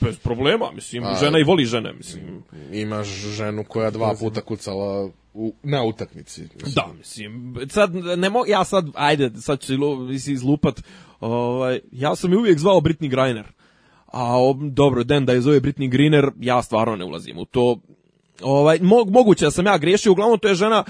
bez 0.00 0.18
problema, 0.18 0.70
mislim, 0.72 1.04
žena 1.20 1.38
i 1.38 1.44
voli 1.44 1.64
žene, 1.64 1.92
mislim. 1.92 2.42
Imaš 2.72 3.08
ženu 3.08 3.64
koja 3.64 3.90
dva 3.90 4.14
puta 4.20 4.40
kucala 4.40 5.10
u, 5.34 5.54
na 5.62 5.82
utakmici. 5.82 6.40
Mislim, 6.42 6.74
Da, 6.74 6.92
mislim, 6.98 7.56
sad 7.70 7.94
ne 7.94 8.30
mo, 8.30 8.42
ja 8.46 8.64
sad, 8.64 8.86
ajde, 8.94 9.30
sad 9.40 9.60
ću 9.60 9.72
izlupat, 10.12 10.82
ovaj, 11.20 11.80
ja 11.92 12.16
sam 12.16 12.32
je 12.32 12.38
uvijek 12.38 12.58
zvao 12.58 12.80
Britney 12.80 13.08
Griner, 13.08 13.52
a 14.12 14.36
dobro, 14.70 15.04
den 15.04 15.26
da 15.26 15.32
je 15.32 15.40
zove 15.40 15.60
Britney 15.60 15.88
Griner, 15.88 16.30
ja 16.40 16.62
stvarno 16.62 16.96
ne 16.96 17.04
ulazim 17.04 17.38
u 17.38 17.44
to, 17.44 17.80
ovaj, 18.42 18.78
mo, 18.82 19.04
moguće 19.04 19.44
da 19.44 19.50
sam 19.50 19.66
ja 19.66 19.78
griješio, 19.78 20.12
uglavnom 20.12 20.38
to 20.38 20.48
je 20.48 20.54
žena, 20.54 20.84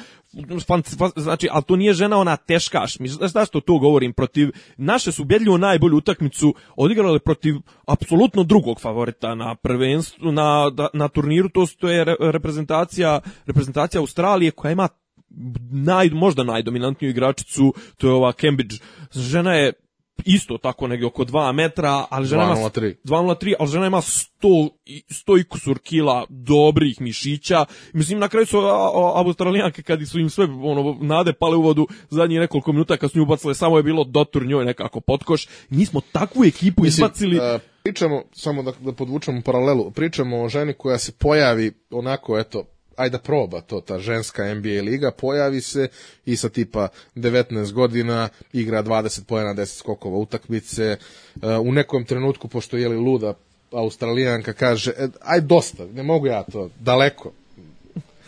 znači, 1.17 1.49
ali 1.51 1.63
to 1.65 1.77
nije 1.77 1.93
žena 1.93 2.19
ona 2.19 2.37
teškaš, 2.37 2.99
mi, 2.99 3.09
znaš 3.09 3.31
zašto 3.33 3.61
to 3.61 3.79
govorim, 3.79 4.13
protiv, 4.13 4.51
naše 4.77 5.13
su 5.13 5.23
ubedljivo 5.23 5.59
najbolju 5.59 5.97
utakmicu 5.97 6.55
odigrale 6.77 7.19
protiv 7.19 7.55
apsolutno 7.87 8.43
drugog 8.43 8.81
favorita 8.81 9.35
na 9.35 9.55
prvenstvu, 9.55 10.33
na, 10.33 10.71
da- 10.71 10.89
na 10.95 11.09
turniru, 11.09 11.49
to, 11.49 11.67
to 11.79 11.89
je 11.89 12.05
re- 12.05 12.17
reprezentacija, 12.21 13.21
reprezentacija 13.47 14.01
Australije 14.01 14.51
koja 14.51 14.73
ima 14.73 14.89
naj, 15.71 16.11
možda 16.11 16.45
najdominantniju 16.45 17.11
igračicu, 17.11 17.75
to 17.97 18.07
je 18.07 18.13
ova 18.13 18.33
Cambridge. 18.33 18.77
Žena 19.13 19.55
je 19.55 19.73
isto 20.25 20.59
tako 20.59 20.87
negdje 20.87 21.07
oko 21.07 21.25
2 21.25 21.53
metra, 21.53 22.07
ali 22.11 22.27
žena 22.27 22.43
ima 22.45 22.55
2,03. 22.55 22.95
2.03, 23.05 23.55
ali 23.59 23.71
žena 23.71 23.87
ima 23.87 23.99
100, 23.99 24.29
i- 24.85 25.03
100 25.09 25.41
i 25.41 25.45
kusur 25.45 25.79
kila 25.79 26.27
dobrih 26.29 27.01
mišića. 27.01 27.65
Mislim, 27.93 28.19
na 28.19 28.29
kraju 28.29 28.47
su 28.47 28.59
australijanke, 29.15 29.83
kad 29.83 30.09
su 30.09 30.19
im 30.19 30.31
sve 30.31 30.45
ono, 30.45 30.97
nade 31.01 31.33
pale 31.33 31.57
u 31.57 31.63
vodu, 31.63 31.87
zadnjih 32.11 32.41
nekoliko 32.41 32.73
minuta 32.73 32.97
kad 32.97 33.11
su 33.11 33.19
nju 33.19 33.25
ubacile, 33.25 33.55
samo 33.55 33.77
je 33.77 33.83
bilo 33.83 34.05
dotur 34.05 34.47
njoj 34.47 34.65
nekako 34.65 35.01
potkoš. 35.01 35.49
Mi 35.69 35.87
smo 35.87 36.01
takvu 36.13 36.45
ekipu 36.45 36.83
Mislim, 36.83 37.05
izbacili. 37.05 37.37
e, 37.37 37.59
pričamo, 37.83 38.23
samo 38.33 38.63
da, 38.63 38.73
da 38.81 38.93
podvučemo 38.93 39.41
paralelu, 39.45 39.91
pričamo 39.91 40.43
o 40.43 40.49
ženi 40.49 40.73
koja 40.75 40.99
se 40.99 41.13
pojavi 41.13 41.73
onako, 41.91 42.39
eto, 42.39 42.65
ajde 43.01 43.17
da 43.17 43.19
proba 43.19 43.61
to, 43.61 43.81
ta 43.81 43.99
ženska 43.99 44.55
NBA 44.55 44.83
liga, 44.83 45.11
pojavi 45.11 45.61
se 45.61 45.89
i 46.27 46.37
sa 46.37 46.49
tipa 46.49 46.89
19 47.17 47.73
godina 47.73 48.29
igra 48.53 48.83
20 48.83 49.25
pojena, 49.25 49.55
10 49.55 49.79
skokova 49.79 50.19
utakmice, 50.19 50.85
e, 50.85 50.99
u 51.59 51.73
nekom 51.73 52.05
trenutku, 52.05 52.49
pošto 52.49 52.77
je 52.77 52.89
li 52.89 52.97
luda 52.97 53.35
australijanka, 53.73 54.53
kaže, 54.53 54.93
e, 54.99 55.09
aj 55.21 55.41
dosta, 55.41 55.87
ne 55.95 56.03
mogu 56.03 56.27
ja 56.27 56.43
to, 56.43 56.71
daleko, 56.81 57.33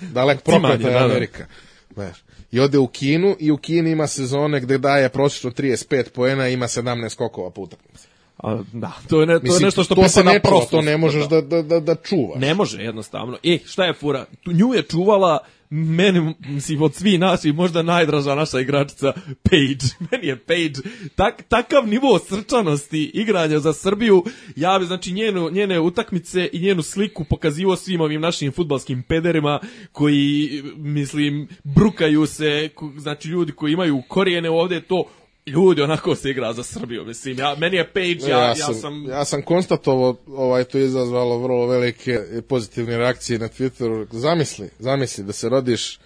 daleko 0.01 0.43
prokleta 0.45 0.89
je. 0.89 1.05
Amerika. 1.05 1.47
Znaš, 1.95 2.23
I 2.53 2.61
ode 2.61 2.79
u 2.79 2.87
Kinu 2.87 3.37
i 3.39 3.51
u 3.51 3.57
Kini 3.57 3.91
ima 3.91 4.07
sezone 4.07 4.61
gde 4.61 4.79
daje 4.79 5.09
prosječno 5.09 5.51
35 5.51 6.09
poena 6.09 6.49
i 6.49 6.53
ima 6.53 6.67
17 6.67 7.09
skokova 7.09 7.51
po 7.51 7.61
utakmici. 7.61 8.12
A, 8.43 8.63
da, 8.73 8.93
to 9.09 9.21
je, 9.21 9.27
ne, 9.27 9.33
to 9.33 9.39
je 9.39 9.43
Mislim, 9.43 9.65
nešto 9.65 9.85
što 9.85 9.95
to 9.95 10.09
se 10.09 10.25
ne 10.25 10.33
čuva, 10.33 10.41
prošlosti. 10.41 10.71
to 10.71 10.83
ne 10.83 10.97
možeš 10.97 11.29
da, 11.29 11.41
da, 11.41 11.63
da, 11.63 11.81
da 11.81 11.95
čuvaš. 11.95 12.41
Ne 12.41 12.55
može 12.55 12.83
jednostavno. 12.83 13.39
E, 13.45 13.59
šta 13.67 13.85
je 13.85 13.95
fura? 13.95 14.25
Tu 14.43 14.53
nju 14.53 14.75
je 14.75 14.83
čuvala 14.83 15.39
meni, 15.71 16.35
mislim, 16.41 16.83
od 16.83 16.95
svih 16.95 17.21
nas 17.21 17.45
i 17.45 17.53
možda 17.53 17.83
najdraža 17.83 18.35
naša 18.35 18.61
igračica 18.61 19.13
Page. 19.43 19.87
Meni 20.11 20.27
je 20.27 20.37
Page 20.37 20.89
tak, 21.15 21.43
takav 21.49 21.89
nivo 21.89 22.19
srčanosti 22.19 23.11
igranja 23.15 23.59
za 23.59 23.73
Srbiju. 23.73 24.25
Ja 24.57 24.79
bi, 24.79 24.85
znači, 24.85 25.13
njenu, 25.13 25.51
njene 25.51 25.81
utakmice 25.81 26.49
i 26.53 26.61
njenu 26.61 26.83
sliku 26.83 27.25
pokazivo 27.25 27.77
svim 27.77 28.01
ovim 28.01 28.21
našim 28.21 28.53
futbalskim 28.53 29.03
pederima 29.03 29.61
koji, 29.93 30.63
mislim, 30.77 31.49
brukaju 31.65 32.27
se, 32.27 32.69
znači, 32.97 33.29
ljudi 33.29 33.53
koji 33.53 33.73
imaju 33.73 34.03
korijene 34.09 34.51
ovde, 34.51 34.81
to 34.81 35.05
ljudi 35.47 35.83
onako 35.83 36.15
se 36.15 36.31
igra 36.31 36.53
za 36.53 36.63
Srbiju, 36.63 37.05
mislim, 37.05 37.39
ja, 37.39 37.55
meni 37.59 37.77
je 37.77 37.93
Page, 37.93 38.31
ja, 38.31 38.39
ja, 38.39 38.55
sam, 38.55 39.07
ja 39.09 39.25
sam 39.25 39.43
konstatovao, 39.43 40.17
ovaj, 40.27 40.65
to 40.65 40.79
je 40.79 40.85
izazvalo 40.85 41.39
vrlo 41.39 41.67
velike 41.67 42.19
pozitivne 42.49 42.99
reakcije 42.99 43.39
na 43.39 43.49
Twitteru. 43.49 44.07
Zamisli, 44.11 44.71
zamisli 44.79 45.25
da 45.25 45.33
se 45.33 45.49
rodiš 45.49 45.99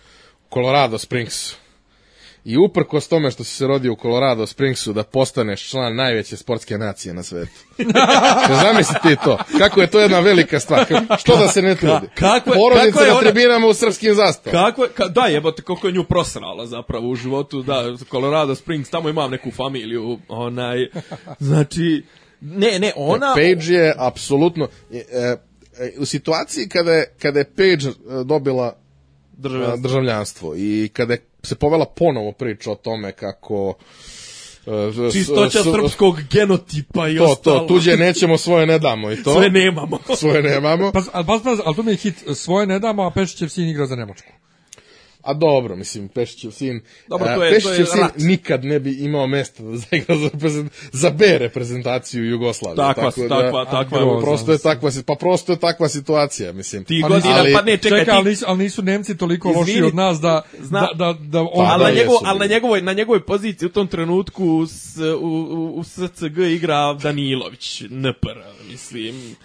u 0.47 0.55
Colorado 0.55 0.99
Springsu. 0.99 1.57
I 2.47 2.57
uprkos 2.59 3.09
tome 3.09 3.31
što 3.31 3.45
si 3.45 3.51
se 3.51 3.67
rodio 3.67 3.93
u 3.93 3.97
Colorado 3.97 4.47
Springsu 4.47 4.93
da 4.93 5.03
postaneš 5.03 5.71
član 5.71 5.97
najveće 5.97 6.37
sportske 6.37 6.79
nacije 6.79 7.15
na 7.15 7.23
svetu. 7.23 7.53
Zamisli 8.63 8.95
ti 9.03 9.17
to. 9.25 9.39
Kako 9.59 9.81
je 9.81 9.87
to 9.87 10.01
jedna 10.01 10.21
velika 10.21 10.61
stvar. 10.61 10.87
Što 11.19 11.37
da 11.37 11.49
se 11.49 11.63
ne 11.63 11.75
trudi? 11.75 12.07
kako 12.15 12.51
je- 12.51 12.57
Porodice 12.57 12.91
kako 12.91 13.01
je 13.01 13.09
na 13.09 13.13
ona- 13.13 13.23
tribinama 13.23 13.67
u 13.67 13.75
srpskim 13.75 14.15
zastavama. 14.15 14.65
Kako 14.65 14.83
je, 14.83 14.91
ka, 14.91 15.09
da 15.09 15.21
jebote, 15.23 15.63
koliko 15.63 15.87
je 15.87 15.93
nju 15.93 16.05
prosrala 16.05 16.67
zapravo 16.67 17.09
u 17.09 17.15
životu, 17.15 17.63
da, 17.63 17.85
Colorado 18.11 18.55
Springs, 18.55 18.91
tamo 18.91 19.09
imam 19.09 19.31
neku 19.31 19.51
familiju, 19.51 20.19
onaj, 20.29 20.79
znači, 21.39 22.05
Ne, 22.41 22.79
ne, 22.79 22.93
ona... 22.97 23.35
Page 23.35 23.75
je 23.75 23.95
apsolutno 23.99 24.69
e, 24.93 24.97
e, 25.13 25.37
u 25.99 26.05
situaciji 26.05 26.69
kada 26.69 26.93
je, 26.93 27.15
kada 27.23 27.39
je 27.39 27.45
Page 27.47 27.89
e, 27.89 27.93
dobila 28.25 28.77
Državljanstvo. 29.37 29.83
državljanstvo 29.83 30.55
i 30.57 30.91
kada 30.93 31.13
je 31.13 31.27
se 31.43 31.55
povela 31.55 31.85
ponovo 31.87 32.33
priča 32.33 32.71
o 32.71 32.75
tome 32.75 33.13
kako 33.13 33.75
e, 34.67 35.11
Čistoća 35.13 35.59
s- 35.59 35.65
srpskog 35.65 36.19
genotipa 36.31 37.09
i 37.09 37.17
to, 37.17 37.25
ostalo. 37.25 37.59
to, 37.59 37.67
tuđe 37.67 37.97
nećemo, 37.97 38.39
svoje 38.39 38.67
ne 38.67 38.79
damo 38.79 39.13
i 39.13 39.23
to. 39.23 39.35
Sve 39.35 39.51
nemamo. 39.51 39.99
Svoje 40.17 40.43
nemamo. 40.43 40.93
Pa, 40.93 41.03
ali, 41.13 41.27
pa, 41.27 41.41
pa, 41.45 41.57
ali 41.65 41.77
to 41.77 41.83
mi 41.83 41.91
je 41.91 41.97
hit, 41.97 42.15
svoje 42.35 42.67
ne 42.67 42.79
damo, 42.79 43.03
a 43.03 43.11
Pešićev 43.11 43.49
sin 43.49 43.69
igra 43.69 43.87
za 43.87 43.97
Nemačku. 43.97 44.29
A 45.27 45.35
dobro, 45.35 45.77
mislim, 45.77 46.09
Pešićev 46.09 46.51
sin, 46.51 46.81
Dobro, 47.09 47.27
to 47.27 47.45
je- 47.45 47.51
to 47.51 47.55
Pešićev 47.57 47.81
je 47.81 47.87
sin 47.87 48.01
rat. 48.01 48.19
nikad 48.19 48.65
ne 48.65 48.81
bi 48.81 48.95
imao 48.95 49.27
mesta 49.27 49.63
da 49.63 49.77
zaigra 49.77 50.17
za, 50.17 50.29
reprezent, 50.29 50.73
za 50.93 51.11
B 51.11 51.39
reprezentaciju 51.39 52.25
Jugoslavije. 52.27 52.77
Takva, 52.79 53.03
tako 53.05 53.21
takva, 53.23 53.65
takva. 53.67 53.99
grozno. 53.99 54.21
Prosto 54.21 54.53
je 54.53 54.59
takva, 54.61 54.91
pa 55.07 55.15
prosto 55.15 55.53
je 55.53 55.59
takva 55.59 55.89
situacija, 55.89 56.53
mislim. 56.53 56.85
Ti 56.85 56.99
Pa 57.03 57.09
godina, 57.09 57.35
ali- 57.35 57.53
pa 57.53 57.63
ne, 57.63 57.77
čekaj, 57.77 57.91
Čekaj, 57.91 58.05
ti, 58.07 58.11
ali, 58.13 58.31
nisu, 58.31 58.45
ali 58.49 58.59
nisu 58.59 58.83
Nemci 58.83 59.17
toliko 59.17 59.49
loši 59.51 59.71
Izvini, 59.71 59.87
od 59.87 59.95
nas 59.95 60.21
da, 60.21 60.43
zna- 60.61 60.81
da, 60.89 61.05
da, 61.05 61.19
da 61.21 61.41
on... 61.41 61.49
Pa 61.57 61.63
ali, 61.65 61.85
da, 61.85 61.89
na, 61.89 61.95
njegov, 61.95 62.17
ali 62.19 62.39
na, 62.39 62.43
bili. 62.43 62.55
njegovoj, 62.55 62.83
na 62.83 62.93
njegovoj 62.93 63.21
poziciji 63.23 63.67
u 63.67 63.73
tom 63.73 63.87
trenutku 63.87 64.67
s, 64.67 64.97
u, 64.99 65.27
u, 65.27 65.75
u 65.77 65.85
SCG 65.85 66.39
igra 66.41 66.95
Danilović, 66.95 67.81
NPR, 67.83 68.39
mislim. 68.71 69.37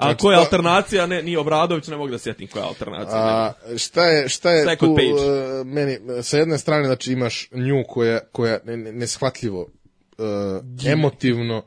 A 0.00 0.04
Znači, 0.04 0.20
koja 0.20 0.34
je 0.34 0.40
alternacija? 0.40 1.06
Ne, 1.06 1.22
nije 1.22 1.38
Obradović, 1.38 1.86
ne 1.88 1.96
mogu 1.96 2.10
da 2.10 2.18
sjetim 2.18 2.48
koja 2.48 2.62
je 2.62 2.68
alternacija. 2.68 3.18
A, 3.18 3.52
šta 3.78 4.04
je, 4.06 4.28
šta 4.28 4.50
je 4.50 4.76
tu, 4.76 4.94
Page? 4.96 5.30
e, 5.60 5.64
meni, 5.64 5.98
sa 6.22 6.38
jedne 6.38 6.58
strane, 6.58 6.84
znači 6.84 7.12
imaš 7.12 7.48
nju 7.52 7.84
koja, 7.88 8.20
koja 8.32 8.58
ne- 8.64 8.76
ne- 8.76 8.92
neshvatljivo 8.92 9.66
e, 10.18 10.90
emotivno 10.92 11.56
e, 11.56 11.62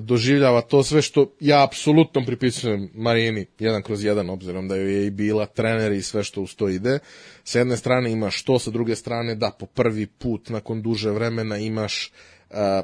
doživljava 0.00 0.60
to 0.60 0.82
sve 0.82 1.02
što 1.02 1.32
ja 1.40 1.64
apsolutno 1.64 2.22
pripisujem 2.26 2.90
Marini 2.94 3.46
jedan 3.58 3.82
kroz 3.82 4.04
jedan, 4.04 4.30
obzirom 4.30 4.68
da 4.68 4.76
joj 4.76 4.94
je 4.94 5.06
i 5.06 5.10
bila 5.10 5.46
trener 5.46 5.92
i 5.92 6.02
sve 6.02 6.24
što 6.24 6.40
uz 6.42 6.56
to 6.56 6.68
ide. 6.68 6.98
Sa 7.44 7.58
jedne 7.58 7.76
strane 7.76 8.12
imaš 8.12 8.42
to, 8.44 8.58
sa 8.58 8.70
druge 8.70 8.96
strane 8.96 9.34
da 9.34 9.50
po 9.58 9.66
prvi 9.66 10.06
put 10.06 10.48
nakon 10.48 10.82
duže 10.82 11.10
vremena 11.10 11.58
imaš 11.58 12.12
e, 12.50 12.82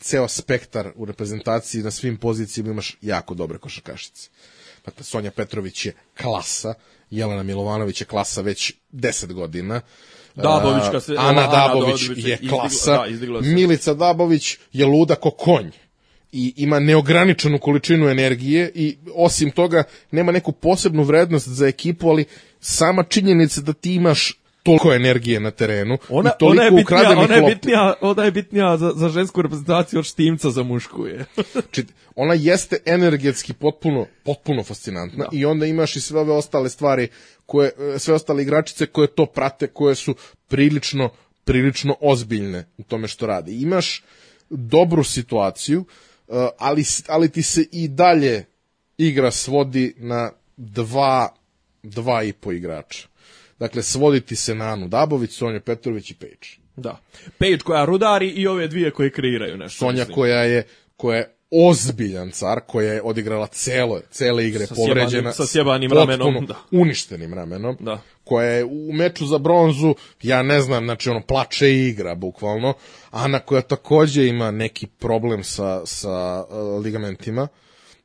ceo 0.00 0.28
spektar 0.28 0.92
u 0.96 1.04
reprezentaciji 1.04 1.82
na 1.82 1.90
svim 1.90 2.16
pozicijama 2.16 2.70
imaš 2.70 2.96
jako 3.02 3.34
dobre 3.34 3.58
košarkašice. 3.58 4.28
Dakle, 4.84 5.04
Sonja 5.04 5.30
Petrović 5.30 5.86
je 5.86 5.92
klasa, 6.22 6.74
Jelena 7.10 7.42
Milovanović 7.42 8.00
je 8.00 8.04
klasa 8.04 8.40
već 8.40 8.72
10 8.92 9.32
godina. 9.32 9.80
Dabović, 10.34 11.02
se- 11.04 11.12
Ana 11.12 11.28
Ana 11.28 11.46
Dabović 11.46 12.02
Dabović 12.02 12.26
je 12.26 12.36
izdigla- 12.36 12.48
klasa. 12.50 12.98
da, 12.98 13.06
izdigla 13.06 13.42
se. 13.42 13.48
Milica 13.48 13.94
Dabović 13.94 14.58
je 14.72 14.86
luda 14.86 15.14
ko 15.14 15.30
konj 15.30 15.70
i 16.32 16.54
ima 16.56 16.78
neograničenu 16.80 17.58
količinu 17.58 18.08
energije 18.08 18.72
i 18.74 18.96
osim 19.14 19.50
toga 19.50 19.82
nema 20.10 20.32
neku 20.32 20.52
posebnu 20.52 21.02
vrednost 21.02 21.48
za 21.48 21.66
ekipu, 21.66 22.08
ali 22.10 22.24
sama 22.60 23.02
činjenica 23.02 23.60
da 23.60 23.72
ti 23.72 23.94
imaš 23.94 24.40
toliko 24.68 24.94
energije 24.94 25.40
na 25.40 25.50
terenu 25.50 25.98
Ona, 26.08 26.30
i 26.30 26.38
toliko 26.38 26.52
ona 26.52 26.62
je 26.62 26.70
bitnija, 26.70 26.84
ukradenih 26.84 27.24
ona 27.24 27.34
je 27.34 27.54
bitnija, 27.54 27.94
ona 28.00 28.24
je 28.24 28.30
bitnija 28.30 28.76
za, 28.76 28.92
za 28.96 29.08
žensku 29.08 29.42
reprezentaciju 29.42 29.98
od 29.98 30.04
štimca 30.04 30.50
za 30.50 30.62
mušku 30.62 31.06
je. 31.06 31.24
Znači, 31.52 31.84
ona 32.16 32.34
jeste 32.34 32.76
energetski 32.86 33.52
potpuno, 33.52 34.06
potpuno 34.24 34.62
fascinantna 34.62 35.24
i 35.32 35.44
onda 35.44 35.66
imaš 35.66 35.96
i 35.96 36.00
sve 36.00 36.20
ove 36.20 36.32
ostale 36.32 36.68
stvari, 36.68 37.08
koje, 37.46 37.72
e, 37.94 37.98
sve 37.98 38.14
ostale 38.14 38.42
igračice 38.42 38.86
koje 38.86 39.08
to 39.08 39.26
prate, 39.26 39.66
koje 39.66 39.94
su 39.94 40.14
prilično, 40.48 41.10
prilično 41.44 41.94
ozbiljne 42.00 42.64
u 42.78 42.82
tome 42.82 43.08
što 43.08 43.26
rade. 43.26 43.52
Imaš 43.52 44.04
dobru 44.50 45.04
situaciju, 45.04 45.84
e, 46.28 46.48
ali, 46.58 46.84
ali 47.08 47.28
ti 47.28 47.42
se 47.42 47.64
i 47.72 47.88
dalje 47.88 48.44
igra 48.98 49.30
svodi 49.30 49.94
na 49.96 50.30
dva, 50.56 51.28
dva 51.82 52.22
i 52.22 52.32
po 52.32 52.52
igrača. 52.52 53.08
Dakle, 53.58 53.82
svoditi 53.82 54.36
se 54.36 54.54
na 54.54 54.64
Anu 54.64 54.88
Dabović, 54.88 55.30
Sonju 55.30 55.60
Petrović 55.60 56.10
i 56.10 56.14
Page. 56.14 56.48
Da. 56.76 57.00
Page 57.38 57.58
koja 57.58 57.84
rudari 57.84 58.28
i 58.28 58.46
ove 58.46 58.68
dvije 58.68 58.90
koje 58.90 59.10
kreiraju 59.10 59.56
nešto. 59.56 59.78
Sonja 59.78 59.92
mislim. 59.98 60.14
koja 60.14 60.42
je 60.42 60.66
koja 60.96 61.16
je 61.18 61.34
ozbiljan 61.50 62.30
car, 62.30 62.60
koja 62.66 62.92
je 62.92 63.02
odigrala 63.02 63.46
celo, 63.46 64.00
cele 64.10 64.46
igre 64.48 64.66
Sa 64.66 64.74
povređena, 64.74 65.08
sjebanim- 65.10 65.32
sa 65.32 65.46
sjebanim 65.46 65.92
ramenom, 65.92 66.46
da. 66.46 66.54
uništenim 66.70 67.34
ramenom, 67.34 67.76
Da. 67.80 68.00
koja 68.24 68.48
je 68.48 68.64
u 68.64 68.92
meču 68.92 69.26
za 69.26 69.38
bronzu, 69.38 69.94
ja 70.22 70.42
ne 70.42 70.60
znam, 70.60 70.84
znači 70.84 71.10
ono, 71.10 71.20
plače 71.20 71.70
i 71.70 71.88
igra, 71.88 72.14
bukvalno, 72.14 72.74
Ana 73.10 73.38
koja 73.38 73.62
takođe 73.62 74.26
ima 74.26 74.50
neki 74.50 74.86
problem 74.86 75.44
sa, 75.44 75.86
sa 75.86 76.44
uh, 76.44 76.84
ligamentima, 76.84 77.48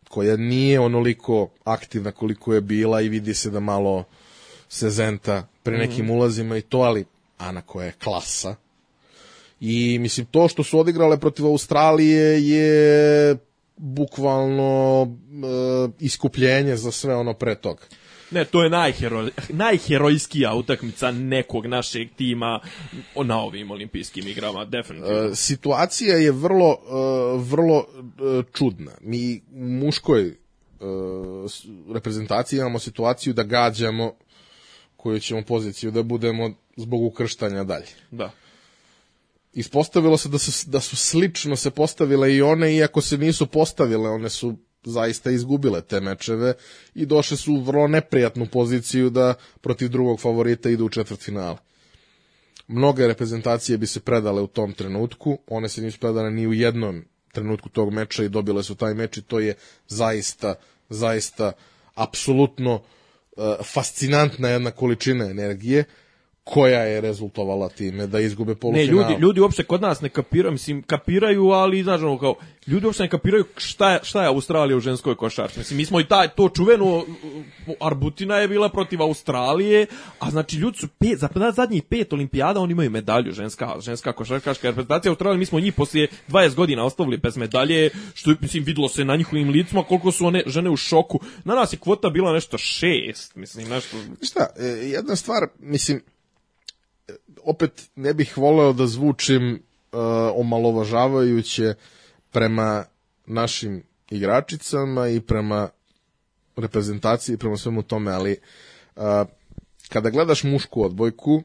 koja 0.09 0.37
nije 0.37 0.79
onoliko 0.79 1.49
aktivna 1.63 2.11
koliko 2.11 2.53
je 2.53 2.61
bila 2.61 3.01
i 3.01 3.09
vidi 3.09 3.33
se 3.33 3.49
da 3.49 3.59
malo 3.59 4.03
se 4.73 4.89
zenta 4.89 5.47
pri 5.63 5.77
nekim 5.77 6.09
ulazima 6.09 6.57
i 6.57 6.61
to, 6.61 6.77
ali 6.77 7.05
Ana 7.37 7.61
koja 7.61 7.85
je 7.85 7.91
klasa, 8.03 8.55
I 9.63 9.99
mislim 9.99 10.25
to 10.25 10.47
što 10.47 10.63
su 10.63 10.79
odigrale 10.79 11.19
protiv 11.19 11.45
Australije 11.45 12.49
je 12.49 13.37
bukvalno 13.77 15.07
e, 15.07 15.91
iskupljenje 15.99 16.75
za 16.75 16.91
sve 16.91 17.15
ono 17.15 17.33
pre 17.33 17.55
toga. 17.55 17.81
Ne, 18.31 18.45
to 18.45 18.63
je 18.63 18.69
najhero, 18.69 19.29
najherojskija 19.49 20.53
utakmica 20.53 21.11
nekog 21.11 21.65
našeg 21.65 22.07
tima 22.15 22.59
na 23.23 23.39
ovim 23.39 23.71
olimpijskim 23.71 24.27
igrama, 24.27 24.65
definitivno. 24.65 25.29
E, 25.31 25.35
situacija 25.35 26.17
je 26.17 26.31
vrlo 26.31 26.71
e, 26.71 26.77
vrlo 27.37 27.85
e, 27.87 28.43
čudna. 28.53 28.91
Mi 29.01 29.41
u 29.53 29.65
muškoj 29.65 30.37
reprezentaciji 31.93 32.57
imamo 32.57 32.79
situaciju 32.79 33.33
da 33.33 33.43
gađamo 33.43 34.13
koju 35.03 35.19
ćemo 35.19 35.41
poziciju 35.41 35.91
da 35.91 36.03
budemo 36.03 36.53
zbog 36.77 37.03
ukrštanja 37.03 37.63
dalje. 37.63 37.87
Da. 38.11 38.31
Ispostavilo 39.53 40.17
se 40.17 40.29
da 40.29 40.37
su, 40.37 40.69
da 40.69 40.79
su 40.79 40.95
slično 40.95 41.55
se 41.55 41.71
postavile 41.71 42.35
i 42.35 42.41
one, 42.41 42.75
iako 42.75 43.01
se 43.01 43.17
nisu 43.17 43.47
postavile, 43.47 44.09
one 44.09 44.29
su 44.29 44.55
zaista 44.83 45.31
izgubile 45.31 45.81
te 45.81 45.99
mečeve 45.99 46.53
i 46.95 47.05
došle 47.05 47.37
su 47.37 47.53
u 47.53 47.61
vrlo 47.61 47.87
neprijatnu 47.87 48.47
poziciju 48.51 49.09
da 49.09 49.33
protiv 49.61 49.89
drugog 49.89 50.21
favorita 50.21 50.69
idu 50.69 50.85
u 50.85 50.89
četvrtfinale. 50.89 51.57
Mnoge 52.67 53.07
reprezentacije 53.07 53.77
bi 53.77 53.87
se 53.87 53.99
predale 53.99 54.41
u 54.41 54.47
tom 54.47 54.73
trenutku, 54.73 55.37
one 55.47 55.69
se 55.69 55.81
nisu 55.81 55.99
predale 55.99 56.31
ni 56.31 56.47
u 56.47 56.53
jednom 56.53 57.05
trenutku 57.31 57.69
tog 57.69 57.93
meča 57.93 58.23
i 58.23 58.29
dobile 58.29 58.63
su 58.63 58.75
taj 58.75 58.93
meč 58.93 59.17
i 59.17 59.21
to 59.21 59.39
je 59.39 59.55
zaista, 59.87 60.55
zaista 60.89 61.51
apsolutno 61.95 62.81
e, 62.81 63.02
fascinantna 63.63 64.49
jedna 64.49 64.71
količina 64.71 65.25
energije 65.29 65.83
koja 66.43 66.79
je 66.79 67.01
rezultovala 67.01 67.69
time 67.69 68.07
da 68.07 68.19
izgube 68.19 68.51
Ne, 68.51 68.55
polufinale. 68.59 68.91
ljudi, 68.91 69.21
ljudi 69.21 69.39
uopšte 69.39 69.63
kod 69.63 69.81
nas 69.81 70.01
ne 70.01 70.09
kapiraju, 70.09 70.51
mislim, 70.51 70.81
kapiraju, 70.81 71.49
ali, 71.49 71.83
znaš, 71.83 72.01
ono, 72.01 72.19
kao, 72.19 72.35
ljudi 72.67 72.85
uopšte 72.85 73.03
ne 73.03 73.09
kapiraju 73.09 73.45
šta 73.57 73.91
je, 73.91 73.99
šta 74.03 74.21
je 74.21 74.27
Australija 74.27 74.77
u 74.77 74.79
ženskoj 74.79 75.15
košarci. 75.15 75.59
Mislim, 75.59 75.77
mi 75.77 75.85
smo 75.85 75.99
i 75.99 76.07
taj, 76.07 76.27
to 76.27 76.49
čuveno, 76.49 77.05
Arbutina 77.81 78.35
je 78.37 78.47
bila 78.47 78.69
protiv 78.69 79.01
Australije, 79.01 79.85
a 80.19 80.31
znači, 80.31 80.57
ljudi 80.57 80.77
su 80.77 80.87
pet, 80.87 81.19
za 81.19 81.29
zadnjih 81.55 81.83
pet 81.83 82.13
olimpijada, 82.13 82.59
oni 82.59 82.71
imaju 82.71 82.89
medalju, 82.89 83.31
ženska, 83.31 83.75
ženska 83.79 84.13
košarkaška 84.13 84.67
reprezentacija 84.67 85.11
Australije, 85.11 85.39
mi 85.39 85.45
smo 85.45 85.59
njih 85.59 85.73
poslije 85.73 86.07
20 86.29 86.55
godina 86.55 86.85
ostavili 86.85 87.17
bez 87.17 87.37
medalje, 87.37 87.89
što 88.13 88.31
je, 88.31 88.37
mislim, 88.41 88.63
videlo 88.63 88.89
se 88.89 89.05
na 89.05 89.15
njihovim 89.15 89.49
licima 89.49 89.83
koliko 89.83 90.11
su 90.11 90.25
one 90.25 90.43
žene 90.45 90.69
u 90.69 90.77
šoku. 90.77 91.19
Na 91.43 91.55
nas 91.55 91.73
je 91.73 91.77
kvota 91.77 92.09
bila 92.09 92.33
nešto 92.33 92.57
šest, 92.57 93.35
mislim, 93.35 93.69
nešto... 93.69 93.97
Šta, 94.21 94.47
e, 94.59 94.65
jedna 94.65 95.15
stvar, 95.15 95.47
mislim, 95.59 96.01
opet 97.45 97.89
ne 97.95 98.13
bih 98.13 98.37
voleo 98.37 98.73
da 98.73 98.87
zvučim 98.87 99.53
uh, 99.53 99.99
omalovažavajuće 100.35 101.73
prema 102.31 102.85
našim 103.25 103.83
igračicama 104.09 105.07
i 105.07 105.19
prema 105.19 105.69
reprezentaciji 106.55 107.33
i 107.33 107.37
prema 107.37 107.57
svemu 107.57 107.81
tome, 107.81 108.11
ali 108.11 108.37
uh, 108.95 109.03
kada 109.89 110.09
gledaš 110.09 110.43
mušku 110.43 110.83
odbojku, 110.83 111.43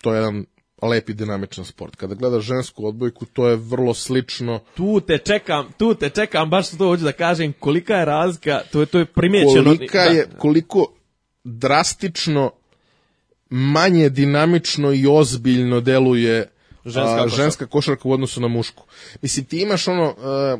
to 0.00 0.14
je 0.14 0.16
jedan 0.16 0.44
lep 0.82 1.08
i 1.08 1.14
dinamičan 1.14 1.64
sport. 1.64 1.96
Kada 1.96 2.14
gledaš 2.14 2.44
žensku 2.44 2.86
odbojku, 2.86 3.26
to 3.26 3.48
je 3.48 3.56
vrlo 3.56 3.94
slično 3.94 4.60
Tu 4.74 5.00
te 5.00 5.18
čekam, 5.18 5.72
tu 5.78 5.94
te 5.94 6.10
čekam, 6.10 6.50
baš 6.50 6.70
to 6.70 6.86
hoću 6.86 7.04
da 7.04 7.12
kažem, 7.12 7.52
kolika 7.52 7.96
je 7.96 8.04
razlika, 8.04 8.60
to 8.72 8.80
je, 8.80 8.86
to 8.86 8.98
je 8.98 9.06
primjećeno. 9.06 9.64
kolika 9.64 10.04
da, 10.04 10.10
je, 10.10 10.28
koliko 10.38 10.92
drastično 11.44 12.50
manje 13.52 14.08
dinamično 14.08 14.92
i 14.92 15.06
ozbiljno 15.06 15.80
deluje 15.80 16.48
Ženska 16.84 17.00
a, 17.02 17.22
košarka. 17.22 17.42
ženska 17.42 17.66
košarka 17.66 18.08
u 18.08 18.12
odnosu 18.12 18.40
na 18.40 18.48
mušku. 18.48 18.82
Mislim, 19.22 19.44
ti 19.44 19.60
imaš 19.60 19.88
ono, 19.88 20.14
a, 20.22 20.56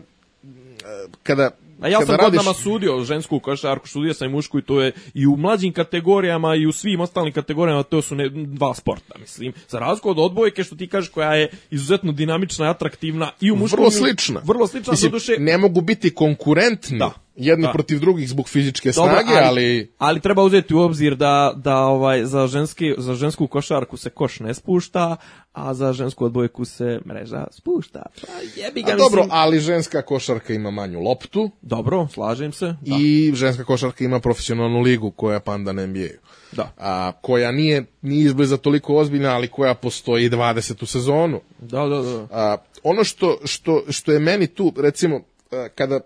a, 0.85 1.07
kada 1.23 1.51
A 1.81 1.89
ja 1.89 1.99
sam 2.01 2.09
radiš- 2.09 2.25
godinama 2.25 2.55
sudio 2.55 3.05
žensku 3.05 3.41
košarku, 3.41 3.89
sudio 3.89 4.15
sam 4.15 4.29
i 4.29 4.33
mušku 4.33 4.59
i 4.59 4.63
to 4.63 4.81
je 4.81 4.93
i 5.15 5.27
u 5.27 5.37
mlađim 5.37 5.73
kategorijama 5.73 6.55
i 6.55 6.67
u 6.67 6.73
svim 6.73 7.01
ostalim 7.01 7.33
kategorijama 7.33 7.83
to 7.83 8.03
su 8.03 8.15
ne, 8.15 8.29
dva 8.29 8.75
sporta, 8.75 9.15
mislim. 9.19 9.53
Za 9.69 9.79
razliku 9.79 10.11
od 10.11 10.19
odbojke 10.19 10.65
što 10.65 10.77
ti 10.77 10.87
kažeš 10.87 11.11
koja 11.11 11.35
je 11.35 11.51
izuzetno 11.71 12.13
dinamična 12.13 12.67
i 12.67 12.71
atraktivna 12.71 13.31
i 13.41 13.51
u 13.51 13.57
muškom 13.57 13.79
vrlo 13.79 13.91
slična. 13.91 14.41
Vrlo 14.45 14.67
slična, 14.67 14.91
Mislim, 14.91 15.11
doduše, 15.11 15.37
ne 15.39 15.59
mogu 15.59 15.81
biti 15.81 16.15
konkurentni 16.15 16.99
Da. 16.99 17.11
Jedni 17.37 17.67
Da. 17.67 17.73
protiv 17.73 18.01
drugih 18.01 18.29
zbog 18.29 18.49
fizičke 18.49 18.93
Dobro, 18.93 19.13
snage, 19.13 19.39
ali... 19.45 19.93
ali 19.99 20.21
treba 20.21 20.43
uzeti 20.43 20.75
u 20.75 20.79
obzir 20.81 21.17
da 21.17 21.53
da 21.57 21.77
ovaj 21.79 22.25
za 22.25 22.47
ženski 22.47 22.95
za 22.99 23.15
žensku 23.15 23.47
košarku 23.47 23.97
se 23.97 24.11
koš 24.11 24.41
ne 24.41 24.55
spušta, 24.55 25.17
a 25.53 25.75
za 25.75 25.93
žensku 25.93 26.25
odbojku 26.25 26.65
se 26.65 27.01
mreža 27.07 27.47
spušta. 27.51 28.03
Pa 28.21 28.33
jebi 28.61 28.83
ga 28.83 28.93
A 28.93 28.97
dobro, 28.97 29.23
mislim- 29.23 29.29
ali 29.33 29.61
ženska 29.61 30.03
košarka 30.03 30.53
ima 30.55 30.71
manju 30.71 31.01
loptu 31.01 31.51
Dobro, 31.63 32.09
slažem 32.13 32.53
se. 32.53 32.67
Da. 32.67 32.97
i 33.01 33.33
ženska 33.35 33.65
košarka 33.65 34.05
ima 34.05 34.21
profesionalnu 34.21 34.81
ligu 34.81 35.11
koja 35.11 35.35
je 35.35 35.41
pandan 35.41 35.77
NBA-u. 35.77 36.23
Da. 36.53 36.73
A, 36.79 37.13
koja 37.21 37.53
nije 37.53 37.85
ni 38.03 38.19
izbliza 38.19 38.57
toliko 38.57 38.95
ozbiljna, 38.97 39.31
ali 39.31 39.49
koja 39.49 39.75
postoji 39.75 40.31
20. 40.31 40.87
sezonu. 40.87 41.41
Da, 41.59 41.87
da, 41.87 42.03
da. 42.03 42.27
A, 42.31 42.57
ono 42.83 43.05
što, 43.05 43.39
što, 43.45 43.83
što 43.89 44.13
je 44.13 44.19
meni 44.19 44.47
tu, 44.47 44.73
recimo, 44.77 45.21
kada 45.75 46.01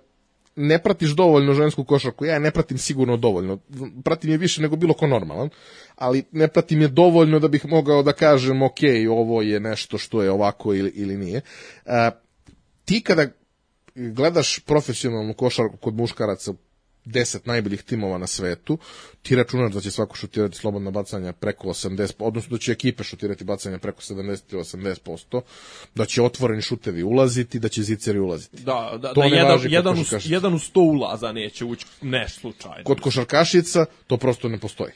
ne 0.56 0.78
pratiš 0.82 1.10
dovoljno 1.10 1.54
žensku 1.54 1.84
košarku, 1.84 2.24
ja 2.24 2.38
ne 2.38 2.50
pratim 2.50 2.78
sigurno 2.78 3.16
dovoljno, 3.16 3.58
pratim 4.04 4.30
je 4.30 4.36
više 4.36 4.62
nego 4.62 4.76
bilo 4.76 4.94
ko 4.94 5.06
normalan, 5.06 5.50
ali 5.94 6.24
ne 6.32 6.48
pratim 6.48 6.80
je 6.80 6.88
dovoljno 6.88 7.38
da 7.38 7.48
bih 7.48 7.66
mogao 7.66 8.02
da 8.02 8.12
kažem, 8.12 8.62
ok, 8.62 8.78
ovo 9.10 9.42
je 9.42 9.60
nešto 9.60 9.98
što 9.98 10.22
je 10.22 10.30
ovako 10.30 10.74
ili, 10.74 10.92
ili 10.94 11.16
nije. 11.16 11.40
A, 11.86 12.10
ti 12.84 13.00
kada 13.00 13.26
gledaš 13.94 14.58
profesionalnu 14.58 15.34
košarku 15.34 15.76
kod 15.76 15.94
muškaraca, 15.94 16.52
deset 17.06 17.46
najboljih 17.46 17.82
timova 17.82 18.18
na 18.18 18.26
svetu, 18.26 18.78
ti 19.22 19.36
računaš 19.36 19.72
da 19.72 19.80
će 19.80 19.90
svako 19.90 20.16
šutirati 20.16 20.56
slobodna 20.56 20.90
bacanja 20.90 21.32
preko 21.32 21.68
80%, 21.68 22.12
odnosno 22.18 22.56
da 22.56 22.58
će 22.58 22.72
ekipe 22.72 23.04
šutirati 23.04 23.44
bacanja 23.44 23.78
preko 23.78 24.00
70 24.00 24.40
ili 24.52 24.62
80%, 24.62 25.40
da 25.94 26.04
će 26.04 26.22
otvoreni 26.22 26.62
šutevi 26.62 27.02
ulaziti, 27.02 27.58
da 27.58 27.68
će 27.68 27.82
ziceri 27.82 28.18
ulaziti. 28.18 28.62
Da, 28.62 28.98
da, 29.02 29.14
To 29.14 29.20
da 29.20 29.28
ne 29.28 29.36
jedan, 29.36 29.52
važi 29.52 29.68
jedan, 29.70 29.98
u, 29.98 30.04
jedan 30.24 30.54
u 30.54 30.58
sto 30.58 30.80
ulaza 30.80 31.32
neće 31.32 31.64
ući, 31.64 31.86
ne 32.02 32.28
slučajno. 32.28 32.84
Kod 32.84 33.00
košarkašica 33.00 33.84
to 34.06 34.16
prosto 34.16 34.48
ne 34.48 34.58
postoji. 34.58 34.92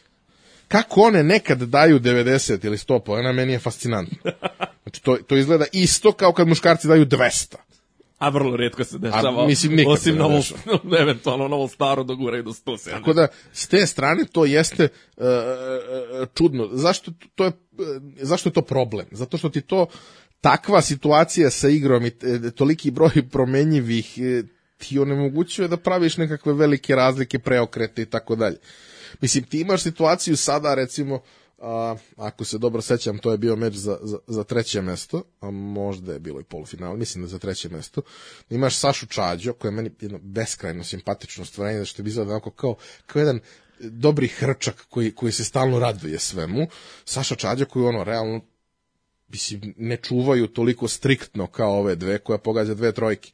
Kako 0.68 1.00
one 1.00 1.22
nekad 1.22 1.58
daju 1.58 2.00
90 2.00 2.66
ili 2.66 2.76
100 2.76 3.00
poena, 3.04 3.32
meni 3.32 3.52
je 3.52 3.58
fascinantno. 3.58 4.18
Znači, 4.82 5.02
to, 5.02 5.16
to 5.16 5.36
izgleda 5.36 5.64
isto 5.72 6.12
kao 6.12 6.32
kad 6.32 6.48
muškarci 6.48 6.88
daju 6.88 7.06
200. 7.06 7.56
A 8.20 8.28
vrlo 8.28 8.56
redko 8.56 8.84
se 8.84 8.98
dešava. 8.98 9.44
A, 9.44 9.46
mislim, 9.46 9.84
Osim 9.86 10.16
novo, 10.16 10.36
dešava. 10.36 10.78
eventualno 11.02 11.48
novo 11.48 11.68
staro 11.68 12.04
do 12.04 12.16
gure 12.16 12.38
i 12.38 12.42
do 12.42 12.50
170. 12.50 12.90
Tako 12.90 13.12
da, 13.12 13.28
s 13.52 13.68
te 13.68 13.86
strane 13.86 14.24
to 14.32 14.44
jeste 14.44 14.88
uh, 15.16 15.24
uh, 15.24 16.28
čudno. 16.34 16.68
Zašto, 16.72 17.12
to 17.34 17.44
je, 17.44 17.48
uh, 17.48 18.02
zašto 18.16 18.48
je 18.48 18.52
to 18.52 18.62
problem? 18.62 19.06
Zato 19.10 19.38
što 19.38 19.48
ti 19.48 19.60
to 19.60 19.86
takva 20.40 20.82
situacija 20.82 21.50
sa 21.50 21.68
igrom 21.68 22.06
i 22.06 22.12
toliki 22.56 22.90
broj 22.90 23.28
promenjivih 23.30 24.18
ti 24.78 24.98
onemogućuje 24.98 25.68
da 25.68 25.76
praviš 25.76 26.16
nekakve 26.16 26.52
velike 26.52 26.94
razlike, 26.94 27.38
preokrete 27.38 28.02
i 28.02 28.06
tako 28.06 28.36
dalje. 28.36 28.56
Mislim, 29.20 29.44
ti 29.44 29.60
imaš 29.60 29.82
situaciju 29.82 30.36
sada, 30.36 30.74
recimo, 30.74 31.20
a, 31.60 31.96
ako 32.16 32.44
se 32.44 32.58
dobro 32.58 32.82
sećam, 32.82 33.18
to 33.18 33.32
je 33.32 33.38
bio 33.38 33.56
meč 33.56 33.74
za, 33.74 33.98
za, 34.02 34.18
za 34.26 34.44
treće 34.44 34.82
mesto, 34.82 35.22
a 35.40 35.50
možda 35.50 36.12
je 36.12 36.18
bilo 36.18 36.40
i 36.40 36.44
polufinal, 36.44 36.96
mislim 36.96 37.24
da 37.24 37.28
za 37.28 37.38
treće 37.38 37.68
mesto. 37.68 38.02
Imaš 38.50 38.76
Sašu 38.76 39.06
Čađo, 39.06 39.52
koja 39.52 39.68
je 39.68 39.72
meni 39.72 39.90
jedno 40.00 40.18
beskrajno 40.22 40.84
simpatično 40.84 41.44
stvorenje, 41.44 41.84
što 41.84 42.02
bi 42.02 42.10
izgleda 42.10 42.30
onako 42.30 42.50
kao, 42.50 42.74
kao 43.06 43.20
jedan 43.20 43.40
dobri 43.80 44.28
hrčak 44.28 44.86
koji, 44.88 45.14
koji 45.14 45.32
se 45.32 45.44
stalno 45.44 45.78
raduje 45.78 46.18
svemu. 46.18 46.66
Saša 47.04 47.34
Čađo 47.34 47.64
koji 47.64 47.86
ono, 47.86 48.04
realno, 48.04 48.40
mislim, 49.28 49.74
ne 49.76 49.96
čuvaju 49.96 50.46
toliko 50.46 50.88
striktno 50.88 51.46
kao 51.46 51.78
ove 51.78 51.96
dve, 51.96 52.18
koja 52.18 52.38
pogađa 52.38 52.74
dve 52.74 52.92
trojke. 52.92 53.30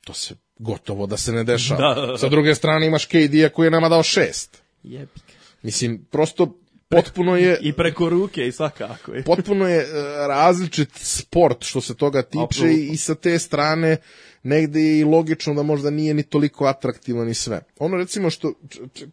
To 0.00 0.12
se 0.14 0.34
gotovo 0.58 1.06
da 1.06 1.16
se 1.16 1.32
ne 1.32 1.44
dešava. 1.44 1.94
Da, 1.94 2.00
da, 2.00 2.06
da. 2.06 2.18
Sa 2.18 2.28
druge 2.28 2.54
strane 2.54 2.86
imaš 2.86 3.06
KD-a 3.06 3.48
koji 3.48 3.66
je 3.66 3.70
nama 3.70 3.88
dao 3.88 4.02
šest. 4.02 4.62
Jebi 4.82 5.20
ga. 5.26 5.32
Mislim, 5.62 6.04
prosto 6.10 6.56
potpuno 6.90 7.36
je 7.36 7.58
I 7.60 7.72
preko 7.72 8.08
ruke 8.08 8.46
i 8.46 8.52
svakako. 8.52 9.14
je. 9.14 9.24
potpuno 9.30 9.68
je 9.68 9.78
e, 9.78 9.86
različit 10.28 10.88
sport 10.94 11.64
što 11.64 11.80
se 11.80 11.94
toga 11.94 12.22
tiče 12.22 12.42
Apsolutno. 12.42 12.92
i 12.92 12.96
sa 12.96 13.14
te 13.14 13.38
strane 13.38 13.96
negde 14.42 14.80
je 14.80 14.98
i 14.98 15.04
logično 15.04 15.54
da 15.54 15.62
možda 15.62 15.90
nije 15.90 16.14
ni 16.14 16.22
toliko 16.22 16.64
atraktivan 16.64 17.28
i 17.28 17.34
sve. 17.34 17.60
Ono 17.78 17.96
recimo 17.96 18.30
što 18.30 18.52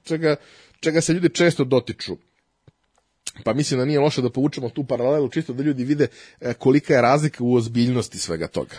čega, 0.04 0.36
čega 0.80 1.02
se 1.02 1.14
ljudi 1.14 1.30
često 1.30 1.64
dotiču, 1.64 2.18
pa 3.44 3.54
mislim 3.54 3.80
da 3.80 3.86
nije 3.86 4.00
loše 4.00 4.22
da 4.22 4.30
povučemo 4.30 4.70
tu 4.70 4.84
paralelu 4.84 5.30
čisto 5.30 5.54
da 5.54 5.64
ljudi 5.64 5.84
vide 5.84 6.08
e, 6.42 6.54
kolika 6.54 6.94
je 6.94 7.02
razlika 7.02 7.44
u 7.44 7.54
ozbiljnosti 7.54 8.18
svega 8.18 8.48
toga. 8.48 8.76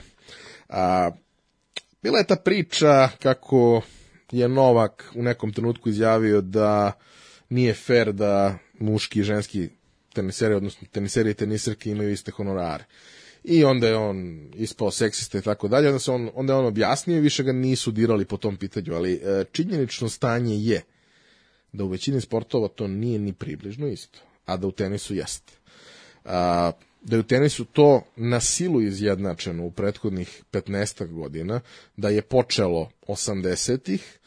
A, 0.68 1.10
bila 2.02 2.18
je 2.18 2.26
ta 2.26 2.36
priča 2.36 3.08
kako 3.22 3.82
je 4.32 4.48
Novak 4.48 5.12
u 5.14 5.22
nekom 5.22 5.52
trenutku 5.52 5.88
izjavio 5.88 6.40
da 6.40 6.92
nije 7.48 7.74
fair 7.74 8.12
da 8.12 8.58
muški 8.78 9.20
i 9.20 9.22
ženski 9.22 9.68
teniseri, 10.14 10.54
odnosno 10.54 10.88
teniseri 10.92 11.30
i 11.30 11.34
teniserke 11.34 11.90
imaju 11.90 12.10
iste 12.10 12.30
honorare. 12.30 12.84
I 13.44 13.64
onda 13.64 13.88
je 13.88 13.96
on 13.96 14.50
ispao 14.54 14.90
seksista 14.90 15.38
i 15.38 15.42
tako 15.42 15.68
dalje, 15.68 15.88
onda, 15.88 15.98
se 15.98 16.10
on, 16.10 16.30
onda 16.34 16.52
je 16.52 16.58
on 16.58 16.66
objasnio 16.66 17.16
i 17.16 17.20
više 17.20 17.42
ga 17.42 17.52
nisu 17.52 17.90
dirali 17.90 18.24
po 18.24 18.36
tom 18.36 18.56
pitanju, 18.56 18.94
ali 18.94 19.12
e, 19.12 19.44
činjenično 19.52 20.08
stanje 20.08 20.56
je 20.56 20.82
da 21.72 21.84
u 21.84 21.88
većini 21.88 22.20
sportova 22.20 22.68
to 22.68 22.88
nije 22.88 23.18
ni 23.18 23.32
približno 23.32 23.88
isto, 23.88 24.18
a 24.44 24.56
da 24.56 24.66
u 24.66 24.72
tenisu 24.72 25.14
jeste. 25.14 25.52
A, 26.24 26.72
da 27.02 27.16
je 27.16 27.20
u 27.20 27.26
tenisu 27.26 27.64
to 27.64 28.02
na 28.16 28.40
silu 28.40 28.82
izjednačeno 28.82 29.64
u 29.64 29.70
prethodnih 29.70 30.42
15 30.52 31.06
godina, 31.06 31.60
da 31.96 32.08
je 32.08 32.22
počelo 32.22 32.90
80-ih, 33.06 34.18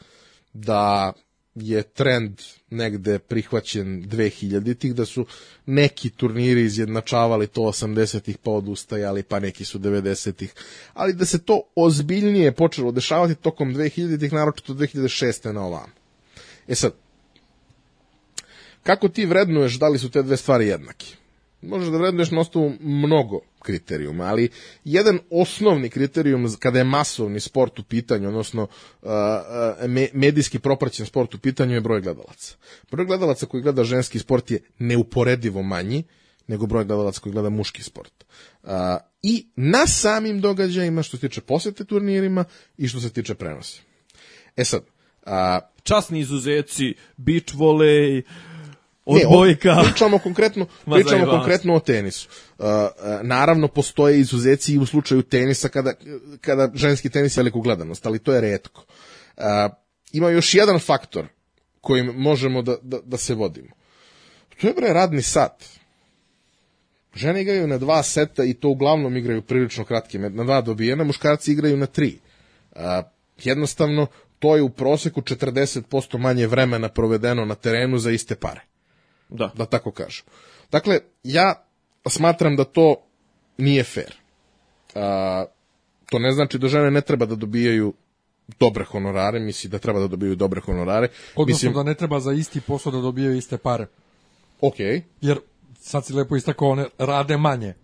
da 0.52 1.12
je 1.54 1.82
trend 1.82 2.40
negde 2.70 3.18
prihvaćen 3.18 4.04
2000-ih, 4.04 4.94
da 4.94 5.04
su 5.04 5.26
neki 5.66 6.10
turniri 6.10 6.62
izjednačavali 6.62 7.46
to 7.46 7.60
80-ih 7.60 8.38
pa 8.38 8.50
odustajali, 8.50 9.22
pa 9.22 9.40
neki 9.40 9.64
su 9.64 9.78
90-ih, 9.78 10.54
ali 10.94 11.12
da 11.12 11.24
se 11.24 11.38
to 11.38 11.62
ozbiljnije 11.74 12.52
počelo 12.52 12.92
dešavati 12.92 13.34
tokom 13.34 13.74
2000-ih, 13.74 14.32
naročito 14.32 14.74
2006. 14.74 15.52
na 15.52 15.66
ovam. 15.66 15.90
E 16.68 16.74
sad, 16.74 16.92
kako 18.82 19.08
ti 19.08 19.26
vrednuješ 19.26 19.78
da 19.78 19.88
li 19.88 19.98
su 19.98 20.10
te 20.10 20.22
dve 20.22 20.36
stvari 20.36 20.66
jednake? 20.66 21.21
Možeš 21.62 21.88
da 21.88 21.98
vrednuješ 21.98 22.30
na 22.30 22.40
osnovu 22.40 22.72
mnogo 22.80 23.40
kriterijuma, 23.62 24.24
ali 24.24 24.48
jedan 24.84 25.18
osnovni 25.30 25.88
kriterijum 25.88 26.56
kada 26.58 26.78
je 26.78 26.84
masovni 26.84 27.40
sport 27.40 27.78
u 27.78 27.82
pitanju, 27.82 28.28
odnosno 28.28 28.62
uh, 28.62 29.08
uh, 29.08 29.90
me, 29.90 30.08
medijski 30.12 30.58
propraćen 30.58 31.06
sport 31.06 31.34
u 31.34 31.38
pitanju 31.38 31.74
je 31.74 31.80
broj 31.80 32.00
gledalaca. 32.00 32.56
Broj 32.90 33.06
gledalaca 33.06 33.46
koji 33.46 33.62
gleda 33.62 33.84
ženski 33.84 34.18
sport 34.18 34.50
je 34.50 34.60
neuporedivo 34.78 35.62
manji 35.62 36.04
nego 36.46 36.66
broj 36.66 36.84
gledalaca 36.84 37.20
koji 37.20 37.32
gleda 37.32 37.50
muški 37.50 37.82
sport. 37.82 38.24
Uh, 38.62 38.70
I 39.22 39.46
na 39.56 39.86
samim 39.86 40.40
događajima 40.40 41.02
što 41.02 41.16
se 41.16 41.28
tiče 41.28 41.40
posete 41.40 41.84
turnirima 41.84 42.44
i 42.78 42.88
što 42.88 43.00
se 43.00 43.10
tiče 43.10 43.34
prenosa. 43.34 43.82
E 44.56 44.64
sad, 44.64 44.82
a, 45.26 45.60
Časni 45.82 46.20
izuzeci, 46.20 46.94
beach 47.16 47.54
volley, 47.54 48.22
odbojka. 49.04 49.72
o- 49.72 49.84
pričamo 49.84 50.18
konkretno, 50.18 50.66
pričamo 50.94 51.26
konkretno 51.26 51.74
o 51.74 51.80
tenisu. 51.80 52.28
Uh, 52.58 52.66
uh, 52.66 52.70
naravno 53.22 53.68
postoje 53.68 54.20
izuzeci 54.20 54.74
i 54.74 54.78
u 54.78 54.86
slučaju 54.86 55.22
tenisa 55.22 55.68
kada, 55.68 55.92
kada 56.40 56.70
ženski 56.74 57.10
tenis 57.10 57.36
je 57.36 57.40
veliku 57.40 57.60
gledanost, 57.60 58.06
ali 58.06 58.18
to 58.18 58.34
je 58.34 58.40
retko. 58.40 58.84
Uh, 59.36 59.44
ima 60.12 60.30
još 60.30 60.54
jedan 60.54 60.78
faktor 60.78 61.26
kojim 61.80 62.06
možemo 62.06 62.62
da, 62.62 62.76
da, 62.82 62.98
da 63.04 63.16
se 63.16 63.34
vodimo. 63.34 63.68
To 64.60 64.66
je 64.66 64.74
bre 64.74 64.92
radni 64.92 65.22
sat. 65.22 65.64
Žene 67.14 67.42
igraju 67.42 67.66
na 67.66 67.78
dva 67.78 68.02
seta 68.02 68.44
i 68.44 68.54
to 68.54 68.68
uglavnom 68.68 69.16
igraju 69.16 69.42
prilično 69.42 69.84
kratke, 69.84 70.18
na 70.18 70.44
dva 70.44 70.60
dobijena, 70.60 71.04
muškarci 71.04 71.52
igraju 71.52 71.76
na 71.76 71.86
tri. 71.86 72.18
Uh, 72.70 72.80
jednostavno, 73.44 74.06
to 74.38 74.56
je 74.56 74.62
u 74.62 74.68
proseku 74.68 75.20
40% 75.20 76.18
manje 76.18 76.46
vremena 76.46 76.88
provedeno 76.88 77.44
na 77.44 77.54
terenu 77.54 77.98
za 77.98 78.10
iste 78.10 78.34
pare 78.34 78.71
Da. 79.32 79.50
da 79.56 79.66
tako 79.66 79.90
kažem. 79.90 80.24
Dakle, 80.72 80.98
ja 81.24 81.64
smatram 82.08 82.56
da 82.56 82.64
to 82.64 82.96
nije 83.58 83.84
fair. 83.84 84.14
A, 84.94 85.44
to 86.06 86.18
ne 86.18 86.32
znači 86.32 86.58
da 86.58 86.68
žene 86.68 86.90
ne 86.90 87.00
treba 87.00 87.26
da 87.26 87.34
dobijaju 87.34 87.94
dobre 88.60 88.84
honorare, 88.84 89.40
misli 89.40 89.70
da 89.70 89.78
treba 89.78 90.00
da 90.00 90.06
dobijaju 90.06 90.34
dobre 90.36 90.60
honorare. 90.60 91.08
Odnosno 91.36 91.44
Mislim, 91.68 91.72
da 91.74 91.82
ne 91.82 91.94
treba 91.94 92.20
za 92.20 92.32
isti 92.32 92.60
posao 92.60 92.92
da 92.92 93.00
dobijaju 93.00 93.36
iste 93.36 93.58
pare. 93.58 93.86
ok, 94.60 94.74
Jer, 95.20 95.38
sad 95.80 96.06
si 96.06 96.12
lepo 96.12 96.36
istakao, 96.36 96.68
one 96.68 96.86
rade 96.98 97.36
manje. 97.36 97.74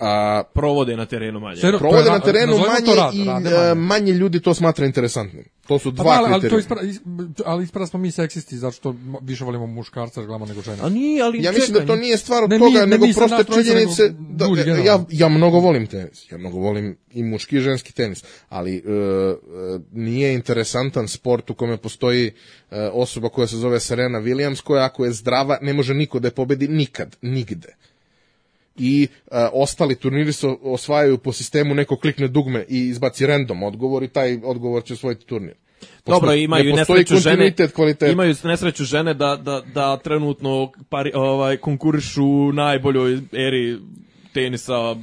a, 0.00 0.42
Provode 0.54 0.96
na 0.96 1.06
terenu 1.06 1.40
manje. 1.40 1.60
Serio, 1.60 1.78
provode 1.78 2.02
je 2.02 2.10
na 2.10 2.18
ra- 2.18 2.24
terenu 2.24 2.58
manje 2.58 2.94
rad, 2.96 3.14
i 3.14 3.22
e, 3.22 3.24
manje. 3.24 3.74
manje 3.74 4.12
ljudi 4.12 4.40
to 4.42 4.54
smatra 4.54 4.86
interesantnim. 4.86 5.44
To 5.68 5.78
su 5.78 5.96
Pa 5.96 6.02
dva 6.02 6.12
da, 6.14 6.20
ali, 6.20 6.34
ali 6.34 6.48
to 6.50 6.58
ispra, 6.58 6.82
is- 6.82 7.00
ali 7.44 7.64
ispada 7.64 7.86
smo 7.86 7.98
mi 7.98 8.10
seksisti 8.10 8.58
zato 8.58 8.72
što 8.76 8.94
više 9.22 9.44
volimo 9.44 9.66
muškarca 9.66 10.20
da 10.20 10.26
gledamo 10.26 10.46
nego 10.46 10.62
žene. 10.62 10.78
A 10.82 10.88
nije, 10.88 11.22
ali 11.22 11.42
Ja 11.42 11.52
mislim 11.52 11.74
da 11.74 11.86
to 11.86 11.96
nije 11.96 12.16
stvar 12.16 12.44
od 12.44 12.50
Ne, 12.50 12.58
toga, 12.58 12.80
ne 12.80 12.86
nego 12.86 13.06
prosto 13.14 13.44
činjenice 13.44 14.02
da 14.30 14.46
ljudi 14.46 14.70
ja, 14.86 15.04
ja 15.10 15.28
mnogo 15.28 15.58
volim 15.58 15.86
tenis. 15.86 16.32
Ja 16.32 16.38
mnogo 16.38 16.58
volim 16.58 16.96
i 17.10 17.22
muški 17.22 17.56
i 17.56 17.60
ženski 17.60 17.92
tenis, 17.92 18.24
ali 18.48 18.76
e, 18.76 18.80
e, 18.80 18.82
nije 19.92 20.34
interesantan 20.34 21.08
sport 21.08 21.50
u 21.50 21.54
kome 21.54 21.76
postoji 21.76 22.26
e, 22.26 22.32
osoba 22.92 23.28
koja 23.28 23.46
se 23.46 23.56
zove 23.56 23.80
Serena 23.80 24.20
Williams, 24.20 24.62
koja 24.62 24.84
ako 24.84 25.04
je 25.04 25.12
zdrava 25.12 25.58
ne 25.62 25.72
može 25.72 25.94
niko 25.94 26.18
da 26.18 26.28
je 26.28 26.32
pobedi 26.32 26.68
nikad, 26.68 27.16
nigde. 27.22 27.76
I 28.78 29.02
e, 29.24 29.48
ostali 29.52 29.94
turniri 29.94 30.32
se 30.32 30.46
osvajaju 30.62 31.18
po 31.18 31.32
sistemu 31.32 31.74
neko 31.74 31.96
klikne 31.96 32.28
dugme 32.28 32.64
i 32.68 32.78
izbaci 32.80 33.26
random 33.26 33.62
odgovor 33.62 34.02
i 34.02 34.08
taj 34.08 34.38
odgovor 34.44 34.84
će 34.84 34.94
osvojiti 34.94 35.26
turnir. 35.26 35.54
Dobro, 36.06 36.20
Postoji- 36.20 36.44
imaju 36.44 36.64
ne 36.66 36.72
nesreću 36.72 37.16
žene. 37.16 37.54
kvaliteta. 37.68 38.12
Imaju 38.12 38.34
nesreću 38.44 38.84
žene 38.84 39.14
da, 39.14 39.36
da, 39.36 39.62
da 39.74 39.96
trenutno 39.96 40.72
pari, 40.88 41.12
ovaj, 41.14 41.56
konkurišu 41.56 42.24
najboljoj 42.52 43.12
eri 43.32 43.78
tenisa 44.34 44.96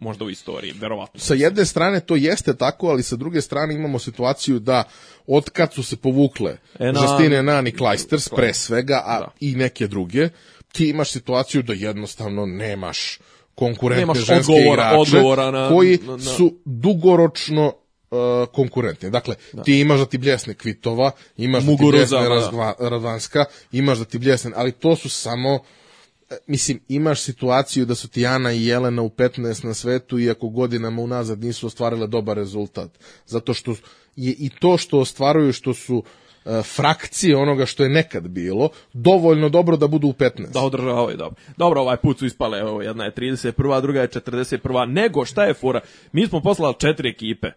možda 0.00 0.24
u 0.24 0.30
istoriji, 0.30 0.72
verovatno. 0.72 1.20
sa 1.20 1.34
jedne 1.34 1.64
strane 1.64 2.00
to 2.00 2.16
jeste 2.16 2.54
tako, 2.54 2.86
ali 2.86 3.02
sa 3.02 3.16
druge 3.16 3.40
strane 3.40 3.74
imamo 3.74 3.98
situaciju 3.98 4.58
da 4.58 4.84
od 5.26 5.50
kad 5.50 5.72
su 5.74 5.82
se 5.82 5.96
povukle 5.96 6.56
E, 6.78 6.92
na- 6.92 7.00
Justine 7.02 7.42
Nani 7.42 7.72
Kleisters 7.72 8.28
pre 8.28 8.54
svega, 8.54 9.02
a 9.04 9.18
Da. 9.18 9.28
i 9.40 9.54
neke 9.54 9.86
druge, 9.86 10.28
ti 10.72 10.88
imaš 10.88 11.10
situaciju 11.10 11.62
da 11.62 11.72
jednostavno 11.72 12.46
nemaš 12.46 13.18
konkurentne 13.54 14.00
Nemaš 14.02 14.18
ženske 14.18 14.52
odgovora- 14.52 14.72
igrače 14.84 14.98
odgovora 14.98 15.50
na- 15.50 15.68
koji 15.68 15.98
na- 15.98 16.12
na- 16.12 16.18
su 16.18 16.54
dugoročno 16.64 17.66
uh, 18.10 18.18
konkurentni. 18.48 19.10
Dakle, 19.10 19.34
ti 19.64 19.80
imaš 19.80 19.98
da 19.98 20.06
ti 20.06 20.18
bljesne 20.18 20.54
Kvitova, 20.54 21.10
imaš 21.36 21.64
Muguruza, 21.64 21.98
da 21.98 22.22
ti 22.22 22.24
da. 22.24 22.28
bljesne 22.28 22.50
Razgva- 22.50 22.74
Radvanska, 22.80 23.44
imaš 23.72 23.98
da 23.98 24.04
ti 24.04 24.18
bljesne, 24.18 24.50
ali 24.54 24.72
to 24.72 24.96
su 24.96 25.08
samo 25.08 25.60
e, 26.30 26.36
mislim, 26.46 26.80
imaš 26.88 27.20
situaciju 27.20 27.84
da 27.84 27.94
su 27.94 28.08
ti 28.08 28.26
Ana 28.26 28.52
i 28.52 28.66
Jelena 28.66 29.02
u 29.02 29.08
15 29.08 29.64
na 29.64 29.74
svetu 29.74 30.18
iako 30.18 30.48
godinama 30.48 31.02
unazad 31.02 31.40
nisu 31.40 31.66
ostvarile 31.66 32.06
dobar 32.06 32.36
rezultat. 32.36 32.90
Zato 33.26 33.54
što 33.54 33.74
je 34.16 34.32
i 34.32 34.50
to 34.50 34.78
što 34.78 34.98
ostvaruju, 34.98 35.52
što 35.52 35.74
su 35.74 36.02
e, 36.06 36.21
frakcije 36.76 37.36
onoga 37.36 37.66
što 37.66 37.82
je 37.82 37.88
nekad 37.88 38.28
bilo, 38.28 38.68
dovoljno 38.92 39.48
dobro 39.48 39.76
da 39.76 39.86
budu 39.86 40.08
u 40.08 40.12
15. 40.12 40.52
Da 40.52 40.60
održavaju, 40.60 41.16
dobro. 41.16 41.36
Dobro, 41.56 41.80
ovaj 41.80 41.96
put 41.96 42.18
su 42.18 42.26
ispale, 42.26 42.58
evo, 42.58 42.82
jedna 42.82 43.04
je 43.04 43.12
31. 43.12 43.80
druga 43.80 44.00
je 44.00 44.08
41. 44.08 44.86
Nego, 44.86 45.24
šta 45.24 45.44
je 45.44 45.54
fora? 45.54 45.80
Mi 46.12 46.26
smo 46.26 46.40
poslali 46.40 46.74
četiri 46.78 47.08
ekipe 47.08 47.48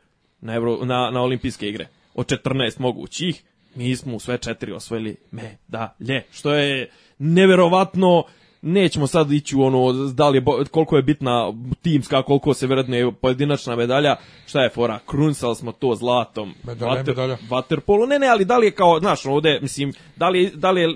na, 0.42 0.54
Euro, 0.54 0.86
na, 0.86 1.12
na 1.12 1.22
olimpijske 1.22 1.68
igre. 1.68 1.88
Od 2.14 2.26
14 2.26 2.80
mogućih, 2.80 3.44
mi 3.76 3.96
smo 3.96 4.20
sve 4.20 4.38
četiri 4.38 4.72
osvojili 4.72 5.16
medalje. 5.32 6.24
Što 6.32 6.54
je 6.54 6.90
neverovatno, 7.20 8.24
nećemo 8.66 9.08
sad 9.08 9.32
ići 9.32 9.56
u 9.56 9.62
ono, 9.62 9.94
da 9.94 10.30
li 10.30 10.38
je, 10.38 10.44
koliko 10.72 10.96
je 10.96 11.02
bitna 11.04 11.54
timska, 11.82 12.24
koliko 12.24 12.54
se 12.54 12.68
vjerojatno 12.68 13.12
pojedinačna 13.12 13.76
medalja, 13.76 14.16
šta 14.46 14.62
je 14.62 14.70
fora, 14.70 15.00
krunsali 15.06 15.56
smo 15.56 15.72
to 15.72 15.96
zlatom, 15.96 16.54
Medalja 16.64 16.92
je 16.92 17.04
medalja. 17.04 17.38
vaterpolu, 17.50 18.06
ne, 18.08 18.20
ne, 18.20 18.28
ali 18.28 18.46
da 18.46 18.58
li 18.58 18.68
je 18.68 18.72
kao, 18.72 19.00
znaš, 19.00 19.26
ovde, 19.26 19.60
mislim, 19.62 19.94
da 20.16 20.30
li, 20.30 20.52
da 20.56 20.72
li 20.72 20.82
je 20.82 20.88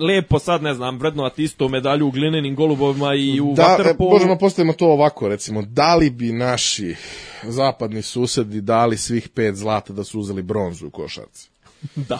lepo 0.00 0.38
sad, 0.38 0.62
ne 0.62 0.74
znam, 0.74 0.98
vrednovati 0.98 1.42
isto 1.44 1.68
medalju 1.68 2.06
u 2.06 2.10
glinenim 2.10 2.54
golubovima 2.54 3.14
i 3.14 3.40
u 3.40 3.54
Da, 3.54 3.62
e, 3.62 3.66
vaterpolu? 3.68 4.10
možemo 4.10 4.38
postavimo 4.38 4.72
to 4.72 4.86
ovako, 4.86 5.28
recimo, 5.28 5.62
da 5.62 5.94
li 5.94 6.10
bi 6.10 6.32
naši 6.32 6.94
zapadni 7.42 8.02
susedi 8.02 8.60
dali 8.60 8.96
svih 8.96 9.28
pet 9.28 9.54
zlata 9.54 9.92
da 9.92 10.04
su 10.04 10.20
uzeli 10.20 10.42
bronzu 10.42 10.86
u 10.86 10.90
košarci? 10.90 11.53
da. 12.08 12.18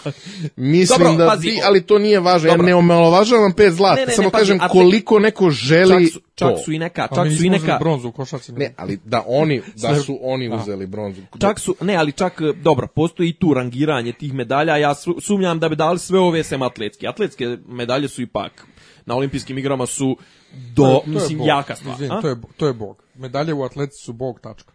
Mislim 0.57 0.99
Dobro, 0.99 1.17
da 1.17 1.27
pazi, 1.27 1.43
bi, 1.43 1.61
ali 1.65 1.83
to 1.83 1.99
nije 1.99 2.21
važno. 2.21 2.49
Dobro. 2.49 2.63
Ja 2.63 2.67
ne 2.67 2.75
omalovažavam 2.75 3.53
pet 3.53 3.73
zlata, 3.73 3.95
Ne, 3.95 4.01
ne, 4.01 4.07
ne, 4.07 4.13
samo 4.13 4.31
pazi, 4.31 4.41
kažem 4.41 4.59
atle- 4.59 4.69
koliko 4.71 5.19
neko 5.19 5.51
želi 5.51 6.05
Čak 6.05 6.13
su, 6.13 6.21
čak 6.35 6.49
to. 6.49 6.57
su 6.57 6.73
i 6.73 6.79
neka, 6.79 7.03
A 7.03 7.15
čak 7.17 7.27
su 7.29 7.45
i 7.45 7.51
neka, 7.51 7.77
bronzu 7.79 8.09
u 8.09 8.13
košarci. 8.13 8.53
Ne, 8.53 8.75
ali 8.77 8.99
da 9.05 9.25
oni, 9.27 9.63
da 9.77 9.97
su 9.97 10.19
oni 10.23 10.49
A. 10.49 10.55
uzeli 10.55 10.87
bronzu. 10.87 11.21
čak 11.41 11.59
su, 11.59 11.77
ne, 11.81 11.97
ali 11.97 12.13
čak, 12.13 12.41
e, 12.41 12.53
dobro, 12.55 12.87
postoji 12.87 13.29
i 13.29 13.33
tu 13.33 13.55
rangiranje 13.55 14.13
tih 14.13 14.35
medalja, 14.35 14.77
ja 14.77 14.95
su- 14.95 15.17
sumnjam 15.21 15.59
da 15.59 15.69
bi 15.69 15.77
dali 15.77 15.99
sve 15.99 16.19
ove 16.19 16.45
sem 16.45 16.63
atletske. 16.63 17.07
Atletske 17.09 17.59
medalje 17.69 18.09
su 18.09 18.23
ipak, 18.23 18.67
na 19.07 19.17
olimpijskim 19.17 19.59
igrama 19.59 19.87
su 19.87 20.17
do, 20.53 20.83
To 20.83 20.89
je- 20.89 20.95
to 20.95 21.03
je 21.07 21.15
mislim, 21.15 21.39
bog. 21.39 21.47
jaka 21.49 21.77
stvar. 21.77 21.97
A? 22.05 22.21
to 22.21 22.29
je, 22.29 22.37
to 22.57 22.67
je 22.67 22.73
bog. 22.73 23.03
Medalje 23.15 23.55
u 23.55 23.63
atletici 23.63 24.05
su 24.05 24.13
bog, 24.13 24.41
tačka. 24.41 24.73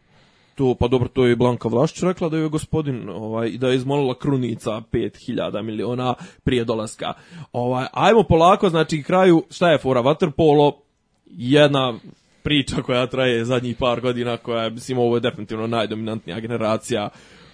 To, 0.59 0.75
pa 0.75 0.87
dobro, 0.87 1.07
to 1.07 1.25
je 1.25 1.35
Blanka 1.35 1.67
Vlašić 1.67 2.03
rekla 2.03 2.29
da 2.29 2.37
je 2.37 2.49
gospodin, 2.49 3.09
ovaj, 3.09 3.51
da 3.51 3.69
je 3.69 3.75
izmolila 3.75 4.13
krunica 4.19 4.81
5000 4.91 5.61
miliona 5.61 6.13
prije 6.43 6.65
dolaska. 6.65 7.13
Ovaj, 7.53 7.85
ajmo 7.93 8.23
polako, 8.23 8.69
znači, 8.69 9.03
kraju, 9.03 9.43
šta 9.49 9.71
je 9.71 9.77
fora, 9.77 10.01
Waterpolo, 10.01 10.71
jedna 11.25 11.93
priča 12.43 12.81
koja 12.81 13.07
traje 13.07 13.45
zadnjih 13.45 13.77
par 13.77 14.01
godina, 14.01 14.37
koja 14.37 14.69
mislim, 14.69 14.97
ovo 14.97 15.15
je 15.15 15.19
definitivno 15.19 15.67
najdominantnija 15.67 16.39
generacija 16.39 17.09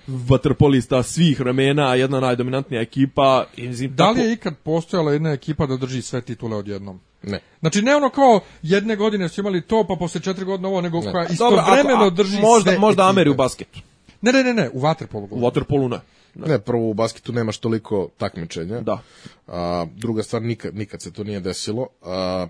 vaterpolista 0.07 1.03
svih 1.03 1.39
vremena, 1.39 1.95
jedna 1.95 2.19
najdominantnija 2.19 2.81
ekipa. 2.81 3.45
I, 3.57 3.67
mislim, 3.67 3.95
Da 3.95 4.09
li 4.11 4.21
je 4.21 4.33
ikad 4.33 4.53
postojala 4.57 5.13
jedna 5.13 5.31
ekipa 5.31 5.65
da 5.65 5.77
drži 5.77 6.01
sve 6.01 6.21
titule 6.21 6.55
odjednom? 6.57 6.99
Ne. 7.23 7.39
Znači 7.59 7.81
ne 7.81 7.95
ono 7.95 8.09
kao 8.09 8.39
jedne 8.61 8.95
godine 8.95 9.29
su 9.29 9.41
imali 9.41 9.61
to, 9.61 9.85
pa 9.87 9.95
posle 9.95 10.21
četiri 10.21 10.45
godine 10.45 10.67
ovo, 10.67 10.81
nego 10.81 11.01
koja 11.01 11.11
Dobro, 11.11 11.21
ako- 11.21 11.33
istovremeno 11.33 12.05
a- 12.05 12.09
drži 12.09 12.41
možda, 12.41 12.71
sve 12.71 12.79
možda 12.79 13.01
ekipe. 13.01 13.09
Ameri 13.09 13.29
u 13.29 13.35
basketu. 13.35 13.79
Ne, 14.21 14.31
ne, 14.33 14.43
ne, 14.43 14.53
ne, 14.53 14.69
u 14.69 14.79
vaterpolu. 14.79 15.23
U 15.23 15.27
govorim. 15.27 15.45
Waterpolu 15.45 15.89
ne. 15.89 15.99
Ne, 16.47 16.59
prvo 16.59 16.89
u 16.89 16.93
basketu 16.93 17.33
nemaš 17.33 17.57
toliko 17.57 18.09
takmičenja. 18.17 18.81
Da. 18.81 18.99
A, 19.47 19.85
druga 19.95 20.23
stvar, 20.23 20.41
nikad, 20.41 20.75
nikad 20.75 21.01
se 21.01 21.13
to 21.13 21.23
nije 21.23 21.39
desilo. 21.39 21.87
A, 22.01 22.47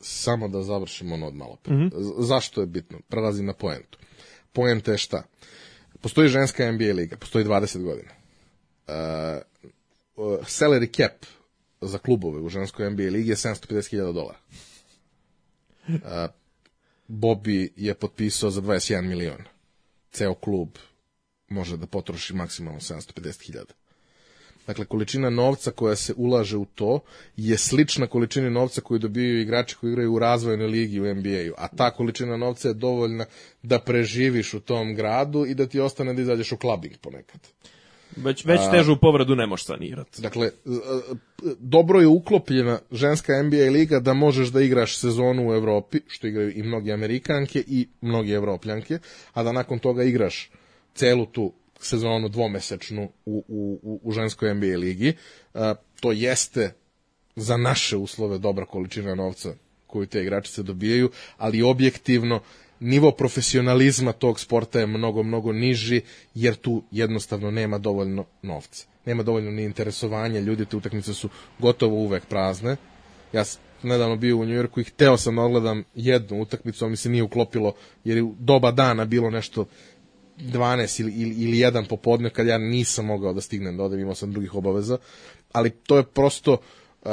samo 0.00 0.48
da 0.48 0.62
završimo 0.62 1.14
ono 1.14 1.26
od 1.26 1.34
malo 1.34 1.56
pre. 1.56 1.74
Mhm. 1.74 1.86
Z- 1.88 2.12
Zašto 2.18 2.60
je 2.60 2.66
bitno? 2.66 2.98
Prelazim 3.08 3.46
na 3.46 3.52
poentu. 3.52 3.98
Poenta 4.52 4.92
je 4.92 4.98
šta? 4.98 5.22
Postoji 6.00 6.28
ženska 6.28 6.72
NBA 6.72 6.92
liga, 6.92 7.16
postoji 7.16 7.44
20 7.44 7.82
godina. 7.82 8.10
Uh, 8.86 9.42
salary 10.46 10.96
cap 10.96 11.26
za 11.80 11.98
klubove 11.98 12.40
u 12.40 12.48
ženskoj 12.48 12.90
NBA 12.90 13.02
ligi 13.02 13.30
je 13.30 13.36
750.000 13.36 14.12
dolara. 14.12 14.38
A, 16.04 16.28
Bobby 17.08 17.68
je 17.76 17.94
potpisao 17.94 18.50
za 18.50 18.60
21 18.60 19.02
milion. 19.02 19.44
Ceo 20.12 20.34
klub 20.34 20.68
može 21.48 21.76
da 21.76 21.86
potroši 21.86 22.34
maksimalno 22.34 22.80
750.000. 22.80 23.64
Dakle, 24.66 24.84
količina 24.84 25.30
novca 25.30 25.70
koja 25.70 25.96
se 25.96 26.14
ulaže 26.16 26.56
u 26.56 26.64
to 26.64 27.00
je 27.36 27.58
slična 27.58 28.06
količini 28.06 28.50
novca 28.50 28.80
koju 28.80 28.98
dobijaju 28.98 29.40
igrači 29.40 29.76
koji 29.76 29.90
igraju 29.90 30.14
u 30.14 30.18
razvojnoj 30.18 30.66
ligi 30.66 31.00
u 31.00 31.14
NBA-u, 31.14 31.54
a 31.58 31.68
ta 31.68 31.90
količina 31.90 32.36
novca 32.36 32.68
je 32.68 32.74
dovoljna 32.74 33.24
da 33.62 33.78
preživiš 33.78 34.54
u 34.54 34.60
tom 34.60 34.94
gradu 34.94 35.46
i 35.46 35.54
da 35.54 35.66
ti 35.66 35.80
ostane 35.80 36.14
da 36.14 36.22
izađeš 36.22 36.52
u 36.52 36.56
klubing 36.56 36.96
ponekad. 37.00 37.40
Već, 38.16 38.44
već 38.44 38.60
težu 38.70 38.96
povredu 38.96 39.34
ne 39.34 39.46
možeš 39.46 39.66
sanirati. 39.66 40.22
Dakle, 40.22 40.46
e, 40.46 40.50
dobro 41.58 42.00
je 42.00 42.06
uklopljena 42.06 42.78
ženska 42.90 43.42
NBA 43.42 43.70
liga 43.70 44.00
da 44.00 44.14
možeš 44.14 44.48
da 44.48 44.60
igraš 44.60 44.98
sezonu 44.98 45.48
u 45.48 45.54
Evropi, 45.54 46.00
što 46.06 46.26
igraju 46.26 46.52
i 46.54 46.62
mnogi 46.62 46.92
Amerikanke 46.92 47.64
i 47.66 47.88
mnogi 48.00 48.32
Evropljanke, 48.32 48.98
a 49.32 49.42
da 49.42 49.52
nakon 49.52 49.78
toga 49.78 50.02
igraš 50.02 50.50
celu 50.94 51.26
tu 51.26 51.52
sezonu 51.86 52.28
dvomesečnu 52.28 53.08
u, 53.26 53.44
u, 53.48 54.00
u- 54.02 54.12
ženskoj 54.12 54.54
NBA 54.54 54.76
ligi. 54.78 55.08
E, 55.54 55.74
to 56.00 56.12
jeste 56.12 56.74
za 57.36 57.56
naše 57.56 57.96
uslove 57.96 58.38
dobra 58.38 58.66
količina 58.66 59.14
novca 59.14 59.54
koju 59.86 60.06
te 60.06 60.22
igračice 60.22 60.62
dobijaju, 60.62 61.10
ali 61.36 61.62
objektivno 61.62 62.40
nivo 62.80 63.10
profesionalizma 63.10 64.12
tog 64.12 64.40
sporta 64.40 64.80
je 64.80 64.86
mnogo, 64.86 65.22
mnogo 65.22 65.52
niži, 65.52 66.00
jer 66.34 66.54
tu 66.54 66.82
jednostavno 66.90 67.50
nema 67.50 67.78
dovoljno 67.78 68.24
novca. 68.42 68.86
Nema 69.06 69.22
dovoljno 69.22 69.50
ni 69.50 69.64
interesovanja, 69.64 70.40
ljudi 70.40 70.66
te 70.66 70.76
utakmice 70.76 71.14
su 71.14 71.28
gotovo 71.58 71.96
uvek 71.96 72.26
prazne. 72.26 72.76
Ja 73.32 73.44
nedavno 73.82 74.16
bio 74.16 74.36
u 74.36 74.44
Njujorku 74.44 74.80
i 74.80 74.84
hteo 74.84 75.16
sam 75.16 75.36
da 75.36 75.42
odgledam 75.42 75.84
jednu 75.94 76.40
utakmicu, 76.40 76.84
a 76.84 76.88
mi 76.88 76.96
se 76.96 77.10
nije 77.10 77.22
uklopilo, 77.22 77.74
jer 78.04 78.16
je 78.16 78.22
u 78.22 78.34
doba 78.38 78.70
dana 78.70 79.04
bilo 79.04 79.30
nešto 79.30 79.66
12 80.42 81.00
ili, 81.00 81.12
ili, 81.12 81.34
ili 81.34 81.58
jedan 81.58 81.86
popodne 81.86 82.30
kad 82.30 82.46
ja 82.46 82.58
nisam 82.58 83.06
mogao 83.06 83.32
da 83.32 83.40
stignem 83.40 83.76
da 83.76 83.84
odem, 83.84 84.00
imao 84.00 84.14
sam 84.14 84.32
drugih 84.32 84.54
obaveza, 84.54 84.98
ali 85.52 85.70
to 85.70 85.96
je 85.96 86.02
prosto 86.02 86.52
uh, 87.02 87.10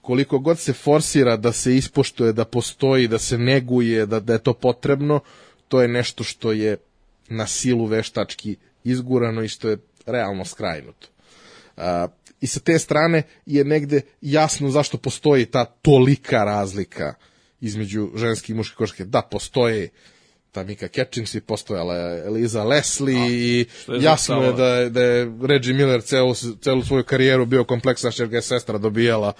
koliko 0.00 0.38
god 0.38 0.58
se 0.58 0.72
forsira 0.72 1.36
da 1.36 1.52
se 1.52 1.76
ispoštuje, 1.76 2.32
da 2.32 2.44
postoji, 2.44 3.08
da 3.08 3.18
se 3.18 3.38
neguje, 3.38 4.06
da, 4.06 4.20
da 4.20 4.32
je 4.32 4.42
to 4.42 4.54
potrebno, 4.54 5.20
to 5.68 5.82
je 5.82 5.88
nešto 5.88 6.24
što 6.24 6.52
je 6.52 6.76
na 7.28 7.46
silu 7.46 7.86
veštački 7.86 8.56
izgurano 8.84 9.42
i 9.42 9.48
što 9.48 9.68
je 9.68 9.78
realno 10.06 10.44
skrajnuto. 10.44 11.08
Uh, 11.76 11.82
I 12.40 12.46
sa 12.46 12.60
te 12.60 12.78
strane 12.78 13.22
je 13.46 13.64
negde 13.64 14.00
jasno 14.20 14.70
zašto 14.70 14.98
postoji 14.98 15.46
ta 15.46 15.64
tolika 15.64 16.44
razlika 16.44 17.14
između 17.60 18.10
ženske 18.14 18.52
i 18.52 18.56
muške 18.56 18.76
košarke. 18.76 19.04
Da, 19.04 19.22
postoje 19.22 19.88
ta 20.52 20.64
Mika 20.64 20.88
Catchings 20.88 21.34
i 21.34 21.40
postojala 21.40 21.94
je 21.94 22.26
Eliza 22.26 22.64
Leslie 22.64 23.28
i 23.28 23.66
što 23.74 23.94
je 23.94 24.02
jasno 24.02 24.34
je 24.36 24.52
da, 24.52 24.66
je- 24.66 24.90
da 24.90 25.02
je 25.02 25.32
Reggie 25.42 25.74
Miller 25.74 26.02
celu, 26.02 26.34
celu 26.60 26.82
svoju 26.82 27.04
karijeru 27.04 27.46
bio 27.46 27.64
kompleksan 27.64 28.12
jer 28.16 28.28
ga 28.28 28.36
je 28.36 28.42
sestra 28.42 28.78
dobijala, 28.78 29.32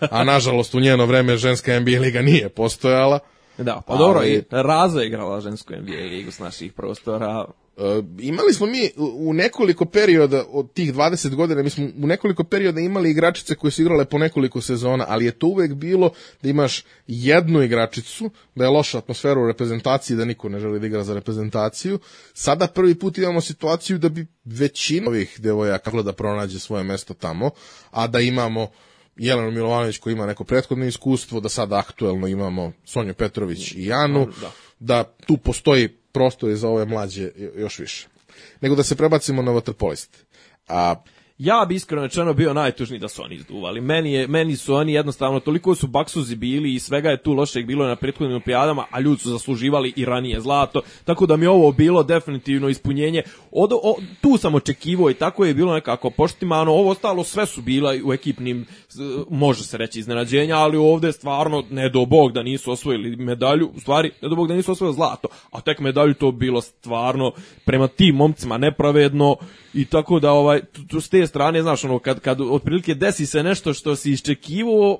a 0.00 0.24
nažalost 0.34 0.74
u 0.74 0.80
njeno 0.80 1.06
vreme 1.06 1.36
ženska 1.36 1.80
NBA 1.80 2.00
liga 2.00 2.22
nije 2.22 2.48
postojala. 2.48 3.18
Da, 3.58 3.82
pa 3.86 3.96
dobro, 3.96 4.24
i 4.24 4.42
Raza 4.52 5.00
je 5.00 5.06
igrala 5.06 5.40
žensku 5.40 5.72
NBA 5.72 5.92
ligu 5.92 6.30
s 6.30 6.38
naših 6.38 6.72
prostora. 6.72 7.44
E, 7.76 8.02
imali 8.18 8.54
smo 8.54 8.66
mi 8.66 8.90
u 8.96 9.32
nekoliko 9.32 9.84
perioda 9.84 10.44
od 10.50 10.72
tih 10.72 10.94
20 10.94 11.34
godina, 11.34 11.62
mi 11.62 11.70
smo 11.70 11.84
u 11.84 12.06
nekoliko 12.06 12.44
perioda 12.44 12.80
imali 12.80 13.10
igračice 13.10 13.54
koje 13.54 13.70
su 13.70 13.82
igrale 13.82 14.04
po 14.04 14.18
nekoliko 14.18 14.60
sezona, 14.60 15.04
ali 15.08 15.24
je 15.24 15.38
to 15.38 15.46
uvek 15.46 15.74
bilo 15.74 16.10
da 16.42 16.48
imaš 16.48 16.84
jednu 17.06 17.62
igračicu, 17.62 18.30
da 18.54 18.64
je 18.64 18.70
loša 18.70 18.98
atmosfera 18.98 19.40
u 19.40 19.46
reprezentaciji, 19.46 20.16
da 20.16 20.24
niko 20.24 20.48
ne 20.48 20.60
želi 20.60 20.80
da 20.80 20.86
igra 20.86 21.04
za 21.04 21.14
reprezentaciju. 21.14 21.98
Sada 22.34 22.66
prvi 22.66 22.94
put 22.94 23.18
imamo 23.18 23.40
situaciju 23.40 23.98
da 23.98 24.08
bi 24.08 24.26
većina 24.44 25.08
ovih 25.08 25.40
devojaka 25.40 26.02
da 26.02 26.12
pronađe 26.12 26.58
svoje 26.58 26.84
mesto 26.84 27.14
tamo, 27.14 27.50
a 27.90 28.06
da 28.06 28.20
imamo 28.20 28.70
Jelenu 29.16 29.50
Milovanović 29.50 29.98
koji 29.98 30.12
ima 30.12 30.26
neko 30.26 30.44
prethodno 30.44 30.84
iskustvo, 30.86 31.40
da 31.40 31.48
sada 31.48 31.78
aktuelno 31.78 32.26
imamo 32.26 32.72
Sonju 32.84 33.14
Petrović 33.14 33.72
i 33.72 33.86
Janu, 33.86 34.28
Da. 34.40 34.50
da 34.78 35.04
tu 35.26 35.36
postoji 35.36 36.03
prostor 36.14 36.50
i 36.50 36.56
za 36.56 36.68
ove 36.68 36.84
mlađe 36.84 37.30
još 37.56 37.78
više. 37.78 38.08
Nego 38.60 38.74
da 38.74 38.82
se 38.82 38.96
prebacimo 38.96 39.42
na 39.42 39.52
vaterpoliste. 39.52 40.18
A 40.68 40.94
Ja 41.38 41.64
bi 41.68 41.74
iskreno 41.74 42.02
rečeno 42.02 42.32
bio 42.32 42.54
najtužniji 42.54 43.00
da 43.00 43.08
su 43.08 43.22
oni 43.22 43.34
izduvali. 43.34 43.80
Meni, 43.80 44.12
je, 44.12 44.26
meni 44.26 44.56
su 44.56 44.74
oni 44.74 44.92
jednostavno, 44.92 45.40
toliko 45.40 45.74
su 45.74 45.86
baksuzi 45.86 46.36
bili 46.36 46.74
i 46.74 46.78
svega 46.78 47.10
je 47.10 47.22
tu 47.22 47.32
lošeg 47.32 47.66
bilo 47.66 47.86
na 47.86 47.96
prethodnim 47.96 48.30
olimpijadama, 48.30 48.84
a 48.90 49.00
ljudi 49.00 49.20
su 49.20 49.30
zasluživali 49.30 49.92
i 49.96 50.04
ranije 50.04 50.40
zlato, 50.40 50.82
tako 51.04 51.26
da 51.26 51.36
mi 51.36 51.46
ovo 51.46 51.72
bilo 51.72 52.02
definitivno 52.02 52.68
ispunjenje. 52.68 53.22
Od, 53.50 53.72
o, 53.72 53.96
tu 54.20 54.36
sam 54.36 54.54
očekivao 54.54 55.10
i 55.10 55.14
tako 55.14 55.44
je 55.44 55.54
bilo 55.54 55.74
nekako 55.74 56.10
poštimano, 56.10 56.72
ovo 56.72 56.90
ostalo 56.90 57.24
sve 57.24 57.46
su 57.46 57.62
bila 57.62 57.94
u 58.04 58.12
ekipnim, 58.12 58.66
može 59.30 59.64
se 59.64 59.76
reći 59.76 59.98
iznenađenja, 59.98 60.56
ali 60.56 60.76
ovde 60.76 61.12
stvarno, 61.12 61.64
ne 61.70 61.88
do 61.88 62.04
bog 62.04 62.32
da 62.32 62.42
nisu 62.42 62.70
osvojili 62.70 63.16
medalju, 63.16 63.70
u 63.76 63.80
stvari, 63.80 64.10
ne 64.22 64.28
do 64.28 64.36
bog 64.36 64.48
da 64.48 64.54
nisu 64.54 64.72
osvojili 64.72 64.96
zlato, 64.96 65.28
a 65.50 65.60
tek 65.60 65.80
medalju 65.80 66.14
to 66.14 66.32
bilo 66.32 66.60
stvarno 66.60 67.32
prema 67.64 67.88
tim 67.88 68.14
momcima 68.14 68.58
nepravedno 68.58 69.36
i 69.74 69.84
tako 69.84 70.20
da 70.20 70.32
ovaj 70.32 70.60
tu, 70.88 71.00
s 71.00 71.08
te 71.08 71.26
strane 71.26 71.62
znaš 71.62 71.84
ono 71.84 71.98
kad 71.98 72.20
kad 72.20 72.40
otprilike 72.40 72.94
desi 72.94 73.26
se 73.26 73.42
nešto 73.42 73.74
što 73.74 73.96
si 73.96 74.12
iščekivao 74.12 74.98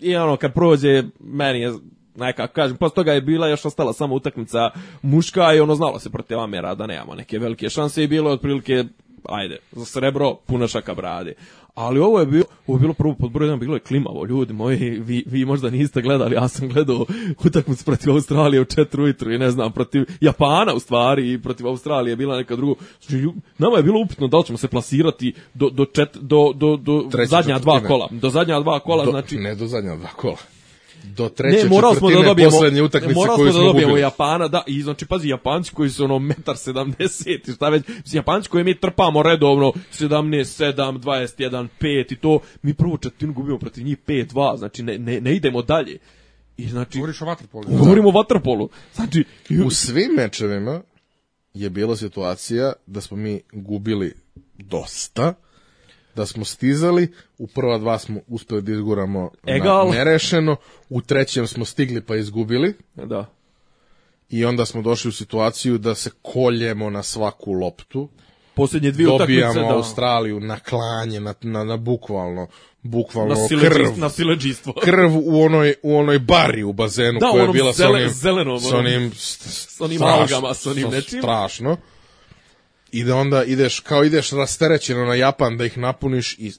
i 0.00 0.16
ono 0.16 0.36
kad 0.36 0.54
prođe 0.54 1.04
meni 1.20 1.60
je 1.60 1.72
nekako 2.16 2.54
kažem, 2.54 2.76
posle 2.76 2.94
toga 2.94 3.12
je 3.12 3.20
bila 3.20 3.48
još 3.48 3.64
ostala 3.64 3.92
samo 3.92 4.14
utakmica 4.14 4.70
muška 5.02 5.54
i 5.54 5.60
ono 5.60 5.74
znalo 5.74 5.98
se 5.98 6.10
protiv 6.10 6.38
Amera 6.38 6.74
da 6.74 6.86
nemamo 6.86 7.14
neke 7.14 7.38
velike 7.38 7.68
šanse 7.68 8.04
i 8.04 8.08
bilo 8.08 8.30
je 8.30 8.34
otprilike 8.34 8.84
ajde, 9.28 9.58
za 9.72 9.84
srebro 9.84 10.34
puna 10.34 10.68
šaka 10.68 10.94
brade. 10.94 11.34
Ali 11.80 12.00
ovo 12.00 12.20
je 12.20 12.26
bilo, 12.26 12.44
ovo 12.66 12.76
je 12.76 12.80
bilo 12.80 12.94
prvo 12.94 13.14
pod 13.14 13.30
broj 13.30 13.56
bilo 13.56 13.76
je 13.76 13.80
klimavo, 13.80 14.26
ljudi 14.26 14.52
moji, 14.52 14.76
vi, 14.76 15.24
vi 15.26 15.44
možda 15.44 15.70
niste 15.70 16.02
gledali, 16.02 16.34
ja 16.34 16.48
sam 16.48 16.68
gledao 16.68 17.06
utakmicu 17.44 17.84
protiv 17.84 18.12
Australije 18.12 18.60
u 18.60 18.64
4 18.64 19.00
ujutru 19.00 19.32
i 19.32 19.38
ne 19.38 19.50
znam, 19.50 19.72
protiv 19.72 20.04
Japana 20.20 20.74
u 20.74 20.80
stvari 20.80 21.32
i 21.32 21.42
protiv 21.42 21.66
Australije 21.66 22.12
je 22.12 22.16
bila 22.16 22.36
neka 22.36 22.56
druga. 22.56 22.80
Znači, 23.00 23.28
nama 23.58 23.76
je 23.76 23.82
bilo 23.82 24.00
upitno 24.00 24.28
da 24.28 24.38
li 24.38 24.44
ćemo 24.44 24.58
se 24.58 24.68
plasirati 24.68 25.32
do, 25.54 25.70
do, 25.70 25.84
čet, 25.84 26.16
do, 26.20 26.52
do, 26.54 26.76
do 26.76 27.04
Treće 27.10 27.28
zadnja 27.28 27.58
dva 27.58 27.80
kola. 27.80 28.08
Do 28.10 28.30
zadnja 28.30 28.60
dva 28.60 28.80
kola, 28.80 29.04
do, 29.04 29.10
znači... 29.10 29.36
ne 29.36 29.54
do 29.54 29.66
zadnja 29.66 29.96
dva 29.96 30.08
kola. 30.16 30.36
Do 31.04 31.28
treće 31.28 31.62
Ne, 31.62 31.68
morali 31.70 31.96
smo 31.96 32.10
da 32.10 32.22
dobijemo 32.22 32.50
poslednje 32.50 32.82
utakmice 32.82 33.14
morali 33.14 33.36
koju 33.36 33.52
smo 33.52 33.52
smo 33.52 33.62
da 33.62 33.66
dobijemo 33.66 33.90
gubili. 33.90 34.00
Japana, 34.02 34.48
da, 34.48 34.62
i 34.66 34.82
znači 34.82 35.06
pazi 35.06 35.28
Japanci 35.28 35.72
koji 35.74 35.90
su 35.90 36.04
ono 36.04 36.18
metar 36.18 36.54
70 36.56 37.50
i 37.50 37.52
šta 37.52 37.68
već, 37.68 37.88
mislim, 37.88 38.18
Japanci 38.18 38.48
koje 38.48 38.64
mi 38.64 38.80
trpamo 38.80 39.22
redovno 39.22 39.72
17 39.92 40.74
7 40.74 41.00
21 41.00 41.68
5 41.80 42.12
i 42.12 42.16
to 42.16 42.40
mi 42.62 42.74
prvu 42.74 42.96
četvrtinu 42.96 43.32
gubimo 43.32 43.58
protiv 43.58 43.84
njih 43.84 43.98
5-2, 44.06 44.56
znači 44.58 44.82
ne, 44.82 44.98
ne, 44.98 45.20
ne 45.20 45.36
idemo 45.36 45.62
dalje. 45.62 45.98
I 46.56 46.68
znači 46.68 46.98
Govoriš 46.98 47.22
o 47.22 47.24
vaterpolu. 47.24 47.64
govorimo 47.68 48.08
o 48.08 48.12
vaterpolu. 48.12 48.68
Znači 48.94 49.24
U 49.66 49.70
svim 49.70 50.12
mečevima 50.16 50.80
je 51.54 51.70
bila 51.70 51.96
situacija 51.96 52.72
da 52.86 53.00
smo 53.00 53.16
mi 53.16 53.40
gubili 53.52 54.14
dosta, 54.58 55.34
da 56.14 56.26
smo 56.26 56.44
stizali, 56.44 57.08
u 57.38 57.46
prva 57.46 57.78
dva 57.78 57.98
smo 57.98 58.20
uspeli 58.28 58.62
da 58.62 58.72
izguramo 58.72 59.30
Egal. 59.46 59.88
na 59.88 59.94
nerešeno, 59.94 60.56
u 60.88 61.00
trećem 61.00 61.46
smo 61.46 61.64
stigli 61.64 62.00
pa 62.00 62.16
izgubili 62.16 62.74
da. 62.94 63.26
i 64.28 64.44
onda 64.44 64.66
smo 64.66 64.82
došli 64.82 65.08
u 65.08 65.12
situaciju 65.12 65.78
da 65.78 65.94
se 65.94 66.10
koljemo 66.22 66.90
na 66.90 67.02
svaku 67.02 67.52
loptu, 67.52 68.08
Posljednje 68.54 68.90
dvije 68.90 69.08
utakmice 69.08 69.60
da 69.60 69.74
Australiju 69.74 70.40
na 70.40 70.58
klanje, 70.58 71.20
na, 71.20 71.34
na, 71.42 71.64
na 71.64 71.76
bukvalno, 71.76 72.46
bukvalno 72.82 73.34
na 73.34 73.48
krv, 73.48 73.58
sileđistvo, 73.60 73.96
na 73.96 74.08
sileđistvo. 74.10 74.72
krv 74.84 75.10
u 75.16 75.42
onoj, 75.42 75.74
u 75.82 75.96
onoj 75.96 76.18
bari 76.18 76.62
u 76.62 76.72
bazenu 76.72 77.20
Da, 77.20 77.30
koja 77.30 77.42
je 77.42 77.48
bila 77.48 77.72
sa 77.72 77.82
zele- 77.82 77.94
onim, 77.94 78.08
zelenom, 78.08 78.60
sa 78.60 78.76
onim, 78.76 79.12
s 79.14 79.80
onim 79.80 79.98
strašno, 79.98 80.36
algama, 80.36 80.54
s 80.54 80.66
onim 80.66 80.88
s- 80.88 80.92
nečim. 80.92 81.20
Strašno. 81.20 81.76
I 82.92 83.04
da 83.04 83.16
onda 83.16 83.44
ideš, 83.44 83.80
kao 83.80 84.04
ideš 84.04 84.30
rasterećeno 84.30 85.04
na 85.04 85.14
Japan 85.14 85.56
da 85.56 85.64
ih 85.64 85.78
napuniš 85.78 86.36
i 86.38 86.52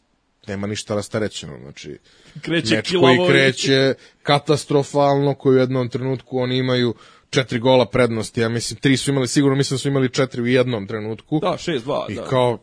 nema 0.48 0.68
ništa 0.68 0.96
rasterećeno, 0.96 1.58
znači 1.62 1.98
Kreće 2.42 2.76
meč 2.76 2.92
koji 3.00 3.18
kreće 3.30 3.94
katastrofalno, 4.24 5.34
koji 5.34 5.56
u 5.56 5.60
jednom 5.60 5.90
trenutku 5.90 6.38
oni 6.38 6.58
imaju 6.58 6.96
četiri 7.30 7.60
gola 7.60 7.86
prednosti, 7.86 8.42
ja 8.42 8.50
mislim, 8.50 8.80
tri 8.80 8.98
su 8.98 9.12
imali, 9.12 9.28
sigurno 9.28 9.58
mislim 9.58 9.76
da 9.76 9.80
su 9.80 9.88
imali 9.88 10.10
četiri 10.10 10.42
u 10.42 10.48
jednom 10.48 10.88
trenutku. 10.88 11.40
Da, 11.40 11.58
6-2, 11.58 12.12
I 12.12 12.16
da. 12.16 12.26
kao, 12.26 12.58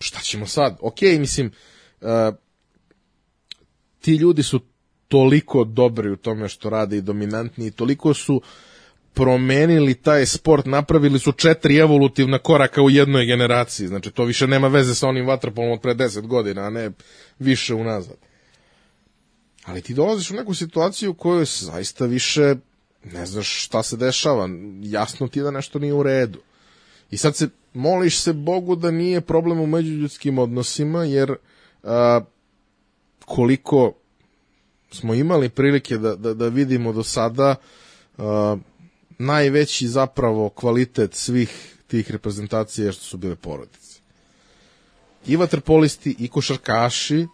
šta 0.00 0.20
ćemo 0.20 0.46
sad? 0.46 0.78
Ok, 0.80 1.00
mislim, 1.02 1.52
uh, 2.00 2.08
ti 4.00 4.14
ljudi 4.14 4.42
su 4.42 4.60
toliko 5.08 5.64
dobri 5.64 6.10
u 6.10 6.16
tome 6.16 6.48
što 6.48 6.70
rade 6.70 6.96
i 6.96 7.00
dominantni 7.00 7.66
i 7.66 7.70
toliko 7.70 8.14
su 8.14 8.42
promenili 9.14 9.94
taj 9.94 10.26
sport, 10.26 10.66
napravili 10.66 11.18
su 11.18 11.32
četiri 11.32 11.76
evolutivna 11.76 12.38
koraka 12.38 12.82
u 12.82 12.90
jednoj 12.90 13.26
generaciji. 13.26 13.88
Znači, 13.88 14.10
to 14.10 14.24
više 14.24 14.46
nema 14.46 14.68
veze 14.68 14.94
sa 14.94 15.08
onim 15.08 15.26
vaterpolom 15.26 15.72
od 15.72 15.80
pre 15.80 15.94
10 15.94 16.26
godina, 16.26 16.62
a 16.62 16.70
ne 16.70 16.90
više 17.38 17.74
unazad. 17.74 18.16
Ali 19.64 19.82
ti 19.82 19.94
dolaziš 19.94 20.30
u 20.30 20.34
neku 20.34 20.54
situaciju 20.54 21.10
u 21.10 21.14
kojoj 21.14 21.44
zaista 21.44 22.06
više 22.06 22.54
ne 23.04 23.26
znaš 23.26 23.64
šta 23.64 23.82
se 23.82 23.96
dešava. 23.96 24.48
Jasno 24.82 25.28
ti 25.28 25.38
je 25.38 25.42
da 25.42 25.50
nešto 25.50 25.78
nije 25.78 25.92
u 25.92 26.02
redu. 26.02 26.38
I 27.10 27.16
sad 27.16 27.36
se 27.36 27.48
moliš 27.74 28.20
se 28.20 28.32
Bogu 28.32 28.76
da 28.76 28.90
nije 28.90 29.20
problem 29.20 29.60
u 29.60 29.66
međuljudskim 29.66 30.38
odnosima, 30.38 31.04
jer 31.04 31.34
a, 31.82 32.20
koliko 33.24 33.92
smo 34.90 35.14
imali 35.14 35.48
prilike 35.48 35.98
da, 35.98 36.16
da, 36.16 36.34
da 36.34 36.48
vidimo 36.48 36.92
do 36.92 37.02
sada, 37.02 37.56
a, 38.18 38.56
najveći 39.20 39.88
zapravo 39.88 40.48
kvalitet 40.48 41.14
svih 41.14 41.74
tih 41.86 42.10
reprezentacija 42.10 42.92
što 42.92 43.04
su 43.04 43.16
bile 43.16 43.36
porodice. 43.36 44.00
I 45.26 45.36
vaterpolisti, 45.36 46.16
i 46.18 46.28
košarkaši, 46.28 47.26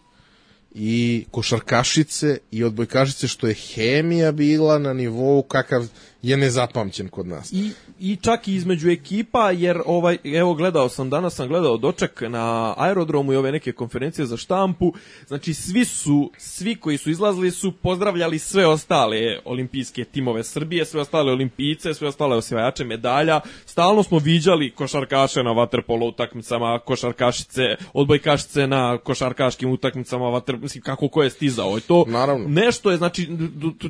i 0.71 1.25
košarkašice, 1.31 2.37
i 2.51 2.63
odbojkašice, 2.63 3.27
što 3.27 3.47
je 3.47 3.53
hemija 3.53 4.31
bila 4.31 4.79
na 4.79 4.93
nivou 4.93 5.43
kakav 5.43 5.87
je 6.29 6.37
nezapamćen 6.37 7.07
kod 7.07 7.27
nas. 7.27 7.53
I, 7.53 7.71
i 7.99 8.15
čak 8.15 8.47
i 8.47 8.55
između 8.55 8.89
ekipa, 8.89 9.51
jer 9.51 9.81
ovaj, 9.85 10.17
evo 10.23 10.53
gledao 10.53 10.89
sam, 10.89 11.09
danas 11.09 11.35
sam 11.35 11.47
gledao 11.47 11.77
doček 11.77 12.21
na 12.21 12.73
aerodromu 12.77 13.33
i 13.33 13.35
ove 13.35 13.51
neke 13.51 13.71
konferencije 13.71 14.25
za 14.25 14.37
štampu, 14.37 14.93
znači 15.27 15.53
svi 15.53 15.85
su, 15.85 16.31
svi 16.37 16.75
koji 16.75 16.97
su 16.97 17.09
izlazili 17.09 17.51
su 17.51 17.71
pozdravljali 17.71 18.39
sve 18.39 18.67
ostale 18.67 19.39
olimpijske 19.45 20.03
timove 20.03 20.43
Srbije, 20.43 20.85
sve 20.85 21.01
ostale 21.01 21.31
olimpijice, 21.31 21.93
sve 21.93 22.07
ostale 22.07 22.35
osvajače 22.35 22.83
medalja, 22.83 23.39
stalno 23.65 24.03
smo 24.03 24.19
viđali 24.19 24.71
košarkaše 24.71 25.43
na 25.43 25.51
vaterpolo 25.51 26.07
utakmicama, 26.07 26.79
košarkašice, 26.85 27.61
odbojkašice 27.93 28.67
na 28.67 28.97
košarkaškim 28.97 29.71
utakmicama, 29.71 30.29
vater, 30.29 30.57
mislim, 30.57 30.83
kako 30.83 31.07
ko 31.07 31.23
je 31.23 31.29
stizao, 31.29 31.77
i 31.77 31.81
to 31.81 32.05
Naravno. 32.07 32.45
nešto 32.47 32.91
je, 32.91 32.97
znači, 32.97 33.29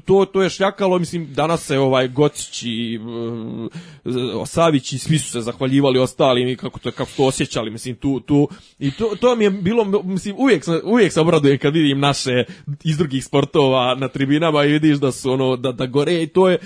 to, 0.05 0.25
to 0.25 0.41
je 0.43 0.49
šljakalo, 0.49 0.99
mislim, 0.99 1.33
danas 1.33 1.65
se 1.65 1.79
ovaj 1.79 2.07
Gocić 2.27 2.63
i 2.63 2.99
uh, 4.05 4.47
Savić 4.47 4.93
i 4.93 4.97
svi 4.97 5.19
su 5.19 5.31
se 5.31 5.41
zahvaljivali 5.41 5.99
ostalim 5.99 6.47
i 6.47 6.55
kako 6.55 6.79
to, 6.79 6.91
kako 6.91 7.11
to 7.17 7.25
osjećali, 7.25 7.71
mislim, 7.71 7.95
tu, 7.95 8.19
tu, 8.19 8.49
i 8.79 8.91
to, 8.91 9.15
to 9.21 9.35
mi 9.35 9.43
je 9.43 9.49
bilo, 9.49 10.03
mislim, 10.03 10.35
uvijek, 10.37 10.63
uvijek 10.83 11.13
se 11.13 11.21
obradujem 11.21 11.57
kad 11.57 11.73
vidim 11.73 11.99
naše 11.99 12.43
iz 12.83 12.97
drugih 12.97 13.25
sportova 13.25 13.95
na 13.95 14.07
tribinama 14.07 14.65
i 14.65 14.71
vidiš 14.71 14.97
da 14.97 15.11
su 15.11 15.31
ono, 15.31 15.55
da, 15.55 15.71
da 15.71 15.85
gore 15.85 16.23
i 16.23 16.27
to 16.27 16.49
je, 16.49 16.57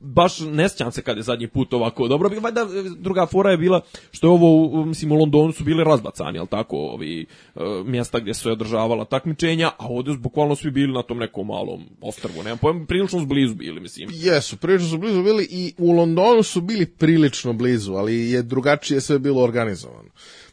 baš 0.00 0.40
ne 0.40 0.68
sjećam 0.68 0.92
se 0.92 1.02
kad 1.02 1.16
je 1.16 1.22
zadnji 1.22 1.48
put 1.48 1.72
ovako 1.74 2.08
dobro, 2.08 2.28
bilo. 2.28 2.42
valjda 2.42 2.66
druga 2.98 3.26
fora 3.26 3.50
je 3.50 3.56
bila, 3.56 3.80
što 4.10 4.26
je 4.26 4.30
ovo, 4.30 4.84
mislim, 4.84 5.12
u 5.12 5.16
Londonu 5.16 5.52
su 5.52 5.64
bili 5.64 5.84
razbacani, 5.84 6.38
jel 6.38 6.46
tako, 6.46 6.76
ovi 6.76 7.26
uh, 7.54 7.62
mjesta 7.86 8.18
gdje 8.18 8.34
se 8.34 8.50
održavala 8.50 9.04
takmičenja, 9.04 9.70
a 9.78 9.86
ovdje 9.88 10.14
su 10.14 10.20
bukvalno 10.20 10.56
svi 10.56 10.70
bili 10.70 10.92
na 10.92 11.02
tom 11.02 11.18
nekom 11.18 11.46
malom 11.46 11.80
ostrvu, 12.00 12.42
nemam 12.42 12.58
pojma, 12.58 12.86
prilično 12.86 13.26
blizu 13.26 13.54
bili, 13.54 13.80
mislim. 13.80 14.08
Jesu, 14.12 14.56
prilično 14.56 14.98
blizu 15.00 15.22
bili 15.22 15.48
i 15.50 15.74
u 15.78 15.92
Londonu 15.92 16.42
su 16.42 16.60
bili 16.60 16.86
prilično 16.86 17.52
blizu, 17.52 17.94
ali 17.94 18.30
je 18.30 18.42
drugačije 18.42 19.00
sve 19.00 19.18
bilo 19.18 19.42
organizovano. 19.42 20.10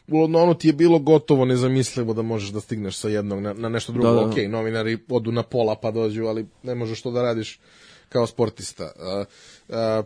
U 0.08 0.18
Londonu 0.18 0.54
ti 0.54 0.68
je 0.68 0.72
bilo 0.72 0.98
gotovo 0.98 1.44
nezamislivo 1.44 2.14
da 2.14 2.22
možeš 2.22 2.48
da 2.48 2.60
stigneš 2.60 2.96
sa 2.96 3.08
jednog 3.08 3.40
na, 3.40 3.52
na 3.52 3.68
nešto 3.68 3.92
drugo. 3.92 4.08
Da, 4.08 4.14
da. 4.14 4.26
Ok, 4.26 4.34
novinari 4.48 4.98
odu 5.08 5.32
na 5.32 5.42
pola 5.42 5.74
pa 5.74 5.90
dođu, 5.90 6.24
ali 6.24 6.46
ne 6.62 6.74
možeš 6.74 7.02
to 7.02 7.10
da 7.10 7.22
radiš 7.22 7.60
kao 8.08 8.26
sportista. 8.26 8.92
Uh, 8.96 9.26
uh, 9.68 10.04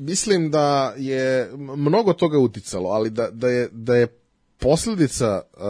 mislim 0.00 0.50
da 0.50 0.94
je 0.96 1.50
mnogo 1.56 2.12
toga 2.12 2.38
uticalo, 2.38 2.90
ali 2.90 3.10
da, 3.10 3.28
da, 3.30 3.48
je, 3.48 3.68
da 3.72 3.96
je 3.96 4.06
posljedica 4.62 5.42
uh, 5.56 5.62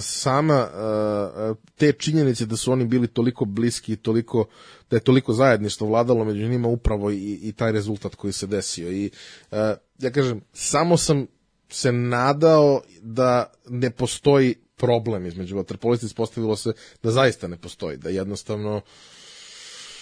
sama 0.00 0.68
uh, 0.68 1.56
te 1.76 1.92
činjenice 1.92 2.46
da 2.46 2.56
su 2.56 2.72
oni 2.72 2.84
bili 2.84 3.06
toliko 3.08 3.44
bliski 3.44 3.92
i 3.92 3.96
toliko 3.96 4.44
da 4.90 4.96
je 4.96 5.00
toliko 5.00 5.32
zajedništvo 5.32 5.86
vladalo 5.86 6.24
među 6.24 6.48
njima 6.48 6.68
upravo 6.68 7.10
i, 7.10 7.38
i 7.42 7.52
taj 7.52 7.72
rezultat 7.72 8.14
koji 8.14 8.32
se 8.32 8.46
desio. 8.46 8.92
I 8.92 9.10
uh, 9.50 9.58
ja 9.98 10.10
kažem 10.10 10.40
samo 10.52 10.96
sam 10.96 11.26
se 11.68 11.92
nadao 11.92 12.80
da 13.02 13.52
ne 13.68 13.90
postoji 13.90 14.54
problem 14.76 15.26
između 15.26 15.56
vaterpolista. 15.56 16.06
Ispostavilo 16.06 16.56
se 16.56 16.72
da 17.02 17.10
zaista 17.10 17.48
ne 17.48 17.56
postoji 17.56 17.96
da 17.96 18.08
jednostavno 18.08 18.80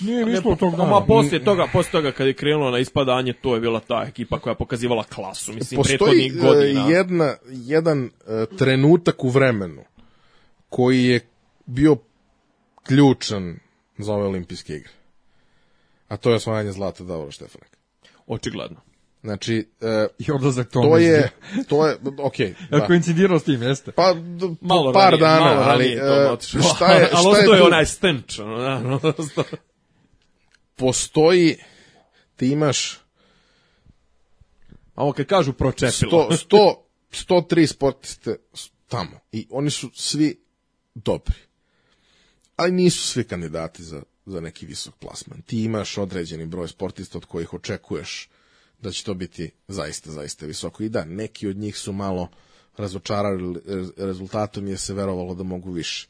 Nije 0.00 0.26
ništa 0.26 0.48
od 0.48 0.58
tog 0.58 0.76
dana. 0.76 0.90
Ma 0.90 1.00
poslije 1.00 1.44
toga, 1.44 1.66
poslije 1.72 1.92
toga 1.92 2.12
kad 2.12 2.26
je 2.26 2.34
krenulo 2.34 2.70
na 2.70 2.78
ispadanje, 2.78 3.32
to 3.32 3.54
je 3.54 3.60
bila 3.60 3.80
ta 3.80 4.04
ekipa 4.08 4.38
koja 4.38 4.50
je 4.52 4.56
pokazivala 4.56 5.04
klasu, 5.04 5.52
mislim, 5.52 5.76
postoji 5.78 5.98
prethodnih 5.98 6.32
uh, 6.34 6.42
godina. 6.42 6.88
jedna, 6.88 7.34
jedan 7.48 8.04
uh, 8.04 8.58
trenutak 8.58 9.24
u 9.24 9.28
vremenu 9.28 9.82
koji 10.68 11.04
je 11.04 11.20
bio 11.66 11.96
ključan 12.82 13.58
za 13.98 14.12
ove 14.14 14.24
olimpijske 14.24 14.72
igre. 14.74 14.92
A 16.08 16.16
to 16.16 16.30
je 16.30 16.36
osvajanje 16.36 16.72
zlata 16.72 17.04
Davora 17.04 17.30
Štefanek. 17.30 17.78
Očigledno. 18.26 18.76
Znači, 19.22 19.68
uh, 19.80 19.88
I 20.18 20.32
odlazak 20.32 20.68
to. 20.70 20.80
to 20.82 20.96
je, 20.98 21.30
to 21.68 21.86
je, 21.86 21.96
okej, 22.22 22.48
Ja 22.72 22.78
da. 22.78 22.86
koincidirao 22.86 23.38
s 23.38 23.44
tim, 23.44 23.62
jeste. 23.62 23.92
Pa, 23.92 24.14
d- 24.14 24.54
Malo 24.60 24.92
par 24.92 25.02
ranije, 25.02 25.20
dana, 25.20 25.40
malo 25.40 25.60
ali 25.62 25.68
ranije 25.84 25.98
to 26.00 26.26
uh, 26.26 26.32
otišlo. 26.32 26.60
šta 26.62 26.86
je, 26.86 27.06
šta 27.20 27.36
je 27.38 27.52
je 27.52 27.58
tu? 27.58 27.66
onaj 27.66 27.86
stenč, 27.86 28.38
ono, 28.38 28.58
da. 28.98 29.12
Postoji, 30.78 31.56
ti 32.36 32.46
imaš 32.46 32.98
A 34.98 35.02
ovo 35.02 35.12
kad 35.12 35.26
kažu 35.26 35.52
pročepilo. 35.52 36.28
100, 36.30 36.36
100, 36.50 36.74
103 37.28 37.66
sportiste 37.66 38.36
tamo 38.88 39.20
i 39.32 39.46
oni 39.50 39.70
su 39.70 39.90
svi 39.94 40.40
dobri. 40.94 41.38
Ali 42.56 42.72
nisu 42.72 43.02
svi 43.02 43.24
kandidati 43.24 43.82
za, 43.82 44.02
za 44.26 44.40
neki 44.40 44.66
visok 44.66 44.94
plasman. 44.94 45.42
Ti 45.42 45.62
imaš 45.62 45.98
određeni 45.98 46.46
broj 46.46 46.68
sportista 46.68 47.18
od 47.18 47.24
kojih 47.24 47.54
očekuješ 47.54 48.28
da 48.82 48.90
će 48.90 49.04
to 49.04 49.14
biti 49.14 49.50
zaista, 49.68 50.10
zaista 50.10 50.46
visoko. 50.46 50.82
I 50.82 50.88
da, 50.88 51.04
neki 51.04 51.48
od 51.48 51.56
njih 51.56 51.78
su 51.78 51.92
malo 51.92 52.28
razočarali 52.76 53.60
rezultatom 53.96 54.68
jer 54.68 54.78
se 54.78 54.94
verovalo 54.94 55.34
da 55.34 55.42
mogu 55.42 55.70
više. 55.70 56.08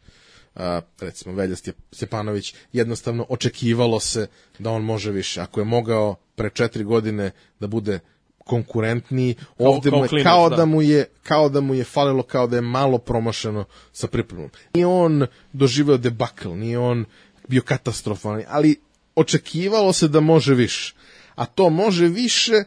Recimo 1.01 1.35
Velja 1.35 1.57
Stje- 1.57 1.73
Stjepanović 1.93 2.55
jednostavno 2.73 3.27
očekivalo 3.29 4.01
se 4.01 4.27
da 4.59 4.71
on 4.71 4.83
može 4.83 5.13
više. 5.13 5.41
Ako 5.41 5.61
je 5.61 5.65
mogao 5.65 6.15
pre 6.35 6.51
četiri 6.51 6.85
godine 6.85 7.31
da 7.61 7.67
bude 7.67 8.01
konkurentniji, 8.39 9.35
ovde 9.59 9.91
kao 9.91 10.03
je 10.03 10.09
klinac, 10.09 10.33
kao 10.33 10.49
da. 10.49 10.57
da 10.57 10.65
mu 10.65 10.83
je 10.83 11.07
kao 11.23 11.49
da 11.49 11.61
mu 11.61 11.75
je 11.75 11.85
falilo 11.85 12.23
kao 12.23 12.47
da 12.47 12.57
je 12.57 12.63
malo 12.63 12.99
promašeno 12.99 13.65
sa 13.93 14.07
pripremom. 14.07 14.51
Nije 14.75 14.87
on 14.87 15.27
doživeo 15.53 15.97
debakl, 15.97 16.49
nije 16.49 16.79
on 16.79 17.05
bio 17.49 17.63
katastrofalan, 17.63 18.43
ali 18.49 18.77
očekivalo 19.15 19.93
se 19.93 20.09
da 20.09 20.21
može 20.21 20.55
više. 20.55 20.95
A 21.35 21.47
to 21.47 21.71
može 21.71 22.09
više 22.09 22.65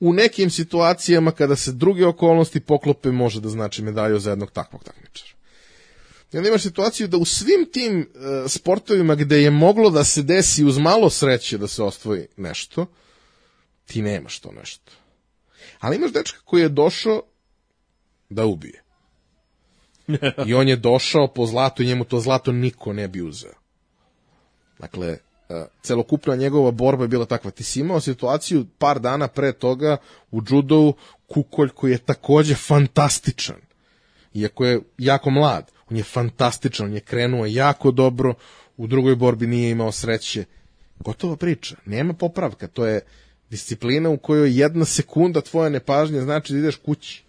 u 0.00 0.12
nekim 0.12 0.50
situacijama 0.50 1.30
kada 1.30 1.56
se 1.56 1.72
druge 1.72 2.06
okolnosti 2.06 2.60
poklope 2.60 3.10
može 3.10 3.40
da 3.40 3.48
znači 3.48 3.82
medalju 3.82 4.18
za 4.18 4.30
jednog 4.30 4.50
takvog 4.50 4.84
takmičara. 4.84 5.35
I 6.36 6.38
onda 6.38 6.48
imaš 6.48 6.62
situaciju 6.62 7.08
da 7.08 7.16
u 7.16 7.24
svim 7.24 7.68
tim 7.72 8.00
e, 8.00 8.48
sportovima 8.48 9.14
gde 9.14 9.42
je 9.42 9.50
moglo 9.50 9.90
da 9.90 10.04
se 10.04 10.22
desi 10.22 10.64
uz 10.64 10.78
malo 10.78 11.10
sreće 11.10 11.58
da 11.58 11.66
se 11.66 11.82
ostvoji 11.82 12.26
nešto, 12.36 12.86
ti 13.84 14.02
nemaš 14.02 14.38
to 14.38 14.52
nešto. 14.52 14.92
Ali 15.80 15.96
imaš 15.96 16.12
dečka 16.12 16.38
koji 16.44 16.62
je 16.62 16.68
došao 16.68 17.22
da 18.28 18.44
ubije. 18.44 18.82
I 20.46 20.54
on 20.54 20.68
je 20.68 20.76
došao 20.76 21.28
po 21.28 21.46
zlato 21.46 21.82
i 21.82 21.86
njemu 21.86 22.04
to 22.04 22.20
zlato 22.20 22.52
niko 22.52 22.92
ne 22.92 23.08
bi 23.08 23.22
uzeo. 23.22 23.54
Dakle, 24.78 25.08
e, 25.08 25.18
celokupna 25.82 26.36
njegova 26.36 26.70
borba 26.70 27.04
je 27.04 27.08
bila 27.08 27.26
takva. 27.26 27.50
Ti 27.50 27.64
si 27.64 27.80
imao 27.80 28.00
situaciju 28.00 28.66
par 28.78 29.00
dana 29.00 29.28
pre 29.28 29.52
toga 29.52 29.96
u 30.30 30.42
judovu 30.50 30.94
Kukolj 31.26 31.68
koji 31.68 31.92
je 31.92 31.98
takođe 31.98 32.54
fantastičan. 32.54 33.60
Iako 34.34 34.64
je 34.64 34.80
jako 34.98 35.30
mlad, 35.30 35.75
on 35.90 35.96
je 35.96 36.02
fantastičan, 36.02 36.86
on 36.86 36.94
je 36.94 37.00
krenuo 37.00 37.46
jako 37.46 37.90
dobro, 37.90 38.34
u 38.76 38.86
drugoj 38.86 39.16
borbi 39.16 39.46
nije 39.46 39.70
imao 39.70 39.92
sreće. 39.92 40.44
Gotova 40.98 41.36
priča, 41.36 41.76
nema 41.84 42.12
popravka, 42.12 42.66
to 42.66 42.86
je 42.86 43.00
disciplina 43.50 44.08
u 44.08 44.16
kojoj 44.16 44.60
jedna 44.60 44.84
sekunda 44.84 45.40
tvoje 45.40 45.70
nepažnje 45.70 46.20
znači 46.20 46.52
da 46.52 46.58
ideš 46.58 46.76
kući. 46.76 47.22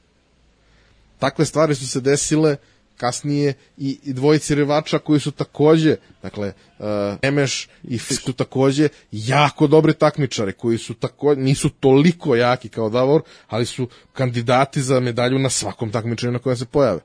Takve 1.19 1.45
stvari 1.45 1.75
su 1.75 1.87
se 1.87 2.01
desile 2.01 2.57
kasnije 2.97 3.53
i, 3.77 3.99
i 4.03 4.13
dvojici 4.13 4.55
rivača 4.55 4.99
koji 4.99 5.19
su 5.19 5.31
takođe, 5.31 5.95
dakle, 6.21 6.53
uh, 6.79 6.85
Emeš 7.21 7.69
i 7.83 7.97
Fisk 7.97 8.21
su 8.21 8.33
takođe 8.33 8.89
jako 9.11 9.67
dobri 9.67 9.93
takmičari, 9.93 10.53
koji 10.53 10.77
su 10.77 10.93
takođe, 10.93 11.41
nisu 11.41 11.69
toliko 11.69 12.35
jaki 12.35 12.69
kao 12.69 12.89
Davor, 12.89 13.21
ali 13.47 13.65
su 13.65 13.87
kandidati 14.13 14.81
za 14.81 14.99
medalju 14.99 15.39
na 15.39 15.49
svakom 15.49 15.91
takmičenju 15.91 16.31
na 16.31 16.39
kojem 16.39 16.57
se 16.57 16.65
pojave. 16.65 16.99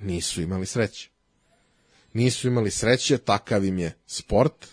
Nisu 0.00 0.42
imali 0.42 0.66
sreće. 0.66 1.10
Nisu 2.12 2.48
imali 2.48 2.70
sreće, 2.70 3.18
takav 3.18 3.64
im 3.64 3.78
je 3.78 3.96
sport, 4.06 4.66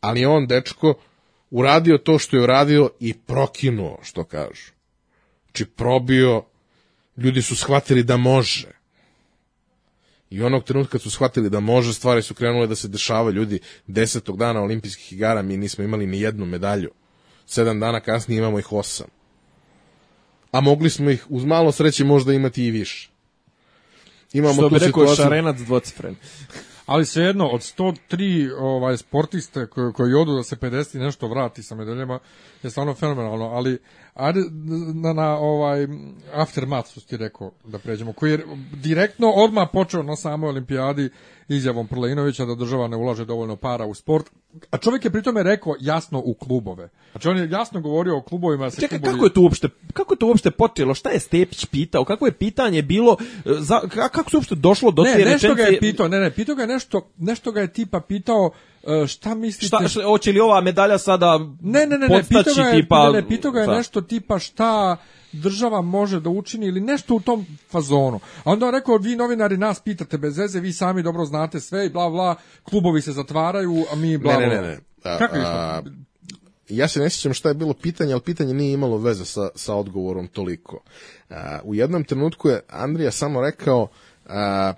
ali 0.00 0.24
on, 0.24 0.46
dečko, 0.46 0.94
uradio 1.50 1.98
to 1.98 2.18
što 2.18 2.36
je 2.36 2.42
uradio 2.42 2.90
i 3.00 3.14
prokinuo, 3.14 3.98
što 4.02 4.24
kažu. 4.24 4.72
Znači, 5.44 5.64
probio, 5.64 6.44
ljudi 7.16 7.42
su 7.42 7.56
shvatili 7.56 8.02
da 8.02 8.16
može. 8.16 8.68
I 10.30 10.42
onog 10.42 10.64
trenutka 10.64 10.92
kad 10.92 11.02
su 11.02 11.10
shvatili 11.10 11.50
da 11.50 11.60
može, 11.60 11.94
stvari 11.94 12.22
su 12.22 12.34
krenule 12.34 12.66
da 12.66 12.74
se 12.74 12.88
dešavaju. 12.88 13.34
Ljudi, 13.34 13.60
desetog 13.86 14.36
dana 14.36 14.62
olimpijskih 14.62 15.12
igara 15.12 15.42
mi 15.42 15.56
nismo 15.56 15.84
imali 15.84 16.06
ni 16.06 16.20
jednu 16.20 16.46
medalju. 16.46 16.90
Sedam 17.46 17.80
dana 17.80 18.00
kasnije 18.00 18.38
imamo 18.38 18.58
ih 18.58 18.72
osam. 18.72 19.06
A 20.52 20.60
mogli 20.60 20.90
smo 20.90 21.10
ih 21.10 21.26
uz 21.28 21.44
malo 21.44 21.72
sreće 21.72 22.04
možda 22.04 22.32
imati 22.32 22.64
i 22.64 22.70
više. 22.70 23.09
Imamo 24.32 24.54
Što 24.54 24.68
tu 24.68 24.74
bi 24.74 24.78
rekao 24.78 25.02
situaciju- 25.06 25.22
šarenac 25.22 25.56
dvocifren. 25.56 26.16
Ali 26.86 27.06
svejedno, 27.06 27.46
od 27.46 27.60
103 27.60 28.52
ovaj, 28.58 28.96
sportiste 28.96 29.66
koji, 29.66 29.92
koji 29.92 30.14
odu 30.14 30.34
da 30.36 30.42
se 30.42 30.56
50 30.56 30.96
i 30.96 31.00
nešto 31.00 31.28
vrati 31.28 31.62
sa 31.62 31.74
medaljama, 31.74 32.18
je 32.62 32.70
stvarno 32.70 32.94
fenomenalno, 32.94 33.44
ali 33.44 33.78
ajde 34.14 34.40
na, 34.94 35.12
na 35.12 35.38
ovaj 35.38 35.86
aftermath, 36.34 36.90
što 36.90 37.00
ti 37.00 37.16
rekao, 37.16 37.50
da 37.64 37.78
pređemo, 37.78 38.12
koji 38.12 38.30
je 38.30 38.46
direktno 38.72 39.28
odmah 39.28 39.68
počeo 39.72 40.02
na 40.02 40.16
samoj 40.16 40.48
olimpijadi 40.48 41.10
izjavom 41.50 41.86
Prlinovića 41.86 42.44
da 42.44 42.54
država 42.54 42.88
ne 42.88 42.96
ulaže 42.96 43.24
dovoljno 43.24 43.56
para 43.56 43.86
u 43.86 43.94
sport, 43.94 44.26
a 44.70 44.78
čovjek 44.78 45.04
je 45.04 45.10
pritome 45.10 45.42
rekao 45.42 45.74
jasno 45.80 46.18
u 46.18 46.34
klubove. 46.34 46.88
Znači 47.10 47.28
on 47.28 47.36
je 47.36 47.48
jasno 47.50 47.80
govorio 47.80 48.16
o 48.16 48.22
klubovima. 48.22 48.70
se 48.70 48.80
Čekaj, 48.80 48.98
klubovi- 48.98 49.12
kako 49.12 49.24
je 49.24 49.32
to 49.32 49.40
uopšte, 49.40 49.68
kako 49.92 50.14
je 50.14 50.18
to 50.18 50.26
uopšte 50.26 50.50
počelo? 50.50 50.94
Šta 50.94 51.10
je 51.10 51.20
Stepić 51.20 51.66
pitao? 51.66 52.04
Kako 52.04 52.26
je 52.26 52.32
pitanje 52.32 52.82
bilo? 52.82 53.16
e, 53.46 53.50
Za, 53.58 53.80
ka- 53.80 54.08
kako 54.08 54.30
se 54.30 54.36
uopšte 54.36 54.54
došlo 54.54 54.90
do 54.90 55.02
Ne, 55.02 55.14
te 55.14 55.24
nešto 55.24 55.54
ga 55.54 55.62
je 55.62 55.78
pitao, 55.80 56.08
ne, 56.08 56.20
ne, 56.20 56.30
pitao 56.30 56.54
ga 56.54 56.62
je 56.62 56.68
nešto, 56.68 57.10
nešto 57.18 57.52
ga 57.52 57.60
je 57.60 57.72
tipa 57.72 58.00
pitao 58.00 58.50
e, 58.84 59.06
šta 59.06 59.34
mislite... 59.34 59.66
Šta, 59.66 59.88
šta, 59.88 60.02
hoće 60.02 60.32
li 60.32 60.40
ova 60.40 60.60
medalja 60.60 60.98
sada 60.98 61.38
Ne, 61.60 61.86
ne, 61.86 61.98
ne, 61.98 62.08
ne, 62.08 62.22
pitao 62.22 62.54
ga 62.54 62.62
je, 62.62 62.82
tipa... 62.82 63.06
ne, 63.06 63.12
ne, 63.12 63.28
pitao 63.28 63.50
ga 63.50 63.60
je 63.60 63.66
nešto 63.66 64.00
tipa 64.00 64.38
šta 64.38 64.96
država 65.32 65.80
može 65.82 66.20
da 66.20 66.30
učini 66.30 66.66
ili 66.66 66.80
nešto 66.80 67.14
u 67.14 67.20
tom 67.20 67.46
fazonu. 67.70 68.20
A 68.44 68.50
onda 68.50 68.66
on 68.66 68.72
rekao, 68.74 68.96
vi 68.96 69.16
novinari 69.16 69.56
nas 69.56 69.80
pitate 69.80 70.18
bez 70.18 70.38
veze, 70.38 70.60
vi 70.60 70.72
sami 70.72 71.02
dobro 71.02 71.24
znate 71.24 71.60
sve 71.60 71.86
i 71.86 71.90
bla 71.90 72.10
bla, 72.10 72.36
klubovi 72.62 73.02
se 73.02 73.12
zatvaraju, 73.12 73.84
a 73.92 73.96
mi 73.96 74.18
bla 74.18 74.32
bla. 74.32 74.40
ne, 74.40 74.54
ne, 74.54 74.60
ne. 74.60 74.78
A, 75.04 75.18
Kako 75.18 75.36
je 75.36 75.42
a, 75.46 75.82
ja 76.68 76.88
se 76.88 77.00
ne 77.00 77.10
sjećam 77.10 77.34
šta 77.34 77.48
je 77.48 77.54
bilo 77.54 77.74
pitanje, 77.74 78.12
ali 78.12 78.22
pitanje 78.22 78.54
nije 78.54 78.72
imalo 78.72 78.98
veze 78.98 79.24
sa, 79.24 79.48
sa 79.54 79.74
odgovorom 79.74 80.28
toliko. 80.28 80.82
A, 81.30 81.60
u 81.64 81.74
jednom 81.74 82.04
trenutku 82.04 82.48
je 82.48 82.60
Andrija 82.68 83.10
samo 83.10 83.40
rekao 83.40 83.88
a, 84.26 84.72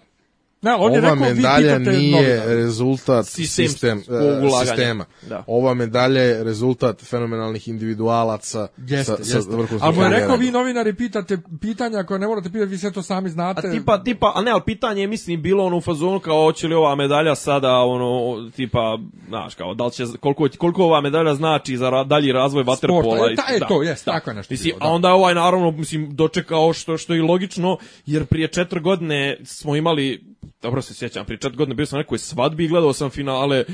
Ne, 0.62 0.70
ali 0.70 0.80
on 0.80 0.92
je 0.92 0.98
ova 0.98 1.10
rekao, 1.10 1.24
vi 1.24 1.34
medalja 1.34 1.76
pitate 1.78 1.90
nije 1.92 2.12
novinare. 2.22 2.54
rezultat 2.54 3.24
Sistem- 3.26 3.68
sistem, 3.68 4.02
sistema. 4.60 5.04
Da. 5.22 5.44
Ova 5.46 5.74
medalja 5.74 6.22
je 6.22 6.44
rezultat 6.44 7.02
fenomenalnih 7.02 7.68
individualaca 7.68 8.68
Jeste, 8.78 9.04
sa, 9.06 9.24
sa 9.24 9.36
jeste. 9.36 9.50
vrhunskim 9.50 9.80
Ali 9.82 9.98
je 9.98 10.08
rekao, 10.10 10.36
vi 10.36 10.50
novinari 10.50 10.94
pitate 10.94 11.38
pitanja 11.60 12.02
koje 12.02 12.20
ne 12.20 12.26
morate 12.26 12.48
pitati, 12.48 12.70
vi 12.70 12.78
sve 12.78 12.90
to 12.92 13.02
sami 13.02 13.30
znate. 13.30 13.68
A 13.68 13.72
tipa, 13.72 13.98
tipa, 13.98 14.32
a 14.34 14.42
ne, 14.42 14.50
ali 14.50 14.62
pitanje 14.62 15.00
je, 15.00 15.06
mislim, 15.06 15.42
bilo 15.42 15.64
ono 15.64 15.76
u 15.76 15.80
fazonu 15.80 16.20
kao, 16.20 16.42
hoće 16.42 16.68
li 16.68 16.74
ova 16.74 16.94
medalja 16.94 17.34
sada, 17.34 17.72
ono, 17.72 18.10
tipa, 18.50 18.98
znaš, 19.28 19.54
kao, 19.54 19.74
da 19.74 19.84
li 19.84 19.92
će, 19.92 20.04
koliko, 20.20 20.48
koliko 20.58 20.84
ova 20.84 21.00
medalja 21.00 21.34
znači 21.34 21.76
za 21.76 21.90
ra, 21.90 22.04
dalji 22.04 22.32
razvoj 22.32 22.62
vaterpola. 22.62 23.02
Sporta. 23.16 23.26
E, 23.26 23.32
i- 23.32 23.36
ta- 23.36 23.64
e, 23.64 23.68
to, 23.68 23.82
jest, 23.82 24.04
tako 24.04 24.30
je 24.30 24.36
nešto 24.36 24.54
Mislim, 24.54 24.68
bilo, 24.68 24.78
da. 24.78 24.86
a 24.86 24.90
onda 24.90 25.08
je 25.08 25.14
ovaj, 25.14 25.34
naravno, 25.34 25.70
mislim, 25.70 26.16
dočekao 26.16 26.72
što, 26.72 26.96
što 26.98 27.12
je 27.12 27.18
i 27.18 27.22
logično, 27.22 27.76
jer 28.06 28.24
prije 28.26 28.48
četiri 28.48 28.80
godine 28.80 29.36
smo 29.44 29.76
imali, 29.76 30.24
dobro 30.62 30.82
se 30.82 30.94
sjećam, 30.94 31.26
prije 31.26 31.38
četiri 31.38 31.56
godine 31.56 31.74
bio 31.74 31.86
sam 31.86 31.96
na 31.96 32.02
nekoj 32.02 32.18
svadbi 32.18 32.64
i 32.64 32.68
gledao 32.68 32.92
sam 32.92 33.10
finale 33.10 33.64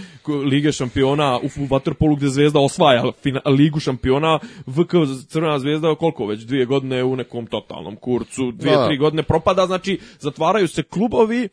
Lige 0.51 0.73
šampiona 0.73 1.39
u, 1.39 1.63
u 1.63 1.67
vaterpolu 1.71 2.17
gde 2.17 2.29
Zvezda 2.29 2.61
osvaja 2.61 3.13
fina, 3.23 3.41
Ligu 3.47 3.81
šampiona, 3.81 4.39
VK 4.67 4.91
Crvena 5.29 5.59
zvezda 5.59 5.95
koliko 5.95 6.27
već, 6.27 6.41
dvije 6.41 6.67
godine 6.67 7.05
u 7.05 7.17
nekom 7.17 7.47
totalnom 7.47 7.97
kurcu, 7.97 8.53
dvije, 8.53 8.77
Da. 8.77 8.87
tri 8.87 8.97
godine 8.97 9.23
propada, 9.23 9.67
znači 9.67 10.01
zatvaraju 10.19 10.69
se 10.69 10.83
klubovi 10.83 11.49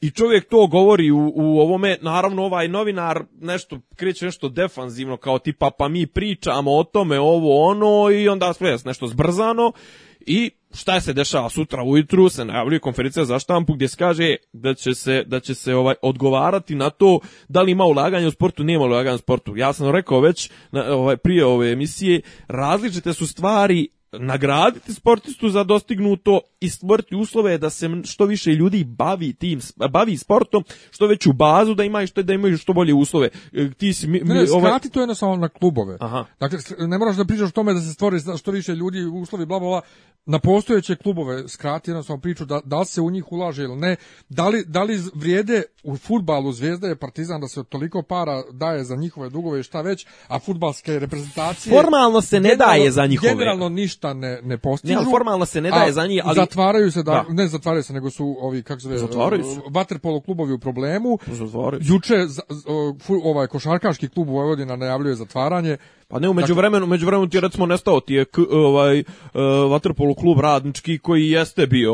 i 0.00 0.10
čovjek 0.10 0.48
to 0.48 0.66
govori 0.66 1.10
u, 1.10 1.32
u 1.34 1.60
ovome, 1.60 1.98
naravno 2.02 2.42
ovaj 2.44 2.68
novinar 2.68 3.24
nešto 3.40 3.80
kreće 3.96 4.24
nešto 4.24 4.48
defanzivno 4.48 5.16
kao 5.16 5.38
tipa 5.38 5.70
pa 5.78 5.88
mi 5.88 6.06
pričamo 6.06 6.76
o 6.76 6.84
tome 6.84 7.20
ovo 7.20 7.66
ono 7.70 8.10
i 8.10 8.28
onda 8.28 8.52
sve 8.52 8.76
nešto 8.84 9.06
zbrzano 9.06 9.72
i 10.20 10.50
šta 10.74 11.00
se 11.00 11.12
dešava 11.12 11.50
sutra 11.50 11.82
ujutru 11.82 12.28
se 12.28 12.44
najavljuje 12.44 12.80
konferencija 12.80 13.24
za 13.24 13.38
štampu 13.38 13.74
gdje 13.74 13.88
se 13.88 13.96
kaže 13.96 14.36
da 14.52 14.74
će 14.74 14.94
se 14.94 15.24
da 15.26 15.40
će 15.40 15.54
se 15.54 15.74
ovaj 15.74 15.94
odgovarati 16.02 16.74
na 16.74 16.90
to 16.90 17.20
da 17.48 17.62
li 17.62 17.72
ima 17.72 17.84
ulaganja 17.84 18.28
u 18.28 18.30
sportu 18.30 18.64
nema 18.64 18.84
ulaganja 18.84 19.14
u 19.14 19.18
sportu. 19.18 19.56
Ja 19.56 19.72
sam 19.72 19.90
rekao 19.90 20.20
već 20.20 20.50
na, 20.72 20.84
ovaj 20.94 21.16
prije 21.16 21.44
ove 21.44 21.72
emisije 21.72 22.20
različite 22.48 23.12
su 23.12 23.26
stvari 23.26 23.88
nagraditi 24.12 24.94
sportistu 24.94 25.48
za 25.48 25.64
dostignuto 25.64 26.40
i 26.60 26.70
stvoriti 26.70 27.16
uslove 27.16 27.58
da 27.58 27.70
se 27.70 27.88
što 28.04 28.24
više 28.24 28.50
ljudi 28.50 28.84
bavi 28.84 29.32
tim 29.32 29.60
bavi 29.90 30.16
sportom, 30.16 30.64
što 30.90 31.06
veću 31.06 31.32
bazu 31.32 31.74
da 31.74 31.84
imaju 31.84 32.06
što 32.06 32.22
da 32.22 32.32
imaju 32.32 32.58
što 32.58 32.72
bolje 32.72 32.94
uslove. 32.94 33.28
E, 33.52 33.70
Ti 33.70 33.92
si 33.92 34.06
mi, 34.06 34.18
Ne, 34.18 34.34
ne, 34.34 34.42
mi- 34.42 34.48
ovaj- 34.48 34.70
skrati 34.70 34.90
to 34.90 35.00
jednostavno 35.00 35.36
na 35.36 35.48
klubove. 35.48 35.96
Aha. 36.00 36.24
Dakle, 36.40 36.58
ne 36.78 36.98
moraš 36.98 37.16
da 37.16 37.24
pričaš 37.24 37.48
o 37.48 37.52
tome 37.52 37.74
da 37.74 37.80
se 37.80 37.92
stvori 37.92 38.18
što 38.38 38.50
više 38.50 38.74
ljudi, 38.74 39.00
uslovi, 39.04 39.46
bla, 39.46 39.58
bla, 39.58 39.68
bla. 39.68 39.80
Na 40.26 40.38
postojeće 40.38 40.96
klubove 40.96 41.48
skrati 41.48 41.90
jednostavno 41.90 42.20
priču 42.20 42.44
da, 42.44 42.60
da 42.64 42.78
li 42.78 42.86
se 42.86 43.00
u 43.00 43.10
njih 43.10 43.32
ulaže 43.32 43.62
ili 43.62 43.76
ne. 43.76 43.96
Da 44.28 44.48
li, 44.48 44.64
da 44.66 44.82
li 44.82 45.00
vrijede 45.14 45.62
u 45.82 45.96
futbalu 45.96 46.52
Zvezda 46.52 46.90
i 46.90 46.96
Partizan 46.96 47.40
da 47.40 47.48
se 47.48 47.64
toliko 47.64 48.02
para 48.02 48.42
daje 48.52 48.84
za 48.84 48.96
njihove 48.96 49.30
dugove 49.30 49.60
i 49.60 49.62
šta 49.62 49.80
već, 49.80 50.06
a 50.28 50.38
futbalske 50.38 50.98
reprezentacije... 50.98 51.76
Formalno 51.76 52.20
se 52.20 52.36
ne 52.36 52.48
generalno- 52.48 52.66
daje 52.66 52.90
za 52.90 53.06
njihove. 53.06 53.32
Generalno 53.32 53.68
ništa 53.68 53.99
ne, 54.04 54.40
ne 54.42 54.58
postižu. 54.58 54.98
Ne, 54.98 55.04
formalno 55.10 55.46
se 55.46 55.60
ne 55.60 55.70
daje 55.70 55.92
za 55.92 56.06
njih, 56.06 56.22
ali- 56.24 56.36
Zatvaraju 56.36 56.90
se, 56.92 57.02
da, 57.02 57.12
Da. 57.12 57.24
ne 57.28 57.46
zatvaraju 57.48 57.82
se, 57.82 57.92
nego 57.92 58.10
su 58.10 58.36
ovi, 58.40 58.62
kako 58.62 58.80
se 58.80 58.84
zove, 58.88 58.98
Zatvaraju 58.98 59.44
se. 59.44 59.60
vaterpolo 59.70 60.20
klubovi 60.20 60.52
u 60.52 60.58
problemu. 60.58 61.18
Zatvaraju. 61.26 61.82
Juče 61.84 62.14
ovaj 63.24 63.46
košarkaški 63.46 64.08
klub 64.08 64.28
u 64.28 64.32
Vojvodina 64.32 64.76
najavljuje 64.76 65.14
zatvaranje. 65.14 65.76
Pa 66.08 66.18
ne, 66.18 66.28
u 66.28 66.34
međuvremenu, 66.34 66.86
međuvremenu 66.86 67.28
ti 67.28 67.36
je 67.36 67.40
recimo 67.40 67.66
nestao 67.66 68.00
ti 68.00 68.14
je 68.14 68.24
ovaj, 68.50 69.00
uh, 69.00 69.04
vaterpolo 69.70 70.14
klub 70.14 70.40
radnički 70.40 70.98
koji 70.98 71.30
jeste 71.30 71.66
bio 71.66 71.92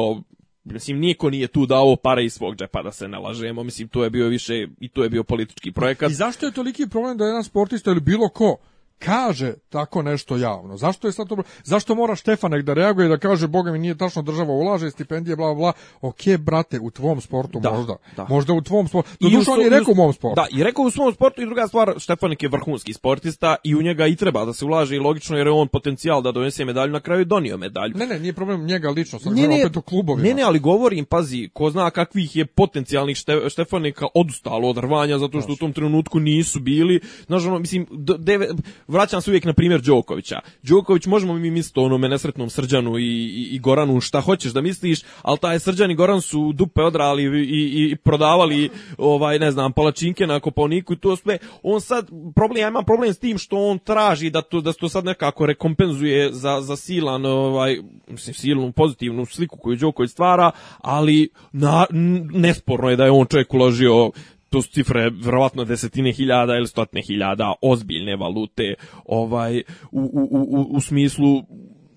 Mislim, 0.65 0.99
niko 0.99 1.31
nije 1.31 1.47
tu 1.49 1.66
dao 1.66 1.97
pare 1.97 2.24
iz 2.24 2.33
svog 2.33 2.57
džepa 2.57 2.83
da 2.83 2.93
se 2.93 3.09
ne 3.09 3.19
lažemo. 3.19 3.62
Mislim, 3.62 3.89
to 3.89 4.05
je 4.05 4.11
bio 4.11 4.28
više, 4.28 4.66
i 4.81 4.89
to 4.89 5.03
je 5.03 5.09
bio 5.09 5.24
politički 5.24 5.73
projekat. 5.73 6.11
I 6.11 6.15
zašto 6.15 6.47
je 6.47 6.53
toliki 6.53 6.87
problem 6.91 7.16
da 7.16 7.24
jedan 7.24 7.45
sportista 7.45 7.91
ili 7.91 8.01
bilo 8.01 8.28
ko 8.28 8.57
kaže 8.98 9.55
tako 9.68 10.02
nešto 10.02 10.36
javno? 10.36 10.77
Zašto 10.77 11.09
je 11.09 11.12
sad 11.12 11.28
to 11.28 11.36
zašto 11.64 11.94
mora 11.94 12.14
Štefanek 12.16 12.62
da 12.64 12.74
reaguje 12.74 13.09
da 13.09 13.18
kaže 13.18 13.48
boga 13.48 13.73
mi 13.73 13.78
nije 13.78 13.98
tačno 13.98 14.23
država 14.23 14.52
ulaže 14.52 14.90
stipendije 14.90 15.36
bla 15.36 15.55
bla. 15.55 15.73
Okej, 16.01 16.39
brate, 16.39 16.81
u 16.81 16.90
tvom 16.90 17.20
sportu 17.20 17.60
Da, 17.60 17.70
možda. 17.73 17.97
da. 18.16 18.27
Možda 18.28 18.52
u 18.52 18.60
tvom 18.60 18.89
sportu. 18.89 19.10
I 19.20 19.27
u 19.27 19.31
Doduše 19.31 19.51
on 19.51 19.60
je 19.60 19.68
rekao 19.68 19.93
u 19.93 19.94
mom 19.94 20.12
sportu. 20.12 20.35
Da, 20.35 20.47
i 20.59 20.62
rekao 20.62 20.85
u 20.85 20.90
svom 20.90 21.12
sportu 21.12 21.43
i 21.43 21.47
druga 21.47 21.68
stvar, 21.68 21.94
Štefanik 21.98 22.43
je 22.43 22.48
vrhunski 22.48 22.93
sportista 22.93 23.56
i 23.64 23.74
u 23.74 23.82
njega 23.82 24.06
i 24.06 24.16
treba 24.16 24.44
da 24.44 24.52
se 24.52 24.64
ulaže 24.64 24.97
i 24.97 24.98
logično 24.98 25.36
jer 25.36 25.47
je 25.47 25.52
on 25.52 25.68
potencijal 25.68 26.23
da 26.23 26.32
donese 26.32 26.64
medalju, 26.64 26.93
na 26.93 27.01
kraju 27.01 27.24
donio 27.24 27.56
medalju. 27.56 27.94
Ne, 27.97 28.06
ne, 28.06 28.18
nije 28.20 28.32
problem 28.32 28.64
njega 28.64 28.90
lično, 28.90 29.18
sad 29.18 29.32
Ne, 29.32 29.60
opet 29.60 29.77
u 29.77 29.82
klubovima. 29.82 30.28
ne, 30.28 30.35
ne, 30.35 30.43
ali 30.43 30.59
govorim, 30.59 31.05
pazi, 31.05 31.48
ko 31.52 31.70
zna 31.70 31.90
kakvih 31.90 32.36
je 32.36 32.47
potencijalnih 32.47 33.16
šte, 33.18 33.40
Štefanika 33.48 34.06
odustalo 34.14 34.68
od 34.68 34.78
rvanja, 34.78 35.18
zato 35.18 35.40
što 35.40 35.52
u 35.52 35.56
tom 35.56 35.73
trenutku 35.73 36.20
nisu 36.20 36.60
bili. 36.60 37.01
Znaš, 37.27 37.44
ono, 37.44 37.59
mislim, 37.59 37.86
deve, 38.18 38.48
vraćam 38.89 39.21
se 39.21 39.31
uvijek 39.31 39.45
na 39.45 39.53
primjer 39.53 39.81
Đokovića. 39.81 40.41
Đoković, 40.63 41.07
možemo 41.07 41.35
mi 41.35 41.51
misliti 41.51 41.81
o 41.81 41.83
onome 41.83 42.09
nesretnom 42.09 42.51
Srđanu 42.51 42.99
i, 42.99 43.03
i, 43.03 43.49
i 43.53 43.59
Goranu, 43.59 44.01
šta 44.01 44.21
hoćeš 44.21 44.53
da 44.53 44.61
misliš, 44.61 45.01
ali 45.23 45.39
taj 45.39 45.59
Srđan 45.59 45.91
i 45.91 45.95
Goran 45.95 46.21
su 46.21 46.53
dupe 46.53 46.83
odrali 46.83 47.23
i, 47.23 47.27
i, 47.27 47.91
i 47.91 47.97
prodavali, 47.97 48.71
ovaj, 48.99 49.39
ne 49.39 49.51
znam, 49.51 49.73
palačinke 49.73 50.27
na 50.27 50.41
Koponiku 50.41 50.93
i 50.93 50.99
to 50.99 51.17
sve. 51.17 51.39
On 51.63 51.81
sad, 51.81 52.11
problem, 52.35 52.63
ja 52.63 52.69
imam 52.69 52.85
problem 52.85 53.15
s 53.15 53.19
tim 53.19 53.39
što 53.39 53.57
on 53.57 53.79
traži 53.79 54.31
da 54.31 54.43
to, 54.43 54.61
da 54.61 54.73
se 54.73 54.79
to 54.79 54.89
sad 54.89 55.05
nekako 55.05 55.47
rekompenzuje 55.47 56.33
za, 56.33 56.61
za 56.61 56.77
silan, 56.77 57.27
ovaj, 57.27 57.79
mislim, 58.09 58.35
silnu 58.35 58.73
pozitivnu 58.73 59.27
sliku 59.27 59.59
koju 59.59 59.77
Đoković 59.77 60.11
stvara, 60.11 60.51
ali 60.79 61.29
na, 61.53 61.87
nesporno 62.33 62.91
je 62.91 62.97
da 62.97 63.05
je 63.05 63.11
on 63.11 63.27
čovjek 63.27 63.55
uložio 63.55 64.11
to 64.51 64.62
su 64.62 64.70
cifre 64.70 65.10
verovatno 65.10 65.64
desetine 65.64 66.12
hiljada 66.12 66.56
ili 66.56 66.66
stotine 66.66 67.02
hiljada 67.02 67.55
ozbiljne 67.62 68.16
valute 68.16 68.74
ovaj 69.05 69.59
u, 69.93 70.01
u, 70.01 70.28
u, 70.31 70.66
u 70.70 70.81
smislu 70.81 71.43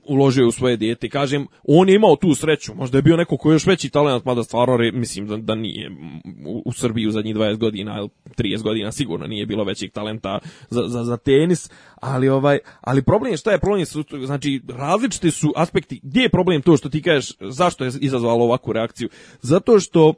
uložio 0.10 0.48
u 0.48 0.52
svoje 0.52 0.78
dijete. 0.78 1.10
Kažem, 1.10 1.48
on 1.64 1.90
je 1.90 1.96
imao 1.96 2.16
tu 2.16 2.36
sreću. 2.36 2.76
Možda 2.76 2.98
je 2.98 3.02
bio 3.02 3.18
neko 3.18 3.38
koji 3.38 3.52
je 3.52 3.56
još 3.56 3.66
veći 3.66 3.90
talent, 3.90 4.26
mada 4.26 4.44
stvarno 4.44 4.78
mislim 4.94 5.28
da, 5.28 5.38
da 5.38 5.56
nije 5.56 5.92
u, 6.46 6.64
u 6.66 6.74
Srbiji 6.74 7.08
u 7.08 7.12
zadnjih 7.12 7.36
20 7.36 7.58
godina 7.58 7.98
ili 8.00 8.10
30 8.38 8.64
godina 8.64 8.92
sigurno 8.92 9.28
nije 9.28 9.46
bilo 9.46 9.64
većih 9.64 9.92
talenta 9.92 10.40
za, 10.70 10.84
za, 10.88 11.04
za 11.04 11.18
tenis, 11.18 11.70
ali 12.02 12.30
ovaj 12.30 12.60
ali 12.82 13.02
problem 13.02 13.34
je 13.34 13.38
šta 13.38 13.52
je 13.52 13.60
problem 13.60 13.86
su 13.86 14.04
znači 14.26 14.62
različiti 14.68 15.32
su 15.32 15.54
aspekti. 15.56 16.00
Gdje 16.04 16.22
je 16.22 16.30
problem 16.30 16.62
to 16.62 16.78
što 16.78 16.90
ti 16.90 17.02
kažeš 17.02 17.32
zašto 17.40 17.86
je 17.86 17.92
izazvalo 18.02 18.46
ovakvu 18.46 18.74
reakciju? 18.74 19.10
Zato 19.42 19.80
što 19.80 20.14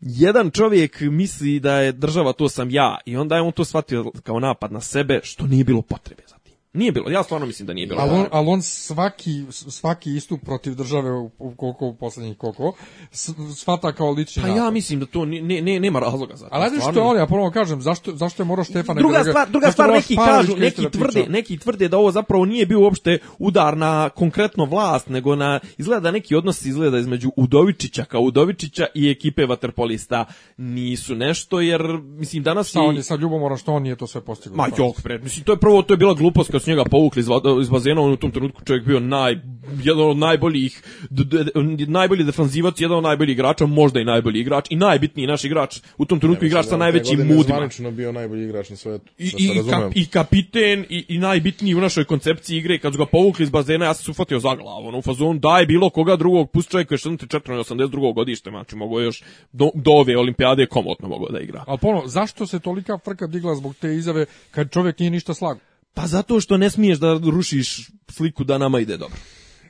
jedan 0.00 0.50
čovjek 0.50 1.00
misli 1.00 1.60
da 1.60 1.80
je 1.80 1.92
država 1.92 2.32
to 2.32 2.48
sam 2.48 2.70
ja 2.70 2.98
i 3.06 3.16
onda 3.16 3.34
je 3.36 3.42
on 3.42 3.52
to 3.52 3.64
shvatio 3.64 4.12
kao 4.22 4.40
napad 4.40 4.72
na 4.72 4.80
sebe 4.80 5.20
što 5.22 5.46
nije 5.46 5.64
bilo 5.64 5.82
potrebe 5.82 6.22
za. 6.28 6.35
Nije 6.76 6.92
bilo, 6.92 7.10
ja 7.10 7.22
stvarno 7.22 7.46
mislim 7.46 7.66
da 7.66 7.72
nije 7.72 7.86
bilo. 7.86 8.00
Ali 8.00 8.10
on, 8.10 8.16
potrebe. 8.16 8.36
ali 8.36 8.48
on 8.48 8.62
svaki, 8.62 9.44
svaki 9.50 10.10
istup 10.10 10.40
protiv 10.42 10.74
države 10.74 11.10
u, 11.12 11.30
u 11.38 11.52
koliko 11.52 11.86
u 11.86 11.94
poslednjih 11.94 12.36
koliko 12.38 12.72
s- 13.10 13.30
shvata 13.52 13.92
kao 13.92 14.10
lični 14.10 14.42
Pa 14.42 14.48
ja 14.48 14.70
mislim 14.70 15.00
da 15.00 15.06
to 15.06 15.24
ne, 15.24 15.40
ne, 15.62 15.80
nema 15.80 15.98
razloga 16.00 16.36
za 16.36 16.44
to. 16.44 16.50
Ali 16.52 16.70
što 16.70 16.80
stvarno. 16.80 17.02
on, 17.02 17.16
ja 17.16 17.26
ponovo 17.26 17.50
kažem, 17.50 17.82
zašto, 17.82 18.12
zašto 18.12 18.42
je 18.42 18.46
morao 18.46 18.64
Štefan... 18.64 18.96
Druga 18.96 19.24
stvar, 19.24 19.50
druga 19.50 19.72
stvar 19.72 19.90
neki 19.90 20.16
kažu, 20.16 20.56
neki 20.56 20.90
tvrde, 20.90 21.26
neki 21.28 21.58
tvrde 21.58 21.88
da 21.88 21.98
ovo 21.98 22.10
zapravo 22.10 22.44
nije 22.44 22.66
bio 22.66 22.80
uopšte 22.80 23.18
udar 23.38 23.76
na 23.76 24.08
konkretno 24.08 24.64
vlast, 24.64 25.08
nego 25.08 25.36
na 25.36 25.60
izgleda 25.78 26.10
neki 26.10 26.34
odnos 26.34 26.64
izgleda 26.64 26.98
između 26.98 27.30
Udovičića 27.36 28.04
kao 28.04 28.20
Udovičića 28.20 28.86
i 28.94 29.10
ekipe 29.10 29.46
vaterpolista 29.46 30.24
nisu 30.56 31.14
nešto 31.14 31.60
jer 31.60 31.82
mislim 32.00 32.42
danas 32.42 32.68
Šta 32.68 32.80
je- 32.80 32.88
on 32.88 32.96
je 32.96 33.02
sad 33.02 33.20
ljubomoran 33.20 33.58
što 33.58 33.72
on 33.72 33.82
nije 33.82 33.96
to 33.96 34.06
sve 34.06 34.20
postigao? 34.20 34.56
Ma 34.56 34.66
jok, 34.68 35.02
bre, 35.02 35.18
mislim, 35.18 35.44
to 35.44 35.52
je 35.52 35.58
prvo, 35.58 35.82
to 35.82 35.94
je 35.94 35.98
bila 35.98 36.14
glupost 36.14 36.50
kad 36.50 36.62
su 36.66 36.70
njega 36.70 36.84
povukli 36.84 37.20
iz, 37.20 37.26
iz 37.62 37.68
bazena, 37.68 38.00
on 38.00 38.12
u 38.12 38.16
tom 38.16 38.30
trenutku 38.30 38.64
čovjek 38.64 38.84
bio 38.86 39.00
naj, 39.00 39.36
jedan 39.84 40.10
od 40.10 40.16
najboljih, 40.16 40.82
d, 41.10 41.24
d, 41.24 41.44
d- 41.44 41.86
najbolji 41.86 42.24
defanzivac, 42.24 42.80
jedan 42.80 42.96
od 42.96 43.02
najboljih 43.02 43.32
igrača, 43.32 43.66
možda 43.66 44.00
i 44.00 44.04
najbolji 44.04 44.40
igrač, 44.40 44.66
i 44.70 44.76
najbitniji 44.76 45.26
naš 45.26 45.44
igrač, 45.44 45.80
u 45.98 46.04
tom 46.04 46.20
trenutku 46.20 46.44
igrač 46.44 46.66
sa 46.66 46.76
najvećim 46.76 47.18
mudima. 47.18 47.56
Zvanično 47.56 47.90
bio 47.90 48.12
najbolji 48.12 48.44
igrač 48.44 48.70
na 48.70 48.76
svetu. 48.76 49.12
I, 49.18 49.30
da 49.30 49.36
i, 49.38 49.70
kap, 49.70 49.92
I 49.94 50.06
kapiten 50.06 50.84
i, 50.88 51.04
i 51.08 51.18
najbitniji 51.18 51.74
u 51.74 51.80
našoj 51.80 52.04
koncepciji 52.04 52.58
igre, 52.58 52.78
kad 52.78 52.92
su 52.92 52.98
ga 52.98 53.06
povukli 53.06 53.42
iz 53.42 53.50
bazena, 53.50 53.84
ja 53.84 53.94
sam 53.94 54.04
se 54.04 54.10
ufatio 54.10 54.38
za 54.38 54.54
glavu, 54.54 54.88
ono, 54.88 54.98
u 54.98 55.02
fazonu, 55.02 55.38
daj 55.38 55.66
bilo 55.66 55.90
koga 55.90 56.16
drugog, 56.16 56.50
pusti 56.50 56.70
čovjek 56.70 56.88
koji 56.88 56.96
je 56.96 57.10
84. 57.10 58.14
godište, 58.14 58.50
znači, 58.50 58.76
mogo 58.76 59.00
još 59.00 59.22
do, 59.52 59.70
do 59.74 59.90
ove 59.90 60.18
olimpijade 60.18 60.66
komotno 60.66 61.08
mogo 61.08 61.28
da 61.32 61.40
igra. 61.40 61.64
Ali 61.66 61.78
ponovo, 61.78 62.08
zašto 62.08 62.46
se 62.46 62.60
tolika 62.60 62.98
frka 63.04 63.26
digla 63.26 63.54
zbog 63.54 63.74
te 63.74 63.94
izjave 63.94 64.26
kad 64.50 64.70
čovjek 64.70 64.98
nije 64.98 65.10
ništa 65.10 65.34
slago? 65.34 65.60
Pa 65.96 66.06
zato 66.06 66.40
što 66.40 66.56
ne 66.56 66.70
smiješ 66.70 66.98
da 66.98 67.20
rušiš 67.30 67.90
sliku 68.08 68.44
da 68.44 68.58
nama 68.58 68.80
ide 68.80 68.96
dobro. 68.96 69.16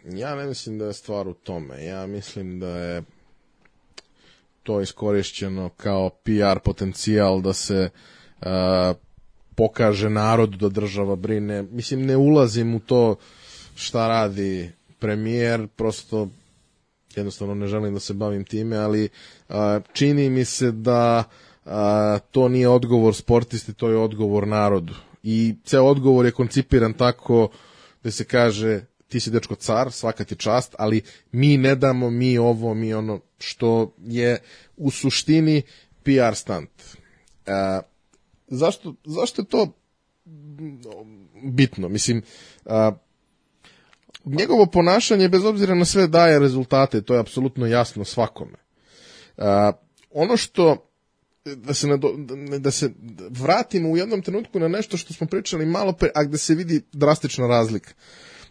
Ja 0.05 0.35
ne 0.35 0.47
mislim 0.47 0.79
da 0.79 0.87
je 0.87 0.93
stvar 0.93 1.29
u 1.29 1.35
tome. 1.35 1.85
Ja 1.85 2.07
mislim 2.07 2.61
da 2.61 2.69
je 2.69 3.03
to 4.63 4.81
iskorišćeno 4.81 5.69
kao 5.69 6.11
PR 6.11 6.59
potencijal 6.65 7.41
da 7.41 7.53
se 7.53 7.91
uh, 8.41 8.47
pokaže 9.55 10.11
narodu 10.11 10.57
da 10.57 10.69
država 10.69 11.17
brine. 11.17 11.63
Mislim, 11.63 12.07
ne 12.07 12.17
ulazim 12.17 12.75
u 12.75 12.81
to 12.81 13.17
šta 13.75 14.09
radi 14.09 14.71
premijer, 14.99 15.69
prosto 15.77 16.29
jednostavno 17.17 17.55
ne 17.55 17.67
želim 17.67 17.95
da 17.95 18.01
se 18.01 18.15
bavim 18.15 18.45
time, 18.45 18.77
ali 18.77 19.09
a, 19.49 19.81
čini 19.93 20.31
mi 20.31 20.45
se 20.45 20.73
da 20.73 21.25
a, 21.65 22.19
to 22.31 22.49
nije 22.49 22.69
odgovor 22.69 23.15
sportisti, 23.15 23.75
to 23.75 23.89
je 23.89 23.97
odgovor 23.97 24.49
narodu. 24.49 24.95
I 25.29 25.55
ceo 25.65 25.85
odgovor 25.85 26.25
je 26.25 26.33
koncipiran 26.33 26.93
tako 26.93 27.49
da 28.03 28.11
se 28.11 28.25
kaže 28.25 28.85
ti 29.09 29.21
si 29.21 29.31
dečko 29.31 29.55
car, 29.55 29.93
svaka 29.93 30.25
ti 30.25 30.37
čast, 30.37 30.75
ali 30.79 31.03
mi 31.33 31.57
ne 31.59 31.75
damo, 31.75 32.11
mi 32.11 32.39
ovo, 32.39 32.75
mi 32.75 32.95
ono, 32.95 33.21
što 33.39 33.95
je 33.99 34.39
u 34.77 34.91
suštini 34.91 35.63
PR 36.03 36.35
stunt. 36.35 36.71
A, 37.47 37.81
zašto, 38.49 38.95
zašto 39.05 39.43
je 39.43 39.47
to 39.47 39.73
bitno? 41.43 41.89
Mislim, 41.89 42.23
a, 42.65 42.93
njegovo 44.25 44.67
ponašanje, 44.67 45.29
bez 45.29 45.45
obzira 45.45 45.75
na 45.75 45.85
sve, 45.85 46.07
daje 46.07 46.39
rezultate, 46.39 47.03
to 47.03 47.15
je 47.15 47.21
apsolutno 47.21 47.67
jasno 47.67 48.05
svakome. 48.05 48.59
A, 49.37 49.73
ono 50.11 50.37
što 50.37 50.86
da 51.55 51.75
se, 51.75 51.87
nado, 51.87 52.15
da 52.59 52.71
se 52.71 52.91
vratimo 53.31 53.91
u 53.91 53.97
jednom 53.97 54.23
trenutku 54.23 54.59
na 54.59 54.69
nešto 54.69 54.97
što 54.97 55.15
smo 55.15 55.27
pričali 55.27 55.67
malo 55.67 55.93
pre, 55.93 56.11
a 56.15 56.25
gde 56.25 56.39
se 56.39 56.55
vidi 56.55 56.83
drastična 56.93 57.47
razlika. 57.47 57.93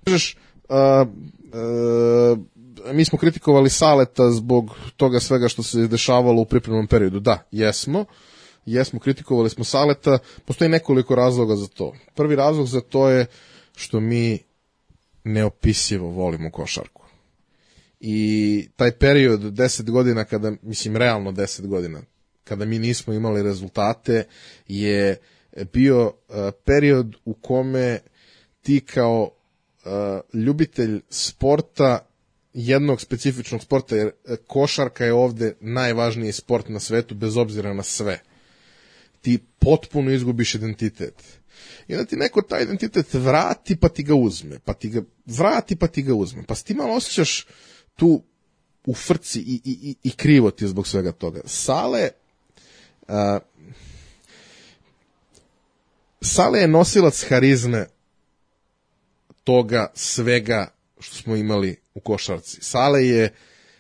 Kažeš, 0.04 0.38
a, 0.70 1.06
a, 1.54 2.36
mi 2.94 3.06
smo 3.06 3.20
kritikovali 3.20 3.70
Saleta 3.70 4.32
zbog 4.32 4.72
toga 4.98 5.20
svega 5.20 5.48
što 5.48 5.64
se 5.64 5.88
dešavalo 5.88 6.42
u 6.42 6.46
pripremnom 6.46 6.88
periodu. 6.88 7.20
Da, 7.20 7.48
jesmo. 7.52 8.06
Jesmo, 8.66 9.00
kritikovali 9.00 9.50
smo 9.50 9.64
Saleta. 9.64 10.18
Postoji 10.46 10.70
nekoliko 10.70 11.16
razloga 11.16 11.56
za 11.56 11.68
to. 11.68 11.94
Prvi 12.16 12.36
razlog 12.36 12.68
za 12.68 12.82
to 12.82 13.10
je 13.10 13.26
što 13.76 14.00
mi 14.00 14.40
neopisivo 15.24 16.10
volimo 16.10 16.52
košarku. 16.52 17.06
I 18.00 18.68
taj 18.76 18.92
period 18.92 19.42
10 19.42 19.92
godina 19.92 20.24
kada, 20.24 20.52
mislim 20.62 20.98
realno 20.98 21.32
10 21.32 21.68
godina, 21.68 22.02
kada 22.46 22.66
mi 22.66 22.80
nismo 22.80 23.14
imali 23.14 23.44
rezultate 23.44 24.24
je 24.68 25.18
bio 25.74 26.06
uh, 26.06 26.36
period 26.66 27.16
u 27.26 27.34
kome 27.34 28.00
ti 28.62 28.82
kao 28.86 29.30
uh, 29.86 29.92
ljubitelj 30.34 31.02
sporta 31.10 32.08
jednog 32.56 33.02
specifičnog 33.02 33.64
sporta, 33.64 33.96
jer 33.96 34.12
košarka 34.48 35.06
je 35.06 35.14
ovde 35.14 35.56
najvažniji 35.60 36.32
sport 36.32 36.70
na 36.70 36.80
svetu 36.80 37.16
bez 37.16 37.38
obzira 37.38 37.74
na 37.74 37.84
sve. 37.84 38.20
Ti 39.22 39.40
potpuno 39.60 40.12
izgubiš 40.12 40.56
identitet. 40.56 41.24
I 41.88 41.94
onda 41.94 42.06
ti 42.06 42.16
neko 42.16 42.42
taj 42.42 42.64
identitet 42.64 43.14
vrati 43.14 43.76
pa 43.76 43.90
ti 43.90 44.04
ga 44.04 44.16
uzme, 44.16 44.60
pa 44.60 44.74
ti 44.74 44.90
ga 44.90 45.02
vrati 45.26 45.76
pa 45.76 45.88
ti 45.88 46.02
ga 46.02 46.14
uzme. 46.14 46.44
Pa 46.48 46.56
ti 46.56 46.74
malo 46.74 46.94
osjećaš 46.94 47.46
tu 47.96 48.24
u 48.86 48.94
frci 48.94 49.40
i, 49.40 49.62
i, 49.64 49.96
i 50.04 50.12
krivo 50.12 50.52
ti 50.52 50.68
zbog 50.68 50.88
svega 50.88 51.12
toga. 51.12 51.42
Sale 51.46 52.10
a, 53.08 53.40
Sale 56.22 56.60
je 56.60 56.68
nosilac 56.68 57.26
harizme 57.30 57.86
toga 59.44 59.92
svega 59.94 60.68
što 61.00 61.16
smo 61.16 61.36
imali 61.36 61.76
u 61.94 62.00
košarci. 62.00 62.58
Sale 62.62 63.08
je 63.08 63.34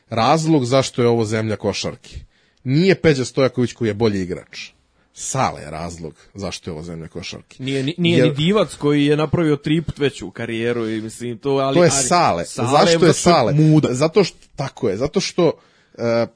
razlog 0.10 0.66
zašto 0.66 1.02
je 1.02 1.08
ovo 1.08 1.26
zemlja 1.26 1.56
košarki. 1.56 2.20
Nije 2.64 3.02
Peđa 3.02 3.26
Stojaković 3.26 3.74
koji 3.74 3.88
je 3.88 3.94
bolji 3.94 4.22
igrač. 4.22 4.70
Sale 5.14 5.62
je 5.62 5.72
razlog 5.72 6.14
zašto 6.34 6.70
je 6.70 6.74
ovo 6.74 6.84
zemlja 6.84 7.08
košarki. 7.08 7.64
Nije, 7.64 7.84
ni- 7.84 7.96
nije 7.98 8.18
Jer- 8.18 8.28
ni 8.28 8.36
divac 8.36 8.76
koji 8.76 9.06
je 9.06 9.18
napravio 9.18 9.56
tri 9.56 9.82
put 9.82 10.00
veću 10.00 10.32
karijeru 10.32 10.90
i 10.90 11.02
mislim 11.02 11.38
to, 11.38 11.50
ali... 11.50 11.76
to 11.76 11.84
je 11.84 11.90
ali- 11.94 12.08
Sale. 12.08 12.46
Sale 12.46 12.70
Zašto 12.72 13.06
je 13.06 13.14
Sale? 13.14 13.54
Muda. 13.54 13.90
Zato 13.92 14.24
što, 14.24 14.38
tako 14.56 14.90
je, 14.90 14.98
zato 14.98 15.20
što 15.20 15.52
e, 15.98 16.28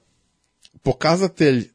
pokazatelj 0.84 1.70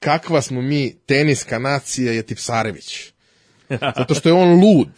kakva 0.00 0.42
smo 0.42 0.62
mi 0.62 0.96
teniska 1.06 1.58
nacija 1.58 2.12
je 2.12 2.22
Tipsarević. 2.22 3.12
Zato 3.98 4.14
što 4.14 4.28
je 4.28 4.32
on 4.32 4.60
lud. 4.60 4.88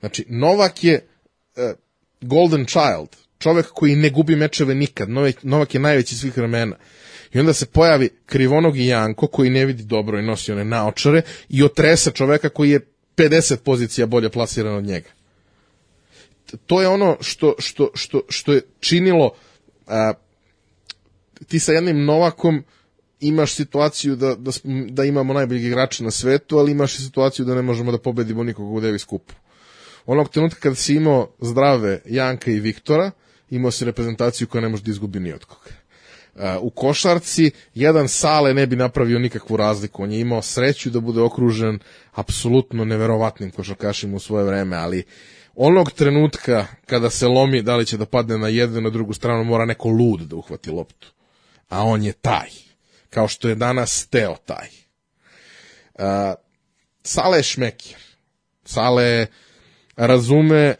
Znači, 0.00 0.24
Novak 0.28 0.84
je 0.84 1.06
e, 1.56 1.74
golden 2.20 2.66
child, 2.66 3.08
čovek 3.38 3.66
koji 3.66 3.96
ne 3.96 4.10
gubi 4.10 4.36
mečeve 4.36 4.74
nikad. 4.74 5.08
Novak, 5.42 5.74
je 5.74 5.80
najveći 5.80 6.16
svih 6.16 6.36
vremena. 6.36 6.76
I 7.32 7.40
onda 7.40 7.52
se 7.52 7.66
pojavi 7.66 8.10
krivonogi 8.26 8.86
Janko 8.86 9.26
koji 9.26 9.50
ne 9.50 9.66
vidi 9.66 9.82
dobro 9.82 10.18
i 10.18 10.22
nosi 10.22 10.52
one 10.52 10.64
naočare 10.64 11.22
i 11.48 11.62
otresa 11.62 12.10
čoveka 12.10 12.48
koji 12.48 12.70
je 12.70 12.80
50 13.16 13.56
pozicija 13.56 14.06
bolje 14.06 14.30
plasiran 14.30 14.74
od 14.74 14.84
njega 14.84 15.08
to 16.66 16.80
je 16.82 16.88
ono 16.88 17.16
što, 17.20 17.54
što, 17.58 17.90
što, 17.94 18.20
što 18.28 18.52
je 18.52 18.62
činilo 18.80 19.34
a, 19.86 20.12
ti 21.48 21.58
sa 21.58 21.72
jednim 21.72 22.04
Novakom 22.04 22.64
imaš 23.20 23.54
situaciju 23.54 24.16
da, 24.16 24.34
da, 24.34 24.50
da 24.88 25.04
imamo 25.04 25.32
najboljeg 25.32 25.64
igrača 25.64 26.04
na 26.04 26.10
svetu, 26.10 26.58
ali 26.58 26.72
imaš 26.72 26.94
i 26.94 27.02
situaciju 27.02 27.44
da 27.44 27.54
ne 27.54 27.62
možemo 27.62 27.92
da 27.92 27.98
pobedimo 27.98 28.44
nikoga 28.44 28.68
u 28.68 28.80
Davis 28.80 29.04
kupu. 29.04 29.34
Onog 30.06 30.28
trenutka 30.28 30.60
kad 30.60 30.76
si 30.76 30.94
imao 30.94 31.30
zdrave 31.40 32.00
Janka 32.04 32.50
i 32.50 32.60
Viktora, 32.60 33.10
imao 33.50 33.70
si 33.70 33.84
reprezentaciju 33.84 34.46
koja 34.46 34.60
ne 34.60 34.68
može 34.68 34.82
da 34.82 34.90
izgubi 34.90 35.20
ni 35.20 35.32
od 35.32 35.44
koga. 35.44 35.70
A, 36.36 36.58
u 36.58 36.70
košarci 36.70 37.50
jedan 37.74 38.08
Sale 38.08 38.54
ne 38.54 38.66
bi 38.66 38.76
napravio 38.76 39.18
nikakvu 39.18 39.56
razliku. 39.56 40.02
On 40.02 40.12
je 40.12 40.20
imao 40.20 40.42
sreću 40.42 40.90
da 40.90 41.00
bude 41.00 41.20
okružen 41.20 41.78
apsolutno 42.12 42.84
neverovatnim 42.84 43.50
košarkašima 43.50 44.16
u 44.16 44.20
svoje 44.20 44.44
vreme, 44.44 44.76
ali 44.76 45.04
onog 45.54 45.92
trenutka 45.92 46.66
kada 46.86 47.10
se 47.10 47.26
lomi 47.26 47.62
da 47.62 47.76
li 47.76 47.86
će 47.86 47.96
da 47.96 48.06
padne 48.06 48.38
na 48.38 48.48
jednu 48.48 48.80
na 48.80 48.90
drugu 48.90 49.12
stranu 49.12 49.44
mora 49.44 49.64
neko 49.64 49.88
lud 49.88 50.20
da 50.20 50.36
uhvati 50.36 50.70
loptu. 50.70 51.12
A 51.68 51.82
on 51.84 52.02
je 52.02 52.12
taj. 52.12 52.67
Kao 53.10 53.28
što 53.28 53.48
je 53.48 53.54
danas 53.54 54.06
Teo 54.06 54.36
taj. 54.46 54.68
A, 55.98 56.34
Sale 57.02 57.38
je 57.38 57.42
šmekir. 57.42 57.96
Sale 58.64 59.26
razume 59.96 60.74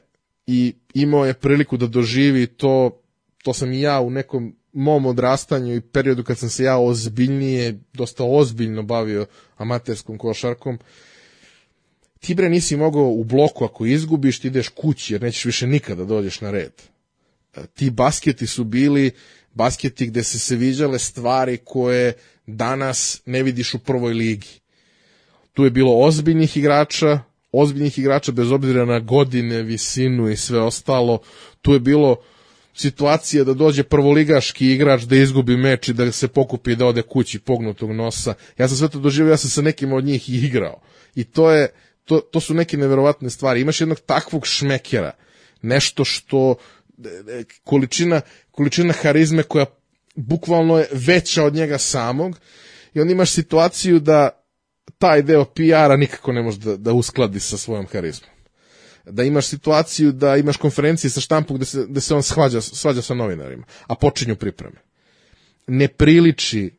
i 0.47 0.75
imao 0.95 1.27
je 1.27 1.35
priliku 1.35 1.77
da 1.77 1.87
doživi 1.87 2.47
to, 2.47 3.03
to 3.43 3.55
sam 3.55 3.73
i 3.73 3.81
ja 3.81 4.01
u 4.01 4.11
nekom 4.11 4.57
mom 4.73 5.07
odrastanju 5.07 5.75
i 5.75 5.81
periodu 5.81 6.25
kad 6.25 6.39
sam 6.39 6.49
se 6.49 6.65
ja 6.65 6.79
ozbiljnije, 6.79 7.81
dosta 7.93 8.25
ozbiljno 8.25 8.83
bavio 8.83 9.27
amaterskom 9.57 10.19
košarkom, 10.19 10.79
ti 12.21 12.35
bre 12.35 12.49
nisi 12.49 12.77
mogao 12.77 13.09
u 13.09 13.25
bloku 13.25 13.65
ako 13.65 13.87
izgubiš, 13.87 14.41
ti 14.41 14.49
ideš 14.49 14.69
kući 14.69 15.15
jer 15.15 15.23
nećeš 15.23 15.45
više 15.45 15.67
nikada 15.67 16.05
da 16.05 16.09
dođeš 16.09 16.41
na 16.41 16.51
red. 16.51 16.73
E, 17.57 17.67
Ti 17.75 17.91
basketi 17.91 18.47
su 18.47 18.65
bili 18.65 19.11
basketi 19.59 20.07
gde 20.07 20.23
se 20.25 20.39
se 20.39 20.57
viđale 20.57 20.99
stvari 20.99 21.59
koje 21.65 22.13
danas 22.47 23.23
ne 23.27 23.43
vidiš 23.43 23.75
u 23.75 23.79
prvoj 23.79 24.15
ligi. 24.15 24.61
Tu 25.53 25.65
je 25.65 25.71
bilo 25.71 25.99
ozbiljnih 25.99 26.57
igrača, 26.57 27.19
ozbiljnih 27.53 27.99
igrača 27.99 28.33
bez 28.33 28.53
obzira 28.53 28.85
na 28.85 29.01
godine, 29.01 29.63
visinu 29.63 30.29
i 30.29 30.37
sve 30.37 30.61
ostalo. 30.61 31.19
Tu 31.63 31.73
je 31.73 31.81
bilo 31.81 32.17
situacija 32.75 33.45
da 33.45 33.55
dođe 33.55 33.83
prvoligaški 33.83 34.73
igrač 34.73 35.03
da 35.03 35.17
izgubi 35.17 35.57
meč 35.57 35.89
i 35.89 35.93
da 35.93 36.13
se 36.13 36.29
pokupi 36.29 36.77
da 36.77 36.87
ode 36.87 37.03
kući 37.03 37.39
pognutog 37.39 37.93
nosa. 37.93 38.35
Ja 38.59 38.69
sam 38.69 38.77
sve 38.77 38.89
to 38.89 38.99
doživio, 38.99 39.31
ja 39.31 39.37
sam 39.37 39.51
sa 39.51 39.63
nekim 39.63 39.93
od 39.93 40.05
njih 40.05 40.29
igrao. 40.45 40.81
I 41.15 41.25
to 41.25 41.51
je 41.51 41.69
to, 42.05 42.21
to 42.21 42.41
su 42.41 42.55
neke 42.55 42.77
neverovatne 42.77 43.31
stvari. 43.31 43.61
Imaš 43.61 43.81
jednog 43.81 44.01
takvog 44.01 44.47
šmekera, 44.47 45.13
nešto 45.63 46.05
što 46.05 46.55
e, 46.55 47.09
e, 47.41 47.45
količina, 47.65 48.21
količina 48.59 48.93
harizme 48.93 49.43
koja 49.43 49.67
bukvalno 50.15 50.79
je 50.79 50.89
veća 50.93 51.45
od 51.45 51.55
njega 51.55 51.79
samog 51.79 52.39
i 52.95 53.01
onda 53.01 53.13
imaš 53.13 53.31
situaciju 53.31 54.01
da 54.01 54.31
taj 54.99 55.23
deo 55.23 55.45
PR-a 55.45 55.97
nikako 55.97 56.33
ne 56.33 56.43
može 56.43 56.59
da, 56.59 56.77
da 56.77 56.93
uskladi 56.93 57.41
sa 57.41 57.57
svojom 57.57 57.87
harizmom. 57.87 58.31
Da 59.05 59.23
imaš 59.23 59.47
situaciju 59.47 60.13
da 60.13 60.37
imaš 60.37 60.57
konferencije 60.57 61.11
sa 61.11 61.21
štampom 61.21 61.57
gde 61.57 61.67
se, 61.67 61.87
gde 61.89 62.01
se 62.01 62.15
on 62.15 62.23
svađa, 62.23 62.61
svađa 62.61 63.03
sa 63.03 63.15
novinarima, 63.15 63.65
a 63.87 63.95
počinju 63.95 64.37
pripreme. 64.37 64.77
Ne 65.67 65.89
priliči 65.89 66.71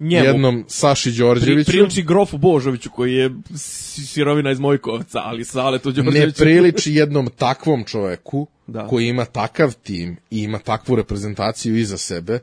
Njemu. 0.00 0.26
jednom 0.26 0.64
Saši 0.68 1.10
Pri, 1.10 1.18
Đorđeviću. 1.18 1.70
priliči 1.70 2.02
Grofu 2.02 2.38
Božoviću 2.38 2.90
koji 2.90 3.14
je 3.14 3.30
si- 3.56 4.06
sirovina 4.06 4.50
iz 4.50 4.60
Mojkovca, 4.60 5.18
ali 5.18 5.44
Sale 5.44 5.78
tu 5.78 5.88
ne 5.88 5.94
Đorđeviću. 5.94 6.38
priliči 6.38 6.94
jednom 6.94 7.28
takvom 7.28 7.84
čoveku 7.84 8.46
Da. 8.66 8.86
koji 8.86 9.06
ima 9.06 9.24
takav 9.24 9.74
tim 9.82 10.16
i 10.30 10.42
ima 10.42 10.58
takvu 10.58 10.96
reprezentaciju 10.96 11.76
iza 11.76 11.98
sebe 11.98 12.38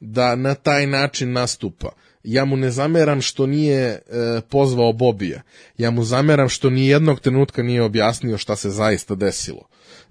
da 0.00 0.36
na 0.36 0.54
taj 0.54 0.86
način 0.86 1.32
nastupa. 1.32 1.88
Ja 2.24 2.44
mu 2.44 2.56
ne 2.56 2.70
zameram 2.70 3.20
što 3.20 3.46
nije 3.46 3.82
e, 3.82 4.00
pozvao 4.50 4.92
Bobija. 4.92 5.42
Ja 5.78 5.90
mu 5.90 6.04
zameram 6.04 6.48
što 6.48 6.70
ni 6.70 6.86
jednog 6.86 7.20
trenutka 7.20 7.62
nije 7.62 7.82
objasnio 7.82 8.38
šta 8.38 8.56
se 8.56 8.70
zaista 8.70 9.14
desilo. 9.14 9.62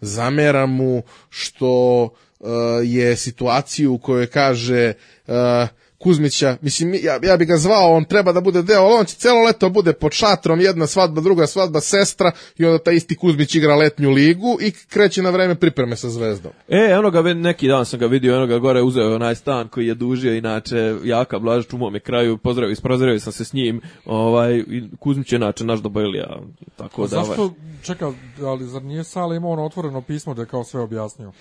Zameram 0.01 0.69
mu 0.71 1.03
što 1.29 2.09
e, 2.39 2.45
je 2.83 3.15
situaciju 3.15 3.93
u 3.93 3.97
kojoj 3.97 4.27
kaže 4.27 4.93
e, 5.27 5.67
Kuzmića, 6.03 6.57
mislim, 6.61 6.93
ja, 6.93 7.19
ja 7.23 7.37
bi 7.37 7.45
ga 7.45 7.57
zvao, 7.57 7.93
on 7.93 8.05
treba 8.05 8.31
da 8.31 8.41
bude 8.41 8.61
deo, 8.61 8.81
ali 8.81 8.93
on 8.99 9.05
će 9.05 9.15
celo 9.15 9.43
leto 9.43 9.69
bude 9.69 9.93
pod 9.93 10.11
šatrom, 10.11 10.61
jedna 10.61 10.87
svadba, 10.87 11.21
druga 11.21 11.47
svadba, 11.47 11.79
sestra, 11.79 12.31
i 12.57 12.65
onda 12.65 12.83
taj 12.83 12.95
isti 12.95 13.15
Kuzmić 13.15 13.55
igra 13.55 13.75
letnju 13.75 14.09
ligu 14.09 14.57
i 14.61 14.71
kreće 14.71 15.21
na 15.21 15.29
vreme 15.29 15.55
pripreme 15.55 15.95
sa 15.95 16.09
zvezdom. 16.09 16.51
E, 16.67 16.91
eno 16.91 17.11
ga, 17.11 17.21
neki 17.21 17.67
dan 17.67 17.85
sam 17.85 17.99
ga 17.99 18.05
vidio, 18.05 18.35
eno 18.35 18.47
ga 18.47 18.57
gore 18.57 18.81
uzeo 18.81 19.03
je 19.03 19.15
onaj 19.15 19.35
stan 19.35 19.67
koji 19.67 19.87
je 19.87 19.93
dužio, 19.95 20.35
inače, 20.35 20.95
Jaka 21.03 21.39
Blažić 21.39 21.73
u 21.73 21.77
mome 21.77 21.99
kraju, 21.99 22.37
pozdravio, 22.37 22.71
isprozravio 22.71 23.19
sam 23.19 23.33
se 23.33 23.45
s 23.45 23.53
njim, 23.53 23.81
ovaj, 24.05 24.57
i 24.57 24.83
Kuzmić 24.99 25.31
je 25.31 25.35
inače 25.35 25.65
naš 25.65 25.79
Dobojlija, 25.79 26.39
tako 26.75 27.07
da... 27.07 27.19
ovaj- 27.19 27.27
Zašto, 27.27 27.53
čeka, 27.83 28.11
ali 28.41 28.65
zar 28.65 28.83
nije 28.83 29.03
Sale 29.03 29.35
imao 29.37 29.51
ono 29.51 29.65
otvoreno 29.65 30.01
pismo 30.01 30.33
da 30.33 30.41
je 30.41 30.47
kao 30.47 30.63
sve 30.63 30.81
objasnio? 30.81 31.31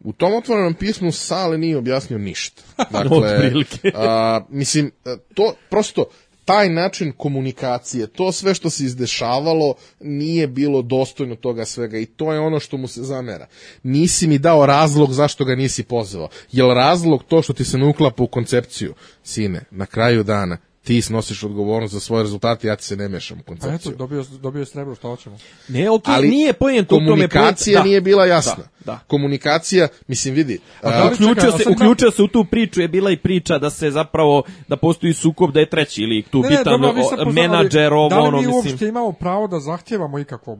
U 0.00 0.12
tom 0.12 0.34
otvorenom 0.34 0.74
pismu 0.74 1.12
Sale 1.12 1.58
nije 1.58 1.76
objasnio 1.76 2.18
ništa. 2.18 2.62
Dakle, 2.90 3.52
a, 3.94 4.40
mislim, 4.48 4.90
to 5.34 5.54
prosto 5.70 6.04
taj 6.44 6.68
način 6.68 7.12
komunikacije, 7.16 8.06
to 8.06 8.32
sve 8.32 8.54
što 8.54 8.70
se 8.70 8.84
izdešavalo 8.84 9.74
nije 10.00 10.46
bilo 10.46 10.82
dostojno 10.82 11.36
toga 11.36 11.64
svega 11.64 11.98
i 11.98 12.06
to 12.06 12.32
je 12.32 12.40
ono 12.40 12.60
što 12.60 12.76
mu 12.76 12.88
se 12.88 13.02
zamera. 13.02 13.46
Nisi 13.82 14.26
mi 14.26 14.38
dao 14.38 14.66
razlog 14.66 15.12
zašto 15.12 15.44
ga 15.44 15.54
nisi 15.54 15.82
pozvao. 15.82 16.28
Jel 16.52 16.74
razlog 16.74 17.24
to 17.28 17.42
što 17.42 17.52
ti 17.52 17.64
se 17.64 17.78
ne 17.78 17.86
uklapa 17.86 18.22
u 18.22 18.26
koncepciju? 18.26 18.94
Sine, 19.22 19.64
na 19.70 19.86
kraju 19.86 20.22
dana 20.22 20.58
ti 20.84 21.02
snosiš 21.02 21.42
odgovornost 21.42 21.94
za 21.94 22.00
svoje 22.00 22.22
rezultate, 22.22 22.68
ja 22.68 22.76
ti 22.76 22.84
se 22.84 22.96
ne 22.96 23.08
mešam 23.08 23.38
u 23.38 23.42
Pa 23.42 23.52
eto, 23.52 23.60
koncepciju. 23.60 23.94
dobio, 23.94 24.24
dobio 24.32 24.60
je 24.60 24.66
srebro, 24.66 24.94
šta 24.94 25.08
hoćemo? 25.08 25.38
Ne, 25.68 25.90
okej, 25.90 26.14
Ali 26.14 26.28
nije 26.28 26.52
pojento 26.52 26.94
u 26.94 26.98
tome. 26.98 27.08
Komunikacija 27.08 27.74
poenta- 27.74 27.84
nije 27.84 28.00
bila 28.00 28.26
jasna. 28.26 28.54
Da, 28.56 28.84
da. 28.84 28.98
Komunikacija, 29.06 29.88
mislim, 30.08 30.34
vidi, 30.34 30.58
da 30.82 30.88
a, 30.88 30.98
li- 31.00 31.06
Uključio 31.06 31.34
čekaj, 31.34 31.48
a 31.50 31.58
se, 31.58 31.68
uključio 31.70 32.10
se 32.10 32.22
u 32.22 32.28
tu 32.28 32.44
priču, 32.44 32.80
je 32.80 32.88
bila 32.88 33.10
i 33.10 33.16
priča 33.16 33.58
da 33.58 33.70
se 33.70 33.90
zapravo, 33.90 34.42
da 34.68 34.76
postoji 34.76 35.12
sukob, 35.14 35.52
da 35.52 35.60
je 35.60 35.70
treći 35.70 36.02
lik 36.02 36.28
tu 36.28 36.42
bitan, 36.42 36.64
dobro, 36.64 36.92
vi 36.92 37.02
sad 37.02 37.20
o, 37.20 37.24
poznali- 37.24 37.48
menadžer, 37.48 37.92
ovo, 37.92 38.08
Da 38.08 38.16
li 38.16 38.22
ono, 38.22 38.30
mi 38.32 38.46
mislim. 38.46 38.54
uopšte 38.56 38.86
imamo 38.86 39.12
pravo 39.12 39.46
da 39.46 39.60
zahtjevamo 39.60 40.18
ikakvo 40.18 40.58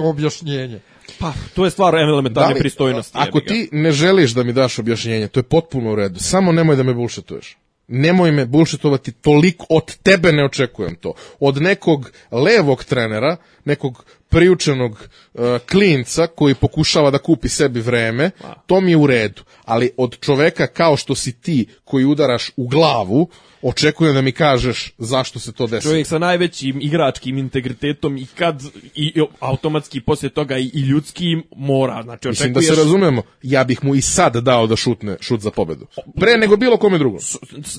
objašnjenje? 0.00 0.80
Pa, 1.18 1.32
to 1.54 1.64
je 1.64 1.70
stvar 1.70 1.94
elementarne 1.96 2.54
Da 2.54 2.60
pristojnosti. 2.60 3.18
Ako 3.18 3.40
ti 3.40 3.68
ne 3.72 3.92
želiš 3.92 4.30
da 4.30 4.42
mi 4.42 4.52
daš 4.52 4.78
objašnjenje, 4.78 5.28
to 5.28 5.40
je 5.40 5.44
potpuno 5.44 5.92
u 5.92 5.96
redu. 5.96 6.18
Samo 6.20 6.52
nemoj 6.52 6.76
da 6.76 6.82
me 6.82 6.94
bullshituješ. 6.94 7.56
Nemoj 7.88 8.32
me 8.32 8.46
bullshitovati, 8.46 9.12
toliko 9.12 9.66
od 9.68 9.96
tebe 9.96 10.32
ne 10.32 10.44
očekujem 10.44 10.94
to. 10.94 11.12
Od 11.40 11.62
nekog 11.62 12.10
levog 12.30 12.84
trenera, 12.84 13.36
nekog 13.64 14.04
priučenog 14.28 14.92
uh, 14.92 15.40
klinca 15.70 16.26
koji 16.26 16.54
pokušava 16.54 17.10
da 17.10 17.18
kupi 17.18 17.48
sebi 17.48 17.80
vreme, 17.80 18.30
to 18.66 18.80
mi 18.80 18.90
je 18.90 18.96
u 18.96 19.06
redu. 19.06 19.42
Ali 19.64 19.90
od 19.96 20.18
čoveka 20.20 20.66
kao 20.66 20.96
što 20.96 21.14
si 21.14 21.32
ti 21.40 21.66
koji 21.84 22.04
udaraš 22.04 22.50
u 22.56 22.68
glavu, 22.68 23.28
očekujem 23.62 24.14
da 24.14 24.22
mi 24.22 24.32
kažeš 24.32 24.92
zašto 24.98 25.38
se 25.38 25.52
to 25.52 25.66
desilo. 25.66 25.92
čovjek 25.92 26.06
sa 26.06 26.18
najvećim 26.18 26.80
igračkim 26.80 27.38
integritetom 27.38 28.16
i 28.16 28.26
kad 28.26 28.62
i, 28.94 29.12
i 29.14 29.22
automatski 29.40 30.00
poslije 30.00 30.30
toga 30.30 30.58
i, 30.58 30.70
i 30.74 30.80
ljudskim 30.80 31.42
mora 31.56 32.02
znači 32.02 32.28
Mislim 32.28 32.52
da 32.52 32.58
očekuješ 32.58 32.78
se 32.78 32.82
razumemo, 32.84 33.22
ja 33.42 33.64
bih 33.64 33.84
mu 33.84 33.94
i 33.94 34.00
sad 34.00 34.36
dao 34.36 34.66
da 34.66 34.76
šutne 34.76 35.16
šut 35.20 35.40
za 35.40 35.50
pobedu. 35.50 35.86
Pre 36.20 36.36
nego 36.36 36.56
bilo 36.56 36.76
kome 36.76 36.98
drugom. 36.98 37.20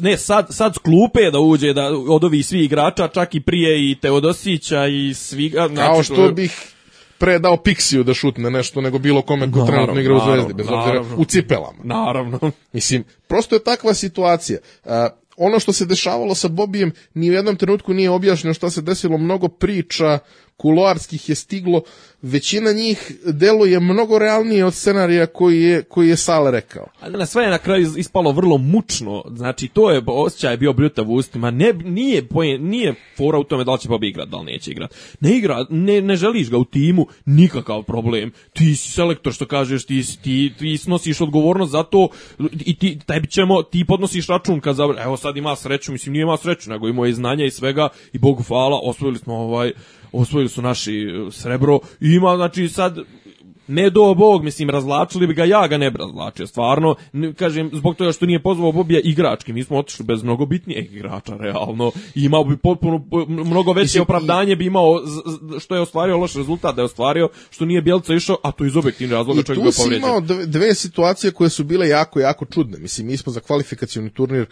ne 0.01 0.17
sad 0.17 0.47
sad 0.49 0.75
s 0.75 0.77
klupe 0.77 1.31
da 1.31 1.39
uđe 1.39 1.73
da 1.73 1.91
od 2.09 2.23
ovih 2.23 2.45
svih 2.45 2.63
igrača 2.63 3.07
čak 3.07 3.35
i 3.35 3.39
prije 3.39 3.91
i 3.91 3.95
Teodosića 3.95 4.87
i 4.87 5.13
svi 5.13 5.49
znači, 5.49 5.75
Kao 5.75 5.95
to 5.95 6.03
što 6.03 6.31
bih 6.31 6.73
pre 7.17 7.39
dao 7.39 7.57
Pixiju 7.57 8.03
da 8.03 8.13
šutne 8.13 8.49
nešto 8.49 8.81
nego 8.81 8.99
bilo 8.99 9.21
kome 9.21 9.51
ko 9.51 9.65
trenutno 9.65 10.01
igra 10.01 10.15
u 10.15 10.19
Zvezdi, 10.19 10.53
bez 10.53 10.67
obzira 10.69 11.03
u 11.17 11.25
cipelama. 11.25 11.83
naravno 11.83 12.51
Mislim, 12.73 13.03
prosto 13.27 13.55
je 13.55 13.63
takva 13.63 13.93
situacija. 13.93 14.59
A, 14.85 15.09
ono 15.37 15.59
što 15.59 15.73
se 15.73 15.85
dešavalo 15.85 16.35
sa 16.35 16.47
Bobijem 16.47 16.91
ni 17.13 17.29
u 17.29 17.33
jednom 17.33 17.55
trenutku 17.55 17.93
nije 17.93 18.09
objašnjeno 18.09 18.53
šta 18.53 18.69
se 18.69 18.81
desilo, 18.81 19.17
mnogo 19.17 19.47
priča 19.47 20.19
kuloarskih 20.57 21.29
je 21.29 21.35
stiglo, 21.35 21.81
većina 22.21 22.71
njih 22.71 23.11
deluje 23.25 23.79
mnogo 23.79 24.19
realnije 24.19 24.65
od 24.65 24.73
scenarija 24.73 25.25
koji 25.25 25.61
je, 25.61 25.83
koji 25.83 26.09
je 26.09 26.17
Sale 26.17 26.51
rekao. 26.51 26.85
Ali 26.99 27.17
na 27.17 27.25
sve 27.25 27.43
je 27.43 27.49
na 27.49 27.57
kraju 27.57 27.87
ispalo 27.97 28.31
vrlo 28.31 28.57
mučno. 28.57 29.23
Znači 29.29 29.67
to 29.67 29.91
je 29.91 30.01
osjećaj 30.07 30.53
je 30.53 30.57
bio 30.57 30.73
bljutav 30.73 31.09
u 31.09 31.13
ustima. 31.13 31.51
Ne 31.51 31.73
nije 31.73 32.27
poje, 32.27 32.59
nije 32.59 32.95
fora 33.17 33.39
u 33.39 33.43
tome 33.43 33.63
da 33.63 33.71
li 33.73 33.79
će 33.79 33.89
Bobby 33.89 34.09
igrat, 34.09 34.29
da 34.29 34.37
li 34.37 34.45
neće 34.45 34.71
igrat. 34.71 34.95
Ne 35.19 35.37
igra, 35.37 35.65
ne, 35.69 36.01
ne 36.01 36.15
želiš 36.15 36.49
ga 36.49 36.57
u 36.57 36.65
timu, 36.65 37.07
nikakav 37.25 37.83
problem. 37.83 38.31
Ti 38.53 38.75
si 38.75 38.91
selektor 38.91 39.33
što 39.33 39.45
kažeš, 39.45 39.85
ti 39.85 40.03
ti 40.21 40.53
ti 40.59 40.77
snosiš 40.77 41.21
odgovornost 41.21 41.71
za 41.71 41.83
to 41.83 42.07
i 42.65 42.77
ti 42.77 42.99
tebi 43.07 43.27
ćemo 43.27 43.63
ti 43.63 43.85
podnosiš 43.85 44.27
račun 44.27 44.59
kad 44.59 44.75
zabra, 44.75 45.03
evo 45.03 45.17
sad 45.17 45.37
ima 45.37 45.55
sreću, 45.55 45.91
mislim 45.91 46.13
nije 46.13 46.23
ima 46.23 46.37
sreću, 46.37 46.69
nego 46.69 47.05
i 47.05 47.13
znanja 47.13 47.45
i 47.45 47.51
svega 47.51 47.89
i 48.13 48.17
Bogu 48.17 48.43
hvala, 48.43 48.79
osvojili 48.83 49.19
smo 49.19 49.35
ovaj 49.35 49.71
osvojili 50.11 50.49
su 50.49 50.61
naši 50.61 50.93
e, 50.93 51.31
srebro 51.31 51.79
ima 52.15 52.35
znači 52.35 52.69
sad 52.69 52.97
ne 53.67 53.89
do 53.89 54.13
Bog, 54.13 54.43
mislim, 54.43 54.69
razlačili 54.69 55.27
bi 55.27 55.33
ga, 55.33 55.43
ja 55.43 55.67
ga 55.67 55.77
ne 55.77 55.91
bi 55.91 55.97
razlačio, 55.97 56.47
stvarno, 56.47 56.95
kažem, 57.35 57.69
zbog 57.73 57.95
toga 57.95 58.11
što 58.11 58.25
nije 58.25 58.43
pozvao 58.43 58.71
Bobija 58.71 58.99
igrački, 59.03 59.53
mi 59.53 59.63
smo 59.63 59.77
otišli 59.77 60.05
bez 60.05 60.23
mnogo 60.23 60.45
bitnijeg 60.45 60.93
igrača, 60.93 61.37
realno, 61.37 61.91
i 62.15 62.23
imao 62.23 62.43
bi 62.43 62.57
potpuno, 62.57 63.05
mnogo 63.27 63.73
veće 63.73 63.83
Mislim, 63.83 64.01
opravdanje 64.01 64.55
bi 64.55 64.65
imao, 64.65 65.01
što 65.59 65.75
je 65.75 65.81
ostvario 65.81 66.17
loš 66.17 66.35
rezultat, 66.35 66.75
da 66.75 66.81
je 66.81 66.85
ostvario, 66.85 67.29
što 67.49 67.65
nije 67.65 67.81
Bjelca 67.81 68.13
išao, 68.13 68.37
a 68.43 68.51
to 68.51 68.65
iz 68.65 68.75
objektivnih 68.77 69.13
razloga 69.13 69.39
I 69.39 69.43
čovjek 69.43 69.59
tu 69.59 69.63
bio 69.63 69.71
si 69.71 69.81
povređen. 69.81 70.09
imao 70.09 70.21
dve, 70.45 70.75
situacije 70.75 71.31
koje 71.31 71.49
su 71.49 71.63
bile 71.63 71.87
jako, 71.87 72.19
jako 72.19 72.45
čudne. 72.45 72.79
Mislim, 72.79 73.07
mi 73.07 73.17
smo 73.17 73.31
za 73.31 73.39
kvalifikacioni 73.39 74.09
turnir 74.09 74.45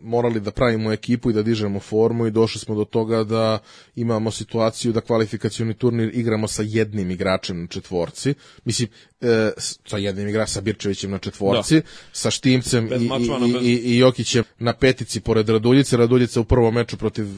morali 0.00 0.40
da 0.40 0.50
pravimo 0.50 0.92
ekipu 0.92 1.30
i 1.30 1.34
da 1.34 1.42
dižemo 1.42 1.80
formu 1.80 2.26
i 2.26 2.32
došli 2.32 2.60
smo 2.60 2.74
do 2.74 2.84
toga 2.84 3.24
da 3.24 3.58
imamo 3.96 4.30
situaciju 4.30 4.92
da 4.92 5.00
kvalifikacioni 5.00 5.74
turnir 5.74 6.10
igramo 6.14 6.48
sa 6.48 6.62
jednim 6.64 7.10
igračem 7.10 7.60
na 7.60 7.66
četvorci. 7.66 8.34
Mislim, 8.64 8.88
e, 9.20 9.26
s- 9.56 9.78
sa 9.84 9.98
jednim 9.98 10.28
igračem, 10.28 10.52
sa 10.52 10.60
Birčevićem 10.60 11.10
na 11.10 11.18
četvorci, 11.18 11.82
sa 12.12 12.30
Štimcem 12.30 12.88
Bez 12.88 13.02
i, 13.02 13.06
Mačvana, 13.06 13.46
i, 13.46 13.52
bez- 13.52 13.62
i, 13.62 13.72
i 13.74 13.98
Jokićem 13.98 14.44
na 14.58 14.72
petici 14.72 15.20
pored 15.20 15.48
Raduljice. 15.48 15.96
Raduljica 15.96 16.40
u 16.40 16.44
prvom 16.44 16.74
meču 16.74 16.96
protiv 16.96 17.26
uh, 17.26 17.32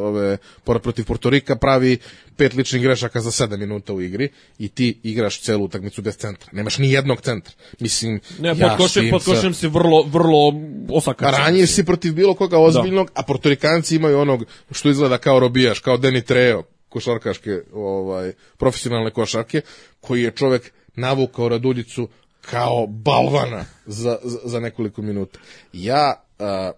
ove 0.00 0.38
protiv 0.64 1.04
Portorika 1.04 1.56
pravi 1.56 1.98
pet 2.36 2.54
ličnih 2.54 2.82
grešaka 2.82 3.20
za 3.20 3.30
7 3.30 3.56
minuta 3.58 3.92
u 3.92 4.00
igri 4.00 4.28
i 4.58 4.68
ti 4.68 5.00
igraš 5.02 5.40
celu 5.40 5.64
utakmicu 5.64 6.02
bez 6.02 6.16
centra. 6.16 6.48
Nemaš 6.52 6.78
ni 6.78 6.92
jednog 6.92 7.20
centra. 7.20 7.52
Mislim, 7.80 8.20
Ne, 8.38 8.48
ja, 8.50 8.54
pod 8.68 8.76
košem, 8.76 9.02
Štimca- 9.02 9.10
pod 9.10 9.24
košem 9.24 9.54
si 9.54 9.68
vrlo, 9.68 10.02
vrlo 10.02 10.52
osakačan. 10.90 11.29
Ranjiv 11.30 11.66
si 11.66 11.84
protiv 11.84 12.14
bilo 12.14 12.34
koga 12.34 12.58
ozbiljnog, 12.58 13.10
a 13.14 13.22
Portorikanci 13.22 13.96
imaju 13.96 14.18
onog 14.18 14.44
što 14.70 14.90
izgleda 14.90 15.18
kao 15.18 15.40
robijaš, 15.40 15.78
kao 15.78 15.96
Deni 15.96 16.22
Treo, 16.22 16.62
košarkaške, 16.88 17.60
ovaj, 17.72 18.32
profesionalne 18.56 19.10
košarke, 19.10 19.60
koji 20.00 20.22
je 20.22 20.30
čovek 20.30 20.72
navukao 20.94 21.48
Raduljicu 21.48 22.08
kao 22.40 22.86
balvana 22.86 23.64
za, 23.86 24.18
za, 24.22 24.38
za 24.44 24.60
nekoliko 24.60 25.02
minuta. 25.02 25.38
Ja, 25.72 26.24
a, 26.38 26.72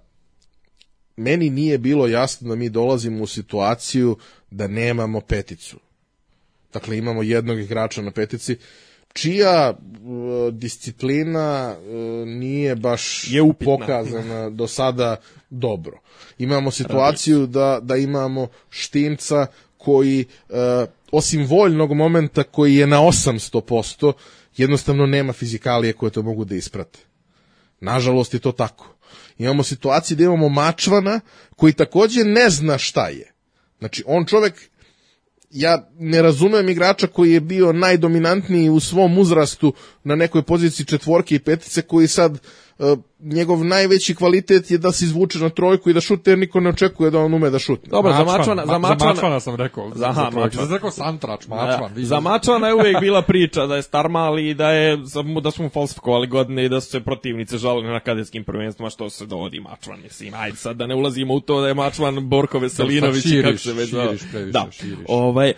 meni 1.16 1.50
nije 1.50 1.78
bilo 1.78 2.06
jasno 2.06 2.48
da 2.48 2.54
mi 2.54 2.68
dolazimo 2.68 3.22
u 3.22 3.26
situaciju 3.26 4.16
da 4.50 4.66
nemamo 4.66 5.20
peticu. 5.20 5.76
Dakle, 6.72 6.98
imamo 6.98 7.22
jednog 7.22 7.58
igrača 7.58 8.02
na 8.02 8.10
petici, 8.10 8.56
čija 9.12 9.68
e, 9.70 9.74
disciplina 10.52 11.74
e, 11.76 11.92
nije 12.26 12.74
baš 12.76 13.30
Je 13.30 13.42
upitna. 13.42 13.76
pokazana 13.76 14.50
do 14.50 14.66
sada 14.66 15.16
dobro. 15.50 16.00
Imamo 16.38 16.70
situaciju 16.70 17.46
da, 17.46 17.78
da 17.82 17.96
imamo 17.96 18.48
Štimca 18.70 19.46
koji, 19.76 20.24
e, 20.48 20.86
osim 21.12 21.46
voljnog 21.46 21.92
momenta 21.92 22.42
koji 22.42 22.76
je 22.76 22.86
na 22.86 23.00
800%, 23.00 24.12
jednostavno 24.56 25.06
nema 25.06 25.32
fizikalije 25.32 25.92
koje 25.92 26.10
to 26.10 26.22
mogu 26.22 26.44
da 26.44 26.54
isprate. 26.54 26.98
Nažalost 27.80 28.34
je 28.34 28.40
to 28.40 28.52
tako. 28.52 28.94
Imamo 29.38 29.62
situaciju 29.62 30.16
da 30.16 30.24
imamo 30.24 30.48
Mačvana 30.48 31.20
koji 31.56 31.72
takođe 31.72 32.24
ne 32.24 32.50
zna 32.50 32.78
šta 32.78 33.08
je. 33.08 33.32
Znači, 33.78 34.04
on 34.06 34.24
čovek 34.24 34.70
ja 35.52 35.88
ne 35.98 36.22
razumem 36.22 36.68
igrača 36.68 37.06
koji 37.06 37.32
je 37.32 37.40
bio 37.40 37.72
najdominantniji 37.72 38.68
u 38.70 38.80
svom 38.80 39.18
uzrastu 39.18 39.72
na 40.04 40.14
nekoj 40.16 40.42
poziciji 40.42 40.86
četvorke 40.86 41.34
i 41.34 41.38
petice 41.38 41.82
koji 41.82 42.06
sad 42.06 42.38
njegov 43.20 43.64
najveći 43.64 44.14
kvalitet 44.14 44.70
je 44.70 44.78
da 44.78 44.92
se 44.92 45.04
izvuče 45.04 45.38
na 45.38 45.48
trojku 45.48 45.90
i 45.90 45.94
da 45.94 46.00
šute 46.00 46.30
jer 46.30 46.38
niko 46.38 46.60
ne 46.60 46.70
očekuje 46.70 47.10
da 47.10 47.18
on 47.18 47.34
ume 47.34 47.50
da 47.50 47.58
šutne. 47.58 47.90
Dobro, 47.90 48.12
za 48.12 48.18
Mačvan, 48.18 48.38
Mačvana, 48.38 48.62
za 48.64 48.72
ma- 48.72 48.78
Mačvana, 48.80 49.12
Mačvana 49.12 49.40
sam 49.40 49.54
rekao. 49.54 49.88
Za- 49.88 49.96
Za, 49.96 50.04
aha, 50.04 50.14
za 50.14 50.20
trojku. 50.22 50.40
Mačvan. 50.40 50.64
Sam 50.64 50.74
rekao 50.74 50.90
Santrač, 50.90 51.46
Mačvan. 51.46 51.92
vi- 51.94 52.04
Za 52.04 52.20
Mačvana 52.20 52.68
je 52.68 52.74
uvijek 52.74 53.00
bila 53.00 53.22
priča 53.22 53.66
da 53.66 53.76
je 53.76 53.82
star 53.82 54.08
mali 54.08 54.48
i 54.48 54.54
da 54.54 54.70
je 54.70 54.98
da 55.42 55.50
smo 55.50 55.68
falsifikovali 55.68 56.26
godine 56.26 56.64
i 56.64 56.68
da 56.68 56.80
su 56.80 56.90
se 56.90 57.00
protivnice 57.00 57.58
žalili 57.58 57.86
na 57.86 58.00
kadetskim 58.00 58.44
prvenstvima 58.44 58.90
što 58.90 59.10
se 59.10 59.26
dovodi 59.26 59.60
Mačvan. 59.60 60.00
Mislim, 60.02 60.34
ajde 60.34 60.56
sad 60.56 60.76
da 60.76 60.86
ne 60.86 60.94
ulazimo 60.94 61.34
u 61.34 61.40
to 61.40 61.60
da 61.60 61.68
je 61.68 61.74
Mačvan 61.74 61.92
Borko 62.22 62.58
Veselinović 62.58 63.02
i 63.26 63.28
kako 63.32 63.46
širiš, 63.48 63.62
se 63.62 63.72
već 63.72 63.90
zove. 63.90 64.06
širiš 64.08 64.30
previše, 64.32 64.52
da. 64.52 64.66
širiš. 64.72 65.06
Ovaj, 65.08 65.52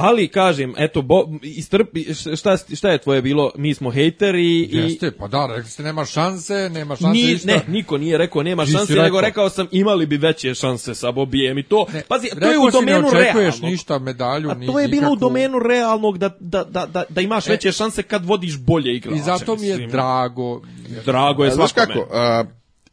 Ali 0.00 0.28
kažem, 0.28 0.74
eto 0.76 1.02
bo, 1.02 1.14
istrpi 1.42 2.04
šta 2.36 2.56
šta 2.74 2.90
je 2.90 2.98
tvoje 2.98 3.22
bilo? 3.22 3.50
Mi 3.56 3.74
smo 3.74 3.90
hejteri 3.90 4.42
i 4.62 4.68
Jeste, 4.72 5.10
pa 5.12 5.28
da, 5.28 5.46
rekli 5.46 5.70
ste 5.70 5.82
nema 5.82 6.04
šanse, 6.04 6.54
nema 6.68 6.96
šanse 6.96 7.12
Ni, 7.12 7.22
ništa. 7.24 7.46
ne, 7.46 7.60
niko 7.68 7.98
nije 7.98 8.18
rekao 8.18 8.42
nema 8.42 8.64
Ti 8.64 8.70
šanse, 8.70 8.92
rekao. 8.92 9.04
nego 9.04 9.20
rekao 9.20 9.50
sam 9.50 9.68
imali 9.70 10.06
bi 10.06 10.16
veće 10.16 10.54
šanse 10.54 10.94
sa 10.94 11.12
Bobijem 11.12 11.58
i 11.58 11.62
to. 11.62 11.86
Pazi, 12.08 12.28
to 12.32 12.50
je 12.50 12.58
u 12.58 12.64
ne 12.64 12.70
domenu 12.70 13.10
realnog. 13.10 13.62
ništa, 13.62 13.98
medalju, 13.98 14.50
A 14.50 14.54
ni 14.54 14.66
to 14.66 14.80
je 14.80 14.88
bilo 14.88 15.02
u 15.02 15.10
nikakvu- 15.10 15.20
domenu 15.20 15.58
realnog 15.60 16.18
da, 16.18 16.30
da, 16.40 16.64
da, 16.64 16.86
da, 16.86 17.04
da 17.08 17.20
imaš 17.20 17.46
E. 17.46 17.50
veće 17.50 17.72
šanse 17.72 18.02
kad 18.02 18.24
vodiš 18.24 18.58
bolje 18.58 18.94
igrače. 18.94 19.16
I 19.16 19.22
zato 19.22 19.56
mi 19.56 19.66
je 19.66 19.72
mislim. 19.72 19.90
drago. 19.90 20.62
Drago 21.04 21.44
je 21.44 21.50
A, 21.50 21.54
Znaš 21.54 21.72
svakome. 21.72 21.94
kako, 21.94 22.08
a, 22.12 22.44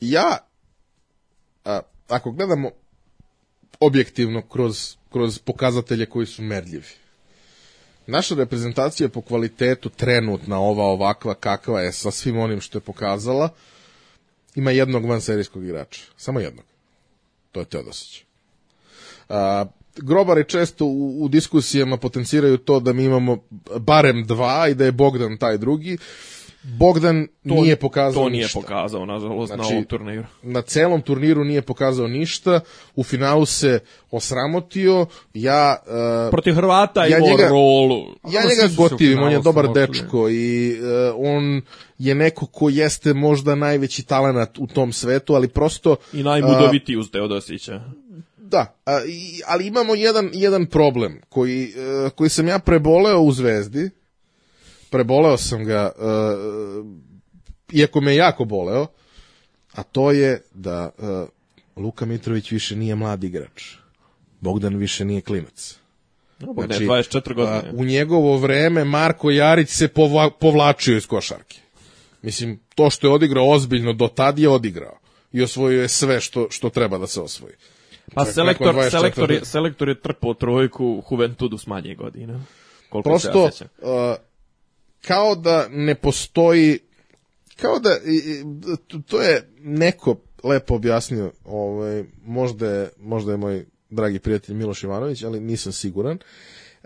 ja, 0.02 0.38
a, 1.66 1.80
ako 2.08 2.32
gledamo 2.32 2.70
objektivno 3.80 4.42
kroz, 4.42 4.96
kroz 5.16 5.40
pokazatelje 5.40 6.06
koji 6.06 6.26
su 6.26 6.42
merljivi, 6.44 6.88
naša 8.08 8.36
reprezentacija 8.36 9.10
po 9.10 9.22
kvalitetu 9.22 9.90
trenutna, 9.90 10.60
ova 10.60 10.84
ovakva 10.84 11.34
kakva 11.34 11.82
je 11.82 11.92
sa 11.92 12.12
svim 12.12 12.38
onim 12.38 12.62
što 12.62 12.78
je 12.78 12.82
pokazala, 12.82 13.50
ima 14.56 14.72
jednog 14.72 15.06
vanserijskog 15.06 15.64
igrača. 15.64 16.02
Samo 16.18 16.40
jednog. 16.40 16.66
To 17.52 17.60
je 17.60 17.66
Teodosić. 17.66 18.24
A, 19.30 19.66
grobari 19.96 20.44
često 20.48 20.86
u, 20.86 21.24
u 21.24 21.28
diskusijama 21.28 21.98
potenciraju 21.98 22.58
to 22.58 22.80
da 22.80 22.94
mi 22.94 23.04
imamo 23.04 23.38
barem 23.80 24.24
dva 24.24 24.68
i 24.68 24.74
da 24.74 24.86
je 24.86 24.92
Bogdan 24.92 25.38
taj 25.38 25.58
drugi. 25.58 25.98
Bogdan 26.70 27.28
nije 27.44 27.76
pokazao 27.76 28.24
To 28.24 28.30
nije 28.30 28.44
ništa. 28.44 28.60
pokazao, 28.60 29.06
nažalost, 29.06 29.50
na 29.50 29.56
Znači, 29.56 29.74
ovom 29.74 29.86
turniru. 29.86 30.24
na 30.44 30.62
celom 30.62 31.02
turniru 31.02 31.44
nije 31.44 31.62
pokazao 31.62 32.08
ništa, 32.08 32.60
u 32.96 33.04
finalu 33.04 33.46
se 33.46 33.80
osramotio, 34.12 35.06
ja... 35.34 35.76
Uh, 36.26 36.32
Protiv 36.32 36.54
Hrvata 36.54 37.06
Ja 37.06 37.18
imao 37.18 37.30
njega- 37.30 37.50
rolu. 37.50 38.00
ja 38.24 38.42
Ali 38.44 38.50
njega 38.50 38.74
gotivim, 38.78 39.20
on 39.20 39.32
je 39.32 39.40
dobar 39.40 39.68
dečko 39.70 40.30
i 40.30 40.72
e, 40.72 40.76
on 41.12 41.62
je 41.98 42.16
neko 42.16 42.46
ko 42.46 42.70
jeste 42.70 43.14
možda 43.14 43.56
najveći 43.56 44.04
talenat 44.04 44.58
u 44.60 44.68
tom 44.68 44.94
svetu, 44.94 45.34
ali 45.34 45.48
prosto... 45.48 45.96
I 46.14 46.24
najbudovitiji 46.24 46.98
uz 46.98 47.12
Teodosića. 47.12 47.82
Da, 48.38 48.76
a, 48.86 49.00
i, 49.04 49.42
ali 49.48 49.68
imamo 49.68 49.96
jedan, 49.96 50.30
jedan 50.34 50.66
problem 50.66 51.22
koji, 51.30 51.64
e, 51.66 52.10
koji 52.10 52.30
sam 52.30 52.48
ja 52.48 52.60
preboleo 52.60 53.20
u 53.20 53.32
Zvezdi. 53.32 53.90
Preboleo 54.96 55.38
sam 55.38 55.66
ga, 55.66 55.92
e, 56.00 56.04
iako 57.72 58.02
me 58.02 58.16
jako 58.16 58.46
boleo, 58.46 58.88
a 59.74 59.84
to 59.84 60.12
je 60.12 60.42
da 60.54 60.90
e, 61.00 61.26
Luka 61.76 62.06
Mitrović 62.06 62.52
više 62.52 62.76
nije 62.76 62.96
mlad 62.96 63.24
igrač. 63.24 63.74
Bogdan 64.40 64.76
više 64.76 65.06
nije 65.06 65.22
klinac. 65.22 65.78
Bogdan 66.40 66.68
Znači, 66.68 66.84
je 66.84 66.90
24 66.90 67.32
a, 67.32 67.34
godine. 67.34 67.72
u 67.74 67.86
njegovo 67.86 68.38
vreme 68.38 68.86
Marko 68.86 69.32
Jarić 69.32 69.70
se 69.70 69.88
povla, 69.88 70.30
povlačio 70.30 70.98
iz 70.98 71.08
košarke. 71.08 71.58
Mislim, 72.22 72.60
to 72.76 72.90
što 72.90 73.08
je 73.08 73.14
odigrao 73.14 73.50
ozbiljno, 73.50 73.94
do 73.94 74.08
tad 74.08 74.40
je 74.40 74.50
odigrao. 74.50 74.98
I 75.32 75.42
osvojio 75.42 75.82
je 75.82 75.88
sve 75.88 76.22
što, 76.22 76.48
što 76.50 76.70
treba 76.70 76.98
da 76.98 77.08
se 77.08 77.22
osvoji. 77.22 77.54
Pa 78.14 78.22
Čovjek 78.22 78.36
selektor, 78.36 78.76
nakon 78.76 78.82
24 78.82 78.90
selektor, 78.90 79.32
je, 79.32 79.46
selektor 79.46 79.90
je 79.90 80.02
trpao 80.02 80.34
trojku 80.34 81.04
Juventudu 81.12 81.58
s 81.58 81.68
manje 81.68 81.96
godina. 81.96 82.40
Koliko 82.90 83.20
se 83.20 83.28
ja 83.28 83.32
Prosto, 83.32 83.52
sjećam. 83.52 83.68
uh, 83.82 84.16
kao 85.08 85.36
da 85.36 85.68
ne 85.72 85.96
postoji, 85.96 86.80
kao 87.62 87.80
da, 87.80 87.90
to 89.08 89.22
je 89.22 89.50
neko 89.60 90.16
lepo 90.44 90.76
objasnio, 90.76 91.32
ovaj, 91.46 92.04
možda, 92.26 92.70
je, 92.70 92.90
možda 93.00 93.32
je 93.32 93.38
moj 93.38 93.66
dragi 93.90 94.20
prijatelj 94.20 94.56
Miloš 94.56 94.84
Ivanović, 94.84 95.24
ali 95.24 95.40
nisam 95.40 95.72
siguran, 95.72 96.18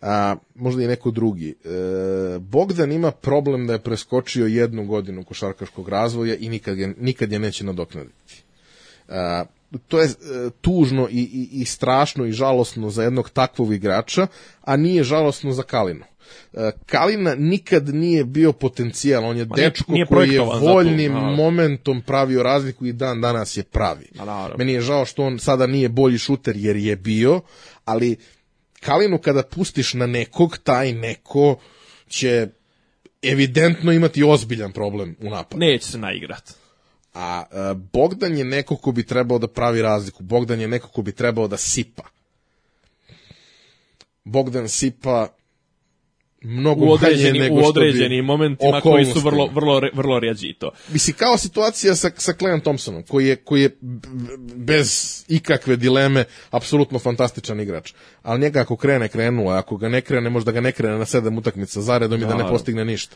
a 0.02 0.36
možda 0.56 0.84
i 0.84 0.88
neko 0.88 1.12
drugi. 1.12 1.50
E, 1.50 2.40
Bogdan 2.40 2.92
ima 2.92 3.12
problem 3.12 3.68
da 3.68 3.74
je 3.74 3.80
preskočio 3.80 4.46
jednu 4.46 4.86
godinu 4.86 5.24
košarkaškog 5.24 5.90
razvoja 5.90 6.36
i 6.36 6.50
nikad, 6.50 6.78
je, 6.78 6.96
nikad 7.00 7.32
je 7.32 7.40
neće 7.40 7.64
nadoknaditi. 7.64 8.44
A, 9.08 9.46
to 9.88 10.00
je 10.00 10.06
e, 10.06 10.12
tužno 10.62 11.08
i, 11.12 11.22
i, 11.22 11.62
i 11.62 11.66
strašno 11.66 12.26
i 12.26 12.32
žalosno 12.32 12.90
za 12.90 13.04
jednog 13.04 13.30
takvog 13.30 13.74
igrača, 13.74 14.28
a 14.62 14.76
nije 14.76 15.04
žalosno 15.04 15.52
za 15.52 15.64
Kalinu. 15.64 16.04
E, 16.54 16.72
Kalina 16.86 17.36
nikad 17.36 17.90
nije 17.90 18.24
bio 18.26 18.52
potencijal, 18.52 19.26
on 19.26 19.38
je 19.38 19.46
Ma 19.46 19.56
nije- 19.56 19.70
dečko 19.70 19.92
nije 19.92 20.06
koji 20.06 20.30
je 20.30 20.38
to, 20.38 20.46
voljnim 20.46 21.12
naravno. 21.12 21.36
momentom 21.36 22.02
pravio 22.02 22.44
razliku 22.44 22.86
i 22.86 22.94
dan 22.94 23.22
danas 23.22 23.58
je 23.58 23.64
pravi. 23.64 24.06
Ma, 24.16 24.26
naravno. 24.26 24.56
Meni 24.58 24.74
je 24.74 24.82
žao 24.82 25.06
što 25.06 25.24
on 25.24 25.40
sada 25.40 25.68
nije 25.68 25.90
bolji 25.90 26.18
šuter 26.18 26.58
jer 26.58 26.76
je 26.76 26.96
bio, 26.96 27.42
ali 27.86 28.18
Kalinu 28.80 29.18
kada 29.18 29.44
pustiš 29.44 29.94
na 29.94 30.08
nekog, 30.08 30.58
taj 30.58 30.94
neko 30.94 31.60
će 32.08 32.48
evidentno 33.22 33.92
imati 33.92 34.24
ozbiljan 34.24 34.72
problem 34.72 35.16
u 35.20 35.30
napadu. 35.30 35.60
Neće 35.60 35.86
se 35.86 35.98
naigrat. 35.98 36.54
A 37.14 37.44
e, 37.44 37.56
Bogdan 37.94 38.38
je 38.38 38.44
neko 38.44 38.76
ko 38.76 38.92
bi 38.92 39.04
trebao 39.04 39.40
da 39.40 39.48
pravi 39.48 39.82
razliku. 39.82 40.24
Bogdan 40.24 40.62
je 40.62 40.68
neko 40.68 40.88
ko 40.88 41.02
bi 41.02 41.12
trebao 41.12 41.48
da 41.48 41.58
sipa. 41.58 42.04
Bogdan 44.24 44.70
sipa 44.70 45.28
mnogo 46.42 46.82
U 46.82 46.86
manje 46.86 46.94
određenim, 46.94 47.42
nego 47.42 47.56
u 47.56 47.66
određenim 47.66 48.26
momentima 48.26 48.82
koji 48.82 49.06
su 49.06 49.20
vrlo, 49.20 49.50
vrlo, 49.54 49.82
vrlo 49.94 50.20
rjeđi 50.20 50.54
to. 50.60 50.72
Mislim, 50.94 51.16
kao 51.16 51.38
situacija 51.38 51.96
sa, 51.96 52.10
sa 52.18 52.34
Cleon 52.34 52.62
Thompsonom, 52.62 53.04
koji 53.04 53.28
je, 53.28 53.36
koji 53.36 53.62
je 53.62 53.78
bez 54.56 55.20
ikakve 55.28 55.76
dileme 55.76 56.24
apsolutno 56.52 57.00
fantastičan 57.00 57.60
igrač. 57.60 57.94
Ali 58.24 58.40
njega 58.40 58.62
ako 58.62 58.76
krene, 58.76 59.08
krenuo, 59.08 59.52
ako 59.52 59.78
ga 59.78 59.90
ne 59.90 60.02
krene, 60.02 60.30
možda 60.30 60.52
ga 60.52 60.62
ne 60.62 60.72
krene 60.72 60.98
na 60.98 61.06
sedam 61.06 61.38
utakmica 61.38 61.82
zaredom 61.82 62.22
i 62.22 62.26
da 62.26 62.36
ne 62.36 62.48
postigne 62.50 62.86
ništa. 62.86 63.16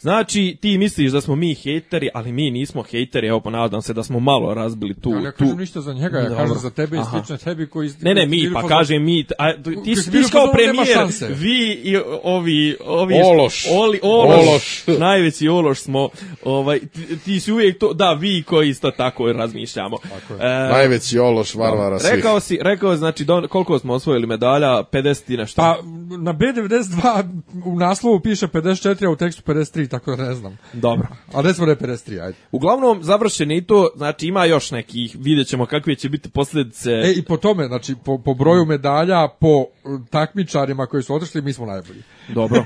Znači, 0.00 0.56
ti 0.60 0.78
misliš 0.78 1.12
da 1.12 1.20
smo 1.20 1.36
mi 1.36 1.54
hejteri, 1.54 2.08
ali 2.14 2.32
mi 2.32 2.50
nismo 2.50 2.82
hejteri, 2.82 3.26
evo 3.26 3.40
ponadam 3.40 3.82
se 3.82 3.92
da 3.94 4.02
smo 4.02 4.20
malo 4.20 4.54
razbili 4.54 4.94
tu... 4.94 5.10
Ja 5.10 5.20
ne 5.20 5.32
tu... 5.32 5.38
kažem 5.38 5.58
ništa 5.58 5.80
za 5.80 5.92
njega, 5.92 6.18
ja 6.18 6.28
Dobro. 6.28 6.36
kažem 6.44 6.58
za 6.58 6.70
tebe 6.70 6.96
i 6.96 7.00
Aha. 7.00 7.10
slične 7.10 7.38
tebi 7.38 7.66
koji... 7.66 7.90
Ne, 8.00 8.14
ne, 8.14 8.26
mi, 8.26 8.50
pa 8.54 8.60
fazon- 8.60 8.68
kažem 8.68 9.04
mi, 9.04 9.26
a, 9.38 9.52
ti, 9.52 9.62
Koji 9.62 9.84
ti, 9.84 9.96
su 9.96 10.10
bili 10.10 10.24
ti 10.24 10.30
kao 10.32 10.52
premijer, 10.52 10.98
vi 11.28 11.80
i 11.84 11.96
ovi, 12.22 12.76
ovi 12.84 13.14
Ološ. 13.24 13.64
Oli, 13.70 14.00
ološ, 14.02 14.48
Ološ. 14.48 14.98
najveći 14.98 15.48
ološ 15.48 15.80
smo, 15.80 16.08
ovaj, 16.44 16.78
ti, 16.78 17.18
ti 17.24 17.40
si 17.40 17.52
uvijek 17.52 17.78
to, 17.78 17.92
da, 17.92 18.12
vi 18.12 18.42
koji 18.42 18.68
isto 18.68 18.90
tako 18.90 19.32
razmišljamo. 19.32 19.96
E, 20.40 20.44
Najveći 20.48 21.18
ološ 21.18 21.54
Varvara 21.54 21.98
svih. 21.98 22.14
rekao 22.14 22.40
si, 22.40 22.58
rekao 22.62 22.96
znači, 22.96 23.24
don, 23.24 23.48
koliko 23.48 23.78
smo 23.78 23.94
osvojili 23.94 24.26
medalja, 24.26 24.82
50 24.92 25.34
i 25.34 25.36
nešto. 25.36 25.62
Pa 25.62 25.76
na 26.18 26.34
B92 26.34 27.40
u 27.64 27.76
naslovu 27.78 28.20
piše 28.20 28.46
54, 28.46 29.06
a 29.06 29.10
u 29.10 29.16
tekstu 29.16 29.42
53, 29.42 29.89
tako 29.90 30.16
da 30.16 30.28
ne 30.28 30.34
znam. 30.34 30.58
Dobro. 30.72 31.08
Ali 31.32 31.48
recimo 31.48 31.66
da 31.66 31.72
je 31.72 31.78
53, 31.78 32.22
ajde. 32.22 32.36
Uglavnom, 32.52 33.02
završen 33.02 33.50
je 33.50 33.56
i 33.56 33.62
to, 33.62 33.88
znači 33.96 34.26
ima 34.26 34.44
još 34.44 34.70
nekih, 34.70 35.16
vidjet 35.18 35.48
ćemo 35.48 35.66
kakve 35.66 35.94
će 35.94 36.08
biti 36.08 36.30
posljedice. 36.30 36.90
E, 36.90 37.12
i 37.16 37.22
po 37.22 37.36
tome, 37.36 37.66
znači, 37.66 37.94
po, 38.04 38.18
po 38.18 38.34
broju 38.34 38.64
medalja, 38.64 39.28
po 39.40 39.56
uh, 39.84 40.00
takmičarima 40.10 40.86
koji 40.86 41.02
su 41.02 41.14
otišli, 41.14 41.42
mi 41.42 41.52
smo 41.52 41.66
najbolji. 41.66 42.02
Dobro. 42.28 42.64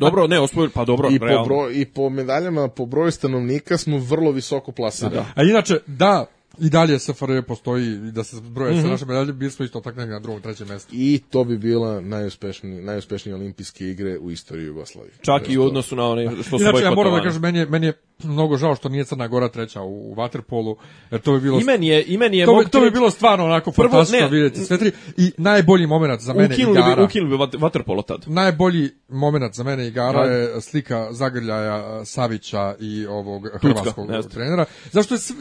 dobro, 0.00 0.26
ne, 0.26 0.40
osvojili, 0.40 0.72
pa 0.74 0.84
dobro, 0.84 1.08
I 1.12 1.18
po, 1.18 1.24
realno. 1.24 1.44
broj, 1.44 1.72
I 1.80 1.84
po 1.84 2.10
medaljama, 2.10 2.68
po 2.68 2.86
broju 2.86 3.10
stanovnika 3.10 3.78
smo 3.78 3.98
vrlo 3.98 4.30
visoko 4.30 4.72
plasirani. 4.72 5.26
A 5.34 5.42
inače, 5.42 5.78
da, 5.86 6.26
i 6.58 6.70
dalje 6.70 6.98
SFRJ 6.98 7.42
postoji 7.42 7.92
i 7.92 8.12
da 8.12 8.24
se 8.24 8.36
broje 8.40 8.72
Mhm. 8.72 8.80
sve 8.80 8.90
naše 8.90 9.06
medalje, 9.06 9.32
bili 9.32 9.50
smo 9.50 9.64
isto 9.64 9.80
tako 9.80 9.98
negdje 9.98 10.12
na 10.14 10.20
drugom, 10.20 10.42
trećem 10.42 10.68
mjestu. 10.68 10.90
I 10.92 11.20
to 11.30 11.44
bi 11.44 11.58
bila 11.58 12.00
najuspešnije, 12.00 12.82
najuspešnije 12.82 13.34
olimpijske 13.34 13.88
igre 13.88 14.18
u 14.18 14.30
istoriji 14.30 14.66
Jugoslavije. 14.66 15.12
Čak 15.22 15.48
i 15.48 15.58
u 15.58 15.64
odnosu 15.64 15.96
na 15.96 16.06
one 16.08 16.30
što 16.42 16.58
su 16.58 16.64
Inače, 16.64 16.84
ja 16.84 16.90
moram 16.90 17.14
da 17.14 17.22
kažem, 17.22 17.42
meni 17.42 17.58
je, 17.58 17.66
meni 17.66 17.86
je 17.86 17.92
mnogo 18.18 18.56
žao 18.56 18.74
što 18.74 18.88
nije 18.88 19.04
Crna 19.04 19.28
Gora 19.28 19.48
treća 19.48 19.82
u, 19.82 20.12
u 20.12 20.14
Waterpolu, 20.14 20.76
jer 21.10 21.20
to 21.20 21.32
bi 21.32 21.40
bilo... 21.40 21.60
I 21.60 21.64
meni 21.64 21.86
je, 21.88 22.04
i 22.04 22.18
meni 22.18 22.38
je 22.38 22.46
to, 22.46 22.54
bi, 22.56 22.68
to 22.68 22.80
bi 22.80 22.90
bilo 22.90 23.10
stvarno 23.10 23.44
onako 23.44 23.70
Prvo, 23.70 23.88
fantastično 23.88 24.20
ne. 24.20 24.32
vidjeti 24.32 24.60
sve 24.60 24.78
tri. 24.78 24.92
I 25.16 25.32
najbolji 25.38 25.86
moment 25.86 26.20
za 26.20 26.32
mene 26.32 26.54
ukinuli 26.54 26.78
igara. 26.78 26.96
bi, 26.96 27.02
ukinuli 27.02 27.38
bi 27.38 27.58
vaterpolo 27.58 28.02
tad. 28.02 28.24
Najbolji 28.26 28.90
moment 29.08 29.54
za 29.54 29.64
mene 29.64 29.86
igara 29.86 30.24
Da. 30.24 30.32
je 30.32 30.60
slika 30.60 31.08
zagrljaja 31.10 32.04
Savića 32.04 32.74
i 32.80 33.06
ovog 33.06 33.42
hrvatskog 33.54 34.10
jeste. 34.10 34.30
trenera. 34.30 34.64
Zašto 34.92 35.14
je 35.14 35.18
s- 35.18 35.32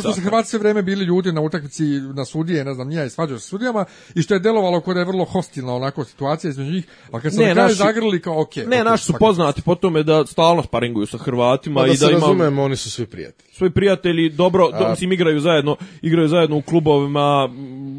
što 0.00 0.12
su 0.12 0.20
Hrvati 0.20 0.48
sve 0.48 0.58
vreme 0.58 0.82
bili 0.82 1.04
ljudi 1.04 1.32
na 1.32 1.40
utakmici 1.40 1.84
na 2.14 2.24
sudije, 2.24 2.64
ne 2.64 2.74
znam, 2.74 2.88
nije 2.88 3.06
i 3.06 3.10
svađao 3.10 3.38
se 3.38 3.46
s 3.46 3.48
sudijama 3.48 3.84
i 4.14 4.22
što 4.22 4.34
je 4.34 4.40
delovalo 4.40 4.80
kao 4.80 4.94
da 4.94 5.00
je 5.00 5.06
vrlo 5.06 5.24
hostilna 5.24 5.74
onako 5.74 6.04
situacija 6.04 6.48
između 6.50 6.72
njih, 6.72 6.86
ali 7.12 7.22
kad 7.22 7.34
se 7.34 7.40
Ne, 7.40 7.54
naši- 7.54 7.74
zagrlili 7.74 8.22
kao 8.22 8.40
ok. 8.40 8.56
Ne, 8.56 8.80
ok, 8.80 8.84
naši 8.84 9.04
su 9.04 9.12
poznati 9.14 9.62
po 9.62 9.74
tome 9.74 10.02
da 10.02 10.26
stalno 10.26 10.62
sparinguju 10.62 11.06
sa 11.06 11.18
Hrvatima 11.18 11.80
Pa 11.80 11.86
da 11.86 11.92
i 11.92 11.96
se 11.96 12.04
da 12.04 12.10
ima 12.32 12.44
razumemo, 12.44 12.62
oni 12.62 12.76
su 12.76 12.90
svi 12.90 13.06
prijatelji. 13.06 13.50
svoji 13.52 13.70
prijatelji 13.70 14.28
dobro, 14.28 14.70
do, 14.70 14.88
mislim 14.90 15.12
igraju 15.12 15.40
zajedno, 15.40 15.76
igraju 16.02 16.28
zajedno 16.28 16.56
u 16.56 16.62
klubovima, 16.62 17.48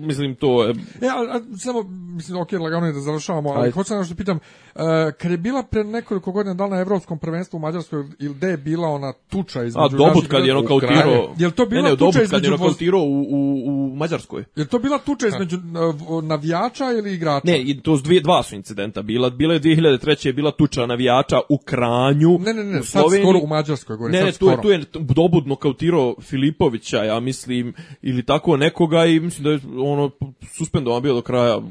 mislim 0.05 0.35
to 0.35 0.63
je 0.63 0.73
E, 1.01 1.07
a, 1.07 1.37
a, 1.37 1.57
samo, 1.57 1.83
mislim, 2.15 2.41
ok, 2.41 2.51
lagano 2.51 2.85
je 2.85 2.93
da 2.93 2.99
završavamo, 2.99 3.49
ali 3.49 3.71
hoću 3.71 3.87
sam 3.87 3.97
nešto 3.97 4.15
pitam, 4.15 4.37
uh, 4.75 4.81
kad 5.17 5.31
je 5.31 5.37
bila 5.37 5.63
pre 5.63 5.83
nekoliko 5.83 6.31
godina 6.31 6.53
da 6.53 6.63
li 6.65 6.71
na 6.71 6.79
evropskom 6.79 7.19
prvenstvu 7.19 7.57
u 7.57 7.59
Mađarskoj 7.59 8.03
ili 8.19 8.33
gde 8.33 8.47
je 8.47 8.57
bila 8.57 8.87
ona 8.87 9.13
tuča 9.29 9.63
između 9.63 9.85
A 9.85 9.89
Dobut 9.89 10.27
kad 10.27 10.45
je 10.45 10.53
nokautirao. 10.53 11.33
Jel 11.37 11.51
to 11.51 11.65
bila 11.65 11.81
ne, 11.81 11.89
ne, 11.89 11.95
tuča 11.95 12.05
Dobut 12.05 12.13
kad 12.15 12.21
je 12.21 12.25
između 12.25 12.51
nokautirao 12.51 13.01
u, 13.01 13.21
u, 13.21 13.61
u 13.67 13.85
u 13.95 13.95
Mađarskoj. 13.95 14.43
Je 14.55 14.65
to 14.65 14.79
bila 14.79 14.99
tuča 14.99 15.27
između 15.27 15.57
uh, 15.57 16.23
navijača 16.23 16.91
ili 16.91 17.13
igrača? 17.13 17.47
Ne, 17.47 17.61
i 17.61 17.81
to 17.81 17.97
su 17.97 18.03
dvije, 18.03 18.21
dva 18.21 18.43
su 18.43 18.55
incidenta 18.55 19.01
bila. 19.01 19.29
Bila 19.29 19.53
je 19.53 19.59
2003. 19.59 20.27
je 20.27 20.33
bila 20.33 20.51
tuča 20.51 20.85
navijača 20.85 21.39
u 21.49 21.57
Kranju. 21.57 22.39
Ne, 22.39 22.53
ne, 22.53 22.63
ne, 22.63 22.79
u 22.79 22.83
sad 22.83 23.01
Sloveniji. 23.01 23.23
skoro 23.23 23.39
u 23.43 23.47
Mađarskoj, 23.47 23.97
govorim, 24.07 24.19
Ne, 24.19 24.25
ne, 24.25 24.31
tu 24.31 24.49
je, 24.49 24.61
tu 24.61 24.69
je 24.69 24.83
dobud 24.93 25.47
nokautirao 25.47 26.15
Filipovića, 26.21 27.03
ja 27.03 27.19
mislim, 27.19 27.73
ili 28.01 28.25
tako 28.25 28.57
nekoga 28.57 29.05
i 29.05 29.19
mislim 29.19 29.43
da 29.43 29.49
je 29.49 29.59
ono 29.79 30.11
suspendovan 30.49 31.01
bio 31.01 31.13
do 31.13 31.21
kraja 31.21 31.61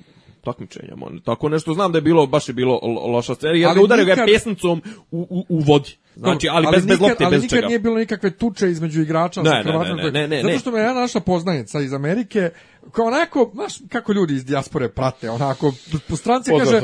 takmičenja. 0.44 0.97
mon. 0.97 1.20
Tako 1.20 1.48
nešto 1.48 1.74
znam 1.74 1.93
da 1.93 1.98
je 1.98 2.02
bilo, 2.02 2.27
baš 2.27 2.48
je 2.48 2.55
bilo 2.55 2.74
lo- 2.74 3.06
loša. 3.06 3.35
Jer 3.43 3.66
Ali 3.66 3.74
ga 3.74 3.82
udario 3.82 4.05
ga 4.05 4.12
nikad- 4.12 4.28
je 4.28 4.35
pesnicom 4.35 4.82
u, 5.11 5.27
u, 5.31 5.47
u 5.48 5.59
vodi. 5.59 5.90
Znači, 6.16 6.48
ali, 6.48 6.66
bez, 6.66 6.74
bez 6.77 6.85
nikad, 6.86 7.01
lopte, 7.01 7.24
ali 7.24 7.35
bez 7.35 7.43
nikad 7.43 7.56
čega. 7.59 7.66
nije 7.66 7.78
bilo 7.78 7.97
nikakve 7.97 8.31
tuče 8.31 8.70
između 8.70 9.01
igrača 9.02 9.43
Ne, 9.43 9.51
sa 9.51 9.56
ne, 9.56 9.62
Hrvatima. 9.62 9.97
ne, 9.97 10.11
ne, 10.11 10.28
ne, 10.28 10.43
Zato 10.43 10.59
što 10.59 10.70
me 10.70 10.78
jedna 10.78 10.94
naša 10.94 11.20
poznanica 11.20 11.81
iz 11.81 11.93
Amerike, 11.93 12.51
kao 12.93 13.06
onako, 13.06 13.51
znaš, 13.55 13.73
kako 13.89 14.12
ljudi 14.12 14.35
iz 14.35 14.44
dijaspore 14.44 14.89
prate, 14.89 15.31
onako, 15.31 15.73
po 16.09 16.16
stranci 16.16 16.51
kaže, 16.59 16.81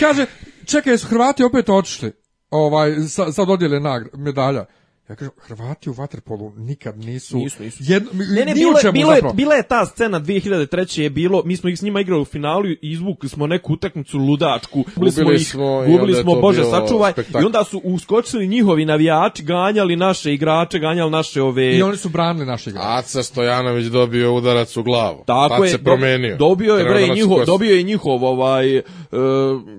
kaže, 0.00 0.26
čekaj, 0.66 0.98
su 0.98 1.06
Hrvati 1.06 1.44
opet 1.44 1.68
otišli, 1.68 2.12
ovaj, 2.50 2.94
sa, 3.00 3.32
sa 3.32 3.44
dodjele 3.44 3.80
medalja. 4.14 4.64
Ja 5.10 5.16
kažem, 5.16 5.32
Hrvati 5.38 5.90
u 5.90 5.92
vaterpolu 5.92 6.52
nikad 6.56 6.98
nisu... 6.98 7.36
Nisu, 7.36 7.62
nisu. 7.62 7.78
Jedno, 7.80 8.10
Ne, 8.12 8.44
ne, 8.44 8.54
bilo, 8.54 8.78
je, 8.84 8.92
bilo, 8.92 9.12
je, 9.12 9.22
bila 9.34 9.54
je 9.54 9.62
ta 9.62 9.86
scena 9.86 10.20
2003. 10.20 11.00
je 11.00 11.10
bilo, 11.10 11.42
mi 11.44 11.56
smo 11.56 11.70
ih 11.70 11.78
s 11.78 11.82
njima 11.82 12.00
igrali 12.00 12.22
u 12.22 12.24
finalu 12.24 12.66
i 12.66 12.78
izvukli 12.82 13.28
smo 13.28 13.46
neku 13.46 13.72
utakmicu 13.72 14.18
ludačku. 14.18 14.84
Gubili 14.94 15.12
smo, 15.12 15.24
Gubili 15.24 15.40
ih, 15.40 15.48
smo 15.48 15.84
i 15.84 15.90
gubili 15.90 16.14
smo, 16.14 16.34
Bože, 16.34 16.64
sačuvaj. 16.64 17.12
spektakl. 17.12 17.42
I 17.42 17.46
onda 17.46 17.64
su 17.64 17.80
uskočili 17.84 18.48
njihovi 18.48 18.84
navijači, 18.84 19.42
ganjali 19.42 19.96
naše 19.96 20.34
igrače, 20.34 20.78
ganjali 20.78 21.10
naše 21.10 21.42
ove... 21.42 21.76
I 21.76 21.82
oni 21.82 21.96
su 21.96 22.08
branili 22.08 22.46
naše 22.46 22.70
igrače. 22.70 22.88
Aca 22.88 23.22
Stojanović 23.22 23.86
dobio 23.86 24.34
udarac 24.34 24.76
u 24.76 24.82
glavu. 24.82 25.24
Tako 25.26 25.54
Tad 25.54 25.64
je, 25.64 25.70
se 25.70 25.84
promenio. 25.84 26.36
Dobio 26.36 26.74
je 26.74 26.84
bre 26.84 27.08
njihov, 27.14 27.44
dobio 27.46 27.76
je 27.76 27.82
njihov 27.82 28.24
ovaj 28.24 28.76
e, 28.76 28.82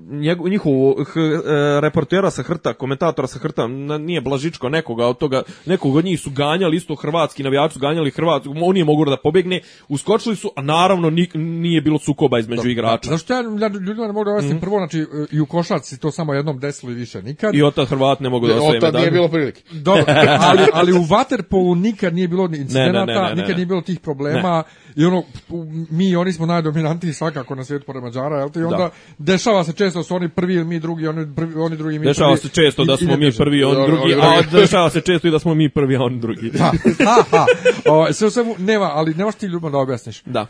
njegov 0.10 0.50
njihov 0.50 0.72
h, 1.06 1.20
e, 1.20 1.82
reportera 1.82 2.32
sa 2.32 2.44
Hrta, 2.44 2.74
komentatora 2.74 3.28
sa 3.28 3.40
Hrta, 3.40 3.68
nije 4.00 4.22
Blažičko, 4.22 4.70
nekoga 4.70 5.08
od 5.08 5.21
toga, 5.22 5.42
nekog 5.66 5.96
od 5.96 6.06
njih 6.06 6.20
su 6.20 6.30
ganjali 6.32 6.78
isto 6.78 6.96
hrvatski 6.96 7.44
navijači 7.44 7.74
su 7.74 7.80
ganjali 7.80 8.12
Hrvatsku, 8.12 8.54
on 8.62 8.74
nije 8.74 8.86
mogao 8.86 9.06
da 9.06 9.18
pobegne, 9.18 9.62
uskočili 9.90 10.36
su, 10.36 10.52
a 10.56 10.62
naravno 10.62 11.10
ni- 11.10 11.30
nije 11.34 11.82
bilo 11.82 12.00
sukoba 12.00 12.40
između 12.40 12.70
igrača. 12.70 13.10
Zašto 13.10 13.34
ja 13.34 13.40
ja 13.40 13.68
ljudima 13.68 14.08
ne 14.08 14.14
mogu 14.14 14.26
da 14.26 14.32
objasnim 14.32 14.60
prvo, 14.60 14.78
znači 14.78 15.06
i 15.32 15.40
u 15.40 15.46
košarci 15.46 16.00
to 16.00 16.12
samo 16.12 16.34
jednom 16.34 16.60
desilo 16.60 16.92
i 16.92 16.96
više 16.96 17.22
nikad. 17.22 17.56
I 17.56 17.62
od 17.62 17.74
tad 17.74 17.88
Hrvat 17.88 18.20
ne 18.20 18.30
mogu 18.30 18.48
da 18.48 18.56
osvoje 18.56 18.80
tad 18.80 18.94
nije 18.94 19.12
bilo 19.12 19.28
prilike. 19.28 19.62
Dobro, 19.72 20.04
ali, 20.50 20.62
ali 20.80 20.92
u 20.94 21.04
waterpolu 21.04 21.82
nikad 21.82 22.16
nije 22.16 22.28
bilo 22.28 22.46
incidenata, 22.46 23.06
Ne, 23.06 23.14
ne, 23.14 23.30
ne, 23.30 23.36
nikad 23.36 23.56
nije 23.56 23.66
bilo 23.66 23.82
tih 23.82 24.00
problema 24.00 24.64
i 24.96 25.06
ono, 25.06 25.24
mi 25.90 26.10
i 26.10 26.16
oni 26.16 26.34
smo 26.34 26.46
najdominantniji 26.46 27.14
svakako 27.14 27.56
na 27.56 27.64
svijetu 27.64 27.86
pored 27.86 28.04
Mađara, 28.04 28.38
jel 28.38 28.50
te? 28.50 28.60
I 28.60 28.64
onda 28.64 28.78
Da. 28.78 28.92
dešava 29.18 29.64
se 29.64 29.74
često 29.74 30.00
da 30.00 30.04
su 30.04 30.16
oni 30.16 30.30
prvi 30.30 30.54
ili 30.54 30.66
mi 30.66 30.80
drugi, 30.80 31.08
oni, 31.08 31.36
prvi, 31.36 31.56
oni 31.56 31.78
drugi 31.78 32.00
mi 32.00 32.06
Dešava 32.06 32.30
prvi. 32.32 32.42
se 32.42 32.50
često 32.52 32.86
da 32.86 32.98
smo 32.98 33.18
mi 33.18 33.32
prvi, 33.32 33.64
on 33.64 33.78
Oni- 33.78 33.88
drugi, 33.88 34.14
a 34.16 34.42
dešava 34.52 34.90
se 34.90 35.02
često 35.02 35.28
i 35.28 35.32
da 35.32 35.40
smo 35.40 35.54
mi 35.54 35.70
prvi, 35.70 35.96
a 35.96 36.02
on 36.02 36.20
drugi. 36.20 36.52
Ha, 36.52 36.72
ha, 37.06 37.24
ha. 37.32 37.46
O, 37.88 38.14
sve 38.14 38.28
u 38.28 38.32
svemu, 38.32 38.56
nema, 38.58 38.86
ali 38.86 39.14
nemaš 39.14 39.36
ti 39.36 39.46
ljudima 39.46 39.70
da 39.70 39.78
objasniš. 39.78 40.24
Da. 40.24 40.48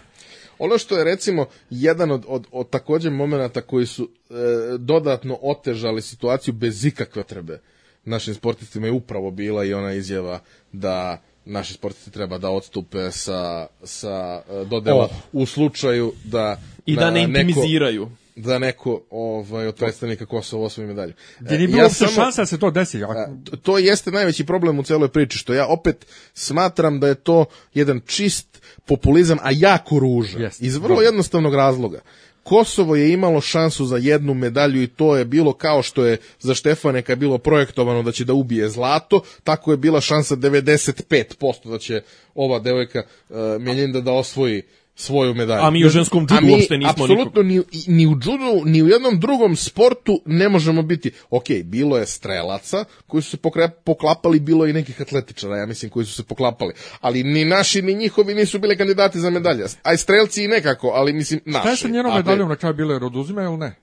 Ono 0.60 0.78
što 0.78 0.98
je 0.98 1.04
recimo 1.04 1.46
jedan 1.70 2.12
od, 2.12 2.26
od, 2.28 2.48
od 2.52 2.70
također 2.70 3.12
momenata 3.12 3.62
koji 3.62 3.86
su 3.86 4.04
e, 4.30 4.34
dodatno 4.78 5.38
otežali 5.42 6.02
situaciju 6.02 6.54
bez 6.54 6.86
ikakve 6.86 7.24
trebe 7.24 7.60
našim 8.06 8.34
sportistima 8.34 8.86
je 8.88 8.92
upravo 8.92 9.32
bila 9.32 9.66
i 9.66 9.74
ona 9.74 9.94
izjava 9.94 10.40
da 10.72 11.22
naši 11.46 11.74
sportisti 11.74 12.12
treba 12.12 12.38
da 12.38 12.50
odstupe 12.50 13.12
sa, 13.12 13.68
sa 13.84 14.42
e, 14.52 14.66
dodela 14.66 15.04
Oh. 15.04 15.12
u 15.34 15.46
slučaju 15.46 16.14
da 16.24 16.58
I 16.86 16.96
da 16.96 17.12
ne 17.12 17.28
neko- 17.28 17.40
intimiziraju. 17.40 18.10
da 18.36 18.60
neko 18.60 19.02
ovaj, 19.10 19.68
od 19.68 19.76
predstavnika 19.76 20.26
Kosova 20.26 20.66
osvoji 20.66 20.88
medalju. 20.88 21.14
Gdje 21.40 21.56
E, 21.56 21.58
nije 21.58 21.68
bilo 21.68 21.82
ja 21.82 21.90
samo- 21.90 22.12
šanse 22.12 22.42
da 22.42 22.46
se 22.46 22.60
to 22.60 22.72
desi. 22.72 23.04
A, 23.04 23.08
to- 23.44 23.58
to 23.58 23.78
jeste 23.78 24.12
najveći 24.12 24.46
problem 24.46 24.80
u 24.80 24.84
celoj 24.84 25.10
priči, 25.10 25.38
što 25.38 25.54
ja 25.54 25.68
opet 25.68 26.06
smatram 26.34 27.00
da 27.00 27.08
je 27.08 27.16
to 27.16 27.46
jedan 27.74 28.02
čist 28.02 28.48
populizam, 28.86 29.38
a 29.42 29.50
jako 29.52 30.00
ružan. 30.00 30.42
Jeste, 30.42 30.66
Iz 30.66 30.76
vrlo 30.78 31.02
jednostavnog 31.02 31.56
razloga. 31.56 32.00
Kosovo 32.44 32.96
je 32.96 33.14
imalo 33.14 33.42
šansu 33.42 33.86
za 33.86 33.98
jednu 33.98 34.34
medalju 34.34 34.82
i 34.82 34.88
to 34.88 35.18
je 35.18 35.26
bilo 35.26 35.54
kao 35.54 35.82
što 35.84 36.06
je 36.06 36.18
za 36.40 36.54
Štefaneka 36.54 37.16
bilo 37.16 37.38
projektovano 37.38 38.04
da 38.04 38.12
će 38.12 38.26
da 38.26 38.34
ubije 38.34 38.70
zlato, 38.70 39.22
tako 39.44 39.72
je 39.72 39.78
bila 39.78 40.02
šansa 40.02 40.36
95% 40.36 41.70
da 41.70 41.78
će 41.78 42.02
ova 42.36 42.60
devojka 42.60 43.04
uh, 43.30 43.38
Mjeljinda 43.60 44.02
da 44.02 44.12
osvoji 44.12 44.64
svoju 44.96 45.34
medalju. 45.34 45.62
A 45.64 45.70
mi 45.72 45.86
u 45.86 45.90
ženskom 45.90 46.28
mi 46.42 46.52
uopšte 46.52 46.78
nismo 46.78 46.92
apsolutno 46.92 47.44
ni, 47.44 47.62
ni 47.88 48.08
u 48.08 48.16
džudu, 48.16 48.62
ni 48.66 48.84
u 48.84 48.88
jednom 48.88 49.20
drugom 49.20 49.56
sportu 49.56 50.22
ne 50.26 50.50
možemo 50.50 50.82
biti. 50.82 51.12
Ok, 51.30 51.46
bilo 51.64 51.98
je 51.98 52.06
strelaca 52.06 52.86
koji 53.08 53.24
su 53.24 53.30
se 53.30 53.38
pokre- 53.38 53.70
poklapali, 53.84 54.40
bilo 54.40 54.66
je 54.66 54.70
i 54.70 54.74
nekih 54.74 55.02
atletičara, 55.02 55.58
ja 55.58 55.66
mislim, 55.66 55.92
koji 55.92 56.06
su 56.06 56.14
se 56.14 56.24
poklapali. 56.24 56.74
Ali 57.00 57.24
ni 57.24 57.46
naši, 57.46 57.82
ni 57.82 57.94
njihovi 57.94 58.36
nisu 58.36 58.60
bili 58.60 58.78
kandidati 58.78 59.20
za 59.20 59.30
medalje. 59.30 59.66
Aj 59.84 59.98
strelci 59.98 60.44
i 60.44 60.48
nekako, 60.48 60.88
ali 60.88 61.14
mislim 61.14 61.40
naši. 61.46 61.62
Šta 61.62 61.70
je 61.70 61.78
sa 61.78 61.88
njenom 61.88 62.16
medaljom 62.16 62.50
na 62.50 62.56
kraju 62.56 62.74
bilo 62.76 62.94
jer 62.94 63.04
oduzima 63.04 63.44
ili 63.44 63.58
ne? 63.58 63.76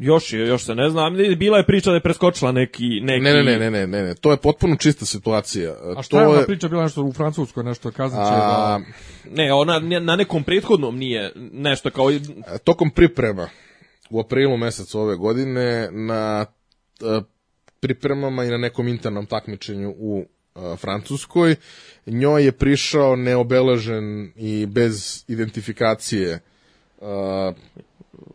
Još 0.00 0.32
je, 0.32 0.46
još 0.46 0.64
se 0.64 0.74
ne 0.74 0.90
znam. 0.90 1.16
Bila 1.38 1.58
je 1.58 1.66
priča 1.66 1.90
da 1.90 1.96
je 1.96 2.02
preskočila 2.02 2.52
neki... 2.52 3.00
neki... 3.02 3.20
Ne, 3.20 3.34
ne, 3.34 3.42
ne, 3.44 3.58
ne, 3.58 3.70
ne, 3.70 3.86
ne, 3.86 4.02
ne, 4.02 4.14
to 4.14 4.30
je 4.30 4.36
potpuno 4.36 4.76
čista 4.76 5.04
situacija. 5.04 5.74
A 5.96 6.02
šta 6.02 6.16
to 6.16 6.20
je 6.20 6.28
ona 6.28 6.42
priča 6.42 6.68
bila 6.68 6.82
nešto 6.82 7.02
u 7.02 7.12
Francuskoj, 7.12 7.64
nešto 7.64 7.90
kaznit 7.90 8.20
će 8.26 8.32
a, 8.32 8.38
da... 8.38 8.80
Ne, 9.30 9.52
ona 9.52 9.78
na 10.00 10.16
nekom 10.16 10.44
prethodnom 10.44 10.98
nije 10.98 11.32
nešto 11.52 11.90
kao... 11.90 12.06
tokom 12.64 12.90
priprema 12.90 13.48
u 14.10 14.20
aprilu 14.20 14.56
mesecu 14.56 15.00
ove 15.00 15.16
godine 15.16 15.88
na 15.90 16.46
e, 17.00 17.20
pripremama 17.80 18.44
i 18.44 18.48
na 18.48 18.58
nekom 18.58 18.88
internom 18.88 19.26
takmičenju 19.26 19.94
u 19.98 20.24
e, 20.24 20.76
Francuskoj 20.76 21.56
njoj 22.06 22.44
je 22.44 22.52
prišao 22.52 23.16
neobeležen 23.16 24.32
i 24.36 24.66
bez 24.66 25.24
identifikacije 25.28 26.30
e, 26.30 26.40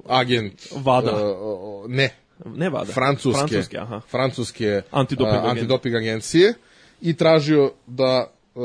agent 0.07 0.67
Vada. 0.75 1.11
o- 1.15 1.85
ne 1.87 2.15
Ne 2.45 2.69
vada. 2.69 2.93
francuske 2.93 3.37
Francuske, 3.47 3.77
aha. 3.77 4.01
francuske 4.09 4.81
Antidoping 4.91 5.33
e, 5.33 5.37
agencije. 5.37 5.51
antidoping 5.51 5.95
agencije 5.95 6.53
i 7.01 7.13
tražio 7.13 7.71
da 7.87 8.27
e, 8.55 8.59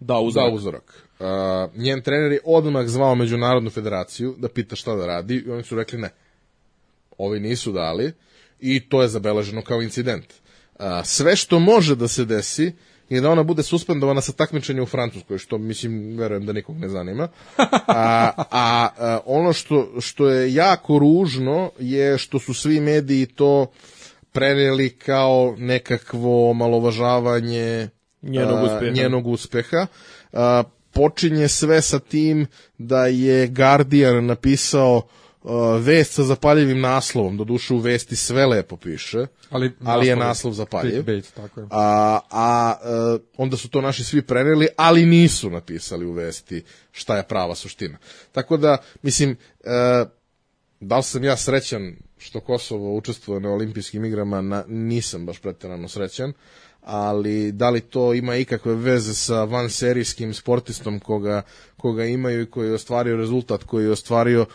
Da 0.00 0.18
uzorak. 0.18 0.50
da 0.50 0.54
uzorak. 0.54 1.02
Uh, 1.18 1.26
njen 1.76 2.02
trener 2.02 2.32
je 2.32 2.40
odmah 2.44 2.86
zvao 2.86 3.14
Međunarodnu 3.14 3.70
federaciju 3.70 4.34
da 4.38 4.48
pita 4.48 4.76
šta 4.76 4.94
da 4.94 5.06
radi 5.06 5.42
i 5.46 5.50
oni 5.50 5.62
su 5.62 5.76
rekli 5.76 5.98
ne. 5.98 6.10
Ovi 7.18 7.40
nisu 7.40 7.72
dali 7.72 8.12
i 8.60 8.80
to 8.80 9.02
je 9.02 9.08
zabeleženo 9.08 9.62
kao 9.62 9.82
incident. 9.82 10.24
Uh, 10.74 10.84
sve 11.04 11.36
što 11.36 11.58
može 11.58 11.94
da 11.96 12.08
se 12.08 12.24
desi 12.24 12.72
je 13.08 13.20
da 13.20 13.30
ona 13.30 13.42
bude 13.42 13.62
suspendovana 13.62 14.20
sa 14.20 14.32
takmičenja 14.32 14.82
u 14.82 14.86
Francuskoj, 14.86 15.38
što 15.38 15.58
mislim, 15.58 16.18
verujem 16.18 16.46
da 16.46 16.52
nikog 16.52 16.76
ne 16.76 16.88
zanima. 16.88 17.28
A, 17.56 18.30
a, 18.36 18.88
a 18.98 19.18
ono 19.26 19.52
što, 19.52 20.00
što 20.00 20.28
je 20.28 20.54
jako 20.54 20.98
ružno 20.98 21.70
je 21.78 22.18
što 22.18 22.38
su 22.38 22.54
svi 22.54 22.80
mediji 22.80 23.26
to 23.26 23.66
preneli 24.32 24.90
kao 24.90 25.54
nekakvo 25.58 26.50
omalovažavanje 26.50 27.88
Njenog 28.22 28.58
a, 28.58 28.62
uspeha. 28.62 28.92
njenog 28.92 29.26
uspeha. 29.26 29.86
A, 30.32 30.62
počinje 30.92 31.48
sve 31.48 31.82
sa 31.82 31.98
tim 31.98 32.46
da 32.78 33.06
je 33.06 33.46
Guardian 33.46 34.26
napisao 34.26 35.02
vest 35.80 36.12
sa 36.12 36.22
zapaljivim 36.22 36.80
naslovom, 36.80 37.36
doduše 37.36 37.74
u 37.74 37.78
vesti 37.78 38.16
sve 38.16 38.46
lepo 38.46 38.76
piše, 38.76 39.26
Ali, 39.50 39.72
ali 39.84 40.06
je 40.06 40.16
naslov- 40.16 40.52
zapaljiv. 40.52 40.92
Clickbait, 40.92 41.32
tako 41.34 41.60
je. 41.60 41.66
A, 41.70 42.18
a 42.30 42.74
e, 42.82 43.18
onda 43.36 43.56
su 43.56 43.68
to 43.68 43.80
naši 43.80 44.04
svi 44.04 44.22
preneli, 44.22 44.68
ali 44.76 45.06
nisu 45.06 45.50
napisali 45.50 46.06
u 46.06 46.12
vesti 46.12 46.64
šta 46.92 47.16
je 47.16 47.22
prava 47.22 47.54
suština. 47.54 47.98
Tako 48.32 48.56
da, 48.56 48.78
mislim, 49.02 49.36
e, 49.64 50.04
da 50.80 50.96
li 50.96 51.02
sam 51.02 51.24
ja 51.24 51.36
srećan 51.36 51.96
što 52.18 52.40
Kosovo 52.40 52.96
učestvuje 52.96 53.40
na 53.40 53.50
olimpijskim 53.50 54.04
igrama, 54.04 54.40
na, 54.40 54.64
nisam 54.68 55.26
baš 55.26 55.38
pretjerano 55.38 55.88
srećan, 55.88 56.32
ali 56.82 57.52
da 57.52 57.70
li 57.70 57.80
to 57.80 58.14
ima 58.14 58.36
ikakve 58.36 58.74
veze 58.74 59.14
sa 59.14 59.44
vanserijskim 59.44 60.34
sportistom 60.34 61.00
koga, 61.00 61.42
koga 61.76 62.04
imaju 62.04 62.42
i 62.42 62.50
koji 62.50 62.68
je 62.68 62.74
ostvario 62.74 63.16
rezultat, 63.16 63.62
koji 63.64 63.84
je 63.84 63.90
ostvario 63.90 64.46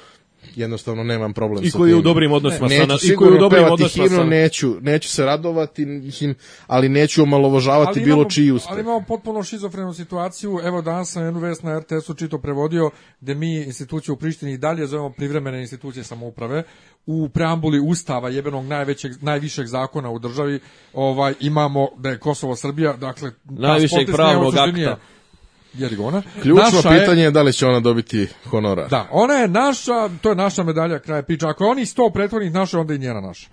jednostavno 0.55 1.03
nemam 1.03 1.33
problem 1.33 1.63
I 1.63 1.71
sa 1.71 1.77
koji 1.77 1.89
je 1.89 1.95
u 1.95 1.97
tim. 1.97 2.03
dobrim 2.03 2.31
odnosima 2.31 2.69
sa... 2.69 2.85
Neću 2.85 3.13
I 3.13 3.15
koji 3.15 3.29
je 3.29 3.35
u 3.35 3.39
dobrim 3.39 3.63
odnosima 3.71 4.03
himnu, 4.03 4.17
sa... 4.17 4.23
neću, 4.23 4.75
neću 4.81 5.09
se 5.09 5.25
radovati, 5.25 5.85
mislim, 5.85 6.35
ali 6.67 6.89
neću 6.89 7.23
omalovažavati 7.23 7.99
Ali 7.99 8.05
bilo 8.05 8.15
imamo- 8.15 8.29
čiji 8.29 8.51
uspeh. 8.51 8.71
Ali 8.71 8.81
imamo 8.81 9.03
potpuno 9.07 9.43
šizofrenu 9.43 9.93
situaciju. 9.93 10.59
Evo 10.63 10.81
danas 10.81 11.11
sam 11.11 11.25
jednu 11.25 11.39
vest 11.39 11.63
na 11.63 11.79
RTS-u 11.79 12.13
čito 12.13 12.37
prevodio, 12.37 12.89
gde 13.21 13.35
mi 13.35 13.63
institucije 13.63 14.13
u 14.13 14.17
Prištini 14.17 14.53
i 14.53 14.57
dalje 14.57 14.87
zovemo 14.87 15.09
privremene 15.09 15.61
institucije 15.61 16.03
samouprave. 16.03 16.63
U 17.05 17.29
preambuli 17.29 17.79
Ustava 17.79 18.29
jebenog 18.29 18.65
najvećeg, 18.65 19.11
najvišeg 19.21 19.65
zakona 19.65 20.09
u 20.09 20.19
državi 20.19 20.59
ovaj 20.93 21.33
imamo 21.39 21.87
da 21.97 22.09
je 22.09 22.19
Kosovo 22.19 22.55
Srbija, 22.55 22.93
dakle... 22.93 23.31
Najvišeg 23.49 24.07
pravnog 24.13 24.55
akta. 24.57 24.97
Jerigona. 25.73 26.21
Ključno 26.41 26.63
Naša 26.63 26.89
pitanje 26.89 27.23
je 27.23 27.31
da 27.31 27.41
li 27.41 27.53
će 27.53 27.65
ona 27.65 27.79
dobiti 27.79 28.27
honorar. 28.49 28.89
Da, 28.89 29.07
ona 29.11 29.33
je 29.33 29.47
naša, 29.47 30.09
to 30.21 30.29
je 30.29 30.35
naša 30.35 30.63
medalja 30.63 30.99
kraja 30.99 31.23
priča. 31.23 31.49
Ako 31.49 31.63
je 31.63 31.69
oni 31.69 31.85
sto 31.85 32.09
prethodnih 32.13 32.51
naša, 32.51 32.79
onda 32.79 32.93
i 32.93 32.99
njena 32.99 33.21
naša. 33.21 33.47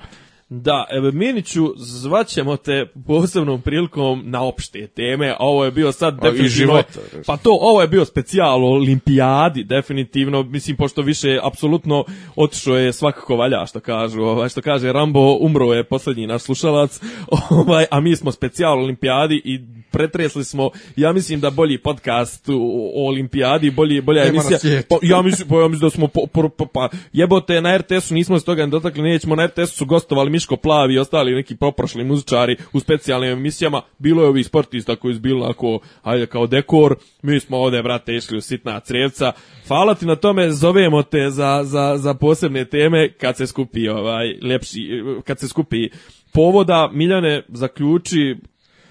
Da, 0.51 0.87
evo, 0.91 1.11
Miniću, 1.13 1.75
zvaćemo 1.77 2.57
te 2.57 2.87
posebnom 3.07 3.61
prilikom 3.61 4.23
na 4.25 4.43
opšte 4.43 4.87
teme, 4.87 5.37
ovo 5.39 5.65
je 5.65 5.71
bio 5.71 5.93
sad 5.93 6.15
i 6.15 6.21
definitivno... 6.21 6.49
života. 6.49 7.01
Pa 7.27 7.37
to, 7.37 7.59
ovo 7.61 7.83
je 7.83 7.89
bio 7.89 8.05
specijal 8.05 8.65
o 8.65 8.69
olimpijadi, 8.69 9.65
definitivno, 9.65 10.43
mislim, 10.43 10.77
pošto 10.77 11.03
više, 11.03 11.39
apsolutno, 11.43 12.05
otišao 12.37 12.77
je 12.77 12.93
svakako 12.93 13.37
valja, 13.37 13.67
što 13.67 13.81
kažu, 13.81 14.23
ovaj, 14.23 14.49
što 14.49 14.63
kaže 14.63 14.93
Rambo, 14.93 15.37
umro 15.41 15.73
je 15.73 15.85
poslednji 15.85 16.27
naš 16.27 16.43
slušalac, 16.43 17.01
ovaj, 17.51 17.87
a 17.91 18.01
mi 18.01 18.17
smo 18.17 18.33
specijal 18.33 18.79
o 18.79 18.83
olimpijadi 18.83 19.43
i 19.45 19.59
pretresli 19.91 20.45
smo, 20.45 20.71
ja 20.97 21.13
mislim 21.13 21.41
da 21.41 21.51
bolji 21.51 21.79
podcast 21.79 22.49
o, 22.49 23.07
olimpijadi, 23.07 23.71
bolji, 23.71 24.01
bolja 24.01 24.25
Nema 24.25 24.43
emisija. 24.49 24.83
Pa, 24.89 24.97
ja 25.03 25.23
mislim, 25.23 25.49
pa, 25.49 25.57
ja 25.57 25.69
mislim 25.69 25.87
da 25.87 25.91
smo 25.91 26.09
po, 26.09 26.27
po, 26.27 26.49
po, 26.49 26.67
pa 26.67 26.89
jebote 27.13 27.61
na 27.61 27.77
RTS-u 27.77 28.15
nismo 28.15 28.39
se 28.39 28.45
toga 28.45 28.67
ne 28.67 28.71
dotakli, 28.71 29.03
nećemo 29.03 29.37
na 29.37 29.47
RTS-u 29.47 29.77
su 29.77 29.87
gostovali 29.87 30.31
Miško 30.31 30.57
Plavi 30.57 30.95
i 30.95 30.99
ostali 30.99 31.35
neki 31.35 31.57
poprošli 31.57 32.05
muzičari 32.05 32.57
u 32.73 32.81
specijalnim 32.81 33.31
emisijama, 33.31 33.83
bilo 33.99 34.23
je 34.23 34.29
ovih 34.29 34.47
sportista 34.47 34.97
koji 34.97 35.15
su 35.15 35.21
bili 35.21 35.45
ako, 35.45 35.79
ajde 36.03 36.27
kao 36.27 36.47
dekor, 36.47 36.97
mi 37.23 37.41
smo 37.41 37.57
ovde, 37.57 37.83
brate, 37.83 38.15
išli 38.15 38.39
u 38.39 38.41
sitna 38.41 38.81
crevca, 38.81 39.33
hvala 39.69 39.95
ti 39.95 40.07
na 40.07 40.17
tome, 40.17 40.51
zovemo 40.51 41.03
te 41.03 41.31
za, 41.31 41.61
za, 41.65 41.97
za 41.97 42.15
posebne 42.15 42.65
teme 42.65 43.13
kad 43.13 43.37
se 43.37 43.47
skupi 43.47 43.89
ovaj, 43.89 44.39
lepši, 44.43 44.89
kad 45.25 45.39
se 45.39 45.49
skupi 45.49 45.89
povoda, 46.33 46.91
Miljane, 46.93 47.43
zaključi, 47.49 48.37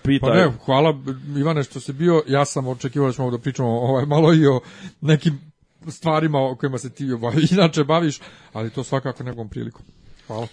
pitaj. 0.08 0.30
Pa 0.30 0.36
ne, 0.36 0.52
hvala 0.66 1.00
Ivane 1.38 1.64
što 1.64 1.80
si 1.80 1.94
bio. 1.94 2.24
Ja 2.28 2.46
sam 2.46 2.68
očekivao 2.68 3.08
da 3.10 3.14
ćemo 3.14 3.32
da 3.32 3.38
pričamo 3.38 3.70
ovaj, 3.70 4.06
malo 4.06 4.34
i 4.34 4.48
o 4.48 4.60
nekim 5.02 5.40
stvarima 5.88 6.40
o 6.40 6.56
kojima 6.56 6.78
se 6.78 6.90
ti 6.90 7.12
ovaj, 7.12 7.36
inače 7.52 7.84
baviš, 7.84 8.20
ali 8.54 8.70
to 8.70 8.84
svakako 8.84 9.24
nekom 9.24 9.50
prilikom. 9.50 9.82
Hvala. 10.28 10.48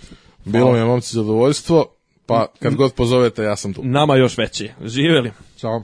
Bilo 0.44 0.72
mi 0.72 0.78
je 0.78 0.84
momci 0.84 1.14
zadovoljstvo, 1.16 1.86
pa 2.26 2.46
kad 2.58 2.74
god 2.74 2.94
pozovete 2.94 3.42
ja 3.42 3.56
sam 3.56 3.72
tu. 3.72 3.80
Nama 3.84 4.16
još 4.16 4.38
veći. 4.38 4.70
Živeli. 4.84 5.32
Ćao. 5.56 5.82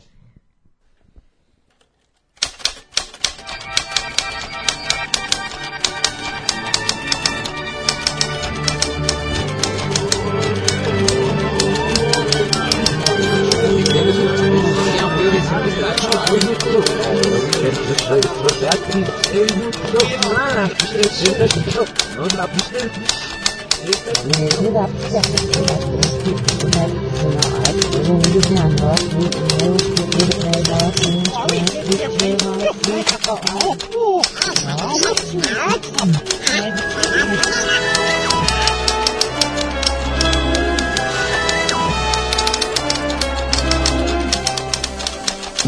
Oh, 33.22 33.70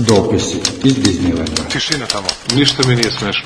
Дописи 0.06 0.60
из 0.82 0.96
Диснейленда. 0.96 1.62
Тишина 1.72 2.06
тому. 2.06 2.28
Ніщо 2.54 2.82
мне 2.82 2.96
не 2.96 3.10
смешно. 3.10 3.44